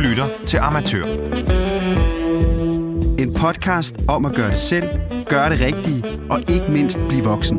lytter 0.00 0.28
til 0.46 0.56
Amatør. 0.56 1.04
En 3.18 3.34
podcast 3.34 3.94
om 4.08 4.24
at 4.24 4.34
gøre 4.34 4.50
det 4.50 4.58
selv, 4.58 4.88
gøre 5.28 5.50
det 5.50 5.60
rigtige 5.60 6.04
og 6.30 6.40
ikke 6.48 6.66
mindst 6.68 6.98
blive 7.08 7.24
voksen. 7.24 7.58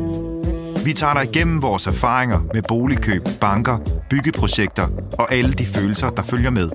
Vi 0.84 0.92
tager 0.92 1.14
dig 1.14 1.24
igennem 1.24 1.62
vores 1.62 1.86
erfaringer 1.86 2.40
med 2.54 2.62
boligkøb, 2.68 3.22
banker, 3.40 3.78
byggeprojekter 4.10 4.88
og 5.18 5.32
alle 5.34 5.52
de 5.52 5.66
følelser, 5.66 6.10
der 6.10 6.22
følger 6.22 6.50
med. 6.50 6.70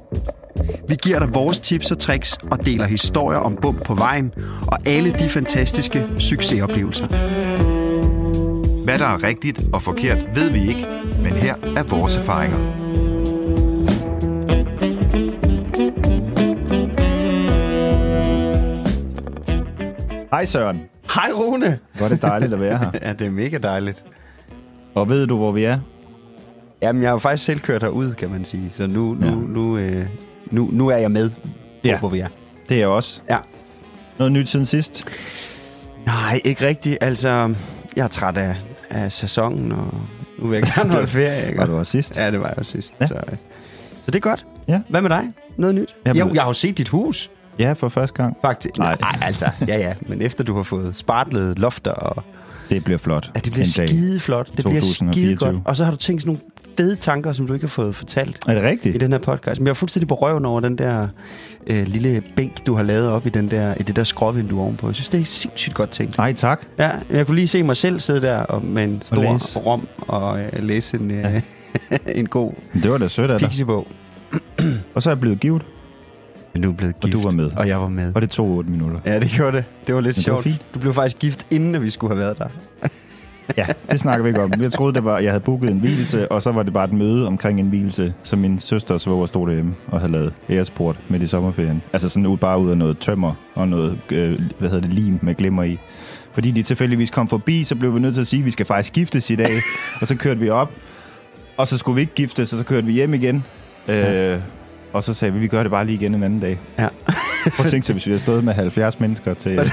Vi 0.87 0.95
giver 0.95 1.19
dig 1.19 1.33
vores 1.33 1.59
tips 1.59 1.91
og 1.91 1.99
tricks 1.99 2.37
og 2.51 2.65
deler 2.65 2.85
historier 2.85 3.39
om 3.39 3.57
bump 3.61 3.83
på 3.85 3.95
vejen 3.95 4.33
og 4.67 4.77
alle 4.85 5.13
de 5.19 5.29
fantastiske 5.29 6.05
succesoplevelser. 6.19 7.07
Hvad 8.83 8.99
der 8.99 9.05
er 9.05 9.23
rigtigt 9.23 9.61
og 9.73 9.81
forkert, 9.81 10.17
ved 10.35 10.49
vi 10.49 10.67
ikke, 10.67 10.87
men 11.23 11.33
her 11.33 11.55
er 11.75 11.83
vores 11.83 12.15
erfaringer. 12.15 12.86
Hej 20.37 20.45
Søren. 20.45 20.81
Hej 21.15 21.31
Rune. 21.35 21.79
Hvor 21.97 22.05
er 22.05 22.09
det 22.09 22.21
dejligt 22.21 22.53
at 22.53 22.59
være 22.59 22.77
her. 22.77 22.91
Ja, 23.07 23.13
det 23.13 23.27
er 23.27 23.31
mega 23.31 23.57
dejligt. 23.57 24.03
Og 24.95 25.09
ved 25.09 25.27
du, 25.27 25.37
hvor 25.37 25.51
vi 25.51 25.63
er? 25.63 25.79
Jamen, 26.81 27.01
jeg 27.01 27.09
har 27.09 27.13
jo 27.13 27.19
faktisk 27.19 27.45
selv 27.45 27.59
kørt 27.59 27.83
herud, 27.83 28.13
kan 28.13 28.29
man 28.29 28.45
sige. 28.45 28.69
Så 28.71 28.87
nu, 28.87 29.13
nu, 29.13 29.25
Ja. 29.25 29.31
nu, 29.35 29.77
øh, 29.77 30.05
nu, 30.51 30.69
nu 30.71 30.87
er 30.87 30.97
jeg 30.97 31.11
med, 31.11 31.29
Ja. 31.83 31.99
hvor 31.99 32.09
vi 32.09 32.19
er. 32.19 32.27
Det 32.69 32.75
er 32.75 32.79
jeg 32.79 32.87
også. 32.87 33.21
Ja. 33.29 33.37
Noget 34.17 34.31
nyt 34.33 34.49
siden 34.49 34.65
sidst? 34.65 35.09
Nej, 36.05 36.39
ikke 36.45 36.67
rigtigt. 36.67 36.97
Altså, 37.01 37.53
jeg 37.95 38.03
er 38.03 38.07
træt 38.07 38.37
af, 38.37 38.55
af 38.89 39.11
sæsonen, 39.11 39.71
og 39.71 39.93
nu 40.39 40.47
vil 40.47 40.55
jeg 40.59 40.67
gerne 40.75 40.91
holde 40.91 41.07
ferie. 41.07 41.47
Ikke? 41.47 41.57
Var 41.59 41.65
du 41.65 41.77
også 41.77 41.91
sidst? 41.91 42.17
Ja, 42.17 42.31
det 42.31 42.39
var 42.39 42.47
jeg 42.47 42.57
jo 42.57 42.63
sidst. 42.63 42.93
Ja. 43.01 43.07
Så, 43.07 43.13
øh, 43.13 43.37
så 44.01 44.11
det 44.11 44.15
er 44.15 44.19
godt. 44.19 44.45
Ja. 44.67 44.81
Hvad 44.89 45.01
med 45.01 45.09
dig? 45.09 45.33
Noget 45.57 45.75
nyt? 45.75 45.95
Jeg 46.05 46.15
Jeg, 46.15 46.29
jeg 46.33 46.41
har 46.41 46.49
jo 46.49 46.53
set 46.53 46.77
dit 46.77 46.89
hus, 46.89 47.29
Ja, 47.59 47.73
for 47.73 47.89
første 47.89 48.23
gang. 48.23 48.37
faktisk. 48.41 48.77
Nej. 48.77 48.97
Nej, 48.99 49.15
altså, 49.21 49.45
ja, 49.67 49.77
ja. 49.79 49.93
Men 50.01 50.21
efter 50.21 50.43
du 50.43 50.55
har 50.55 50.63
fået 50.63 50.95
spartlet 50.95 51.59
lofter, 51.59 51.91
og 51.91 52.23
Det 52.69 52.83
bliver 52.83 52.97
flot. 52.97 53.31
ja, 53.35 53.39
det 53.39 53.51
bliver 53.53 53.65
skide 53.65 54.19
flot. 54.19 54.47
Det 54.57 54.65
bliver 54.65 54.81
skide 54.81 54.93
2024. 54.93 55.35
godt. 55.37 55.55
Og 55.65 55.75
så 55.75 55.83
har 55.83 55.91
du 55.91 55.97
tænkt 55.97 56.21
sådan 56.21 56.29
nogle 56.29 56.41
fede 56.77 56.95
tanker, 56.95 57.31
som 57.33 57.47
du 57.47 57.53
ikke 57.53 57.63
har 57.63 57.69
fået 57.69 57.95
fortalt. 57.95 58.39
Er 58.47 58.53
det 58.53 58.61
i 58.61 58.65
rigtigt? 58.65 59.01
den 59.01 59.11
her 59.11 59.19
podcast. 59.19 59.59
Men 59.61 59.65
jeg 59.67 59.71
er 59.71 59.75
fuldstændig 59.75 60.07
på 60.07 60.15
røven 60.15 60.45
over 60.45 60.59
den 60.59 60.77
der 60.77 61.07
øh, 61.67 61.87
lille 61.87 62.23
bænk, 62.35 62.65
du 62.67 62.75
har 62.75 62.83
lavet 62.83 63.09
op 63.09 63.25
i, 63.25 63.29
den 63.29 63.51
der, 63.51 63.73
i 63.79 63.83
det 63.83 63.95
der 63.95 64.03
skråvindue 64.03 64.61
ovenpå. 64.61 64.87
Jeg 64.87 64.95
synes, 64.95 65.09
det 65.09 65.21
er 65.21 65.25
sindssygt 65.25 65.75
godt 65.75 65.89
tænkt. 65.89 66.17
Nej, 66.17 66.33
tak. 66.33 66.61
Ja, 66.79 66.89
jeg 67.09 67.25
kunne 67.25 67.35
lige 67.35 67.47
se 67.47 67.63
mig 67.63 67.77
selv 67.77 67.99
sidde 67.99 68.21
der 68.21 68.37
og, 68.37 68.65
med 68.65 68.83
en 68.83 69.01
stor 69.05 69.33
læse. 69.33 69.59
rom 69.59 69.87
og 69.97 70.39
øh, 70.39 70.63
læse 70.63 70.97
en, 70.97 71.11
øh, 71.11 71.41
en 72.15 72.27
god 72.27 72.51
Det 72.83 72.91
var 72.91 72.97
da 72.97 73.07
sødt 73.07 73.31
af 73.31 73.39
dig. 73.39 73.67
Og 74.95 75.03
så 75.03 75.09
er 75.09 75.11
jeg 75.11 75.19
blevet 75.19 75.39
givet, 75.39 75.61
Men 76.59 76.63
du 76.63 76.71
er 76.71 76.75
blevet 76.75 76.95
og 76.95 77.01
gift. 77.01 77.13
du 77.13 77.21
var 77.21 77.31
med. 77.31 77.51
Og 77.57 77.67
jeg 77.67 77.81
var 77.81 77.87
med. 77.89 78.11
Og 78.15 78.21
det 78.21 78.29
tog 78.29 78.49
8 78.49 78.69
minutter. 78.69 78.99
Ja, 79.05 79.19
det 79.19 79.29
gjorde 79.29 79.57
det. 79.57 79.65
Det 79.87 79.95
var 79.95 80.01
lidt 80.01 80.17
Men 80.17 80.21
var 80.21 80.23
sjovt. 80.23 80.43
fint. 80.43 80.65
Du 80.73 80.79
blev 80.79 80.93
faktisk 80.93 81.19
gift, 81.19 81.45
inden 81.51 81.81
vi 81.81 81.89
skulle 81.89 82.15
have 82.15 82.19
været 82.25 82.37
der. 82.37 82.47
Ja, 83.57 83.65
det 83.91 83.99
snakker 83.99 84.23
vi 84.23 84.29
ikke 84.29 84.41
om. 84.43 84.53
Jeg 84.61 84.71
troede, 84.71 84.93
det 84.93 85.03
var, 85.03 85.19
jeg 85.19 85.31
havde 85.31 85.43
booket 85.43 85.69
en 85.69 85.79
hvilelse, 85.79 86.31
og 86.31 86.41
så 86.41 86.51
var 86.51 86.63
det 86.63 86.73
bare 86.73 86.85
et 86.85 86.93
møde 86.93 87.27
omkring 87.27 87.59
en 87.59 87.67
hvilelse, 87.69 88.13
som 88.23 88.39
min 88.39 88.59
søster 88.59 88.93
og 88.93 89.01
svoger 89.01 89.25
stod 89.25 89.47
derhjemme 89.47 89.75
og 89.87 89.99
havde 89.99 90.11
lavet 90.11 90.33
æresport 90.49 90.95
midt 91.09 91.23
i 91.23 91.27
sommerferien. 91.27 91.81
Altså 91.93 92.09
sådan 92.09 92.25
ud, 92.25 92.37
bare 92.37 92.59
ud 92.59 92.69
af 92.71 92.77
noget 92.77 92.97
tømmer 92.99 93.33
og 93.55 93.67
noget, 93.67 93.97
øh, 94.11 94.39
hvad 94.59 94.69
hedder 94.69 94.87
det, 94.87 94.93
lim 94.93 95.19
med 95.21 95.35
glimmer 95.35 95.63
i. 95.63 95.77
Fordi 96.33 96.51
de 96.51 96.63
tilfældigvis 96.63 97.09
kom 97.11 97.27
forbi, 97.27 97.63
så 97.63 97.75
blev 97.75 97.95
vi 97.95 97.99
nødt 97.99 98.13
til 98.13 98.21
at 98.21 98.27
sige, 98.27 98.39
at 98.39 98.45
vi 98.45 98.51
skal 98.51 98.65
faktisk 98.65 98.93
giftes 98.93 99.29
i 99.29 99.35
dag. 99.35 99.51
og 100.01 100.07
så 100.07 100.15
kørte 100.15 100.39
vi 100.39 100.49
op, 100.49 100.71
og 101.57 101.67
så 101.67 101.77
skulle 101.77 101.95
vi 101.95 102.01
ikke 102.01 102.13
giftes, 102.15 102.53
og 102.53 102.59
så 102.59 102.65
kørte 102.65 102.87
vi 102.87 102.93
hjem 102.93 103.13
igen. 103.13 103.43
Øh, 103.87 104.39
og 104.97 105.03
så 105.03 105.13
sagde 105.13 105.33
vi, 105.33 105.39
vi 105.39 105.47
gør 105.47 105.63
det 105.63 105.71
bare 105.71 105.85
lige 105.85 105.95
igen 105.95 106.15
en 106.15 106.23
anden 106.23 106.39
dag. 106.39 106.59
Ja. 106.79 106.87
Prøv 107.55 107.65
at 107.65 107.71
tænke 107.71 107.85
sig, 107.87 107.93
hvis 107.93 108.05
vi 108.05 108.11
havde 108.11 108.19
stået 108.21 108.43
med 108.43 108.53
70 108.53 108.99
mennesker 108.99 109.33
til... 109.33 109.55
Var 109.55 109.63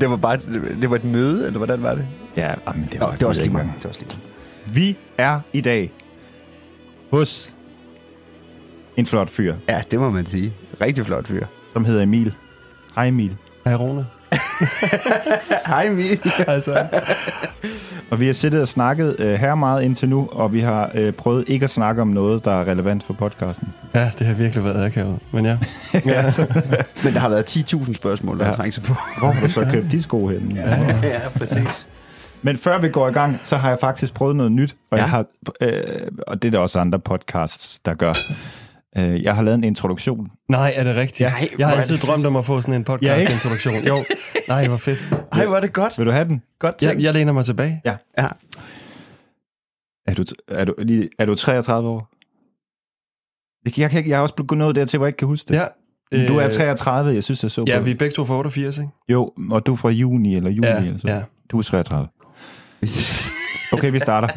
det 0.00 0.10
var 0.10 0.16
bare 0.16 0.36
det 0.80 0.90
var 0.90 0.96
et 0.96 1.04
møde, 1.04 1.46
eller 1.46 1.58
hvordan 1.58 1.82
var 1.82 1.94
det? 1.94 2.06
Ja, 2.36 2.54
men 2.74 2.88
det 2.92 3.00
Nå, 3.00 3.06
var, 3.06 3.12
det 3.12 3.22
var 3.22 3.28
også 3.28 3.42
lige 3.42 3.46
ikke 3.46 3.56
mange. 3.56 3.72
Det 3.76 3.84
var 3.84 3.88
også 3.88 4.00
lige 4.00 4.18
mange. 4.66 4.74
Vi 4.74 4.96
er 5.18 5.40
i 5.52 5.60
dag 5.60 5.92
hos 7.10 7.54
en 8.96 9.06
flot 9.06 9.30
fyr, 9.30 9.54
Ja, 9.68 9.82
det 9.90 9.98
må 10.00 10.10
man 10.10 10.26
sige. 10.26 10.52
Rigtig 10.80 11.06
flot 11.06 11.26
fyr. 11.26 11.46
som 11.72 11.84
hedder 11.84 12.02
Emil. 12.02 12.34
Hej 12.94 13.06
Emil. 13.06 13.36
Hej 13.64 13.74
Rune. 13.74 14.06
Hej 15.66 15.86
Emil. 15.86 16.20
Altså, 16.46 16.86
Og 18.10 18.20
vi 18.20 18.26
har 18.26 18.32
siddet 18.32 18.60
og 18.62 18.68
snakket 18.68 19.16
øh, 19.18 19.34
her 19.34 19.54
meget 19.54 19.82
indtil 19.82 20.08
nu, 20.08 20.28
og 20.32 20.52
vi 20.52 20.60
har 20.60 20.90
øh, 20.94 21.12
prøvet 21.12 21.44
ikke 21.46 21.64
at 21.64 21.70
snakke 21.70 22.02
om 22.02 22.08
noget, 22.08 22.44
der 22.44 22.50
er 22.60 22.64
relevant 22.68 23.02
for 23.02 23.14
podcasten. 23.14 23.68
ja, 23.94 24.10
det 24.18 24.26
har 24.26 24.34
virkelig 24.34 24.64
været 24.64 24.84
akavet. 24.86 25.18
Men 25.32 25.44
ja. 25.44 25.56
ja. 26.06 26.32
Men 27.04 27.14
der 27.14 27.18
har 27.20 27.28
været 27.28 27.56
10.000 27.56 27.92
spørgsmål, 27.94 28.38
der 28.38 28.44
Ja. 28.44 28.50
har 28.50 28.56
trængt 28.56 28.74
sig 28.74 28.84
på. 28.84 28.94
Hvor 29.18 29.30
har 29.30 29.40
du 29.46 29.50
så 29.52 29.66
købt 29.72 29.92
de 29.92 30.02
sko 30.02 30.26
hen? 30.28 30.52
Ja. 30.54 30.70
ja, 31.02 31.20
præcis. 31.38 31.86
Men 32.42 32.56
før 32.56 32.78
vi 32.78 32.88
går 32.88 33.08
i 33.08 33.12
gang, 33.12 33.40
så 33.42 33.56
har 33.56 33.68
jeg 33.68 33.78
faktisk 33.80 34.14
prøvet 34.14 34.36
noget 34.36 34.52
nyt, 34.52 34.76
og, 34.90 34.98
Ja. 34.98 35.02
jeg 35.04 35.10
har, 35.10 35.24
øh, 35.60 35.82
og 36.26 36.42
det 36.42 36.48
er 36.48 36.52
der 36.52 36.58
også 36.58 36.78
andre 36.80 36.98
podcasts, 36.98 37.78
der 37.84 37.94
gør. 37.94 38.12
Øh, 38.96 39.22
jeg 39.22 39.34
har 39.34 39.42
lavet 39.42 39.58
en 39.58 39.64
introduktion. 39.64 40.30
Nej, 40.48 40.72
er 40.76 40.84
det 40.84 40.96
rigtigt? 40.96 41.30
Nej, 41.30 41.48
jeg 41.58 41.66
har 41.66 41.74
er 41.74 41.78
altid 41.78 41.94
det 41.98 42.02
drømt 42.06 42.26
om 42.26 42.36
at 42.36 42.44
få 42.44 42.60
sådan 42.60 42.74
en 42.74 42.80
Ja, 42.80 42.84
podcast-introduktion. 42.84 43.74
jo, 43.74 43.94
nej, 44.48 44.66
hvor 44.68 44.76
fedt. 44.76 44.98
Ej, 45.32 45.46
hvor 45.46 45.56
er 45.56 45.60
det 45.60 45.72
godt. 45.72 45.98
Vil 45.98 46.06
du 46.06 46.10
have 46.12 46.24
den? 46.28 46.42
Godt 46.58 46.74
Jeg, 46.82 46.88
tænkt. 46.90 47.04
jeg 47.04 47.12
læner 47.14 47.32
mig 47.32 47.44
tilbage. 47.44 47.80
Ja. 47.84 47.96
Er 50.06 50.14
du, 50.14 50.24
er 50.48 50.64
du, 50.64 50.74
er 51.18 51.24
du 51.26 51.34
33 51.34 51.88
år? 51.88 52.08
Jeg, 53.64 53.72
kan- 53.72 53.82
jeg, 53.82 53.90
kan 53.90 53.98
ikke- 53.98 54.10
jeg 54.10 54.16
er 54.16 54.20
også 54.20 54.34
blevet 54.34 54.58
nået 54.58 54.76
dertil, 54.76 54.96
hvor 54.96 55.06
jeg 55.06 55.08
ikke 55.08 55.16
kan 55.18 55.28
huske 55.28 55.48
det. 55.48 55.54
Ja. 55.54 55.66
Du 56.28 56.36
er 56.38 56.44
Øh, 56.46 56.50
33, 56.50 57.14
jeg 57.14 57.24
synes, 57.24 57.42
jeg 57.42 57.50
så 57.50 57.64
Ja, 57.66 57.80
vi 57.80 57.90
er 57.90 57.94
begge 57.94 58.14
to 58.14 58.24
fra 58.24 58.34
88, 58.38 58.78
ikke? 58.78 58.90
Jo, 59.08 59.32
og 59.50 59.66
du 59.66 59.72
er 59.72 59.76
fra 59.76 59.88
juni 59.88 60.36
eller 60.36 60.50
juli. 60.50 60.68
Ja, 60.68 60.76
eller 60.78 60.98
så. 60.98 61.08
ja. 61.08 61.22
Du 61.50 61.58
er 61.58 61.62
33. 61.62 62.08
Okay, 63.72 63.90
vi 63.92 63.98
starter. 63.98 64.28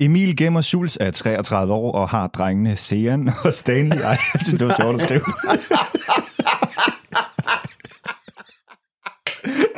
Emil 0.00 0.36
Gemmer 0.36 0.60
Schulz 0.60 0.96
er 1.00 1.10
33 1.10 1.72
år 1.74 1.92
og 1.92 2.08
har 2.08 2.26
drengene 2.26 2.76
Sean 2.76 3.32
og 3.44 3.52
Stanley. 3.52 3.96
Ej, 3.96 4.18
jeg 4.34 4.40
synes, 4.42 4.58
det 4.58 4.68
var 4.68 4.76
sjovt 4.80 5.00
at 5.00 5.06
skrive. 5.06 5.24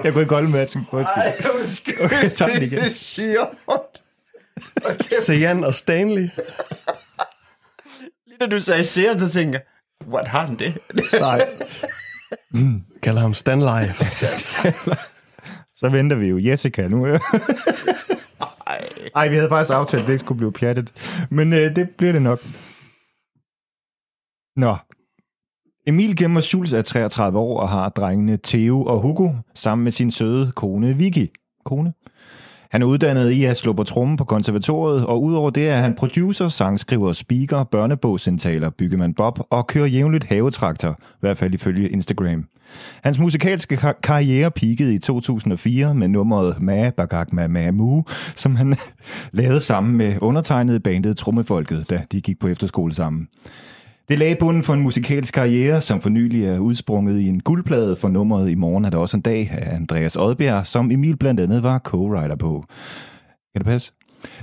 Jeg 0.04 0.12
kunne 0.12 0.22
ikke 0.22 0.34
holde 0.34 0.50
med, 0.50 0.60
at 0.60 0.74
jeg 0.74 0.82
skulle 0.84 1.06
Okay, 2.04 2.22
jeg 2.22 2.32
tager 2.32 2.52
den 2.52 2.62
igen. 2.62 2.78
Det 2.78 2.86
er 2.86 2.90
sjovt. 2.90 4.02
Sean 5.24 5.64
og 5.64 5.74
Stanley. 5.74 6.28
Lige 8.26 8.38
da 8.40 8.46
du 8.46 8.60
sagde 8.60 8.84
serien, 8.84 9.20
så 9.20 9.28
tænker 9.30 9.58
jeg, 9.58 10.08
what 10.08 10.28
har 10.28 10.46
han 10.46 10.58
det? 10.58 10.78
Nej. 11.20 11.46
Kalder 13.02 13.20
ham 13.20 13.34
Stan 13.34 13.58
Life. 13.58 14.04
Så 15.76 15.88
venter 15.88 16.16
vi 16.16 16.26
jo 16.26 16.38
Jessica 16.38 16.88
nu. 16.88 17.06
Ej, 19.14 19.28
vi 19.28 19.34
havde 19.34 19.48
faktisk 19.48 19.74
aftalt, 19.74 20.00
at 20.00 20.06
det 20.06 20.12
ikke 20.12 20.24
skulle 20.24 20.38
blive 20.38 20.52
pjattet. 20.52 20.92
Men 21.30 21.52
øh, 21.52 21.76
det 21.76 21.90
bliver 21.98 22.12
det 22.12 22.22
nok. 22.22 22.40
Nå. 24.56 24.76
Emil 25.86 26.16
Gemmer 26.16 26.40
Schulz 26.40 26.72
er 26.72 26.82
33 26.82 27.38
år 27.38 27.60
og 27.60 27.68
har 27.68 27.88
drengene 27.88 28.38
Theo 28.44 28.84
og 28.84 29.00
Hugo 29.00 29.30
sammen 29.54 29.84
med 29.84 29.92
sin 29.92 30.10
søde 30.10 30.52
kone 30.52 30.96
Vicky. 30.96 31.26
Kone? 31.64 31.92
Han 32.70 32.82
er 32.82 32.86
uddannet 32.86 33.30
i 33.30 33.44
at 33.44 33.56
slå 33.56 33.72
på 33.72 33.84
tromme 33.84 34.16
på 34.16 34.24
konservatoriet, 34.24 35.06
og 35.06 35.22
udover 35.22 35.50
det 35.50 35.68
er 35.68 35.76
han 35.76 35.94
producer, 35.94 36.48
sangskriver, 36.48 37.12
speaker, 37.12 37.64
børnebogsindtaler, 37.64 38.70
byggemand 38.70 39.14
Bob 39.14 39.38
og 39.50 39.66
kører 39.66 39.86
jævnligt 39.86 40.24
havetraktor, 40.24 40.90
i 40.90 41.20
hvert 41.20 41.38
fald 41.38 41.54
ifølge 41.54 41.88
Instagram. 41.88 42.44
Hans 43.04 43.18
musikalske 43.18 43.76
kar- 43.76 43.98
karriere 44.02 44.50
peakede 44.50 44.94
i 44.94 44.98
2004 44.98 45.94
med 45.94 46.08
nummeret 46.08 46.62
Ma 46.62 46.90
Bagak 46.90 47.32
Ma 47.32 47.46
Ma 47.46 47.70
Mu, 47.70 48.02
som 48.36 48.56
han 48.56 48.76
lavede 49.32 49.60
sammen 49.60 49.96
med 49.96 50.18
undertegnede 50.20 50.80
bandet 50.80 51.16
Trummefolket, 51.16 51.90
da 51.90 52.02
de 52.12 52.20
gik 52.20 52.38
på 52.38 52.48
efterskole 52.48 52.94
sammen. 52.94 53.28
Det 54.08 54.18
lagde 54.18 54.36
bunden 54.40 54.62
for 54.62 54.74
en 54.74 54.80
musikalsk 54.82 55.34
karriere, 55.34 55.80
som 55.80 56.00
for 56.00 56.08
nylig 56.08 56.44
er 56.44 56.58
udsprunget 56.58 57.20
i 57.20 57.28
en 57.28 57.40
guldplade 57.40 57.96
for 57.96 58.08
nummeret 58.08 58.50
I 58.50 58.54
morgen 58.54 58.84
er 58.84 58.90
der 58.90 58.98
også 58.98 59.16
en 59.16 59.20
dag 59.22 59.50
af 59.52 59.74
Andreas 59.76 60.16
Odbjerg, 60.16 60.66
som 60.66 60.90
Emil 60.90 61.16
blandt 61.16 61.40
andet 61.40 61.62
var 61.62 61.80
co-writer 61.88 62.36
på. 62.36 62.64
Kan 63.54 63.58
det 63.58 63.64
passe? 63.64 63.92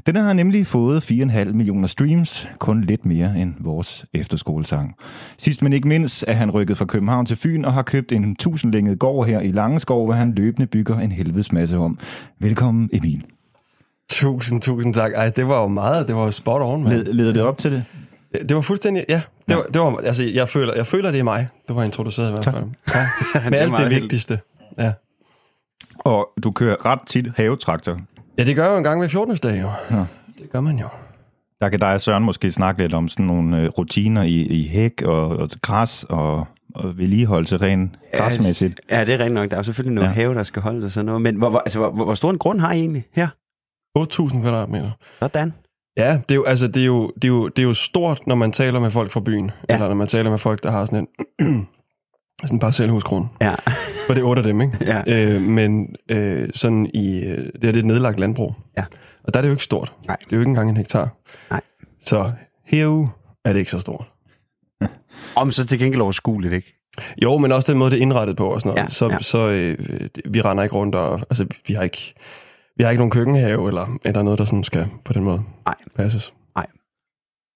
Den 0.06 0.16
har 0.16 0.34
nemlig 0.34 0.68
fået 0.68 1.12
4,5 1.12 1.44
millioner 1.52 1.88
streams, 1.88 2.50
kun 2.60 2.84
lidt 2.84 3.06
mere 3.06 3.38
end 3.38 3.54
vores 3.60 4.06
efterskolesang. 4.14 4.96
Sidst 5.38 5.62
men 5.62 5.74
ikke 5.74 5.88
mindst 5.88 6.26
er 6.28 6.34
han 6.34 6.52
rykket 6.52 6.78
fra 6.78 6.86
København 6.86 7.26
til 7.26 7.38
Fyn 7.38 7.66
og 7.66 7.74
har 7.74 7.82
købt 7.82 8.12
en 8.12 8.36
tusindlænget 8.36 9.00
gård 9.00 9.28
her 9.28 9.40
i 9.40 9.52
Langeskov, 9.52 10.06
hvor 10.06 10.14
han 10.14 10.34
løbende 10.34 10.68
bygger 10.68 11.00
en 11.00 11.12
helvedes 11.12 11.52
masse 11.52 11.78
om. 11.78 12.00
Velkommen 12.40 12.90
Emil. 12.94 13.24
Tusind, 14.12 14.62
tusind 14.62 14.94
tak. 14.94 15.12
Ej, 15.16 15.30
det 15.30 15.48
var 15.48 15.62
jo 15.62 15.68
meget, 15.68 16.08
det 16.08 16.16
var 16.16 16.24
jo 16.24 16.32
spot 16.32 16.62
on, 16.62 16.84
mand. 16.84 16.94
Led, 16.94 17.14
leder 17.14 17.34
det 17.34 17.42
op 17.42 17.58
til 17.58 17.72
det? 17.72 17.86
Det 18.50 18.56
var 18.56 18.62
fuldstændig, 18.62 19.06
ja. 19.10 19.22
Det 19.48 19.58
var, 19.58 19.64
det 19.64 19.82
var, 19.82 19.98
altså, 19.98 20.24
jeg 20.24 20.50
føler, 20.50 20.74
jeg 20.76 20.88
føler, 20.88 21.12
det 21.12 21.20
er 21.20 21.24
mig. 21.24 21.48
Det 21.68 21.76
var 21.76 21.84
introduceret 21.84 22.28
i 22.28 22.32
hvert 22.32 22.44
fald. 22.46 22.56
Ja. 22.56 23.50
Med 23.50 23.58
alt 23.60 23.62
det 23.62 23.70
meget 23.70 23.90
vildt. 23.90 24.04
vigtigste. 24.04 24.40
Ja. 24.78 24.94
Og 26.00 26.30
du 26.44 26.52
kører 26.52 26.86
ret 26.86 27.00
tit 27.08 27.32
havetraktor. 27.36 28.00
Ja, 28.40 28.44
det 28.44 28.56
gør 28.56 28.64
jeg 28.64 28.72
jo 28.72 28.78
en 28.78 28.84
gang 28.84 29.02
ved 29.02 29.10
14. 29.10 29.36
dag, 29.36 29.62
jo. 29.62 29.70
Ja. 29.92 30.06
Det 30.40 30.52
gør 30.52 30.62
man 30.62 30.80
jo. 30.80 30.88
Der 31.62 31.70
kan 31.70 31.80
dig 31.80 31.94
og 31.94 32.02
Søren 32.02 32.24
måske 32.24 32.52
snakke 32.52 32.82
lidt 32.82 32.94
om 32.94 33.08
sådan 33.08 33.26
nogle 33.26 33.58
øh, 33.58 33.70
rutiner 33.70 34.24
i, 34.24 34.42
i 34.42 34.68
hæk 34.68 35.02
og, 35.02 35.28
og 35.28 35.50
græs 35.62 36.06
og, 36.10 36.48
og 36.76 36.98
vedligeholdelse 36.98 37.58
rent 37.58 38.00
græsmæssigt. 38.14 38.82
Ja, 38.92 39.06
det 39.06 39.14
er 39.14 39.20
rent 39.20 39.34
nok. 39.34 39.50
Der 39.50 39.56
er 39.56 39.60
jo 39.60 39.64
selvfølgelig 39.64 39.96
noget 39.96 40.08
Ja. 40.08 40.12
ja. 40.12 40.16
have, 40.16 40.36
der 40.36 40.44
skal 40.44 40.62
holde 40.62 40.86
og 40.86 40.92
sådan 40.92 41.06
noget. 41.06 41.22
Men 41.22 41.36
hvor, 41.36 41.50
hvor, 41.50 41.60
altså, 41.60 41.80
hvor, 41.80 41.92
hvor, 41.92 42.14
stor 42.14 42.30
en 42.30 42.38
grund 42.38 42.60
har 42.60 42.74
I 42.74 42.80
egentlig 42.80 43.06
her? 43.14 43.28
8.000 43.98 44.42
kvadratmeter. 44.42 44.92
Sådan. 45.20 45.54
Ja, 45.98 46.12
det 46.30 46.32
er, 46.32 46.36
jo, 46.36 46.44
altså, 46.44 46.68
det, 46.68 46.82
er 46.82 46.86
jo, 46.86 47.12
det, 47.16 47.24
er 47.24 47.28
jo, 47.28 47.48
det 47.48 47.60
er 47.60 47.68
jo 47.68 47.74
stort, 47.74 48.28
når 48.28 48.36
man 48.36 48.52
taler 48.52 48.80
med 48.80 48.92
folk 48.92 49.12
fra 49.12 49.20
byen. 49.20 49.46
Ja. 49.46 49.54
Ja. 49.70 49.76
Eller 49.76 49.88
når 49.88 49.96
man 49.96 50.08
taler 50.08 50.30
med 50.30 50.38
folk, 50.38 50.64
der 50.64 50.72
har 50.72 50.86
sådan 50.86 51.08
en 51.40 51.68
sådan 52.42 52.56
en 52.56 52.60
parcelhuskron. 52.60 53.30
Ja. 53.42 53.56
For 54.10 54.14
det 54.14 54.22
er 54.22 54.26
otte 54.26 54.40
af 54.40 54.44
dem, 54.44 54.62
ikke? 54.62 54.78
Ja. 54.82 55.02
Øh, 55.36 55.42
men 55.42 55.96
øh, 56.12 56.50
sådan 56.54 56.92
i... 56.94 57.20
øh, 57.24 57.38
Det 57.46 57.62
det 57.62 57.76
er 57.76 57.80
et 57.80 57.86
nedlagt 57.86 58.20
landbrug. 58.20 58.56
Ja. 58.78 58.84
Og 59.24 59.34
der 59.34 59.40
er 59.40 59.42
det 59.42 59.50
jo 59.50 59.54
ikke 59.54 59.64
stort. 59.64 59.94
Nej. 60.08 60.16
Det 60.20 60.26
er 60.34 60.36
jo 60.38 60.40
ikke 60.42 60.50
engang 60.50 60.70
en 60.70 60.78
hektar. 60.78 61.10
Nej. 61.50 61.62
Så 62.06 62.32
herude 62.66 63.08
er 63.46 63.54
det 63.54 63.60
ikke 63.60 63.72
så 63.72 63.80
stort. 63.80 64.06
Om 65.36 65.52
så 65.52 65.66
til 65.66 65.80
gengæld 65.80 66.02
overskueligt, 66.02 66.54
ikke? 66.54 66.76
Jo, 67.24 67.38
men 67.38 67.52
også 67.52 67.72
den 67.72 67.80
måde, 67.80 67.92
det 67.92 67.98
er 67.98 68.02
indrettet 68.02 68.38
på 68.38 68.48
og 68.54 68.62
sådan 68.62 68.76
noget. 68.76 68.84
Ja, 68.84 68.90
så 68.94 69.10
ja. 69.12 69.18
så 69.22 69.38
øh, 69.50 69.78
det- 70.16 70.22
vi 70.34 70.42
render 70.42 70.64
ikke 70.64 70.76
rundt 70.76 70.96
og... 70.96 71.20
Altså, 71.30 71.46
vi 71.68 71.74
har 71.74 71.84
ikke, 71.84 72.14
vi 72.78 72.84
har 72.84 72.92
ikke 72.92 73.00
nogen 73.00 73.12
køkkenhave 73.12 73.68
eller, 73.68 73.98
eller 74.06 74.22
noget, 74.22 74.40
der 74.40 74.46
sådan 74.46 74.64
skal 74.64 74.88
på 75.06 75.14
den 75.14 75.24
måde 75.24 75.42
Nej. 75.66 75.76
passes. 75.96 76.34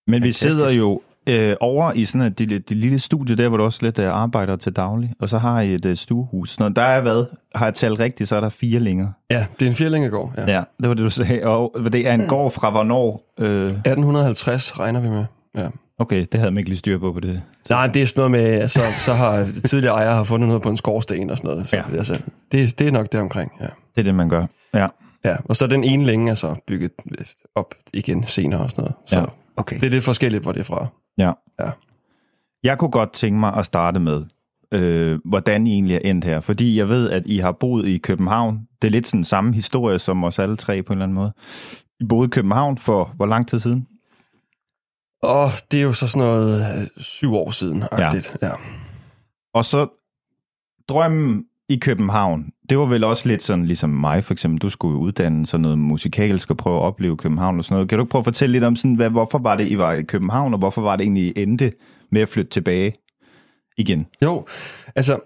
Men 0.08 0.14
vi 0.24 0.28
Fantastisk. 0.28 0.52
sidder 0.52 0.72
jo 0.72 1.02
øh, 1.28 1.56
over 1.60 1.92
i 1.92 2.06
sådan 2.06 2.28
et 2.28 2.40
det, 2.40 2.70
det 2.70 2.78
lille 2.78 3.00
studie 3.00 3.36
der, 3.36 3.48
hvor 3.50 3.58
du 3.58 3.64
også 3.64 3.80
lidt 3.82 4.00
øh, 4.00 4.10
arbejder 4.10 4.56
til 4.56 4.74
daglig, 4.74 5.14
og 5.20 5.30
så 5.30 5.38
har 5.38 5.62
I 5.62 5.74
et 5.74 5.86
øh, 5.86 5.96
stuehus. 5.96 6.60
Noget. 6.60 6.76
Der 6.76 6.82
er 6.82 7.02
hvad? 7.02 7.26
Har 7.56 7.66
jeg 7.66 7.74
talt 7.74 8.00
rigtigt, 8.00 8.30
så 8.30 8.36
er 8.36 8.40
der 8.40 8.50
fire 8.50 8.80
længer. 8.80 9.08
Ja, 9.32 9.46
det 9.60 9.66
er 9.66 9.70
en 9.70 9.76
firlængegård. 9.76 10.34
Ja. 10.38 10.42
Ja. 10.42 10.52
ja, 10.52 10.64
det 10.82 10.88
var 10.90 10.94
det, 10.94 11.04
du 11.04 11.10
sagde. 11.10 11.44
Og 11.44 11.76
det 11.94 12.08
er 12.08 12.14
en 12.14 12.28
gård 12.28 12.52
fra 12.52 12.70
hvornår? 12.70 13.34
Øh, 13.40 13.66
1850 13.66 14.80
regner 14.80 15.00
vi 15.00 15.10
med. 15.10 15.26
Ja. 15.58 15.68
okay, 16.00 16.26
det 16.32 16.40
havde 16.40 16.52
man 16.52 16.58
ikke 16.58 16.70
lige 16.70 16.78
styr 16.78 16.98
på 16.98 17.14
på 17.14 17.20
det. 17.20 17.42
Nej, 17.70 17.88
det 17.88 18.02
er 18.02 18.06
sådan 18.06 18.32
noget 18.32 18.32
med, 18.60 18.68
så, 18.68 18.82
så 19.06 19.14
har 19.14 19.48
tidligere 19.66 19.96
ejere 19.96 20.14
har 20.16 20.24
fundet 20.24 20.48
noget 20.48 20.64
på 20.64 20.70
en 20.70 20.78
skorsten 20.78 21.30
og 21.30 21.38
sådan 21.38 21.50
noget. 21.52 21.68
Så, 21.68 21.76
Ja. 21.76 21.84
ja. 21.92 21.98
altså, 21.98 22.20
det, 22.52 22.80
det 22.80 22.88
er 22.88 22.92
nok 22.92 23.12
deromkring, 23.12 23.52
ja. 23.62 23.66
Det 23.66 23.72
er 23.98 24.04
det, 24.04 24.16
man 24.16 24.30
gør. 24.30 24.46
Ja. 24.74 24.88
ja. 25.26 25.36
Og 25.46 25.56
så 25.56 25.68
den 25.68 25.84
ene 25.84 26.06
længe 26.06 26.32
er 26.32 26.36
så 26.36 26.56
bygget 26.68 26.92
op 27.56 27.76
igen 27.94 28.24
senere 28.24 28.60
og 28.60 28.70
sådan 28.70 28.82
noget. 28.82 28.96
Så 29.06 29.16
Ja. 29.16 29.22
ja. 29.22 29.28
Okay. 29.58 29.76
det 29.80 29.86
er 29.86 29.90
lidt 29.90 30.04
forskelligt, 30.04 30.44
hvor 30.44 30.52
det 30.52 30.60
er 30.60 30.64
fra. 30.64 30.88
Ja. 31.18 31.32
Ja. 31.60 31.72
Jeg 32.64 32.78
kunne 32.78 32.92
godt 32.92 33.14
tænke 33.14 33.40
mig 33.40 33.54
at 33.54 33.66
starte 33.66 34.00
med, 34.00 34.26
øh, 34.72 35.20
hvordan 35.26 35.68
I 35.68 35.74
egentlig 35.74 35.96
er 35.96 36.00
endt 36.00 36.26
her. 36.26 36.40
Fordi 36.40 36.78
jeg 36.78 36.90
ved, 36.90 37.10
at 37.10 37.24
I 37.26 37.38
har 37.38 37.52
boet 37.52 37.88
i 37.88 37.98
København. 37.98 38.68
Det 38.82 38.88
er 38.88 38.92
lidt 38.92 39.08
sådan 39.08 39.24
samme 39.24 39.54
historie 39.54 40.00
som 40.00 40.24
os 40.24 40.40
alle 40.40 40.56
tre 40.56 40.84
på 40.84 40.94
en 40.94 40.98
eller 40.98 41.06
anden 41.06 41.16
måde. 41.16 41.34
I 42.00 42.04
boede 42.04 42.28
i 42.28 42.30
København 42.30 42.78
for 42.78 43.14
hvor 43.16 43.26
lang 43.26 43.48
tid 43.48 43.60
siden? 43.60 43.88
Og 45.24 45.52
det 45.72 45.80
er 45.80 45.84
jo 45.84 45.94
så 45.94 46.08
sådan 46.08 46.28
noget 46.28 46.82
øh, 46.82 46.88
syv 46.98 47.34
år 47.34 47.52
siden. 47.52 47.84
Ja. 47.92 48.12
ja. 48.42 48.52
Og 49.54 49.66
så 49.66 49.88
drømmen 50.88 51.46
i 51.74 51.80
København, 51.80 52.46
det 52.70 52.78
var 52.78 52.86
vel 52.86 53.04
også 53.04 53.28
lidt 53.28 53.44
sådan, 53.44 53.66
ligesom 53.66 53.90
mig 53.90 54.24
for 54.24 54.34
eksempel, 54.34 54.62
du 54.62 54.70
skulle 54.70 55.00
uddanne 55.00 55.46
sådan 55.46 55.62
noget 55.62 55.78
musikalsk 55.78 56.50
og 56.50 56.58
prøve 56.58 56.76
at 56.76 56.82
opleve 56.82 57.18
København 57.18 57.58
og 57.60 57.66
sådan 57.66 57.76
noget. 57.76 57.90
Kan 57.90 57.98
du 57.98 58.04
ikke 58.04 58.12
prøve 58.12 58.20
at 58.20 58.26
fortælle 58.26 58.54
lidt 58.54 58.64
om, 58.64 58.76
sådan, 58.76 58.96
hvad, 58.96 59.10
hvorfor 59.10 59.38
var 59.38 59.56
det, 59.56 59.68
I 59.68 59.78
var 59.78 59.94
i 59.94 60.04
København, 60.04 60.54
og 60.54 60.60
hvorfor 60.60 60.82
var 60.82 60.96
det 60.96 61.04
egentlig, 61.04 61.24
I 61.24 61.42
endte 61.42 61.72
med 62.12 62.22
at 62.22 62.30
flytte 62.30 62.52
tilbage 62.52 62.94
igen? 63.78 64.06
Jo, 64.24 64.46
altså, 64.96 65.20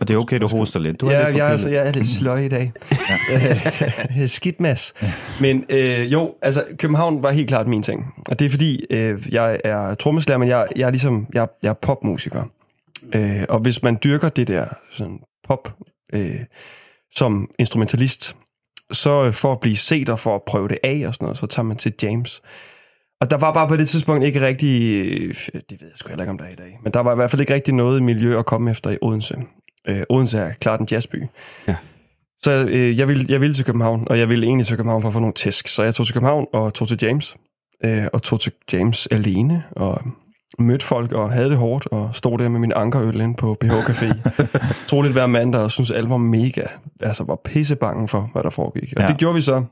Og 0.00 0.08
det 0.08 0.14
er 0.14 0.18
okay, 0.18 0.38
du 0.40 0.46
hoster 0.46 0.80
lidt. 0.80 1.00
Du 1.00 1.06
er 1.06 1.12
ja, 1.12 1.26
lidt 1.26 1.36
jeg, 1.38 1.46
altså, 1.50 1.68
jeg 1.68 1.86
er 1.86 1.92
lidt 1.92 2.08
sløj 2.08 2.38
i 2.38 2.48
dag. 2.48 2.72
Ja. 3.30 4.26
Skidt 4.26 4.60
mas. 4.60 4.94
Men 5.40 5.64
øh, 5.70 6.12
jo, 6.12 6.34
altså 6.42 6.64
København 6.78 7.22
var 7.22 7.30
helt 7.30 7.48
klart 7.48 7.68
min 7.68 7.82
ting. 7.82 8.14
Og 8.30 8.38
det 8.38 8.46
er 8.46 8.50
fordi, 8.50 8.84
øh, 8.90 9.18
jeg 9.30 9.60
er 9.64 9.94
trommeslager, 9.94 10.38
men 10.38 10.48
jeg, 10.48 10.66
jeg 10.76 10.86
er 10.86 10.90
ligesom, 10.90 11.26
jeg, 11.34 11.48
jeg 11.62 11.70
er 11.70 11.74
popmusiker. 11.74 12.44
Øh, 13.14 13.44
og 13.48 13.58
hvis 13.58 13.82
man 13.82 13.98
dyrker 14.04 14.28
det 14.28 14.48
der 14.48 14.66
sådan 14.92 15.18
pop 15.44 15.76
øh, 16.12 16.40
som 17.14 17.50
instrumentalist, 17.58 18.36
så 18.92 19.24
øh, 19.24 19.32
for 19.32 19.52
at 19.52 19.60
blive 19.60 19.76
set 19.76 20.08
og 20.08 20.18
for 20.18 20.34
at 20.34 20.42
prøve 20.46 20.68
det 20.68 20.78
af 20.82 21.02
og 21.06 21.14
sådan 21.14 21.24
noget, 21.24 21.38
så 21.38 21.46
tager 21.46 21.66
man 21.66 21.76
til 21.76 21.94
James. 22.02 22.42
Og 23.20 23.30
der 23.30 23.36
var 23.36 23.52
bare 23.52 23.68
på 23.68 23.76
det 23.76 23.88
tidspunkt 23.88 24.24
ikke 24.24 24.40
rigtig, 24.40 25.04
øh, 25.06 25.34
det 25.54 25.80
ved 25.80 25.88
jeg 25.88 25.96
sgu 25.96 26.08
heller 26.08 26.22
ikke, 26.22 26.30
om 26.30 26.38
der 26.38 26.44
er 26.44 26.52
i 26.52 26.54
dag, 26.54 26.78
men 26.82 26.92
der 26.92 27.00
var 27.00 27.12
i 27.12 27.14
hvert 27.14 27.30
fald 27.30 27.40
ikke 27.40 27.54
rigtig 27.54 27.74
noget 27.74 28.02
miljø 28.02 28.38
at 28.38 28.46
komme 28.46 28.70
efter 28.70 28.90
i 28.90 28.98
Odense. 29.02 29.34
Øh, 29.88 30.02
Odense 30.08 30.38
er 30.38 30.52
klart 30.52 30.80
en 30.80 30.88
jazzby. 30.90 31.24
Ja. 31.68 31.76
Så 32.42 32.66
øh, 32.68 32.98
jeg, 32.98 33.08
ville, 33.08 33.26
jeg 33.28 33.40
ville 33.40 33.54
til 33.54 33.64
København, 33.64 34.06
og 34.10 34.18
jeg 34.18 34.28
ville 34.28 34.46
egentlig 34.46 34.66
til 34.66 34.76
København 34.76 35.02
for 35.02 35.08
at 35.08 35.12
få 35.12 35.20
nogle 35.20 35.34
tæsk. 35.34 35.68
Så 35.68 35.82
jeg 35.82 35.94
tog 35.94 36.06
til 36.06 36.14
København 36.14 36.46
og 36.52 36.74
tog 36.74 36.88
til 36.88 36.98
James, 37.02 37.36
øh, 37.84 38.06
og 38.12 38.22
tog 38.22 38.40
til 38.40 38.52
James 38.72 39.06
alene, 39.06 39.64
og 39.70 40.02
mødte 40.58 40.86
folk 40.86 41.12
og 41.12 41.32
havde 41.32 41.48
det 41.50 41.56
hårdt, 41.58 41.86
og 41.86 42.10
stod 42.12 42.38
der 42.38 42.48
med 42.48 42.60
min 42.60 42.72
ankerøl 42.76 43.20
inde 43.20 43.34
på 43.36 43.56
BH 43.60 43.70
Café. 43.72 44.30
Troligt 44.88 45.12
hver 45.14 45.26
mandag, 45.26 45.60
og 45.60 45.70
synes 45.70 45.90
alle 45.90 46.10
var 46.10 46.16
mega, 46.16 46.62
altså 47.00 47.24
var 47.24 47.38
pissebange 47.44 48.08
for, 48.08 48.30
hvad 48.32 48.42
der 48.42 48.50
foregik. 48.50 48.92
Og 48.96 49.02
Ja. 49.02 49.08
det 49.08 49.16
gjorde 49.16 49.34
vi 49.34 49.42
så 49.42 49.64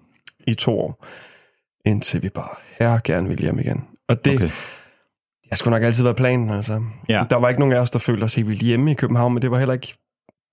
i 0.47 0.55
to 0.55 0.81
år, 0.81 1.07
indtil 1.87 2.23
vi 2.23 2.29
bare 2.29 2.49
her 2.79 2.99
gerne 3.05 3.29
ville 3.29 3.43
hjem 3.43 3.59
igen. 3.59 3.85
Og 4.09 4.25
det, 4.25 4.35
Okay. 4.35 4.51
jeg 5.51 5.59
skulle 5.59 5.73
nok 5.75 5.83
altid 5.83 6.05
være 6.05 6.15
planen, 6.15 6.51
altså. 6.51 6.83
Ja. 7.09 7.25
Der 7.31 7.37
var 7.37 7.49
ikke 7.49 7.61
nogen 7.61 7.75
af 7.75 7.81
os, 7.81 7.91
der 7.91 7.99
følte 7.99 8.25
os 8.25 8.35
helt 8.35 8.49
vildt 8.49 8.63
hjemme 8.63 8.91
i 8.91 8.95
København, 8.95 9.33
men 9.35 9.43
det 9.43 9.51
var 9.51 9.59
heller 9.59 9.75
ikke 9.75 9.95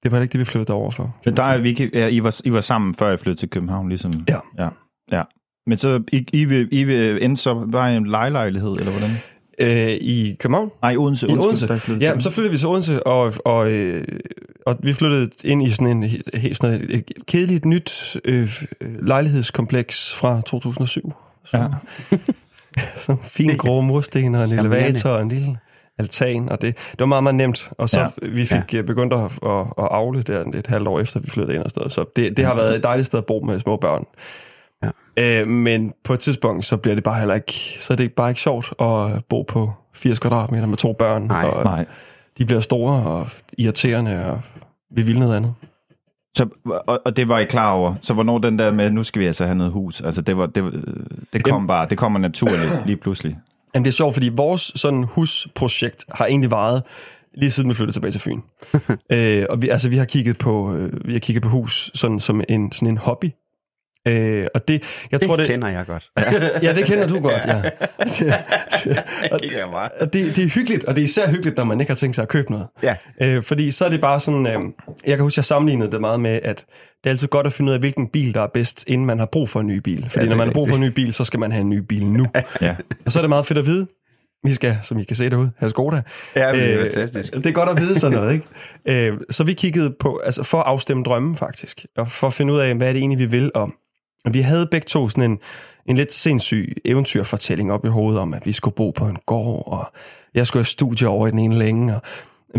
det, 0.03 0.11
var 0.11 0.17
heller 0.17 0.23
ikke 0.23 0.31
det 0.33 0.39
vi 0.39 0.45
flyttede 0.45 0.73
over 0.77 0.91
for. 0.91 1.15
Men 1.25 1.37
der 1.37 1.43
er 1.43 1.57
Vicky, 1.57 1.93
ja, 1.95 2.07
I, 2.07 2.23
var, 2.23 2.41
I 2.43 2.51
var 2.51 2.61
sammen, 2.61 2.93
før 2.95 3.11
I 3.13 3.17
flyttede 3.17 3.41
til 3.41 3.49
København, 3.49 3.89
ligesom? 3.89 4.11
Ja. 4.29 4.37
ja. 4.57 4.69
ja. 5.11 5.23
Men 5.67 5.77
så 5.77 6.03
I, 6.11 6.25
I, 6.33 6.41
I 6.71 6.83
vil 6.83 7.23
endte 7.23 7.41
så 7.41 7.67
bare 7.71 7.93
i 7.93 7.97
en 7.97 8.05
lejelejlighed, 8.07 8.71
eller 8.71 8.91
hvordan? 8.91 9.09
Øh, 9.59 9.87
I 9.89 10.35
København? 10.39 10.71
Nej, 10.81 10.95
Odense. 10.97 11.27
I 11.27 11.31
Odense? 11.37 11.67
der 11.67 11.77
flyttede 11.79 12.09
Ja, 12.11 12.19
så 12.19 12.29
flyttede 12.29 12.51
vi 12.51 12.57
til 12.57 12.67
Odense, 12.67 13.07
og, 13.07 13.33
og, 13.45 13.71
øh, 13.71 14.07
og 14.65 14.75
vi 14.79 14.93
flyttede 14.93 15.29
ind 15.43 15.63
i 15.63 15.69
sådan, 15.69 15.87
en, 15.87 16.03
he- 16.03 16.35
he- 16.37 16.53
sådan 16.53 16.81
et, 16.81 16.95
et 16.95 17.03
kedeligt 17.27 17.65
nyt 17.65 18.17
øh, 18.25 18.49
lejlighedskompleks 19.01 20.13
fra 20.15 20.41
2007. 20.45 21.13
Så, 21.45 21.57
Ja. 21.57 21.67
sådan 22.97 23.21
fin 23.37 23.57
grå 23.57 23.81
mursten 23.81 24.35
og 24.35 24.43
en 24.43 24.51
elevator 24.59 25.09
og 25.09 25.21
en 25.21 25.29
lille 25.29 25.57
altan, 25.97 26.49
og 26.49 26.61
det, 26.61 26.75
det 26.91 26.99
var 26.99 27.05
meget, 27.05 27.23
meget 27.23 27.35
nemt. 27.35 27.69
Og 27.77 27.89
så 27.89 27.99
Ja. 27.99 28.07
ja. 28.21 28.27
vi 28.27 28.45
fik 28.45 28.73
ja. 28.73 28.81
begyndt 28.81 29.13
at, 29.13 29.19
at, 29.21 29.59
at 29.77 29.87
afle 29.91 30.21
der 30.23 30.43
et 30.53 30.67
halvt 30.67 30.87
år 30.87 30.99
efter, 30.99 31.19
vi 31.19 31.29
flyttede 31.29 31.55
ind 31.55 31.63
og 31.63 31.69
sted. 31.69 31.89
Så 31.89 32.05
det, 32.15 32.37
det 32.37 32.45
har 32.45 32.55
været 32.55 32.75
et 32.75 32.83
dejligt 32.83 33.05
sted 33.07 33.19
at 33.19 33.25
bo 33.25 33.39
med 33.39 33.59
små 33.59 33.77
børn. 33.77 34.05
Ja. 35.17 35.41
Øh, 35.41 35.47
men 35.47 35.93
på 36.03 36.13
et 36.13 36.19
tidspunkt, 36.19 36.65
så 36.65 36.77
bliver 36.77 36.95
det 36.95 37.03
bare 37.03 37.19
heller 37.19 37.35
ikke, 37.35 37.77
så 37.79 37.93
er 37.93 37.97
det 37.97 38.13
bare 38.13 38.29
ikke 38.29 38.41
sjovt 38.41 38.73
at 38.81 39.25
bo 39.29 39.41
på 39.41 39.73
80 39.93 40.19
kvadratmeter 40.19 40.65
med 40.65 40.77
to 40.77 40.93
børn. 40.93 41.21
Nej. 41.21 41.45
og, 41.45 41.63
Nej. 41.63 41.85
de 42.37 42.45
bliver 42.45 42.61
store 42.61 43.03
og 43.03 43.27
irriterende, 43.57 44.25
og 44.25 44.41
vi 44.91 45.01
vil 45.01 45.19
noget 45.19 45.35
andet. 45.35 45.53
Så, 46.37 46.47
og, 46.65 47.01
og 47.05 47.15
det 47.17 47.27
var 47.27 47.39
I 47.39 47.45
klar 47.45 47.71
over. 47.71 47.95
Så 48.01 48.13
hvornår 48.13 48.37
den 48.37 48.59
der 48.59 48.71
med, 48.71 48.91
nu 48.91 49.03
skal 49.03 49.21
vi 49.21 49.25
altså 49.27 49.45
have 49.45 49.55
noget 49.55 49.73
hus, 49.73 50.01
altså 50.01 50.21
det, 50.21 50.37
var, 50.37 50.45
det, 50.45 50.63
det 51.33 51.43
kom 51.43 51.53
Jamen- 51.53 51.67
bare, 51.67 51.87
det 51.89 51.97
kommer 51.97 52.19
naturligt 52.19 52.71
lige 52.85 52.97
pludselig. 52.97 53.37
Men 53.73 53.85
det 53.85 53.91
er 53.91 53.93
sjovt, 53.93 54.13
fordi 54.13 54.29
vores 54.29 54.71
sådan 54.75 55.03
husprojekt 55.03 56.05
har 56.11 56.25
egentlig 56.25 56.51
varet 56.51 56.83
lige 57.37 57.51
siden 57.51 57.69
vi 57.69 57.73
flyttede 57.73 57.95
tilbage 57.95 58.11
til 58.11 58.21
Fyn. 58.21 58.41
øh, 59.15 59.45
og 59.49 59.61
vi, 59.61 59.69
altså, 59.69 59.89
vi 59.89 59.97
har 59.97 60.05
kigget 60.05 60.37
på, 60.37 60.73
øh, 60.73 61.07
vi 61.07 61.13
har 61.13 61.19
kigget 61.19 61.43
på 61.43 61.49
hus 61.49 61.91
sådan, 61.93 62.19
som 62.19 62.41
en, 62.49 62.71
sådan 62.71 62.87
en 62.87 62.97
hobby. 62.97 63.31
Øh, 64.07 64.47
og 64.53 64.67
det, 64.67 64.83
jeg 65.11 65.19
Det 65.19 65.27
tror, 65.27 65.35
det, 65.35 65.47
kender 65.47 65.67
jeg 65.67 65.85
godt. 65.87 66.09
ja, 66.63 66.73
det 66.73 66.85
kender 66.85 67.07
du 67.07 67.19
godt, 67.19 67.45
ja. 67.47 67.55
og, 69.31 69.39
kigger 69.41 69.57
jeg 69.57 69.67
meget. 69.71 69.91
og 69.99 70.13
det, 70.13 70.35
det 70.35 70.43
er 70.43 70.47
hyggeligt, 70.49 70.85
og 70.85 70.95
det 70.95 71.01
er 71.01 71.05
især 71.05 71.29
hyggeligt, 71.29 71.57
når 71.57 71.63
man 71.63 71.79
ikke 71.79 71.89
har 71.89 71.95
tænkt 71.95 72.15
sig 72.15 72.21
at 72.23 72.27
købe 72.29 72.51
noget. 72.51 72.67
Ja. 72.83 72.95
Øh, 73.21 73.43
fordi 73.43 73.71
så 73.71 73.85
er 73.85 73.89
det 73.89 74.01
bare 74.01 74.19
sådan, 74.19 74.47
øh, 74.47 74.53
jeg 75.07 75.17
kan 75.17 75.19
huske, 75.19 75.39
jeg 75.39 75.45
sammenlignede 75.45 75.91
det 75.91 76.01
meget 76.01 76.19
med, 76.19 76.39
at 76.43 76.65
det 77.03 77.09
er 77.09 77.09
altid 77.09 77.27
godt 77.27 77.47
at 77.47 77.53
finde 77.53 77.69
ud 77.69 77.73
af, 77.73 77.79
hvilken 77.79 78.07
bil, 78.07 78.33
der 78.33 78.41
er 78.41 78.47
bedst, 78.53 78.83
inden 78.87 79.07
man 79.07 79.19
har 79.19 79.25
brug 79.25 79.49
for 79.49 79.59
en 79.59 79.67
ny 79.67 79.77
bil. 79.77 80.09
Fordi 80.09 80.25
Ja, 80.25 80.29
når 80.29 80.29
det 80.29 80.37
man 80.37 80.47
har 80.47 80.53
brug 80.53 80.69
for 80.69 80.75
en 80.75 80.81
ny 80.81 80.87
bil, 80.89 81.13
så 81.13 81.23
skal 81.23 81.39
man 81.39 81.51
have 81.51 81.61
en 81.61 81.69
ny 81.69 81.77
bil 81.77 82.05
nu. 82.05 82.25
Ja. 82.61 82.75
Og 83.05 83.11
så 83.11 83.19
er 83.19 83.21
det 83.21 83.29
meget 83.29 83.45
fedt 83.45 83.59
at 83.59 83.65
vide, 83.65 83.87
vi 84.43 84.53
skal, 84.53 84.77
som 84.81 84.97
I 84.99 85.03
kan 85.03 85.15
se 85.15 85.29
derude, 85.29 85.51
have 85.57 85.69
Skoda. 85.69 86.01
Ja, 86.35 86.51
men 86.51 86.61
det 86.61 86.71
er 86.73 86.77
Øh, 86.77 86.83
fantastisk. 86.83 87.33
Det 87.33 87.45
er 87.45 87.51
godt 87.51 87.69
at 87.69 87.77
vide 87.79 87.99
sådan 87.99 88.17
noget, 88.17 88.33
ikke? 88.85 89.07
Øh, 89.07 89.17
så 89.29 89.43
vi 89.43 89.53
kiggede 89.53 89.93
på, 89.99 90.21
altså 90.25 90.43
for 90.43 90.57
at 90.57 90.63
afstemme 90.67 91.03
drømmen 91.03 91.35
faktisk, 91.35 91.85
og 91.97 92.11
for 92.11 92.27
at 92.27 92.33
finde 92.33 92.53
ud 92.53 92.59
af, 92.59 92.75
hvad 92.75 92.87
er 92.87 92.93
det 92.93 92.99
egentlig, 92.99 93.19
vi 93.19 93.25
vil 93.25 93.51
om. 93.53 93.73
Vi 94.33 94.41
havde 94.41 94.67
begge 94.71 94.85
to 94.85 95.09
sådan 95.09 95.31
en, 95.31 95.39
en 95.85 95.95
lidt 95.97 96.13
sindssyg 96.13 96.75
eventyrfortælling 96.85 97.71
op 97.71 97.85
i 97.85 97.87
hovedet 97.89 98.21
om, 98.21 98.33
at 98.33 98.45
vi 98.45 98.51
skulle 98.51 98.75
bo 98.75 98.91
på 98.91 99.05
en 99.07 99.17
gård, 99.25 99.63
og 99.67 99.91
jeg 100.33 100.47
skulle 100.47 100.61
have 100.61 100.65
studie 100.65 101.07
over 101.07 101.27
i 101.27 101.31
den 101.31 101.39
ene 101.39 101.57
længe, 101.57 101.95
og 101.95 102.01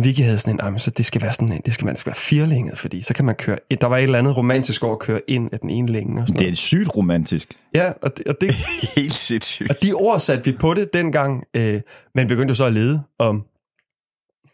Vicky 0.04 0.20
havde 0.20 0.38
sådan 0.38 0.54
en, 0.54 0.60
"Ej, 0.60 0.70
men 0.70 0.78
så 0.78 0.90
det 0.90 1.06
skal 1.06 1.22
være 1.22 1.32
sådan 1.34 1.52
en, 1.52 1.62
det 1.66 1.74
skal, 1.74 1.84
man, 1.84 1.94
det 1.94 2.00
skal 2.00 2.10
være 2.10 2.16
firlænget, 2.16 2.78
fordi 2.78 3.02
så 3.02 3.14
kan 3.14 3.24
man 3.24 3.34
køre, 3.34 3.58
ind- 3.70 3.78
der 3.80 3.86
var 3.86 3.96
et 3.96 4.02
eller 4.02 4.18
andet 4.18 4.36
romantisk 4.36 4.84
over 4.84 4.92
at 4.92 4.98
køre 4.98 5.20
ind 5.28 5.52
af 5.52 5.60
den 5.60 5.70
ene 5.70 5.92
længe 5.92 6.22
og 6.22 6.28
sådan 6.28 6.40
Det 6.42 6.48
er 6.52 6.54
sygt 6.56 6.96
romantisk. 6.96 7.48
Ja, 7.74 7.92
og 8.02 8.16
det, 8.16 8.26
og 8.26 8.36
det, 8.40 8.52
Helt 8.96 9.12
sindssygt. 9.12 9.70
og 9.70 9.76
de 9.82 9.92
ord 9.92 10.20
satte 10.20 10.44
vi 10.44 10.52
på 10.58 10.74
det 10.74 10.92
dengang, 10.94 11.44
øh, 11.54 11.80
men 12.14 12.28
begyndte 12.28 12.50
jo 12.50 12.54
så 12.54 12.64
at 12.64 12.72
lede 12.72 13.02
om... 13.18 13.44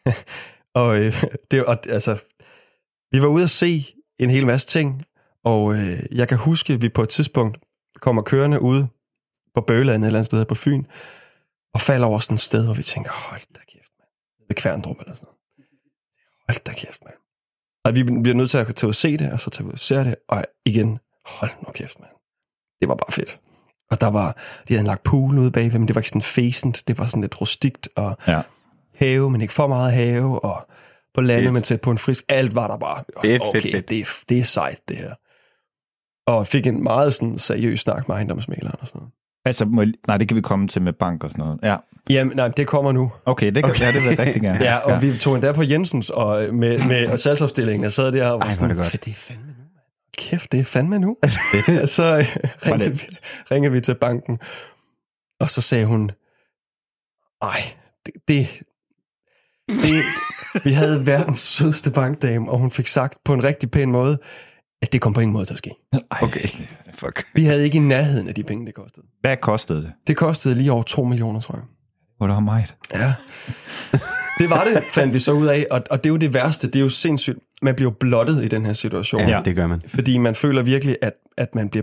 og, 0.75 0.97
øh, 0.99 1.23
det, 1.51 1.65
og 1.65 1.79
altså, 1.89 2.17
vi 3.13 3.23
var 3.23 3.29
ude 3.29 3.43
at 3.43 3.51
se 3.51 3.85
en 4.19 4.31
hel 4.31 4.47
masse 4.47 4.67
ting, 4.67 5.03
og 5.45 5.75
øh, 5.75 6.03
jeg 6.13 6.29
kan 6.29 6.39
huske, 6.39 6.73
at 6.73 6.83
vi 6.83 6.89
på 6.89 7.03
et 7.03 7.09
tidspunkt 7.09 7.59
kommer 8.01 8.23
kørende 8.23 8.61
ude 8.61 8.89
på 9.55 9.61
Bøgeland 9.61 10.05
et 10.05 10.07
eller 10.07 10.19
andet 10.19 10.27
sted 10.27 10.45
på 10.45 10.55
Fyn, 10.55 10.85
og 11.75 11.81
falder 11.81 12.07
over 12.07 12.19
sådan 12.19 12.35
et 12.35 12.41
sted, 12.41 12.65
hvor 12.65 12.75
vi 12.75 12.83
tænker, 12.83 13.11
hold 13.13 13.41
da 13.55 13.61
kæft, 13.73 13.91
mand. 13.99 14.09
Ved 14.49 14.57
Kværndrup 14.57 14.97
eller 15.01 15.15
sådan 15.15 15.25
noget. 15.27 15.39
Hold 16.49 16.65
da 16.65 16.73
kæft, 16.73 17.05
mand. 17.05 17.15
Og 17.85 17.95
vi 17.95 18.03
bliver 18.03 18.35
nødt 18.35 18.51
til 18.51 18.59
at 18.59 18.67
tage 18.77 18.87
ud 18.87 18.91
og 18.91 18.95
se 18.95 19.17
det, 19.17 19.33
og 19.33 19.41
så 19.41 19.51
tage 19.51 19.67
ud 19.67 19.73
og 19.73 19.79
se 19.79 19.95
det, 19.95 20.15
og 20.29 20.45
igen, 20.65 20.99
hold 21.27 21.51
nu 21.67 21.73
kæft, 21.73 22.01
mand. 22.01 22.11
Det 22.81 22.89
var 22.89 22.95
bare 22.95 23.13
fedt. 23.13 23.41
Og 23.91 24.01
der 24.01 24.07
var, 24.07 24.37
de 24.69 24.75
havde 24.75 24.87
lagt 24.87 25.03
pool 25.03 25.39
ude 25.39 25.51
bagved, 25.51 25.79
men 25.79 25.89
det 25.89 25.95
var 25.95 26.01
ikke 26.01 26.09
sådan 26.09 26.23
fæsent, 26.23 26.83
det 26.89 26.99
var 26.99 27.07
sådan 27.07 27.21
lidt 27.21 27.41
rustikt, 27.41 27.89
og 27.97 28.17
Ja. 28.27 28.43
have, 28.95 29.31
men 29.31 29.41
ikke 29.41 29.55
for 29.55 29.67
meget 29.67 29.93
have, 29.93 30.45
og 30.45 30.67
på 31.15 31.21
landet, 31.21 31.45
Fedt. 31.45 31.53
men 31.53 31.63
tæt 31.63 31.81
på 31.81 31.91
en 31.91 31.99
frisk. 31.99 32.25
Alt 32.29 32.55
var 32.55 32.67
der 32.69 32.77
bare. 32.77 33.05
Fedt, 33.25 33.43
okay, 33.43 33.63
fedt, 33.63 33.75
fedt. 33.75 33.89
Det, 33.89 34.01
er, 34.01 34.07
det 34.29 34.39
er 34.39 34.43
sejt, 34.45 34.79
det 34.89 34.97
her. 34.97 35.15
Og 36.27 36.47
fik 36.47 36.67
en 36.67 36.83
meget 36.83 37.15
sådan 37.15 37.39
seriøs 37.39 37.81
snak 37.81 38.09
med 38.09 38.17
ejendomsmaleren 38.17 38.77
og 38.81 38.87
sådan 38.89 38.99
noget. 38.99 39.13
Altså, 39.45 39.65
må, 39.65 39.83
jeg- 39.83 39.93
nej, 40.09 40.17
det 40.17 40.29
kan 40.29 40.37
vi 40.37 40.41
komme 40.41 40.69
til 40.69 40.83
med 40.83 40.93
bank 40.93 41.25
og 41.25 41.31
sådan 41.31 41.45
noget. 41.45 41.59
Ja, 41.63 41.77
Jamen, 42.11 42.37
nej, 42.37 42.49
det 42.49 42.67
kommer 42.67 42.93
nu. 42.93 43.13
okay, 43.27 43.47
det 43.47 43.65
kan 43.65 43.71
okay. 43.71 43.81
ja, 43.81 43.87
det 43.93 44.03
vil 44.03 44.09
jeg 44.09 44.19
rigtig 44.19 44.43
gerne. 44.43 44.65
Ja, 44.71 44.77
og 44.77 45.03
vi 45.03 45.19
tog 45.19 45.35
endda 45.35 45.53
på 45.53 45.63
Jensens 45.63 46.11
og 46.11 46.45
øh, 46.45 46.55
med, 46.55 46.79
med 46.89 47.19
salgsafdelingen. 47.19 47.83
Jeg 47.83 47.93
sad 47.93 48.13
der 48.13 48.27
og 48.29 48.39
var 48.41 48.47
Ej, 48.47 48.51
sådan, 48.53 48.69
det 48.69 48.77
godt. 48.77 48.89
"Fedt, 48.89 49.05
det 49.05 49.11
er 49.11 49.15
fandme 49.15 49.47
nu. 49.47 49.53
Kæft, 50.19 50.53
det 50.53 50.61
er 50.61 50.65
fandme 50.65 50.99
nu. 50.99 51.17
så 51.97 52.17
øh, 52.19 52.37
ringede, 52.67 52.91
vi, 52.91 53.01
ringede 53.51 53.73
vi 53.73 53.81
til 53.81 53.95
banken, 53.95 54.39
og 55.41 55.51
så 55.51 55.61
sagde 55.61 55.87
hun, 55.87 56.11
ej, 57.43 57.63
det, 58.07 58.13
det, 58.29 58.49
det, 59.69 60.05
vi 60.65 60.71
havde 60.73 61.07
verdens 61.07 61.41
sødeste 61.41 61.91
bankdame, 61.91 62.51
og 62.51 62.59
hun 62.59 62.71
fik 62.71 62.87
sagt 62.87 63.19
på 63.25 63.35
en 63.35 63.45
rigtig 63.45 63.71
pæn 63.71 63.91
måde, 63.91 64.19
at 64.83 64.93
det 64.93 65.01
kom 65.01 65.13
på 65.13 65.21
ingen 65.21 65.33
måde 65.33 65.47
til 65.47 65.55
at 65.55 65.59
ske. 65.59 65.71
Okay, 66.11 66.49
fuck. 66.95 67.25
Vi 67.35 67.45
havde 67.45 67.65
ikke 67.65 67.77
i 67.77 67.81
nærheden 67.81 68.29
af 68.29 68.35
de 68.35 68.43
penge, 68.43 68.67
det 68.67 68.75
kostede. 68.75 69.07
Hvad 69.21 69.37
kostede 69.37 69.83
det? 69.83 69.93
Det 70.07 70.17
kostede 70.17 70.55
lige 70.55 70.73
over 70.73 70.83
2 70.83 71.05
millioner, 71.05 71.41
tror 71.41 71.55
jeg. 71.55 71.65
Hvor 72.17 72.27
det 72.27 72.35
var 72.35 72.41
meget. 72.41 72.75
Ja. 72.95 73.15
Det 74.39 74.51
var 74.51 74.65
det, 74.65 74.83
fandt 74.93 75.15
vi 75.15 75.19
så 75.19 75.33
ud 75.33 75.47
af, 75.47 75.67
og, 75.71 75.83
og 75.91 76.05
det 76.05 76.11
er 76.11 76.13
jo 76.13 76.17
det 76.17 76.35
værste, 76.35 76.67
det 76.67 76.77
er 76.77 76.81
jo 76.81 76.89
sindssygt. 76.89 77.39
Man 77.63 77.75
bliver 77.75 77.91
blottet 77.91 78.45
i 78.45 78.49
den 78.49 78.67
her 78.67 78.73
situation, 78.73 79.21
Ja, 79.29 79.43
det 79.45 79.57
gør 79.57 79.67
man. 79.67 79.83
fordi 79.87 80.19
man 80.19 80.35
føler 80.35 80.63
virkelig, 80.63 80.97
at, 81.03 81.13
at 81.37 81.55
man 81.55 81.69
bliver 81.69 81.83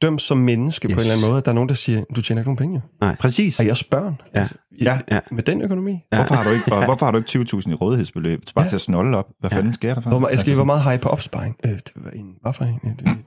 bedømt 0.00 0.22
som 0.22 0.38
menneske 0.38 0.88
yes. 0.88 0.94
på 0.94 1.00
en 1.00 1.02
eller 1.06 1.14
anden 1.16 1.30
måde. 1.30 1.42
Der 1.42 1.48
er 1.50 1.52
nogen, 1.54 1.68
der 1.68 1.74
siger, 1.74 2.04
du 2.16 2.22
tjener 2.22 2.40
ikke 2.42 2.48
nogen 2.48 2.56
penge. 2.56 2.82
jo. 3.02 3.12
Præcis. 3.20 3.60
Er 3.60 3.64
jeres 3.64 3.84
børn? 3.84 4.20
Ja. 4.34 4.40
Altså, 4.40 4.54
i- 4.72 4.84
Ja. 4.84 4.98
Ja. 5.10 5.20
Med 5.30 5.42
den 5.42 5.62
økonomi? 5.62 5.98
Ja. 6.12 6.16
Hvorfor 6.16 6.34
har 6.34 6.44
du 6.44 6.50
ikke, 6.50 6.72
og 6.74 6.84
hvorfor 6.84 7.06
har 7.06 7.10
du 7.12 7.18
ikke 7.18 7.30
20.000 7.56 7.70
i 7.70 7.74
rådighedsbeløb? 7.74 8.40
Bare 8.54 8.68
til 8.68 8.74
at 8.74 8.80
snolle 8.80 9.16
op. 9.16 9.26
Hvad 9.40 9.50
fanden 9.50 9.74
sker 9.74 9.94
der 9.94 10.00
for? 10.00 10.10
Hvor, 10.10 10.18
meget- 10.18 10.30
skal 10.40 10.50
Altså, 10.50 10.54
være 10.56 10.66
meget 10.66 10.82
high 10.82 11.00
på 11.00 11.08
opsparing? 11.08 11.56
Øh, 11.64 11.70
det 11.72 11.92
var 11.94 12.10
en, 12.10 12.34
hvad 12.42 12.52
for 12.52 12.64
en? 12.64 12.80
Øh, 12.84 12.90
det- 12.98 13.18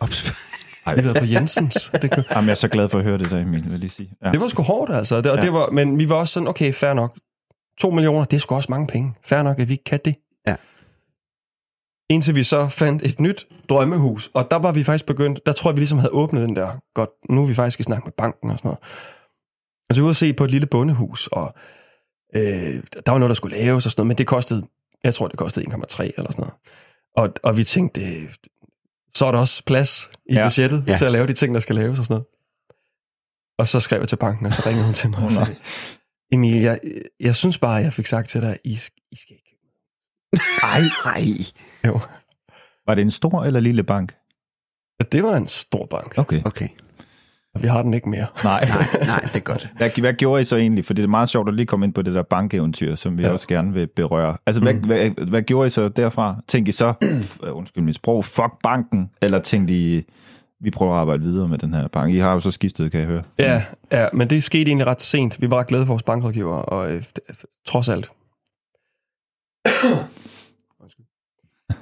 Ops. 0.00 0.24
Vi 0.26 0.32
har 0.84 1.02
været 1.02 1.16
på 1.18 1.24
Jensens. 1.24 1.90
Det, 2.02 2.10
kunne- 2.10 2.24
Jamen, 2.34 2.46
jeg 2.46 2.50
er 2.50 2.54
så 2.56 2.68
glad 2.68 2.88
for 2.88 2.98
at 2.98 3.04
høre 3.04 3.18
det 3.18 3.30
der, 3.30 3.38
Emil, 3.38 3.62
vil 3.64 3.70
jeg 3.70 3.78
lige 3.78 3.90
sige. 3.90 4.10
Ja. 4.24 4.30
det 4.32 4.40
var 4.40 4.48
sgu 4.48 4.62
hårdt, 4.62 4.92
altså. 4.92 5.16
Det, 5.20 5.30
og 5.30 5.36
Ja. 5.38 5.42
det 5.44 5.52
var, 5.52 5.70
men 5.70 5.98
vi 5.98 6.08
var 6.08 6.14
også 6.16 6.32
sådan, 6.32 6.48
okay, 6.48 6.72
fair 6.72 6.92
nok. 6.92 7.16
2 7.80 7.90
millioner, 7.90 8.24
det 8.24 8.36
er 8.36 8.40
sgu 8.40 8.54
også 8.54 8.66
mange 8.70 8.86
penge. 8.86 9.14
Fair 9.24 9.42
nok, 9.42 9.58
at 9.60 9.68
vi 9.68 9.72
ikke 9.72 9.84
kan 9.84 10.00
det. 10.04 10.14
Indtil 12.08 12.34
vi 12.34 12.42
så 12.42 12.68
fandt 12.68 13.02
et 13.02 13.20
nyt 13.20 13.46
drømmehus, 13.68 14.30
og 14.34 14.50
der 14.50 14.56
var 14.56 14.72
vi 14.72 14.84
faktisk 14.84 15.06
begyndt, 15.06 15.46
der 15.46 15.52
tror 15.52 15.70
jeg, 15.70 15.76
vi 15.76 15.80
ligesom 15.80 15.98
havde 15.98 16.12
åbnet 16.12 16.48
den 16.48 16.56
der, 16.56 16.70
godt, 16.94 17.10
nu 17.30 17.42
er 17.42 17.46
vi 17.46 17.54
faktisk 17.54 17.80
i 17.80 17.82
snak 17.82 18.04
med 18.04 18.12
banken 18.12 18.50
og 18.50 18.58
sådan 18.58 18.68
noget. 18.68 18.78
Og 19.88 19.94
så 19.94 20.00
vi 20.00 20.04
ude 20.04 20.10
at 20.10 20.16
se 20.16 20.32
på 20.32 20.44
et 20.44 20.50
lille 20.50 20.66
bondehus, 20.66 21.26
og 21.26 21.54
øh, 22.36 22.82
der 23.06 23.10
var 23.12 23.18
noget, 23.18 23.30
der 23.30 23.34
skulle 23.34 23.56
laves 23.56 23.86
og 23.86 23.92
sådan 23.92 24.00
noget, 24.00 24.08
men 24.08 24.18
det 24.18 24.26
kostede, 24.26 24.66
jeg 25.04 25.14
tror, 25.14 25.28
det 25.28 25.38
kostede 25.38 25.66
1,3 25.66 25.74
eller 25.76 26.12
sådan 26.32 26.34
noget. 26.36 26.54
Og, 27.16 27.32
og 27.42 27.56
vi 27.56 27.64
tænkte, 27.64 28.00
øh, 28.00 28.34
så 29.14 29.26
er 29.26 29.32
der 29.32 29.38
også 29.38 29.62
plads 29.64 30.10
i 30.30 30.34
Ja. 30.34 30.44
budgettet 30.46 30.84
Ja. 30.88 30.96
til 30.96 31.04
at 31.04 31.12
lave 31.12 31.26
de 31.26 31.32
ting, 31.32 31.54
der 31.54 31.60
skal 31.60 31.74
laves 31.74 31.98
og 31.98 32.04
sådan 32.04 32.14
noget. 32.14 32.26
Og 33.58 33.68
så 33.68 33.80
skrev 33.80 34.00
jeg 34.00 34.08
til 34.08 34.16
banken, 34.16 34.46
og 34.46 34.52
så 34.52 34.62
ringede 34.68 34.84
hun 34.84 34.94
til 34.94 35.10
mig 35.10 35.18
og 35.24 35.30
sagde, 35.32 35.56
Emil, 36.32 36.62
jeg, 36.62 36.80
jeg 37.20 37.36
synes 37.36 37.58
bare, 37.58 37.72
jeg 37.74 37.92
fik 37.92 38.06
sagt 38.06 38.28
til 38.28 38.40
dig, 38.42 38.58
I, 38.64 38.78
I 39.12 39.16
skal 39.16 39.36
ikke. 39.36 39.56
Ej, 40.62 40.80
ej. 41.04 41.22
Jo. 41.86 42.00
Var 42.86 42.94
det 42.94 43.02
en 43.02 43.10
stor 43.10 43.44
eller 43.44 43.60
lille 43.60 43.82
bank? 43.82 44.14
Og 45.00 45.12
Det 45.12 45.22
var 45.22 45.36
en 45.36 45.46
stor 45.46 45.86
bank, 45.86 46.14
Okay. 46.18 46.42
Okay. 46.44 46.68
og 47.54 47.62
vi 47.62 47.68
har 47.68 47.82
den 47.82 47.94
ikke 47.94 48.08
mere. 48.08 48.26
Nej. 48.44 48.64
Nej, 48.68 48.86
nej, 49.06 49.20
det 49.20 49.36
er 49.36 49.40
godt. 49.40 49.70
Hvad, 49.76 49.90
hvad 50.00 50.14
gjorde 50.14 50.42
I 50.42 50.44
så 50.44 50.56
egentlig? 50.56 50.84
For 50.84 50.94
det 50.94 51.02
er 51.02 51.06
meget 51.06 51.28
sjovt 51.28 51.48
at 51.48 51.54
lige 51.54 51.66
komme 51.66 51.86
ind 51.86 51.94
på 51.94 52.02
det 52.02 52.14
der 52.14 52.22
bankeventyr, 52.22 52.94
som 52.94 53.18
vi 53.18 53.22
ja. 53.22 53.28
Ja. 53.28 53.32
også 53.32 53.48
gerne 53.48 53.72
vil 53.72 53.86
berøre. 53.86 54.36
Altså, 54.46 54.62
hvad, 54.62 54.74
Mm. 54.74 54.86
hvad, 54.86 55.26
hvad 55.28 55.42
gjorde 55.42 55.66
I 55.66 55.70
så 55.70 55.88
derfra? 55.88 56.36
Tænkte 56.48 56.68
I 56.68 56.72
så, 56.72 56.94
f- 57.04 57.46
undskyld 57.58 57.84
mit 57.84 57.94
sprog, 57.94 58.24
fuck 58.24 58.52
banken? 58.62 59.10
Eller 59.22 59.38
tænkte 59.40 59.74
I, 59.74 60.02
vi 60.60 60.70
prøver 60.70 60.94
at 60.94 61.00
arbejde 61.00 61.22
videre 61.22 61.48
med 61.48 61.58
den 61.58 61.74
her 61.74 61.88
bank? 61.88 62.14
I 62.14 62.18
har 62.18 62.32
jo 62.32 62.40
så 62.40 62.50
skiftet, 62.50 62.90
kan 62.90 63.00
jeg 63.00 63.08
høre. 63.08 63.22
Ja, 63.38 63.62
ja, 63.92 64.06
men 64.12 64.30
det 64.30 64.44
skete 64.44 64.68
egentlig 64.70 64.86
ret 64.86 65.02
sent. 65.02 65.40
Vi 65.40 65.50
var 65.50 65.58
ret 65.58 65.66
glade 65.66 65.86
for 65.86 65.92
vores 65.92 66.02
bankrådgiver, 66.02 66.56
og 66.56 66.90
øh, 66.92 67.04
det- 67.16 67.44
trods 67.66 67.88
alt. 67.88 68.10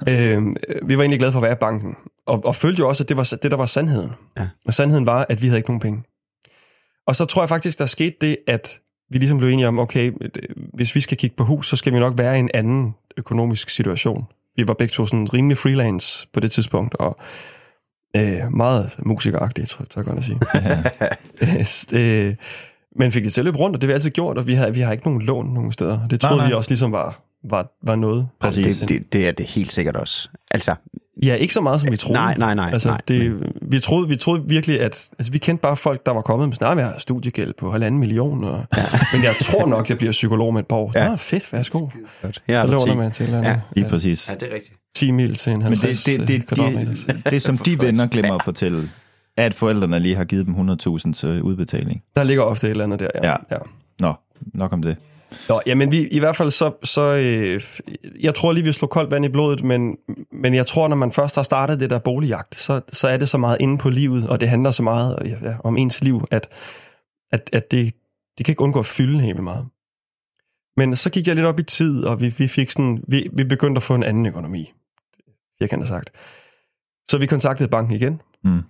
Øh, 0.07 0.43
vi 0.83 0.97
var 0.97 1.03
egentlig 1.03 1.19
glade 1.19 1.31
for 1.31 1.39
at 1.39 1.43
være 1.43 1.51
i 1.51 1.59
banken, 1.59 1.95
og, 2.25 2.45
og 2.45 2.55
følte 2.55 2.79
jo 2.79 2.87
også, 2.87 3.03
at 3.03 3.09
det 3.09 3.17
var 3.17 3.37
det, 3.43 3.51
der 3.51 3.57
var 3.57 3.65
sandheden. 3.65 4.11
Ja. 4.37 4.47
Og 4.65 4.73
sandheden 4.73 5.05
var, 5.05 5.25
at 5.29 5.41
vi 5.41 5.47
havde 5.47 5.59
ikke 5.59 5.69
nogen 5.69 5.79
penge. 5.79 6.03
Og 7.07 7.15
så 7.15 7.25
tror 7.25 7.41
jeg 7.41 7.49
faktisk, 7.49 7.79
der 7.79 7.85
skete 7.85 8.15
det, 8.21 8.37
at 8.47 8.79
vi 9.09 9.17
ligesom 9.17 9.37
blev 9.37 9.49
enige 9.49 9.67
om, 9.67 9.79
okay, 9.79 10.11
øh, 10.21 10.29
hvis 10.73 10.95
vi 10.95 11.01
skal 11.01 11.17
kigge 11.17 11.35
på 11.35 11.43
hus, 11.43 11.69
så 11.69 11.75
skal 11.75 11.93
vi 11.93 11.99
nok 11.99 12.17
være 12.17 12.35
i 12.35 12.39
en 12.39 12.49
anden 12.53 12.95
økonomisk 13.17 13.69
situation. 13.69 14.25
Vi 14.55 14.67
var 14.67 14.73
begge 14.73 14.91
to 14.91 15.05
sådan 15.05 15.33
rimelig 15.33 15.57
freelance 15.57 16.27
på 16.33 16.39
det 16.39 16.51
tidspunkt, 16.51 16.95
og 16.95 17.17
øh, 18.15 18.53
meget 18.53 18.95
musikeragtige, 18.99 19.65
tror 19.65 19.83
jeg, 19.83 19.89
tror 19.89 20.01
jeg 20.01 20.05
godt 20.05 20.19
at 20.19 20.25
sige. 20.25 21.97
øh, 21.99 22.35
men 22.95 23.11
fik 23.11 23.23
det 23.23 23.33
til 23.33 23.41
at 23.41 23.45
løbe 23.45 23.57
rundt, 23.57 23.75
og 23.75 23.81
det 23.81 23.87
har 23.87 23.93
vi 23.93 23.95
altid 23.95 24.11
gjort, 24.11 24.37
og 24.37 24.47
vi 24.47 24.53
har, 24.53 24.69
vi 24.69 24.81
har 24.81 24.91
ikke 24.91 25.05
nogen 25.05 25.21
lån 25.21 25.53
nogen 25.53 25.71
steder. 25.71 26.07
Det 26.07 26.21
troede 26.21 26.35
Nej, 26.35 26.45
nej. 26.45 26.49
vi 26.49 26.53
også 26.53 26.69
ligesom 26.69 26.91
var, 26.91 27.19
var, 27.49 27.71
var 27.83 27.95
noget. 27.95 28.27
Præcis. 28.39 28.79
Det, 28.79 28.89
det, 28.89 29.13
det 29.13 29.27
er 29.27 29.31
det 29.31 29.45
helt 29.45 29.71
sikkert 29.71 29.95
også. 29.95 30.29
Altså, 30.51 30.75
Ja, 31.23 31.35
ikke 31.35 31.53
så 31.53 31.61
meget, 31.61 31.81
som 31.81 31.91
vi 31.91 31.97
troede. 31.97 32.13
Nej, 32.13 32.35
nej, 32.37 32.53
nej, 32.53 32.69
Altså, 32.73 32.89
nej, 32.89 33.01
det, 33.07 33.51
vi, 33.61 33.79
troede, 33.79 34.07
vi 34.07 34.15
troede 34.15 34.43
virkelig, 34.47 34.81
at... 34.81 35.07
Altså, 35.19 35.31
vi 35.31 35.37
kendte 35.37 35.61
bare 35.61 35.77
folk, 35.77 36.05
der 36.05 36.11
var 36.11 36.21
kommet 36.21 36.47
med 36.49 36.55
sådan, 36.55 36.65
"Nej, 36.65 36.73
men 36.75 36.79
jeg 36.83 36.89
har 36.91 36.99
studiegæld 36.99 37.53
på 37.57 37.71
halvanden 37.71 37.99
million, 37.99 38.43
og, 38.43 38.65
ja. 38.77 38.83
men 39.13 39.23
jeg 39.23 39.35
tror 39.41 39.67
nok, 39.67 39.89
jeg 39.89 39.97
bliver 39.97 40.11
psykolog 40.11 40.53
med 40.53 40.61
et 40.61 40.67
par 40.67 40.75
år. 40.75 40.91
Ja. 40.95 41.03
Ja. 41.03 41.09
Nå, 41.09 41.15
fedt, 41.15 41.53
værsgo. 41.53 41.87
er 42.23 42.29
Jeg 42.47 42.67
der 42.67 42.71
låner 42.71 42.85
10. 42.93 42.97
man 42.97 43.11
til 43.11 43.25
eller 43.25 43.39
Ja. 43.49 43.59
Lige 43.75 43.89
præcis. 43.89 44.29
Ja, 44.29 44.35
det 44.35 44.51
er 44.51 44.55
rigtigt. 44.55 44.79
10 44.95 45.11
mil 45.11 45.35
til 45.35 45.51
en 45.53 45.57
Men 45.59 45.65
50 45.67 46.03
det, 46.03 46.19
det, 46.19 46.27
det, 46.27 46.47
kvadratmeter. 46.47 46.91
det, 47.07 47.29
det, 47.29 47.41
som 47.41 47.57
de 47.57 47.79
venner 47.79 48.07
glemmer 48.07 48.35
at 48.35 48.41
fortælle, 48.43 48.89
at 49.37 49.53
forældrene 49.53 49.99
lige 49.99 50.15
har 50.15 50.23
givet 50.25 50.45
dem 50.45 50.69
100.000 50.69 51.13
til 51.13 51.41
udbetaling. 51.41 52.03
Der 52.15 52.23
ligger 52.23 52.43
ofte 52.43 52.67
et 52.67 52.71
eller 52.71 52.83
andet 52.83 52.99
der, 52.99 53.07
ja. 53.23 53.29
Ja. 53.29 53.35
ja. 53.51 53.57
Nå, 53.99 54.13
nok 54.53 54.73
om 54.73 54.81
det. 54.81 54.97
Nå, 55.49 55.61
jamen 55.65 55.91
vi, 55.91 56.07
i 56.07 56.19
hvert 56.19 56.35
fald 56.35 56.51
så, 56.51 56.71
så 56.83 57.01
øh, 57.01 57.61
jeg 58.19 58.35
tror 58.35 58.51
lige, 58.51 58.63
vi 58.63 58.71
slår 58.71 58.87
koldt 58.87 59.11
vand 59.11 59.25
i 59.25 59.29
blodet, 59.29 59.63
men, 59.63 59.97
men 60.31 60.53
jeg 60.53 60.67
tror, 60.67 60.87
når 60.87 60.95
man 60.95 61.11
først 61.11 61.35
har 61.35 61.43
startet 61.43 61.79
det 61.79 61.89
der 61.89 61.99
boligjagt, 61.99 62.55
så, 62.55 62.81
så 62.93 63.07
er 63.07 63.17
det 63.17 63.29
så 63.29 63.37
meget 63.37 63.57
inde 63.59 63.77
på 63.77 63.89
livet, 63.89 64.29
og 64.29 64.39
det 64.39 64.49
handler 64.49 64.71
så 64.71 64.83
meget 64.83 65.17
øh, 65.21 65.31
ja, 65.31 65.55
om 65.63 65.77
ens 65.77 66.03
liv, 66.03 66.27
at, 66.31 66.47
at, 67.31 67.49
at 67.53 67.71
det, 67.71 67.93
det 68.37 68.45
kan 68.45 68.51
ikke 68.51 68.61
undgå 68.61 68.79
at 68.79 68.85
fylde 68.85 69.19
helt 69.19 69.43
meget. 69.43 69.65
Men 70.77 70.95
så 70.95 71.09
gik 71.09 71.27
jeg 71.27 71.35
lidt 71.35 71.45
op 71.45 71.59
i 71.59 71.63
tid, 71.63 72.03
og 72.03 72.21
vi, 72.21 72.33
vi 72.37 72.47
fik 72.47 72.71
sådan, 72.71 73.03
vi, 73.07 73.29
vi 73.33 73.43
begyndte 73.43 73.79
at 73.79 73.83
få 73.83 73.95
en 73.95 74.03
anden 74.03 74.25
økonomi, 74.25 74.73
jeg 75.59 75.69
kan 75.69 75.79
have 75.79 75.87
sagt. 75.87 76.09
Så 77.09 77.17
vi 77.17 77.25
kontaktede 77.25 77.69
banken 77.69 77.95
igen, 77.95 78.21
Mm 78.43 78.61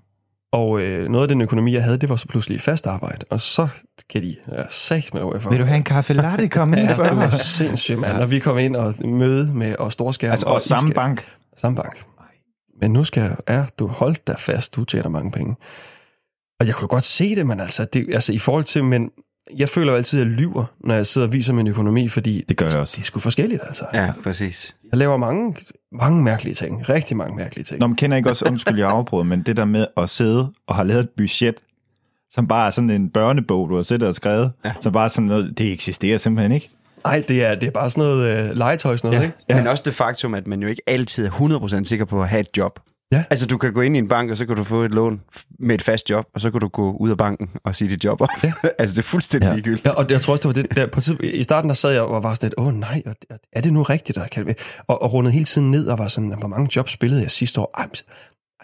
og 0.55 0.81
øh, 0.81 1.09
noget 1.09 1.23
af 1.23 1.27
den 1.27 1.41
økonomi, 1.41 1.73
jeg 1.73 1.83
havde, 1.83 1.97
det 1.97 2.09
var 2.09 2.15
så 2.15 2.27
pludselig 2.27 2.61
fast 2.61 2.87
arbejde, 2.87 3.25
og 3.29 3.41
så 3.41 3.67
kan 4.09 4.21
de 4.21 4.35
ja, 4.51 4.63
sagt 4.69 5.13
med 5.13 5.21
over 5.21 5.39
for. 5.39 5.49
Vil 5.49 5.59
du 5.59 5.65
have 5.65 5.77
en 5.77 5.83
kaffe 5.83 6.13
latte? 6.13 6.47
Kom 6.47 6.73
ind 6.73 6.81
Ja, 6.81 6.93
for 6.93 7.03
det 7.03 7.17
var 7.17 7.29
sindssygt, 7.29 7.99
mand. 7.99 8.17
Når 8.17 8.25
vi 8.25 8.39
kom 8.39 8.57
ind 8.57 8.75
og 8.75 8.93
møde 9.07 9.53
med 9.53 9.75
og 9.75 9.91
storskærm. 9.91 10.31
Altså, 10.31 10.45
og 10.45 10.57
I 10.57 10.59
samme 10.67 10.87
skal- 10.87 10.95
bank. 10.95 11.25
Samme 11.57 11.75
bank. 11.75 12.05
Men 12.81 12.91
nu 12.91 13.03
skal 13.03 13.23
jeg, 13.23 13.35
ja, 13.49 13.65
du 13.79 13.87
holdt 13.87 14.27
dig 14.27 14.39
fast, 14.39 14.75
du 14.75 14.83
tjener 14.85 15.09
mange 15.09 15.31
penge. 15.31 15.55
Og 16.59 16.67
jeg 16.67 16.75
kunne 16.75 16.87
godt 16.87 17.03
se 17.05 17.35
det, 17.35 17.47
men 17.47 17.59
altså, 17.59 17.85
det, 17.85 18.13
altså 18.13 18.33
i 18.33 18.37
forhold 18.37 18.63
til, 18.63 18.83
men 18.83 19.09
jeg 19.57 19.69
føler 19.69 19.91
jo 19.91 19.97
altid, 19.97 20.21
at 20.21 20.27
jeg 20.27 20.33
lyver, 20.35 20.65
når 20.79 20.95
jeg 20.95 21.05
sidder 21.05 21.27
og 21.27 21.33
viser 21.33 21.53
min 21.53 21.67
økonomi, 21.67 22.07
fordi 22.07 22.45
Det 22.49 22.57
gør 22.57 22.69
jeg 22.69 22.77
også. 22.79 22.93
det 22.95 23.01
er 23.01 23.05
sgu 23.05 23.19
forskelligt, 23.19 23.61
altså. 23.67 23.85
Ja, 23.93 24.13
præcis. 24.23 24.75
Jeg 24.91 24.97
laver 24.99 25.17
mange, 25.17 25.55
mange 25.91 26.23
mærkelige 26.23 26.53
ting. 26.55 26.89
Rigtig 26.89 27.17
mange 27.17 27.35
mærkelige 27.35 27.65
ting. 27.65 27.79
Nå, 27.79 27.87
man 27.87 27.95
kender 27.95 28.17
ikke 28.17 28.29
også, 28.29 28.45
undskyld, 28.49 28.77
jeg 28.79 28.89
afbryder, 28.89 29.23
men 29.23 29.41
det 29.43 29.57
der 29.57 29.65
med 29.65 29.87
at 29.97 30.09
sidde 30.09 30.51
og 30.67 30.75
have 30.75 30.87
lavet 30.87 31.03
et 31.03 31.09
budget, 31.09 31.55
som 32.31 32.47
bare 32.47 32.65
er 32.67 32.69
sådan 32.71 32.89
en 32.89 33.09
børnebog, 33.09 33.69
du 33.69 33.75
har 33.75 33.83
siddet 33.83 34.07
og 34.07 34.15
skrevet, 34.15 34.51
ja. 34.65 34.71
som 34.81 34.93
bare 34.93 35.05
er 35.05 35.09
sådan 35.09 35.27
noget, 35.27 35.57
det 35.57 35.71
eksisterer 35.71 36.17
simpelthen 36.17 36.51
ikke. 36.51 36.69
Nej, 37.05 37.23
det 37.27 37.43
er, 37.43 37.55
det 37.55 37.67
er 37.67 37.71
bare 37.71 37.89
sådan 37.89 38.03
noget 38.09 38.49
øh, 38.49 38.55
legetøj, 38.57 38.97
sådan 38.97 39.07
noget, 39.07 39.21
Ja. 39.21 39.25
ikke? 39.25 39.37
Ja. 39.49 39.55
Men 39.55 39.67
også 39.67 39.83
det 39.85 39.93
faktum, 39.93 40.33
at 40.33 40.47
man 40.47 40.61
jo 40.61 40.67
ikke 40.67 40.81
altid 40.87 41.25
er 41.25 41.29
100% 41.81 41.83
sikker 41.83 42.05
på 42.05 42.21
at 42.21 42.29
have 42.29 42.39
et 42.39 42.57
job. 42.57 42.79
Ja. 43.15 43.23
Altså, 43.29 43.45
du 43.47 43.57
kan 43.57 43.73
gå 43.73 43.81
ind 43.81 43.95
i 43.95 43.99
en 43.99 44.07
bank, 44.07 44.31
og 44.31 44.37
så 44.37 44.45
kan 44.45 44.55
du 44.55 44.63
få 44.63 44.81
et 44.83 44.91
lån 44.91 45.21
med 45.59 45.75
et 45.75 45.81
fast 45.81 46.09
job, 46.09 46.25
og 46.33 46.41
så 46.41 46.51
kan 46.51 46.59
du 46.59 46.67
gå 46.67 46.91
ud 46.91 47.09
af 47.09 47.17
banken 47.17 47.49
og 47.63 47.75
sige 47.75 47.89
dit 47.89 48.03
job 48.03 48.21
op. 48.21 48.29
Ja. 48.43 48.51
altså, 48.79 48.93
det 48.95 48.99
er 48.99 49.03
fuldstændig 49.03 49.47
Ja. 49.47 49.53
ligegyldigt. 49.53 49.85
Ja, 49.85 49.91
og 49.91 50.05
jeg 50.09 50.21
tror 50.21 50.33
også, 50.33 50.49
det 50.49 50.55
var 50.57 50.63
det 50.67 50.75
der, 50.75 50.85
på 50.87 51.01
tid, 51.01 51.17
i 51.23 51.43
starten 51.43 51.69
der 51.69 51.73
sad 51.75 51.91
jeg 51.91 52.01
og 52.01 52.23
var 52.23 52.33
sådan 52.33 52.47
lidt, 52.47 52.53
åh 52.57 52.73
nej, 52.73 53.01
og 53.05 53.15
er 53.53 53.61
det 53.61 53.73
nu 53.73 53.83
rigtigt? 53.83 54.17
Og, 54.17 54.27
kan 54.31 54.55
og, 54.87 55.01
og 55.01 55.13
rundede 55.13 55.33
hele 55.33 55.45
tiden 55.45 55.71
ned 55.71 55.87
og 55.87 55.97
var 55.97 56.07
sådan, 56.07 56.33
hvor 56.39 56.47
mange 56.47 56.69
jobs 56.75 56.91
spillede 56.91 57.21
jeg 57.21 57.31
sidste 57.31 57.61
år? 57.61 57.71
Ej, 57.77 57.87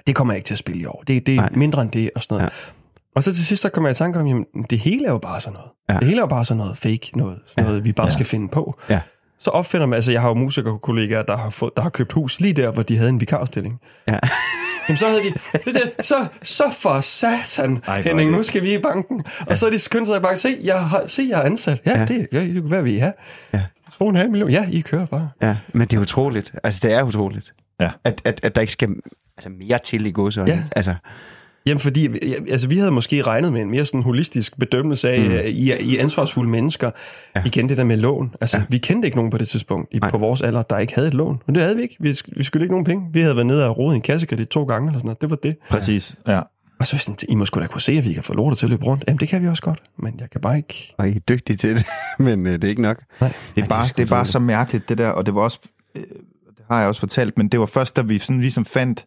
det 0.07 0.15
kommer 0.15 0.33
jeg 0.33 0.37
ikke 0.37 0.47
til 0.47 0.53
at 0.53 0.57
spille 0.57 0.81
i 0.81 0.85
år. 0.85 1.03
Det, 1.07 1.25
det 1.27 1.35
er 1.35 1.41
Nej. 1.41 1.49
mindre 1.55 1.81
end 1.81 1.91
det 1.91 2.09
og 2.15 2.21
sådan 2.23 2.35
noget. 2.35 2.43
Ja. 2.51 2.71
Og 3.15 3.23
så 3.23 3.33
til 3.33 3.45
sidst, 3.45 3.61
så 3.61 3.69
kommer 3.69 3.89
jeg 3.89 3.95
i 3.95 3.97
tanke 3.97 4.19
om, 4.19 4.27
jamen, 4.27 4.45
det 4.69 4.79
hele 4.79 5.05
er 5.07 5.11
jo 5.11 5.17
bare 5.17 5.41
sådan 5.41 5.53
noget. 5.53 5.71
Ja. 5.89 5.93
Det 5.93 6.03
hele 6.07 6.17
er 6.17 6.21
jo 6.23 6.27
bare 6.27 6.45
sådan 6.45 6.57
noget 6.57 6.77
fake 6.77 7.09
noget, 7.17 7.39
sådan 7.45 7.63
Ja. 7.63 7.67
noget 7.69 7.83
vi 7.83 7.91
bare 7.91 8.07
ja. 8.07 8.11
skal 8.11 8.25
finde 8.25 8.47
på. 8.49 8.79
Ja. 8.89 8.99
Så 9.43 9.49
opfinder 9.49 9.85
man, 9.85 9.95
altså 9.97 10.11
jeg 10.11 10.21
har 10.21 10.27
jo 10.27 10.33
musikerkollegaer, 10.33 11.23
der 11.23 11.37
har, 11.37 11.49
fået, 11.49 11.71
der 11.75 11.81
har 11.81 11.89
købt 11.89 12.11
hus 12.11 12.39
lige 12.39 12.53
der, 12.53 12.71
hvor 12.71 12.83
de 12.83 12.97
havde 12.97 13.09
en 13.09 13.19
vikarstilling. 13.21 13.81
Ja. 14.07 14.19
Jamen 14.87 14.97
så 14.97 15.05
havde 15.07 15.21
de, 15.21 15.73
det, 15.73 16.05
så, 16.05 16.15
så 16.43 16.63
for 16.79 17.01
satan, 17.01 17.83
Ej, 17.87 17.97
er 17.99 18.01
Henning, 18.03 18.31
nu 18.31 18.43
skal 18.43 18.63
vi 18.63 18.73
i 18.73 18.77
banken. 18.77 19.23
Og 19.47 19.57
så 19.57 19.65
er 19.65 19.69
de 19.69 19.79
skyndt 19.79 20.07
sig 20.07 20.21
bare, 20.21 20.37
se, 20.37 20.57
jeg, 20.63 20.85
har, 20.85 21.03
se, 21.07 21.25
jeg 21.29 21.39
er 21.39 21.43
ansat. 21.43 21.81
Ja, 21.85 21.91
Ja. 21.91 21.99
ja. 21.99 22.05
det, 22.05 22.27
ja, 22.31 22.39
det 22.39 22.63
hvad 22.63 22.81
vil 22.81 22.93
I 22.93 22.97
have? 22.97 23.13
Ja. 23.53 23.61
2,5 24.03 24.03
millioner. 24.27 24.47
Ja, 24.53 24.65
I 24.71 24.81
kører 24.81 25.05
bare. 25.05 25.29
Ja, 25.41 25.57
men 25.73 25.87
det 25.87 25.97
er 25.97 26.01
utroligt. 26.01 26.51
Altså, 26.63 26.79
det 26.83 26.93
er 26.93 27.03
utroligt. 27.03 27.53
Ja. 27.79 27.91
At, 28.03 28.21
at, 28.25 28.39
at 28.43 28.55
der 28.55 28.61
ikke 28.61 28.73
skal 28.73 28.89
altså, 29.37 29.49
mere 29.49 29.79
til 29.79 30.05
i 30.05 30.11
godsøjne. 30.11 30.51
Ja. 30.51 30.63
Altså, 30.75 30.95
Jamen, 31.65 31.79
fordi 31.79 32.07
altså, 32.51 32.67
vi 32.67 32.77
havde 32.77 32.91
måske 32.91 33.21
regnet 33.21 33.53
med 33.53 33.61
en 33.61 33.71
mere 33.71 33.85
sådan 33.85 34.01
holistisk 34.01 34.59
bedømmelse 34.59 35.09
af, 35.09 35.29
mm. 35.29 35.35
I, 35.45 35.73
I 35.79 35.97
ansvarsfulde 35.97 36.49
mennesker. 36.51 36.91
Ja. 37.35 37.43
Igen 37.45 37.69
det 37.69 37.77
der 37.77 37.83
med 37.83 37.97
lån. 37.97 38.35
Altså, 38.41 38.57
Ja. 38.57 38.63
vi 38.69 38.77
kendte 38.77 39.05
ikke 39.05 39.17
nogen 39.17 39.31
på 39.31 39.37
det 39.37 39.47
tidspunkt 39.47 39.93
i, 39.93 39.97
Nej. 39.99 40.09
på 40.09 40.17
vores 40.17 40.41
alder, 40.41 40.61
der 40.61 40.77
ikke 40.77 40.95
havde 40.95 41.07
et 41.07 41.13
lån. 41.13 41.41
Men 41.45 41.55
det 41.55 41.63
havde 41.63 41.75
vi 41.75 41.81
ikke. 41.81 41.95
Vi, 41.99 42.17
vi 42.37 42.43
skulle 42.43 42.63
ikke 42.63 42.73
nogen 42.73 42.85
penge. 42.85 43.09
Vi 43.13 43.21
havde 43.21 43.35
været 43.35 43.45
nede 43.47 43.67
og 43.69 43.77
rodet 43.77 43.93
i 43.93 43.95
en 43.95 44.01
kassekredit 44.01 44.47
to 44.47 44.63
gange 44.63 44.87
eller 44.87 44.99
sådan 44.99 45.07
noget. 45.07 45.21
Det 45.21 45.29
var 45.29 45.35
det. 45.35 45.55
Præcis, 45.69 46.15
ja. 46.27 46.41
Og 46.79 46.87
så 46.87 46.97
sådan, 46.97 47.17
I 47.29 47.35
må 47.35 47.45
sgu 47.45 47.59
da 47.59 47.67
kunne 47.67 47.81
se, 47.81 47.91
at 47.91 48.05
vi 48.05 48.13
kan 48.13 48.23
få 48.23 48.33
lortet 48.33 48.57
til 48.59 48.65
at 48.65 48.69
løbe 48.69 48.85
rundt. 48.85 49.03
Jamen, 49.07 49.19
det 49.19 49.27
kan 49.29 49.41
vi 49.41 49.47
også 49.47 49.63
godt. 49.63 49.81
Men 49.97 50.13
jeg 50.19 50.29
kan 50.29 50.41
bare 50.41 50.57
ikke... 50.57 50.93
og 50.97 51.09
I 51.09 51.15
er 51.15 51.19
dygtige 51.19 51.57
til 51.57 51.75
det, 51.75 51.85
men 52.25 52.47
øh, 52.47 52.53
det 52.53 52.63
er 52.63 52.69
ikke 52.69 52.81
nok. 52.81 52.97
Det 53.19 53.31
er, 53.63 53.67
bare, 53.67 53.85
det 53.97 54.03
er 54.03 54.07
bare 54.09 54.25
så 54.25 54.39
mærkeligt, 54.39 54.89
det 54.89 54.97
der, 54.97 55.09
og 55.09 55.25
det 55.25 55.35
var 55.35 55.41
også, 55.41 55.59
øh, 55.95 56.01
det 56.57 56.65
har 56.71 56.79
jeg 56.79 56.87
også 56.87 56.99
fortalt, 56.99 57.37
men 57.37 57.47
det 57.47 57.59
var 57.59 57.65
først, 57.65 57.95
da 57.95 58.01
vi 58.01 58.19
sådan 58.19 58.41
ligesom 58.41 58.65
fandt 58.65 59.05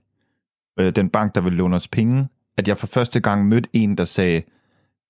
øh, 0.81 0.97
den 0.97 1.09
bank, 1.09 1.35
der 1.35 1.41
ville 1.41 1.57
låne 1.59 1.77
os 1.77 1.89
penge, 1.89 2.29
at 2.59 2.69
jeg 2.69 2.79
for 2.79 2.87
første 2.87 3.21
gang 3.21 3.49
mødte 3.49 3.69
en, 3.73 3.99
der 3.99 4.05
sagde, 4.05 4.43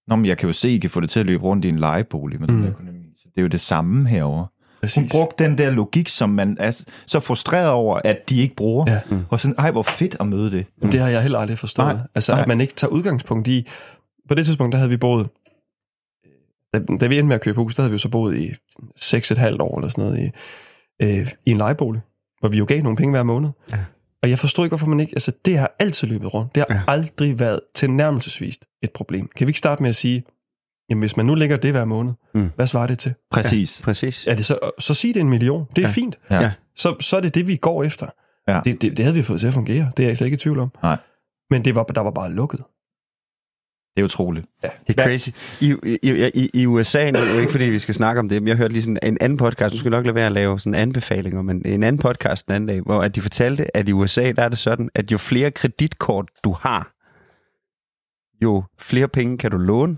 Nå, 0.07 0.17
men 0.17 0.25
jeg 0.25 0.39
kan 0.39 0.47
jo 0.47 0.53
se, 0.53 0.71
I 0.71 0.79
kan 0.79 0.91
få 0.91 1.01
det 1.01 1.11
til 1.11 1.21
at 1.21 1.27
løbe 1.27 1.45
rundt 1.45 1.65
i 1.65 1.69
en 1.69 1.79
lejebolig 1.79 2.41
med 2.41 2.49
mm. 2.49 2.57
den 2.57 2.67
økonomi. 2.67 3.13
Så 3.17 3.29
det 3.29 3.39
er 3.39 3.43
jo 3.43 3.49
det 3.49 3.61
samme 3.61 4.09
herover. 4.09 4.47
Præcis. 4.81 4.95
Hun 4.95 5.09
brugte 5.09 5.45
den 5.45 5.59
der 5.59 5.71
logik, 5.71 6.09
som 6.09 6.31
man 6.31 6.57
er 6.61 6.85
så 7.07 7.21
frustreret 7.21 7.71
over, 7.71 8.01
at 8.05 8.29
de 8.29 8.41
ikke 8.41 8.55
bruger. 8.55 8.85
Ja. 8.89 9.01
Mm. 9.11 9.25
Og 9.31 9.41
sådan, 9.41 9.55
ej, 9.59 9.71
hvor 9.71 9.83
fedt 9.83 10.17
at 10.21 10.27
møde 10.27 10.51
det. 10.51 10.67
Det 10.83 11.01
har 11.01 11.09
jeg 11.09 11.23
heller 11.23 11.39
aldrig 11.39 11.59
forstået. 11.59 11.95
Nej, 11.95 12.07
altså, 12.15 12.33
nej. 12.33 12.37
nej. 12.37 12.43
at 12.43 12.49
man 12.49 12.61
ikke 12.61 12.75
tager 12.75 12.91
udgangspunkt 12.91 13.49
i... 13.49 13.67
På 14.29 14.35
det 14.35 14.47
tidspunkt, 14.47 14.73
der 14.73 14.79
havde 14.79 14.91
vi 14.91 14.97
boet... 14.97 15.29
Da, 16.73 16.79
da 17.01 17.07
vi 17.07 17.19
endte 17.19 17.29
med 17.29 17.35
at 17.35 17.43
købe 17.43 17.57
hus, 17.57 17.75
der 17.75 17.83
havde 17.83 17.91
vi 17.91 17.95
jo 17.95 17.99
så 17.99 18.09
boet 18.09 18.37
i 18.37 18.51
6,5 18.99 19.57
år 19.61 19.79
eller 19.79 19.89
sådan 19.89 20.05
noget 20.05 20.19
i, 20.21 20.31
øh, 21.03 21.33
i 21.47 21.51
en 21.51 21.57
lejebolig, 21.57 22.01
hvor 22.41 22.49
vi 22.49 22.57
jo 22.57 22.65
gav 22.69 22.83
nogle 22.83 22.97
penge 22.97 23.11
hver 23.11 23.23
måned. 23.23 23.51
Ja. 23.73 23.79
Og 24.25 24.31
jeg 24.31 24.39
forstår 24.39 24.65
ikke, 24.65 24.71
hvorfor 24.71 24.87
man 24.87 25.01
ikke... 25.01 25.13
Altså, 25.17 25.33
det 25.45 25.59
har 25.59 25.75
altid 25.79 26.09
løbet 26.09 26.35
rundt. 26.35 26.55
Det 26.55 26.65
har 26.69 26.75
Ja. 26.75 26.81
ja. 26.81 26.93
aldrig 26.93 27.39
været 27.39 27.61
tilnærmelsesvist 27.75 28.65
et 28.83 28.91
problem. 28.91 29.29
Kan 29.37 29.47
vi 29.47 29.51
ikke 29.51 29.59
starte 29.59 29.83
med 29.83 29.91
at 29.91 29.97
sige, 29.97 30.23
jamen 30.91 31.01
hvis 31.01 31.17
man 31.17 31.27
nu 31.27 31.35
lægger 31.35 31.57
det 31.57 31.71
hver 31.73 31.85
måned, 31.85 32.13
Mm. 32.35 32.51
hvad 32.57 32.67
svarer 32.67 32.87
det 32.87 32.99
til? 32.99 33.15
Præcis. 33.31 33.81
Præcis. 33.85 34.27
Er 34.27 34.35
det 34.35 34.47
så, 34.47 34.59
så 34.79 34.95
sig 34.95 35.15
det 35.15 35.21
en 35.21 35.29
million. 35.31 35.67
Det 35.77 35.79
er 35.79 35.83
Ja. 35.83 35.89
ja. 35.89 35.93
fint. 35.93 36.19
Ja. 36.31 36.41
Ja. 36.43 36.53
Så, 36.77 36.97
så 37.01 37.17
er 37.17 37.21
det 37.21 37.35
det, 37.35 37.47
vi 37.47 37.57
går 37.57 37.85
efter. 37.85 38.07
Ja. 38.49 38.61
Det, 38.65 38.83
det, 38.83 38.97
det 38.97 39.05
havde 39.05 39.15
vi 39.17 39.23
fået 39.23 39.41
til 39.41 39.47
at 39.47 39.55
fungere. 39.55 39.93
Det 39.97 40.03
er 40.03 40.07
jeg 40.09 40.17
slet 40.17 40.27
ikke 40.27 40.35
i 40.35 40.39
tvivl 40.39 40.59
om. 40.59 40.73
Nej. 40.83 40.97
Men 41.51 41.65
det 41.65 41.75
var, 41.75 41.83
der 41.85 42.01
var 42.01 42.11
bare 42.11 42.33
lukket. 42.33 42.61
Det 43.97 44.01
er 44.01 44.05
utroligt. 44.05 44.47
Ja. 44.63 44.69
Det 44.87 45.01
er 45.01 45.05
crazy. 45.05 45.29
I, 45.61 45.75
i, 46.03 46.31
i, 46.35 46.51
I 46.55 46.67
USA, 46.67 47.11
nu 47.11 47.19
er 47.19 47.35
jo 47.35 47.41
ikke 47.41 47.53
fordi, 47.53 47.65
vi 47.65 47.79
skal 47.79 47.95
snakke 47.95 48.19
om 48.19 48.29
det, 48.29 48.43
men 48.43 48.49
jeg 48.49 48.57
hørte 48.57 48.73
lige 48.73 48.83
sådan 48.83 48.99
en 49.03 49.19
anden 49.21 49.39
podcast, 49.39 49.75
nu 49.75 49.79
skal 49.79 49.91
nok 49.91 50.05
lade 50.05 50.15
være 50.15 50.27
at 50.27 50.33
lave 50.33 50.61
sådan 50.61 50.75
anbefalinger, 50.75 51.43
men 51.43 51.63
en 51.67 51.83
anden 51.83 51.99
podcast 51.99 52.47
den 52.47 52.55
anden 52.55 52.69
dag, 52.69 52.81
hvor 52.81 53.03
at 53.03 53.15
de 53.15 53.23
fortalte, 53.23 53.77
at 53.77 53.89
i 53.89 53.93
USA, 53.93 54.33
der 54.33 54.43
er 54.43 54.49
det 54.49 54.59
sådan, 54.59 54.91
at 54.95 55.13
jo 55.13 55.19
flere 55.19 55.51
kreditkort 55.51 56.29
du 56.45 56.53
har, 56.53 56.95
jo 58.43 58.65
flere 58.79 59.09
penge 59.09 59.39
kan 59.39 59.51
du 59.51 59.57
låne. 59.57 59.97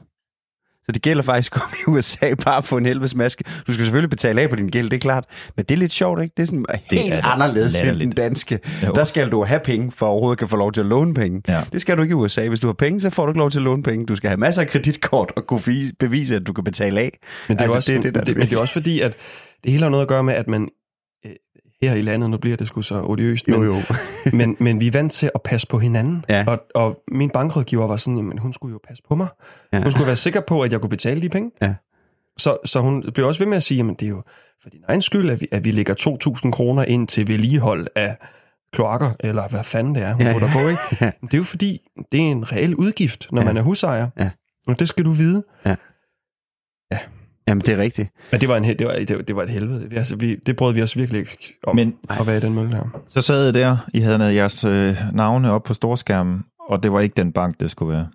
Så 0.86 0.92
det 0.92 1.02
gælder 1.02 1.22
faktisk 1.22 1.56
om 1.56 1.68
i 1.86 1.90
USA 1.90 2.34
bare 2.44 2.56
at 2.56 2.64
få 2.64 2.76
en 2.76 2.86
helvedes 2.86 3.14
maske. 3.14 3.44
Du 3.66 3.72
skal 3.72 3.84
selvfølgelig 3.84 4.10
betale 4.10 4.40
af 4.40 4.50
på 4.50 4.56
din 4.56 4.68
gæld, 4.68 4.90
det 4.90 4.96
er 4.96 5.00
klart. 5.00 5.24
Men 5.56 5.64
det 5.68 5.74
er 5.74 5.78
lidt 5.78 5.92
sjovt, 5.92 6.22
ikke? 6.22 6.32
Det 6.36 6.42
er 6.42 6.46
sådan 6.46 6.64
helt 6.90 7.12
er 7.12 7.16
det. 7.20 7.24
anderledes 7.24 7.80
end 7.80 8.00
den 8.00 8.12
danske. 8.12 8.58
Jo. 8.86 8.92
Der 8.92 9.04
skal 9.04 9.28
du 9.30 9.44
have 9.44 9.60
penge, 9.64 9.92
for 9.92 10.06
at 10.06 10.10
overhovedet 10.10 10.38
kan 10.38 10.48
få 10.48 10.56
lov 10.56 10.72
til 10.72 10.80
at 10.80 10.86
låne 10.86 11.14
penge. 11.14 11.42
Ja. 11.48 11.62
Det 11.72 11.80
skal 11.80 11.96
du 11.96 12.02
ikke 12.02 12.12
i 12.12 12.14
USA. 12.14 12.48
Hvis 12.48 12.60
du 12.60 12.66
har 12.66 12.74
penge, 12.74 13.00
så 13.00 13.10
får 13.10 13.26
du 13.26 13.30
ikke 13.30 13.38
lov 13.38 13.50
til 13.50 13.58
at 13.58 13.62
låne 13.62 13.82
penge. 13.82 14.06
Du 14.06 14.16
skal 14.16 14.28
have 14.30 14.36
masser 14.38 14.62
af 14.62 14.68
kreditkort 14.68 15.32
og 15.36 15.46
kunne 15.46 15.62
vi- 15.66 15.92
bevise, 15.98 16.36
at 16.36 16.46
du 16.46 16.52
kan 16.52 16.64
betale 16.64 17.00
af. 17.00 17.18
Men 17.48 17.56
det 17.58 17.64
er, 17.64 17.64
Altså, 17.64 17.76
også, 17.76 17.92
det 17.92 17.98
er 17.98 18.02
det, 18.02 18.04
det, 18.04 18.14
der 18.14 18.20
er 18.20 18.24
det, 18.24 18.34
det 18.34 18.40
men 18.40 18.48
det 18.50 18.56
er 18.56 18.60
også 18.60 18.72
fordi, 18.72 19.00
at 19.00 19.14
det 19.64 19.70
hele 19.72 19.82
har 19.82 19.90
noget 19.90 20.02
at 20.02 20.08
gøre 20.08 20.22
med, 20.22 20.34
at 20.34 20.48
man 20.48 20.68
her 21.82 21.94
i 21.94 22.00
landet, 22.00 22.30
nu 22.30 22.36
bliver 22.38 22.56
det 22.56 22.66
sgu 22.66 22.82
så 22.82 23.02
odiøst, 23.02 23.48
men, 23.48 23.62
jo. 23.62 23.82
men, 24.38 24.56
men 24.60 24.80
vi 24.80 24.86
er 24.86 24.90
vant 24.92 25.12
til 25.12 25.30
at 25.34 25.42
passe 25.42 25.66
på 25.66 25.78
hinanden. 25.78 26.24
Ja. 26.28 26.44
Og, 26.48 26.66
og 26.74 27.02
min 27.08 27.30
bankrådgiver 27.30 27.86
var 27.86 27.96
sådan, 27.96 28.16
jamen 28.16 28.38
hun 28.38 28.52
skulle 28.52 28.72
jo 28.72 28.80
passe 28.88 29.02
på 29.08 29.14
mig. 29.14 29.28
Ja. 29.72 29.76
Ja. 29.78 29.82
Hun 29.82 29.92
skulle 29.92 30.06
være 30.06 30.16
sikker 30.16 30.40
på, 30.40 30.62
at 30.62 30.72
jeg 30.72 30.80
kunne 30.80 30.90
betale 30.90 31.22
de 31.22 31.28
penge. 31.28 31.50
Ja. 31.62 31.74
Så, 32.38 32.56
så 32.64 32.80
hun 32.80 33.12
blev 33.14 33.26
også 33.26 33.38
ved 33.40 33.46
med 33.46 33.56
at 33.56 33.62
sige, 33.62 33.78
jamen 33.78 33.94
det 33.94 34.06
er 34.06 34.10
jo 34.10 34.22
for 34.62 34.70
din 34.70 34.80
egen 34.88 35.02
skyld, 35.02 35.30
at 35.30 35.40
vi, 35.40 35.48
at 35.52 35.64
vi 35.64 35.70
lægger 35.70 36.18
2.000 36.44 36.50
kroner 36.50 36.84
ind 36.84 37.08
til 37.08 37.28
vedligehold 37.28 37.86
af 37.96 38.16
kloakker, 38.72 39.12
eller 39.20 39.48
hvad 39.48 39.64
fanden 39.64 39.94
det 39.94 40.02
er, 40.02 40.12
hun 40.12 40.22
Ja, 40.22 40.32
ja, 40.32 40.52
på, 40.52 40.58
ikke? 40.68 40.80
Ja. 41.04 41.10
Det 41.22 41.34
er 41.34 41.38
jo 41.38 41.44
fordi, 41.44 41.80
det 42.12 42.20
er 42.20 42.24
en 42.24 42.52
reel 42.52 42.74
udgift, 42.74 43.26
når 43.32 43.40
Ja. 43.40 43.46
ja. 43.46 43.52
man 43.52 43.56
er 43.56 43.62
husejer. 43.62 44.08
Ja. 44.18 44.30
Og 44.66 44.78
det 44.78 44.88
skal 44.88 45.04
du 45.04 45.10
vide. 45.10 45.44
Jamen, 47.48 47.60
det 47.60 47.68
er 47.68 47.78
rigtigt. 47.78 48.08
Men 48.32 48.40
det 48.40 48.48
var, 48.48 48.56
en, 48.56 48.64
det 48.64 48.86
var, 48.86 48.92
det 48.92 49.16
var, 49.16 49.22
det 49.22 49.36
var 49.36 49.42
et 49.42 49.50
helvede. 49.50 49.90
Vi, 49.90 49.96
altså, 49.96 50.16
vi, 50.16 50.34
det 50.34 50.56
brød 50.56 50.74
vi 50.74 50.82
os 50.82 50.96
virkelig 50.96 51.18
ikke 51.18 51.58
om 51.66 51.76
Men 51.76 51.94
at 52.10 52.26
være 52.26 52.36
i 52.36 52.40
den 52.40 52.54
mølle 52.54 52.76
her. 52.76 53.00
så 53.08 53.20
sad 53.22 53.44
jeg 53.44 53.54
der, 53.54 53.76
I 53.94 54.00
havde 54.00 54.18
noget 54.18 54.34
jeres 54.34 54.64
øh, 54.64 54.96
navne 55.12 55.52
op 55.52 55.62
på 55.62 55.74
storskærmen, 55.74 56.44
og 56.68 56.82
det 56.82 56.92
var 56.92 57.00
ikke 57.00 57.14
den 57.16 57.32
bank, 57.32 57.60
det 57.60 57.70
skulle 57.70 57.92
være. 57.96 58.06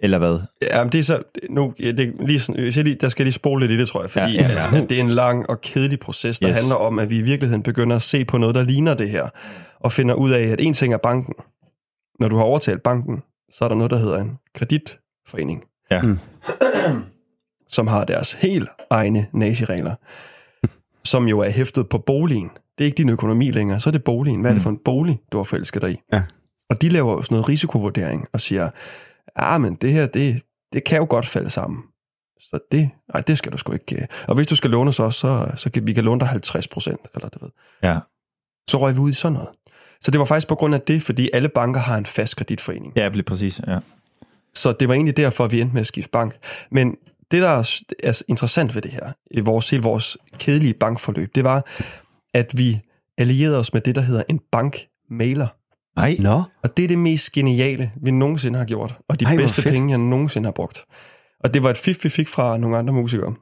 Eller 0.00 0.18
hvad? 0.18 0.38
Ja, 0.62 0.82
men 0.82 0.92
det 0.92 0.98
er 0.98 1.04
så... 1.04 1.22
Nu, 1.50 1.74
ja, 1.80 1.92
det 1.92 2.00
er 2.20 2.26
lige 2.26 2.40
sådan, 2.40 2.64
jeg 2.64 2.84
lige, 2.84 2.96
der 3.00 3.08
skal 3.08 3.22
jeg 3.22 3.26
lige 3.26 3.32
spole 3.32 3.60
lidt 3.66 3.72
i 3.72 3.78
det, 3.80 3.88
tror 3.88 4.02
jeg, 4.02 4.10
fordi 4.10 4.32
Ja, 4.34 4.48
ja, 4.48 4.76
ja, 4.76 4.80
det 4.80 4.92
er 4.92 5.00
en 5.00 5.10
lang 5.10 5.50
og 5.50 5.60
kedelig 5.60 6.00
proces, 6.00 6.38
der 6.38 6.50
yes. 6.50 6.56
handler 6.56 6.74
om, 6.74 6.98
at 6.98 7.10
vi 7.10 7.18
i 7.18 7.22
virkeligheden 7.22 7.62
begynder 7.62 7.96
at 7.96 8.02
se 8.02 8.24
på 8.24 8.38
noget, 8.38 8.54
der 8.54 8.62
ligner 8.62 8.94
det 8.94 9.10
her, 9.10 9.28
og 9.80 9.92
finder 9.92 10.14
ud 10.14 10.30
af, 10.30 10.42
at 10.42 10.60
en 10.60 10.74
ting 10.74 10.94
er 10.94 10.98
banken. 10.98 11.34
Når 12.20 12.28
du 12.28 12.36
har 12.36 12.42
overtalt 12.44 12.82
banken, 12.82 13.22
så 13.52 13.64
er 13.64 13.68
der 13.68 13.76
noget, 13.76 13.90
der 13.90 13.98
hedder 13.98 14.18
en 14.18 14.38
kreditforening. 14.54 15.64
Ja. 15.90 16.02
Mm. 16.02 16.18
Som 17.72 17.86
har 17.86 18.04
deres 18.04 18.32
helt 18.32 18.68
egne 18.90 19.26
naziregler, 19.32 19.94
som 21.12 21.28
jo 21.28 21.40
er 21.40 21.50
hæftet 21.50 21.88
på 21.88 21.98
boligen. 21.98 22.50
Det 22.78 22.84
er 22.84 22.86
ikke 22.86 22.96
din 22.96 23.08
økonomi 23.08 23.50
længere, 23.50 23.80
så 23.80 23.90
er 23.90 23.92
det 23.92 24.04
boligen. 24.04 24.40
Hvad 24.40 24.50
er 24.50 24.54
det 24.54 24.62
for 24.62 24.70
en 24.70 24.78
bolig, 24.84 25.20
du 25.32 25.36
har 25.36 25.44
forelsket 25.44 25.82
dig 25.82 25.92
i? 25.92 26.00
Ja. 26.12 26.22
Og 26.70 26.82
de 26.82 26.88
laver 26.88 27.12
jo 27.12 27.22
sådan 27.22 27.34
noget 27.34 27.48
risikovurdering 27.48 28.28
og 28.32 28.40
siger, 28.40 28.70
ja, 29.40 29.58
men 29.58 29.74
det 29.74 29.92
her, 29.92 30.06
det, 30.06 30.42
det 30.72 30.84
kan 30.84 30.98
jo 30.98 31.06
godt 31.10 31.26
falde 31.26 31.50
sammen. 31.50 31.82
Så 32.40 32.58
det, 32.72 32.90
ej, 33.14 33.20
det 33.20 33.38
skal 33.38 33.52
du 33.52 33.58
sgu 33.58 33.72
ikke. 33.72 33.96
øh. 33.96 34.06
Og 34.28 34.34
hvis 34.34 34.46
du 34.46 34.56
skal 34.56 34.70
låne 34.70 34.88
os, 34.88 34.94
så, 34.94 35.52
så 35.56 35.70
kan 35.70 35.86
vi 35.86 35.92
kan 35.92 36.04
låne 36.04 36.20
dig 36.20 36.28
50 36.28 36.68
procent, 36.68 37.00
eller 37.14 37.28
du 37.28 37.38
ved. 37.42 37.50
Ja. 37.82 37.98
Så 38.70 38.78
røg 38.78 38.94
vi 38.94 39.00
ud 39.00 39.10
i 39.10 39.12
sådan 39.12 39.32
noget. 39.32 39.48
Så 40.00 40.10
det 40.10 40.18
var 40.18 40.24
faktisk 40.24 40.48
på 40.48 40.54
grund 40.54 40.74
af 40.74 40.80
det, 40.80 41.02
fordi 41.02 41.30
alle 41.32 41.48
banker 41.48 41.80
har 41.80 41.98
en 41.98 42.06
fast 42.06 42.36
kreditforening. 42.36 42.92
Ja, 42.96 43.08
lige 43.08 43.22
præcis. 43.22 43.60
Ja. 43.66 43.78
Så 44.54 44.72
det 44.72 44.88
var 44.88 44.94
egentlig 44.94 45.16
derfor, 45.16 45.46
vi 45.46 45.60
endte 45.60 45.74
med 45.74 45.80
at 45.80 45.86
skifte 45.86 46.10
bank. 46.10 46.36
Men 46.70 46.96
det, 47.32 47.42
der 47.42 47.48
er 47.48 47.80
er 48.02 48.22
interessant 48.28 48.74
ved 48.74 48.82
det 48.82 48.90
her, 48.90 49.12
i 49.30 49.40
vores, 49.40 49.70
hele 49.70 49.82
vores 49.82 50.18
kedelige 50.38 50.74
bankforløb, 50.74 51.34
det 51.34 51.44
var, 51.44 51.66
at 52.34 52.58
vi 52.58 52.80
allierede 53.18 53.58
os 53.58 53.72
med 53.72 53.80
det, 53.80 53.94
der 53.94 54.00
hedder 54.00 54.22
en 54.28 54.40
bankmailer. 54.52 55.48
Nej. 55.96 56.16
Nå, 56.18 56.42
Og 56.62 56.76
det 56.76 56.84
er 56.84 56.88
det 56.88 56.98
mest 56.98 57.32
geniale, 57.32 57.92
vi 58.02 58.10
nogensinde 58.10 58.58
har 58.58 58.66
gjort. 58.66 58.98
Og 59.08 59.20
de 59.20 59.24
Ej, 59.24 59.36
bedste 59.36 59.62
fedt. 59.62 59.72
penge, 59.72 59.90
jeg 59.90 59.98
nogensinde 59.98 60.46
har 60.46 60.52
brugt. 60.52 60.84
Og 61.40 61.54
det 61.54 61.62
var 61.62 61.70
et 61.70 61.78
fif, 61.78 62.04
vi 62.04 62.08
fik 62.08 62.28
fra 62.28 62.58
nogle 62.58 62.78
andre 62.78 62.92
musikere, 62.94 63.34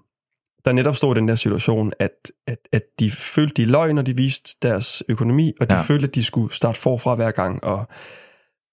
der 0.65 0.73
netop 0.73 0.97
stod 0.97 1.17
i 1.17 1.19
den 1.19 1.29
der 1.29 1.35
situation, 1.35 1.93
at, 1.99 2.31
at, 2.47 2.59
at 2.73 2.83
de 2.99 3.11
følte, 3.11 3.63
de 3.63 3.65
løg, 3.65 3.93
når 3.93 4.03
de 4.03 4.17
viste 4.17 4.57
deres 4.63 5.03
økonomi, 5.09 5.53
og 5.61 5.71
de 5.71 5.75
ja. 5.75 5.83
følte, 5.83 6.07
at 6.07 6.15
de 6.15 6.25
skulle 6.25 6.55
starte 6.55 6.79
forfra 6.79 7.15
hver 7.15 7.31
gang. 7.31 7.65
Og, 7.65 7.89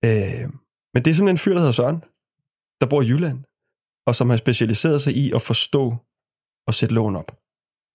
øh, 0.06 0.42
men 0.94 1.06
det 1.06 1.08
er 1.08 1.16
simpelthen 1.16 1.28
en 1.28 1.38
fyr, 1.38 1.54
der 1.54 1.60
hedder 1.60 1.72
Søren, 1.72 2.04
der 2.82 2.88
bor 2.88 3.02
i 3.02 3.08
Jylland, 3.08 3.44
og 4.08 4.16
som 4.16 4.30
har 4.30 4.38
specialiseret 4.38 5.02
sig 5.02 5.18
i 5.18 5.32
at 5.32 5.42
forstå 5.42 5.96
og 6.68 6.74
sætte 6.74 6.96
lån 6.96 7.16
op. 7.16 7.32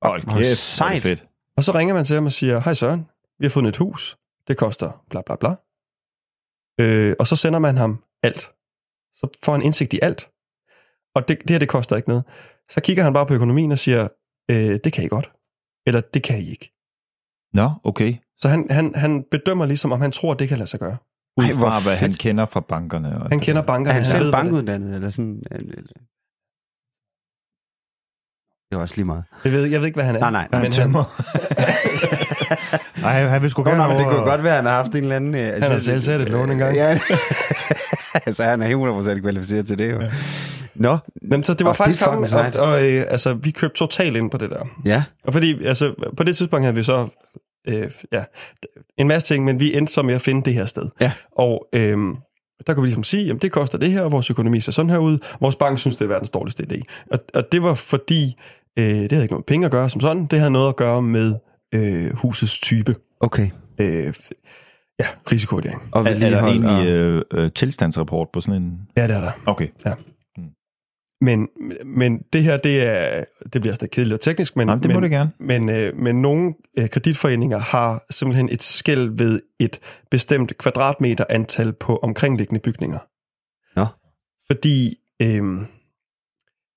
Hold 0.02 0.22
Hvor 0.24 0.34
kæft, 0.34 0.58
sejt. 0.58 0.96
er 0.96 1.00
fedt. 1.00 1.26
Og 1.56 1.64
så 1.64 1.72
ringer 1.72 1.94
man 1.94 2.04
til 2.04 2.14
ham 2.14 2.26
og 2.26 2.32
siger, 2.32 2.60
hej 2.60 2.74
Søren, 2.74 3.06
vi 3.38 3.44
har 3.44 3.50
fundet 3.50 3.68
et 3.68 3.76
hus, 3.76 4.18
det 4.48 4.56
koster 4.56 5.04
bla 5.10 5.22
bla 5.26 5.36
bla. 5.36 5.54
Øh, 6.80 7.16
og 7.18 7.26
så 7.26 7.36
sender 7.36 7.58
man 7.58 7.76
ham 7.76 8.04
alt. 8.22 8.42
Så 9.14 9.28
får 9.44 9.52
han 9.52 9.62
indsigt 9.62 9.92
i 9.92 9.98
alt. 10.02 10.30
Og 11.14 11.28
det, 11.28 11.38
det 11.40 11.50
her, 11.50 11.58
det 11.58 11.68
koster 11.68 11.96
ikke 11.96 12.08
noget. 12.08 12.24
Så 12.68 12.80
kigger 12.80 13.04
han 13.04 13.12
bare 13.12 13.26
på 13.26 13.34
økonomien 13.34 13.72
og 13.72 13.78
siger, 13.78 14.08
øh, 14.50 14.80
det 14.84 14.92
kan 14.92 15.04
I 15.04 15.08
godt. 15.08 15.32
Eller 15.86 16.00
det 16.00 16.22
kan 16.22 16.38
I 16.38 16.50
ikke. 16.50 16.72
Nå, 17.52 17.70
okay. 17.84 18.16
Så 18.36 18.48
han, 18.48 18.70
han, 18.70 18.94
han 18.94 19.24
bedømmer 19.30 19.66
ligesom, 19.66 19.92
om 19.92 20.00
han 20.00 20.12
tror, 20.12 20.34
det 20.34 20.48
kan 20.48 20.58
lade 20.58 20.70
sig 20.70 20.80
gøre. 20.80 20.96
Ud 21.36 21.44
Ej, 21.44 21.52
fra, 21.52 21.70
hvad 21.70 21.80
fedt. 21.92 22.00
han 22.00 22.12
kender 22.12 22.46
fra 22.46 22.60
bankerne. 22.60 23.22
Og 23.22 23.28
Han 23.28 23.40
kender 23.40 23.62
er 23.62 23.66
bankerne. 23.66 23.94
han 23.94 24.04
selv 24.04 24.32
bankuddannet, 24.32 24.94
eller 24.94 25.10
sådan? 25.10 25.42
Det 28.70 28.76
er 28.78 28.82
også 28.82 28.96
lige 28.96 29.04
meget. 29.04 29.24
Jeg 29.44 29.52
ved, 29.52 29.64
jeg 29.66 29.80
ved 29.80 29.86
ikke, 29.86 29.96
hvad 29.96 30.04
han 30.04 30.16
er. 30.16 30.20
Nej, 30.20 30.30
nej, 30.30 30.48
nej. 30.52 30.62
men 30.62 30.72
han. 30.72 30.90
Nej, 33.02 33.22
han 33.26 33.42
vil 33.42 33.50
sgu 33.50 33.62
Nå, 33.62 33.70
gerne 33.70 33.78
nej, 33.78 33.88
men 33.88 33.98
det 33.98 34.06
kunne 34.06 34.24
godt 34.30 34.42
være, 34.42 34.52
at 34.52 34.56
han 34.56 34.64
har 34.66 34.72
haft 34.74 34.94
en 34.94 35.02
eller 35.02 35.16
anden... 35.16 35.34
Øh, 35.34 35.62
har 35.62 35.78
selv 35.78 36.02
taget 36.02 36.22
et 36.22 36.28
lån 36.28 36.50
engang. 36.50 36.74
Ja, 36.76 37.00
altså, 38.26 38.44
han 38.44 38.62
er 38.62 39.12
100% 39.16 39.20
kvalificeret 39.20 39.66
til 39.66 39.78
det, 39.78 39.90
jo. 39.92 40.00
Ja. 40.00 40.10
Nå, 40.74 40.98
Men 41.22 41.44
så 41.44 41.54
det 41.54 41.64
var 41.64 41.70
Og 41.70 41.76
faktisk 41.76 41.98
det 41.98 42.06
er 42.06 42.10
ham, 42.10 42.24
fucking 42.26 42.60
og, 42.60 42.66
og 42.72 42.82
øh, 42.82 43.04
altså, 43.08 43.34
vi 43.34 43.50
købte 43.50 43.76
totalt 43.78 44.16
ind 44.16 44.30
på 44.30 44.38
det 44.38 44.50
der. 44.50 44.64
ja. 44.84 45.04
Og 45.24 45.32
fordi, 45.32 45.64
altså, 45.64 46.10
på 46.16 46.22
det 46.22 46.36
tidspunkt 46.36 46.64
havde 46.64 46.76
vi 46.76 46.82
så, 46.82 47.08
øh, 47.68 47.90
ja, 48.12 48.24
en 48.98 49.08
masse 49.08 49.34
ting, 49.34 49.44
men 49.44 49.60
vi 49.60 49.76
endte 49.76 49.92
så 49.92 50.02
med 50.02 50.14
at 50.14 50.20
finde 50.20 50.42
det 50.44 50.54
her 50.54 50.66
sted. 50.66 50.88
Ja. 51.00 51.12
Og 51.32 51.68
øh, 51.72 51.96
der 52.66 52.74
kunne 52.74 52.82
vi 52.82 52.86
ligesom 52.88 53.04
sige, 53.04 53.30
at 53.30 53.42
det 53.42 53.52
koster 53.52 53.78
det 53.78 53.92
her, 53.92 54.00
og 54.02 54.12
vores 54.12 54.30
økonomi 54.30 54.60
ser 54.60 54.72
sådan 54.72 54.90
her 54.90 54.98
ud. 54.98 55.18
Vores 55.40 55.56
bank 55.56 55.78
synes, 55.78 55.96
det 55.96 56.04
er 56.04 56.08
verdens 56.08 56.30
dårligste 56.30 56.66
idé. 56.72 56.82
Og, 57.10 57.18
og 57.34 57.52
det 57.52 57.62
var 57.62 57.74
fordi, 57.74 58.34
øh, 58.76 58.84
det 58.84 59.12
havde 59.12 59.24
ikke 59.24 59.32
noget 59.32 59.40
med 59.40 59.52
penge 59.54 59.64
at 59.66 59.70
gøre 59.72 59.88
som 59.90 60.00
sådan, 60.00 60.26
det 60.26 60.38
havde 60.38 60.50
noget 60.50 60.68
at 60.68 60.76
gøre 60.76 61.02
med 61.02 61.34
øh, 61.74 62.16
husets 62.16 62.60
type. 62.60 62.94
Okay. 63.20 63.50
Øh, 63.78 64.14
ja, 64.98 65.06
risikovurdering. 65.32 65.82
Og 65.92 66.04
Er, 66.06 66.10
er 66.10 66.30
der 66.30 66.42
egentlig 66.42 66.70
og- 66.70 66.86
øh, 66.86 67.22
øh, 67.32 67.50
tilstandsrapport 67.54 68.28
på 68.32 68.40
sådan 68.40 68.62
en... 68.62 68.78
Ja, 68.96 69.06
det 69.06 69.16
er 69.16 69.20
der. 69.20 69.30
Okay. 69.46 69.68
Men, 71.22 71.48
men 71.84 72.22
det 72.32 72.42
her, 72.42 72.56
det, 72.56 72.82
er, 72.82 73.24
det 73.52 73.60
bliver 73.60 73.74
stadig 73.74 73.90
kedeligt 73.90 74.14
og 74.14 74.20
teknisk, 74.20 74.56
men, 74.56 74.68
Jamen, 74.68 74.82
det 74.82 74.90
må 74.90 74.94
men, 74.94 75.02
det 75.02 75.10
gerne. 75.10 75.30
Men, 75.38 75.68
øh, 75.68 75.96
men 75.96 76.22
nogle 76.22 76.54
øh, 76.78 76.88
kreditforeninger 76.90 77.58
har 77.58 78.04
simpelthen 78.10 78.48
et 78.48 78.62
skæld 78.62 79.16
ved 79.16 79.42
et 79.58 79.80
bestemt 80.10 80.58
kvadratmeter 80.58 81.24
antal 81.28 81.72
på 81.72 81.96
omkringliggende 81.96 82.60
bygninger. 82.60 82.98
Nå. 83.76 83.86
Fordi 84.46 84.98
øh, 85.22 85.42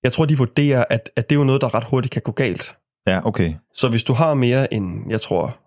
jeg 0.03 0.13
tror, 0.13 0.25
de 0.25 0.37
vurderer, 0.37 0.85
at, 0.89 1.09
at 1.15 1.29
det 1.29 1.35
er 1.35 1.39
jo 1.39 1.45
noget, 1.45 1.61
der 1.61 1.75
ret 1.75 1.83
hurtigt 1.83 2.11
kan 2.11 2.21
gå 2.21 2.31
galt. 2.31 2.75
Ja, 3.07 3.27
okay. 3.27 3.53
Så 3.75 3.89
hvis 3.89 4.03
du 4.03 4.13
har 4.13 4.33
mere 4.33 4.73
end, 4.73 5.11
jeg 5.11 5.21
tror, 5.21 5.57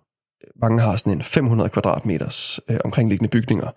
mange 0.60 0.80
har 0.80 0.96
sådan 0.96 1.12
en 1.12 1.22
500 1.22 1.70
kvadratmeters 1.70 2.60
øh, 2.68 2.78
omkringliggende 2.84 3.30
bygninger, 3.30 3.70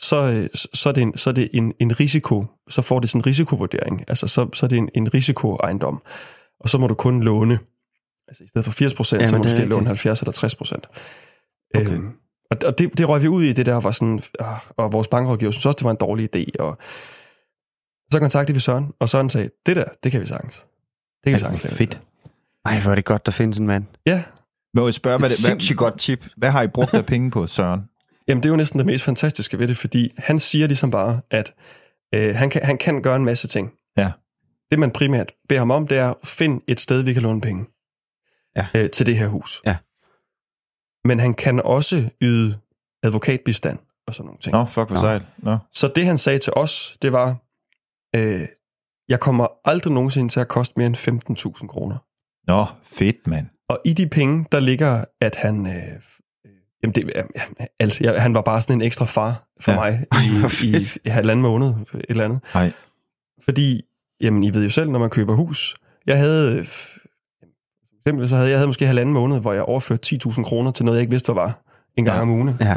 så, 0.00 0.16
øh, 0.16 0.48
så 0.54 0.88
er 0.88 0.92
det, 0.92 1.02
en, 1.02 1.18
så 1.18 1.30
er 1.30 1.34
det 1.34 1.50
en, 1.52 1.72
en 1.80 2.00
risiko, 2.00 2.44
så 2.68 2.82
får 2.82 3.00
det 3.00 3.10
sådan 3.10 3.20
en 3.20 3.26
risikovurdering. 3.26 4.04
Altså, 4.08 4.26
så, 4.26 4.48
så 4.52 4.66
er 4.66 4.68
det 4.68 4.78
en, 4.78 4.88
en 4.94 5.14
risikoejendom. 5.14 6.02
Og 6.60 6.68
så 6.68 6.78
må 6.78 6.86
du 6.86 6.94
kun 6.94 7.22
låne, 7.22 7.58
altså 8.28 8.44
i 8.44 8.46
stedet 8.46 8.64
for 8.64 8.72
80 8.72 8.94
procent, 8.94 9.22
Ja, 9.22 9.26
så 9.26 9.36
må 9.36 9.42
du 9.42 9.48
måske 9.48 9.64
låne 9.64 9.74
rigtigt. 9.74 9.88
70 9.88 10.20
eller 10.20 10.32
60 10.32 10.54
procent. 10.54 10.88
Okay. 11.74 11.90
Øhm, 11.90 12.12
og 12.50 12.56
og 12.66 12.78
det, 12.78 12.98
det 12.98 13.08
røg 13.08 13.22
vi 13.22 13.28
ud 13.28 13.44
i, 13.44 13.52
det 13.52 13.66
der 13.66 13.74
var 13.80 13.90
sådan, 13.92 14.22
ah, 14.40 14.58
og 14.76 14.92
vores 14.92 15.08
bankrådgiver 15.08 15.52
synes 15.52 15.66
også, 15.66 15.76
det 15.76 15.84
var 15.84 15.90
en 15.90 15.96
dårlig 15.96 16.36
idé. 16.36 16.44
Og 16.58 16.78
så 18.12 18.18
kontaktede 18.18 18.54
vi 18.56 18.60
Søren, 18.60 18.92
og 18.98 19.08
Søren 19.08 19.30
sagde, 19.30 19.50
det 19.66 19.76
der, 19.76 19.84
det 20.04 20.12
kan 20.12 20.20
vi 20.20 20.26
sagtens. 20.26 20.54
Det 20.54 21.30
kan 21.30 21.32
vi 21.32 21.38
sagtens. 21.38 21.64
lave." 21.64 21.74
fedt. 21.74 22.00
Ej, 22.64 22.80
hvor 22.80 22.90
er 22.90 22.94
det 22.94 23.04
godt, 23.04 23.26
der 23.26 23.32
findes 23.32 23.58
en 23.58 23.66
mand. 23.66 23.84
Ja, 24.06 24.22
Må 24.74 24.86
jeg 24.86 24.94
spørge, 24.94 25.18
hvad, 25.18 25.30
Et 25.30 25.36
det, 25.36 25.68
hvad, 25.68 25.74
godt 25.76 25.98
tip. 25.98 26.26
hvad 26.36 26.50
har 26.50 26.62
I 26.62 26.66
brugt 26.66 26.94
af 26.94 27.06
penge 27.06 27.30
på, 27.30 27.46
Søren? 27.46 27.80
Jamen, 28.28 28.42
det 28.42 28.48
er 28.48 28.52
jo 28.52 28.56
næsten 28.56 28.78
det 28.78 28.86
mest 28.86 29.04
fantastiske 29.04 29.58
ved 29.58 29.68
det, 29.68 29.76
fordi 29.76 30.10
han 30.18 30.38
siger 30.38 30.66
ligesom 30.66 30.90
bare, 30.90 31.20
at 31.30 31.54
øh, 32.14 32.34
han, 32.34 32.50
kan, 32.50 32.62
han 32.64 32.78
kan 32.78 33.02
gøre 33.02 33.16
en 33.16 33.24
masse 33.24 33.48
ting. 33.48 33.72
Ja. 33.96 34.12
Det, 34.70 34.78
man 34.78 34.90
primært 34.90 35.32
beder 35.48 35.60
ham 35.60 35.70
om, 35.70 35.86
det 35.86 35.98
er, 35.98 36.14
find 36.24 36.60
et 36.66 36.80
sted, 36.80 37.02
vi 37.02 37.12
kan 37.12 37.22
låne 37.22 37.40
penge 37.40 37.66
Ja. 38.56 38.66
øh, 38.74 38.90
til 38.90 39.06
det 39.06 39.18
her 39.18 39.26
hus. 39.28 39.62
Ja. 39.66 39.76
Men 41.08 41.20
han 41.20 41.34
kan 41.34 41.60
også 41.64 42.10
yde 42.22 42.58
advokatbistand 43.02 43.78
og 44.06 44.14
sådan 44.14 44.26
nogle 44.26 44.40
ting. 44.40 44.52
Nå, 44.52 44.64
fuck, 44.64 44.88
hvor 44.88 44.96
sejt. 45.00 45.22
Nå. 45.38 45.58
Så 45.72 45.92
det, 45.96 46.06
han 46.06 46.18
sagde 46.18 46.38
til 46.38 46.52
os, 46.56 46.96
det 47.02 47.12
var, 47.12 47.36
øh, 48.16 48.48
jeg 49.08 49.20
kommer 49.20 49.46
aldrig 49.64 49.92
nogensinde 49.92 50.28
til 50.28 50.40
at 50.40 50.48
koste 50.48 50.74
mere 50.76 50.86
end 50.86 50.96
15.000 51.62 51.66
kroner. 51.66 51.96
Nå, 52.46 52.66
fedt, 52.84 53.26
mand. 53.26 53.46
Og 53.68 53.80
i 53.84 53.92
de 53.92 54.06
penge, 54.08 54.46
der 54.52 54.60
ligger, 54.60 55.04
at 55.20 55.34
han... 55.34 55.66
Øh, 55.66 56.00
jamen 56.82 56.94
det, 56.94 57.12
altså, 57.80 57.98
jeg, 58.04 58.22
han 58.22 58.34
var 58.34 58.40
bare 58.40 58.62
sådan 58.62 58.76
en 58.76 58.82
ekstra 58.82 59.04
far 59.04 59.48
for 59.60 59.72
Ja. 59.72 59.78
mig 59.78 60.04
i, 60.62 60.66
i, 60.66 60.86
i 61.04 61.08
halvanden 61.08 61.42
måned, 61.42 61.68
et 61.94 62.04
eller 62.08 62.24
andet. 62.24 62.40
Nej. 62.54 62.72
Fordi, 63.44 63.82
jamen, 64.20 64.42
I 64.44 64.54
ved 64.54 64.62
jo 64.62 64.70
selv, 64.70 64.90
når 64.90 64.98
man 64.98 65.10
køber 65.10 65.34
hus. 65.34 65.76
Jeg 66.06 66.18
havde... 66.18 66.64
For 66.64 68.10
eksempel, 68.10 68.28
så 68.28 68.36
havde 68.36 68.50
jeg 68.50 68.58
havde 68.58 68.66
måske 68.66 68.86
halvanden 68.86 69.12
måned, 69.12 69.40
hvor 69.40 69.52
jeg 69.52 69.62
overførte 69.62 70.16
10.000 70.26 70.42
kroner 70.42 70.70
til 70.70 70.84
noget, 70.84 70.96
jeg 70.96 71.00
ikke 71.02 71.10
vidste, 71.10 71.32
hvad 71.32 71.42
var. 71.42 71.58
En 71.96 72.04
gang 72.04 72.16
Ja. 72.16 72.22
om 72.22 72.30
ugen. 72.30 72.56
Ja. 72.60 72.76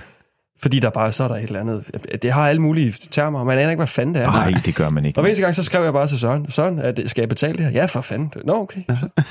Fordi 0.62 0.80
der 0.80 0.90
bare 0.90 1.12
så 1.12 1.24
er 1.24 1.28
der 1.28 1.36
et 1.36 1.44
eller 1.44 1.60
andet... 1.60 2.06
Det 2.22 2.32
har 2.32 2.50
alle 2.50 2.62
mulige 2.62 2.94
termer, 3.12 3.44
man 3.44 3.58
aner 3.58 3.70
ikke, 3.70 3.80
hvad 3.80 3.88
fanden 3.88 4.16
det 4.16 4.24
er. 4.24 4.32
Nej, 4.32 4.54
det 4.66 4.76
gør 4.76 4.90
man 4.90 5.06
ikke. 5.06 5.20
Og 5.20 5.22
hver 5.22 5.30
eneste 5.30 5.44
gang, 5.44 5.56
så 5.56 5.64
skrev 5.64 5.84
jeg 5.84 5.94
bare 5.94 6.08
til 6.08 6.20
Søren, 6.20 6.52
Søren, 6.52 6.78
det, 6.78 7.10
skal 7.10 7.22
jeg 7.22 7.30
betale 7.30 7.54
det 7.54 7.66
her? 7.66 7.72
Ja, 7.72 7.86
for 7.86 8.02
fanden. 8.02 8.34
Nå, 8.46 8.54
okay, 8.54 8.82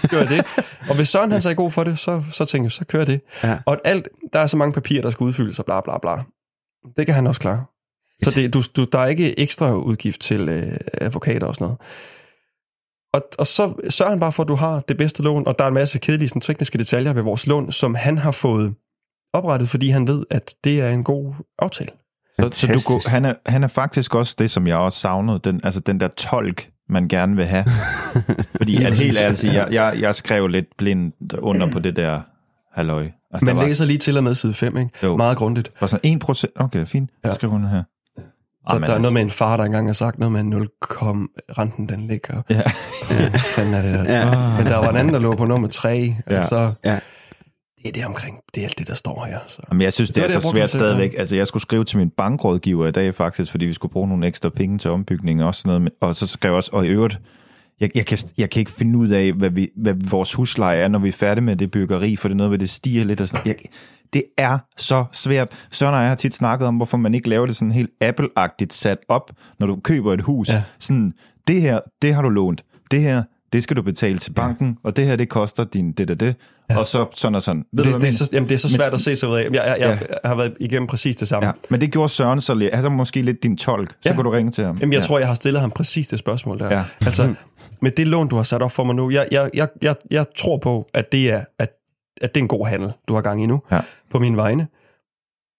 så 0.00 0.08
gør 0.08 0.18
jeg 0.18 0.28
det. 0.28 0.44
Og 0.88 0.96
hvis 0.96 1.08
Søren 1.08 1.32
han 1.32 1.42
så 1.42 1.50
er 1.50 1.54
god 1.54 1.70
for 1.70 1.84
det, 1.84 1.98
så, 1.98 2.22
så 2.32 2.44
tænker 2.44 2.64
jeg, 2.64 2.72
så 2.72 2.84
kører 2.84 3.00
jeg 3.00 3.06
det. 3.06 3.20
Ja. 3.44 3.58
Og 3.66 3.80
alt, 3.84 4.08
der 4.32 4.40
er 4.40 4.46
så 4.46 4.56
mange 4.56 4.72
papirer, 4.72 5.02
der 5.02 5.10
skal 5.10 5.24
udfyldes 5.24 5.58
og 5.58 5.64
bla 5.64 5.80
bla 5.80 5.98
bla. 5.98 6.22
Det 6.96 7.06
kan 7.06 7.14
han 7.14 7.26
også 7.26 7.40
klare. 7.40 7.64
Så 8.22 8.30
det, 8.30 8.54
du, 8.54 8.62
du, 8.76 8.84
der 8.84 8.98
er 8.98 9.06
ikke 9.06 9.38
ekstra 9.38 9.74
udgift 9.74 10.20
til 10.20 10.48
øh, 10.48 10.76
advokater 11.00 11.46
og 11.46 11.54
sådan 11.54 11.64
noget. 11.64 11.78
Og, 13.12 13.22
og 13.38 13.46
så 13.46 13.74
sørger 13.90 14.10
han 14.10 14.20
bare 14.20 14.32
for, 14.32 14.42
at 14.42 14.48
du 14.48 14.54
har 14.54 14.80
det 14.80 14.96
bedste 14.96 15.22
lån, 15.22 15.46
og 15.46 15.58
der 15.58 15.64
er 15.64 15.68
en 15.68 15.74
masse 15.74 15.98
kedelige 15.98 16.28
sådan, 16.28 16.40
tekniske 16.40 16.78
detaljer 16.78 17.12
ved 17.12 17.22
vores 17.22 17.46
lån, 17.46 17.72
som 17.72 17.94
han 17.94 18.18
har 18.18 18.30
fået 18.30 18.74
oprettet, 19.32 19.68
fordi 19.68 19.88
han 19.90 20.06
ved, 20.08 20.24
at 20.30 20.54
det 20.64 20.80
er 20.80 20.90
en 20.90 21.04
god 21.04 21.34
aftale. 21.58 21.90
Så, 21.90 22.34
så 22.36 22.66
du, 22.66 22.72
Fantastisk. 22.72 22.88
går- 22.88 23.10
han, 23.10 23.24
er, 23.24 23.34
han 23.46 23.64
er 23.64 23.68
faktisk 23.68 24.14
også 24.14 24.34
det, 24.38 24.50
som 24.50 24.66
jeg 24.66 24.76
også 24.76 24.98
savnede, 25.00 25.40
den, 25.44 25.60
altså 25.64 25.80
den 25.80 26.00
der 26.00 26.08
tolk, 26.08 26.68
man 26.88 27.08
gerne 27.08 27.36
vil 27.36 27.46
have. 27.46 27.64
Fordi 28.56 28.84
at 28.84 28.98
helt 28.98 29.18
ærligt, 29.18 29.44
jeg, 29.44 29.68
jeg, 29.70 29.94
jeg 30.00 30.14
skrev 30.14 30.46
lidt 30.46 30.66
blindt 30.78 31.32
under 31.32 31.70
på 31.72 31.78
det 31.78 31.96
der 31.96 32.20
halløj. 32.74 33.02
Altså, 33.32 33.44
Man 33.44 33.54
der 33.56 33.60
var, 33.62 33.68
læser 33.68 33.84
lige 33.84 33.98
til 33.98 34.16
og 34.16 34.24
med 34.24 34.34
side 34.34 34.54
5, 34.54 34.76
ikke? 34.76 34.90
Jo. 35.02 35.16
Meget 35.16 35.36
grundigt. 35.38 35.72
var 35.80 35.86
sådan 35.86 36.12
1 36.14 36.20
procent. 36.20 36.52
Okay, 36.56 36.86
fint. 36.86 37.10
Ja. 37.24 37.34
skriver 37.34 37.54
under 37.54 37.68
her. 37.68 37.82
Så 38.16 38.22
Jamen, 38.74 38.82
der 38.82 38.88
er 38.88 38.94
altså. 38.94 39.02
noget 39.02 39.14
med 39.14 39.22
en 39.22 39.30
far, 39.30 39.56
der 39.56 39.64
engang 39.64 39.86
har 39.88 39.92
sagt 39.92 40.18
noget 40.18 40.32
med 40.32 40.42
0, 40.42 40.68
renten 41.58 41.88
den 41.88 42.06
ligger. 42.06 42.42
Ja. 42.50 42.62
Hvad 43.30 43.40
fanden 43.40 43.74
er 43.74 43.82
det 43.82 43.94
der? 43.94 44.18
Ja. 44.18 44.56
Men 44.56 44.66
der 44.66 44.76
var 44.76 44.90
en 44.90 44.96
anden, 44.96 45.14
der 45.14 45.20
lå 45.20 45.34
på 45.36 45.44
nummer 45.44 45.68
3. 45.68 46.14
Ja. 46.30 46.34
Ja. 46.34 46.42
Så 46.42 46.72
Ja. 46.84 46.98
Det 47.82 47.88
er 47.88 47.92
det 47.92 48.04
omkring. 48.06 48.38
Det 48.54 48.60
er 48.60 48.64
alt 48.66 48.78
det, 48.78 48.88
der 48.88 48.94
står 48.94 49.24
her. 49.24 49.38
Så. 49.46 49.62
Jamen, 49.70 49.82
jeg 49.82 49.92
synes, 49.92 50.08
det, 50.08 50.16
Det 50.16 50.22
er 50.22 50.26
det, 50.26 50.42
så 50.42 50.46
brugte 50.48 50.58
svært 50.58 50.70
stadigvæk. 50.70 51.14
Altså, 51.18 51.36
jeg 51.36 51.46
skulle 51.46 51.62
skrive 51.62 51.84
til 51.84 51.98
min 51.98 52.10
bankrådgiver 52.10 52.86
i 52.86 52.90
dag 52.90 53.14
faktisk, 53.14 53.50
fordi 53.50 53.64
vi 53.64 53.72
skulle 53.72 53.92
bruge 53.92 54.08
nogle 54.08 54.26
ekstra 54.26 54.48
penge 54.48 54.78
til 54.78 54.90
ombygning 54.90 55.44
og 55.44 55.54
sådan 55.54 55.68
noget. 55.68 55.82
Men- 55.82 55.92
Og 56.00 56.14
så 56.14 56.26
skrev 56.26 56.50
jeg 56.50 56.56
også, 56.56 56.70
og 56.72 56.86
i 56.86 56.88
øvrigt, 56.88 57.18
jeg, 57.80 57.90
jeg, 57.94 58.06
kan, 58.06 58.18
jeg 58.38 58.50
kan 58.50 58.60
ikke 58.60 58.72
finde 58.72 58.98
ud 58.98 59.08
af, 59.08 59.32
hvad, 59.32 59.50
vi, 59.50 59.68
hvad 59.76 59.94
vores 60.10 60.34
husleje 60.34 60.78
er, 60.78 60.88
når 60.88 60.98
vi 60.98 61.08
er 61.08 61.12
færdige 61.12 61.44
med 61.44 61.56
det 61.56 61.70
byggeri, 61.70 62.16
for 62.16 62.28
det 62.28 62.34
er 62.34 62.36
noget, 62.36 62.50
ved 62.50 62.58
det 62.58 62.70
stiger 62.70 63.04
lidt. 63.04 63.20
Og 63.20 63.28
sådan. 63.28 63.46
Jeg, 63.46 63.56
det 64.12 64.22
er 64.36 64.58
så 64.76 65.04
svært. 65.12 65.48
Søren 65.70 65.94
og 65.94 66.00
jeg 66.00 66.08
har 66.08 66.14
tit 66.16 66.34
snakket 66.34 66.68
om, 66.68 66.76
hvorfor 66.76 66.96
man 66.96 67.14
ikke 67.14 67.28
laver 67.28 67.46
det 67.46 67.56
sådan 67.56 67.72
helt 67.72 67.90
Apple-agtigt 68.04 68.70
sat 68.72 68.98
op, 69.08 69.30
når 69.58 69.66
du 69.66 69.76
køber 69.84 70.12
et 70.14 70.20
hus. 70.20 70.48
Ja. 70.48 70.62
Sådan, 70.78 71.12
det 71.46 71.62
her, 71.62 71.80
det 72.02 72.14
har 72.14 72.22
du 72.22 72.28
lånt. 72.28 72.64
Det 72.90 73.00
her, 73.02 73.22
det 73.52 73.62
skal 73.62 73.76
du 73.76 73.82
betale 73.82 74.18
til 74.18 74.32
banken, 74.32 74.78
og 74.82 74.96
det 74.96 75.06
her, 75.06 75.16
det 75.16 75.28
koster 75.28 75.64
din 75.64 75.92
det, 75.92 76.08
det, 76.08 76.20
det. 76.20 76.34
Og 76.70 76.86
så 76.86 77.06
sådan 77.14 77.34
og 77.34 77.42
sådan. 77.42 77.64
Ved 77.72 77.84
du, 77.84 77.90
Det, 77.90 77.98
hvad 77.98 78.00
det, 78.00 78.20
er 78.20 78.24
så, 78.24 78.30
jamen, 78.32 78.48
det 78.48 78.54
er 78.54 78.58
så 78.58 78.68
Men- 78.72 78.80
svært 78.80 78.94
at 78.94 79.00
se 79.00 79.16
sig 79.16 79.28
ud 79.28 79.36
af. 79.36 79.44
Jeg, 79.44 79.52
jeg, 79.54 79.76
jeg, 79.80 79.98
Ja. 80.22 80.28
har 80.28 80.34
været 80.34 80.54
igennem 80.60 80.86
præcis 80.86 81.16
det 81.16 81.28
samme. 81.28 81.46
Ja, 81.46 81.52
men 81.70 81.80
det 81.80 81.92
gjorde 81.92 82.08
Søren 82.08 82.40
så 82.40 82.54
lidt. 82.54 82.74
Han 82.74 82.84
er 82.84 82.88
måske 82.88 83.22
lidt 83.22 83.42
din 83.42 83.56
tolk. 83.56 83.90
Så 83.90 83.96
Ja. 84.08 84.14
kunne 84.14 84.24
du 84.24 84.30
ringe 84.30 84.50
til 84.52 84.64
ham. 84.64 84.76
Jamen, 84.78 84.92
jeg 84.92 85.00
ja. 85.00 85.06
tror, 85.06 85.18
jeg 85.18 85.28
har 85.28 85.34
stillet 85.34 85.60
ham 85.60 85.70
præcis 85.70 86.08
det 86.08 86.18
spørgsmål 86.18 86.58
der. 86.58 86.74
Ja. 86.74 86.84
Altså, 87.06 87.34
med 87.82 87.90
det 87.90 88.06
lån, 88.06 88.28
du 88.28 88.36
har 88.36 88.42
sat 88.42 88.62
op 88.62 88.72
for 88.72 88.84
mig 88.84 88.94
nu, 88.94 89.10
jeg, 89.10 89.28
jeg, 89.32 89.50
jeg, 89.54 89.68
jeg, 89.82 89.94
jeg 90.10 90.26
tror 90.38 90.58
på, 90.58 90.88
at 90.94 91.12
det, 91.12 91.30
er, 91.30 91.44
at, 91.58 91.70
at 92.20 92.34
det 92.34 92.40
er 92.40 92.44
en 92.44 92.48
god 92.48 92.66
handel, 92.66 92.92
du 93.08 93.14
har 93.14 93.20
gang 93.20 93.42
i 93.42 93.46
nu, 93.46 93.62
Ja. 93.72 93.80
på 94.10 94.18
mine 94.18 94.36
vegne. 94.36 94.66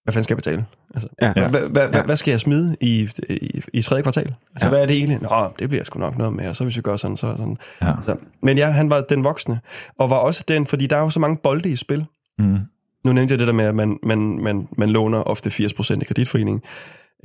Hvad 0.04 0.12
fanden 0.12 0.24
skal 0.24 0.34
jeg 0.34 0.36
betale? 0.38 0.64
Altså, 0.94 1.08
Ja. 1.22 1.32
ja. 1.36 1.48
hvad, 1.48 1.88
Ja. 1.92 2.02
hvad 2.02 2.16
skal 2.16 2.30
jeg 2.30 2.40
smide 2.40 2.76
i, 2.80 3.08
i, 3.28 3.60
i 3.72 3.82
tredje 3.82 4.02
kvartal? 4.02 4.22
Altså, 4.24 4.34
Ja. 4.60 4.64
ja. 4.66 4.68
hvad 4.68 4.82
er 4.82 4.86
det 4.86 4.96
egentlig? 4.96 5.18
Nå, 5.22 5.48
det 5.58 5.68
bliver 5.68 5.84
sgu 5.84 5.98
nok 6.00 6.18
noget 6.18 6.32
med, 6.32 6.48
og 6.48 6.56
så 6.56 6.64
hvis 6.64 6.76
vi 6.76 6.82
gør 6.82 6.96
sådan, 6.96 7.16
så 7.16 7.34
sådan. 7.36 7.56
Ja. 7.82 7.92
Så. 8.04 8.16
Men 8.42 8.58
ja, 8.58 8.70
han 8.70 8.90
var 8.90 9.00
den 9.00 9.24
voksne, 9.24 9.60
og 9.98 10.10
var 10.10 10.16
også 10.16 10.44
den, 10.48 10.66
fordi 10.66 10.86
der 10.86 10.96
er 10.96 11.00
jo 11.00 11.10
så 11.10 11.20
mange 11.20 11.36
bolde 11.36 11.68
i 11.68 11.76
spil. 11.76 12.04
Mm. 12.38 12.58
Nu 13.04 13.12
nævnte 13.12 13.32
jeg 13.32 13.38
det 13.38 13.46
der 13.46 13.52
med, 13.52 13.64
at 13.64 13.74
man, 13.74 13.98
man, 14.02 14.18
man, 14.38 14.68
man 14.76 14.90
låner 14.90 15.18
ofte 15.22 15.50
80% 15.50 16.00
i 16.00 16.04
kreditforeningen. 16.04 16.62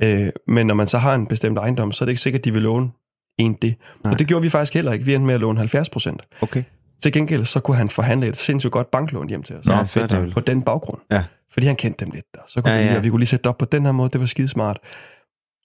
Øh, 0.02 0.28
men 0.46 0.66
når 0.66 0.74
man 0.74 0.86
så 0.86 0.98
har 0.98 1.14
en 1.14 1.26
bestemt 1.26 1.58
ejendom, 1.58 1.92
så 1.92 2.04
er 2.04 2.06
det 2.06 2.10
ikke 2.12 2.20
sikkert, 2.22 2.40
at 2.40 2.44
de 2.44 2.52
vil 2.52 2.62
låne 2.62 2.90
en 3.38 3.52
det. 3.62 3.74
Nej. 4.04 4.12
Og 4.12 4.18
det 4.18 4.26
gjorde 4.26 4.42
vi 4.42 4.48
faktisk 4.48 4.74
heller 4.74 4.92
ikke. 4.92 5.04
Vi 5.04 5.14
endte 5.14 5.26
med 5.26 5.34
at 5.34 5.40
låne 5.40 5.60
70%. 5.60 6.16
Okay. 6.40 6.62
Til 7.02 7.12
gengæld 7.12 7.44
så 7.44 7.60
kunne 7.60 7.76
han 7.76 7.88
forhandle 7.88 8.26
et 8.26 8.36
sindssygt 8.36 8.72
godt 8.72 8.90
banklån 8.90 9.28
hjem 9.28 9.42
til 9.42 9.56
os. 9.56 9.66
Nå, 9.66 9.72
Ja, 9.72 9.82
fedt, 9.82 10.10
det. 10.10 10.32
På 10.34 10.40
den 10.40 10.62
baggrund. 10.62 11.00
Ja. 11.10 11.24
Fordi 11.52 11.66
han 11.66 11.76
kendte 11.76 12.04
dem 12.04 12.12
lidt. 12.14 12.24
Der. 12.34 12.40
Så 12.46 12.62
kunne 12.62 12.72
Ja, 12.74 12.80
vi, 12.82 12.86
ja. 12.94 12.98
vi 12.98 13.10
kunne 13.10 13.20
lige 13.20 13.28
sætte 13.28 13.42
det 13.42 13.48
op 13.48 13.58
på 13.58 13.64
den 13.64 13.84
her 13.84 13.92
måde. 13.92 14.10
Det 14.10 14.20
var 14.20 14.26
skidesmart. 14.26 14.78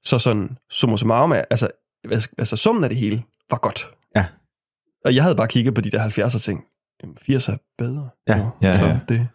Så 0.03 0.19
sådan, 0.19 0.57
summa 0.69 0.97
summarum, 0.97 1.31
altså, 1.33 1.67
altså 2.37 2.55
summen 2.55 2.83
af 2.83 2.89
det 2.89 2.97
hele 2.97 3.23
var 3.49 3.57
godt. 3.57 3.91
Ja. 4.15 4.25
Og 5.05 5.15
jeg 5.15 5.23
havde 5.23 5.35
bare 5.35 5.47
kigget 5.47 5.73
på 5.75 5.81
de 5.81 5.91
der 5.91 6.09
70'er 6.09 6.39
ting. 6.39 6.63
Jamen, 7.03 7.17
80 7.21 7.49
er 7.49 7.57
bedre. 7.77 8.09
Ja. 8.27 8.37
Jo, 8.37 8.49
Ja, 8.61 8.77
så 8.77 8.85
ja. 8.85 8.99
Det. 9.09 9.27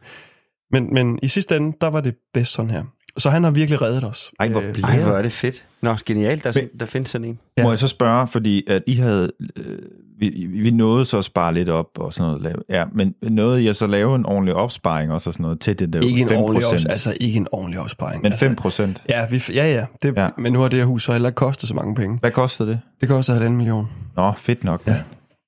Men, 0.71 0.95
men 0.95 1.19
i 1.23 1.29
sidste 1.29 1.57
ende, 1.57 1.77
der 1.81 1.87
var 1.87 2.01
det 2.01 2.17
bedst 2.35 2.53
sådan 2.53 2.71
her. 2.71 2.85
Så 3.19 3.31
han 3.31 3.45
har 3.45 3.51
virkelig 3.51 3.83
reddet 3.83 4.05
os. 4.05 4.31
Ej, 4.41 4.49
hvor 4.49 4.61
Øh. 4.61 4.75
Ej, 4.85 5.01
hvor 5.03 5.13
er 5.13 5.23
det 5.23 5.33
fedt. 5.33 5.65
Nå, 5.83 5.97
genialt, 6.07 6.45
der, 6.45 6.61
der 6.81 6.87
findes 6.87 7.11
sådan 7.11 7.29
en. 7.29 7.39
Ja. 7.59 7.63
Må 7.63 7.71
jeg 7.71 7.79
så 7.79 7.89
spørge, 7.89 8.29
fordi 8.29 8.65
at 8.69 8.83
I 8.87 8.95
havde, 8.95 9.33
øh, 9.57 9.79
vi, 10.19 10.47
vi 10.51 10.71
nåede 10.71 11.05
så 11.05 11.19
at 11.19 11.25
spare 11.25 11.55
lidt 11.55 11.69
op 11.69 11.87
og 11.97 12.13
sådan 12.13 12.27
noget. 12.27 12.43
Lave. 12.43 12.57
Ja, 12.69 12.85
men 12.93 13.15
nåede 13.23 13.65
jeg 13.65 13.77
så 13.77 13.87
lave 13.87 14.17
en 14.17 14.27
ordentlig 14.27 14.55
opsparing 14.55 15.13
også 15.13 15.31
og 15.31 15.35
sådan 15.35 15.43
noget 15.43 15.61
til 15.61 15.79
det 15.79 15.93
der 15.93 16.01
Ikke 16.01 16.21
en 16.21 16.29
5 16.29 16.39
ordentlig, 16.39 16.63
procent? 16.63 16.87
ops, 16.87 16.93
altså 16.93 17.15
ikke 17.21 17.37
en 17.37 17.47
ordentlig 17.53 17.81
opsparing. 17.81 18.23
Men 18.23 18.33
altså, 18.33 18.47
5 18.47 18.57
procent. 18.57 19.03
Ja, 19.09 19.27
ja, 19.55 19.73
ja, 19.75 19.87
det, 20.03 20.17
Ja. 20.17 20.29
Men 20.39 20.53
nu 20.53 20.61
har 20.61 20.69
det 20.69 20.79
her 20.79 20.87
hus 20.87 21.05
så 21.05 21.13
heller 21.13 21.29
ikke 21.29 21.37
kostet 21.37 21.69
så 21.69 21.75
mange 21.75 21.95
penge. 21.95 22.19
Hvad 22.21 22.31
kostede 22.31 22.69
det? 22.69 22.81
Det 23.01 23.09
koster 23.09 23.33
halvanden 23.33 23.57
million. 23.57 23.89
Nå, 24.17 24.33
fedt 24.37 24.65
nok. 24.65 24.83
Ja. 24.87 24.97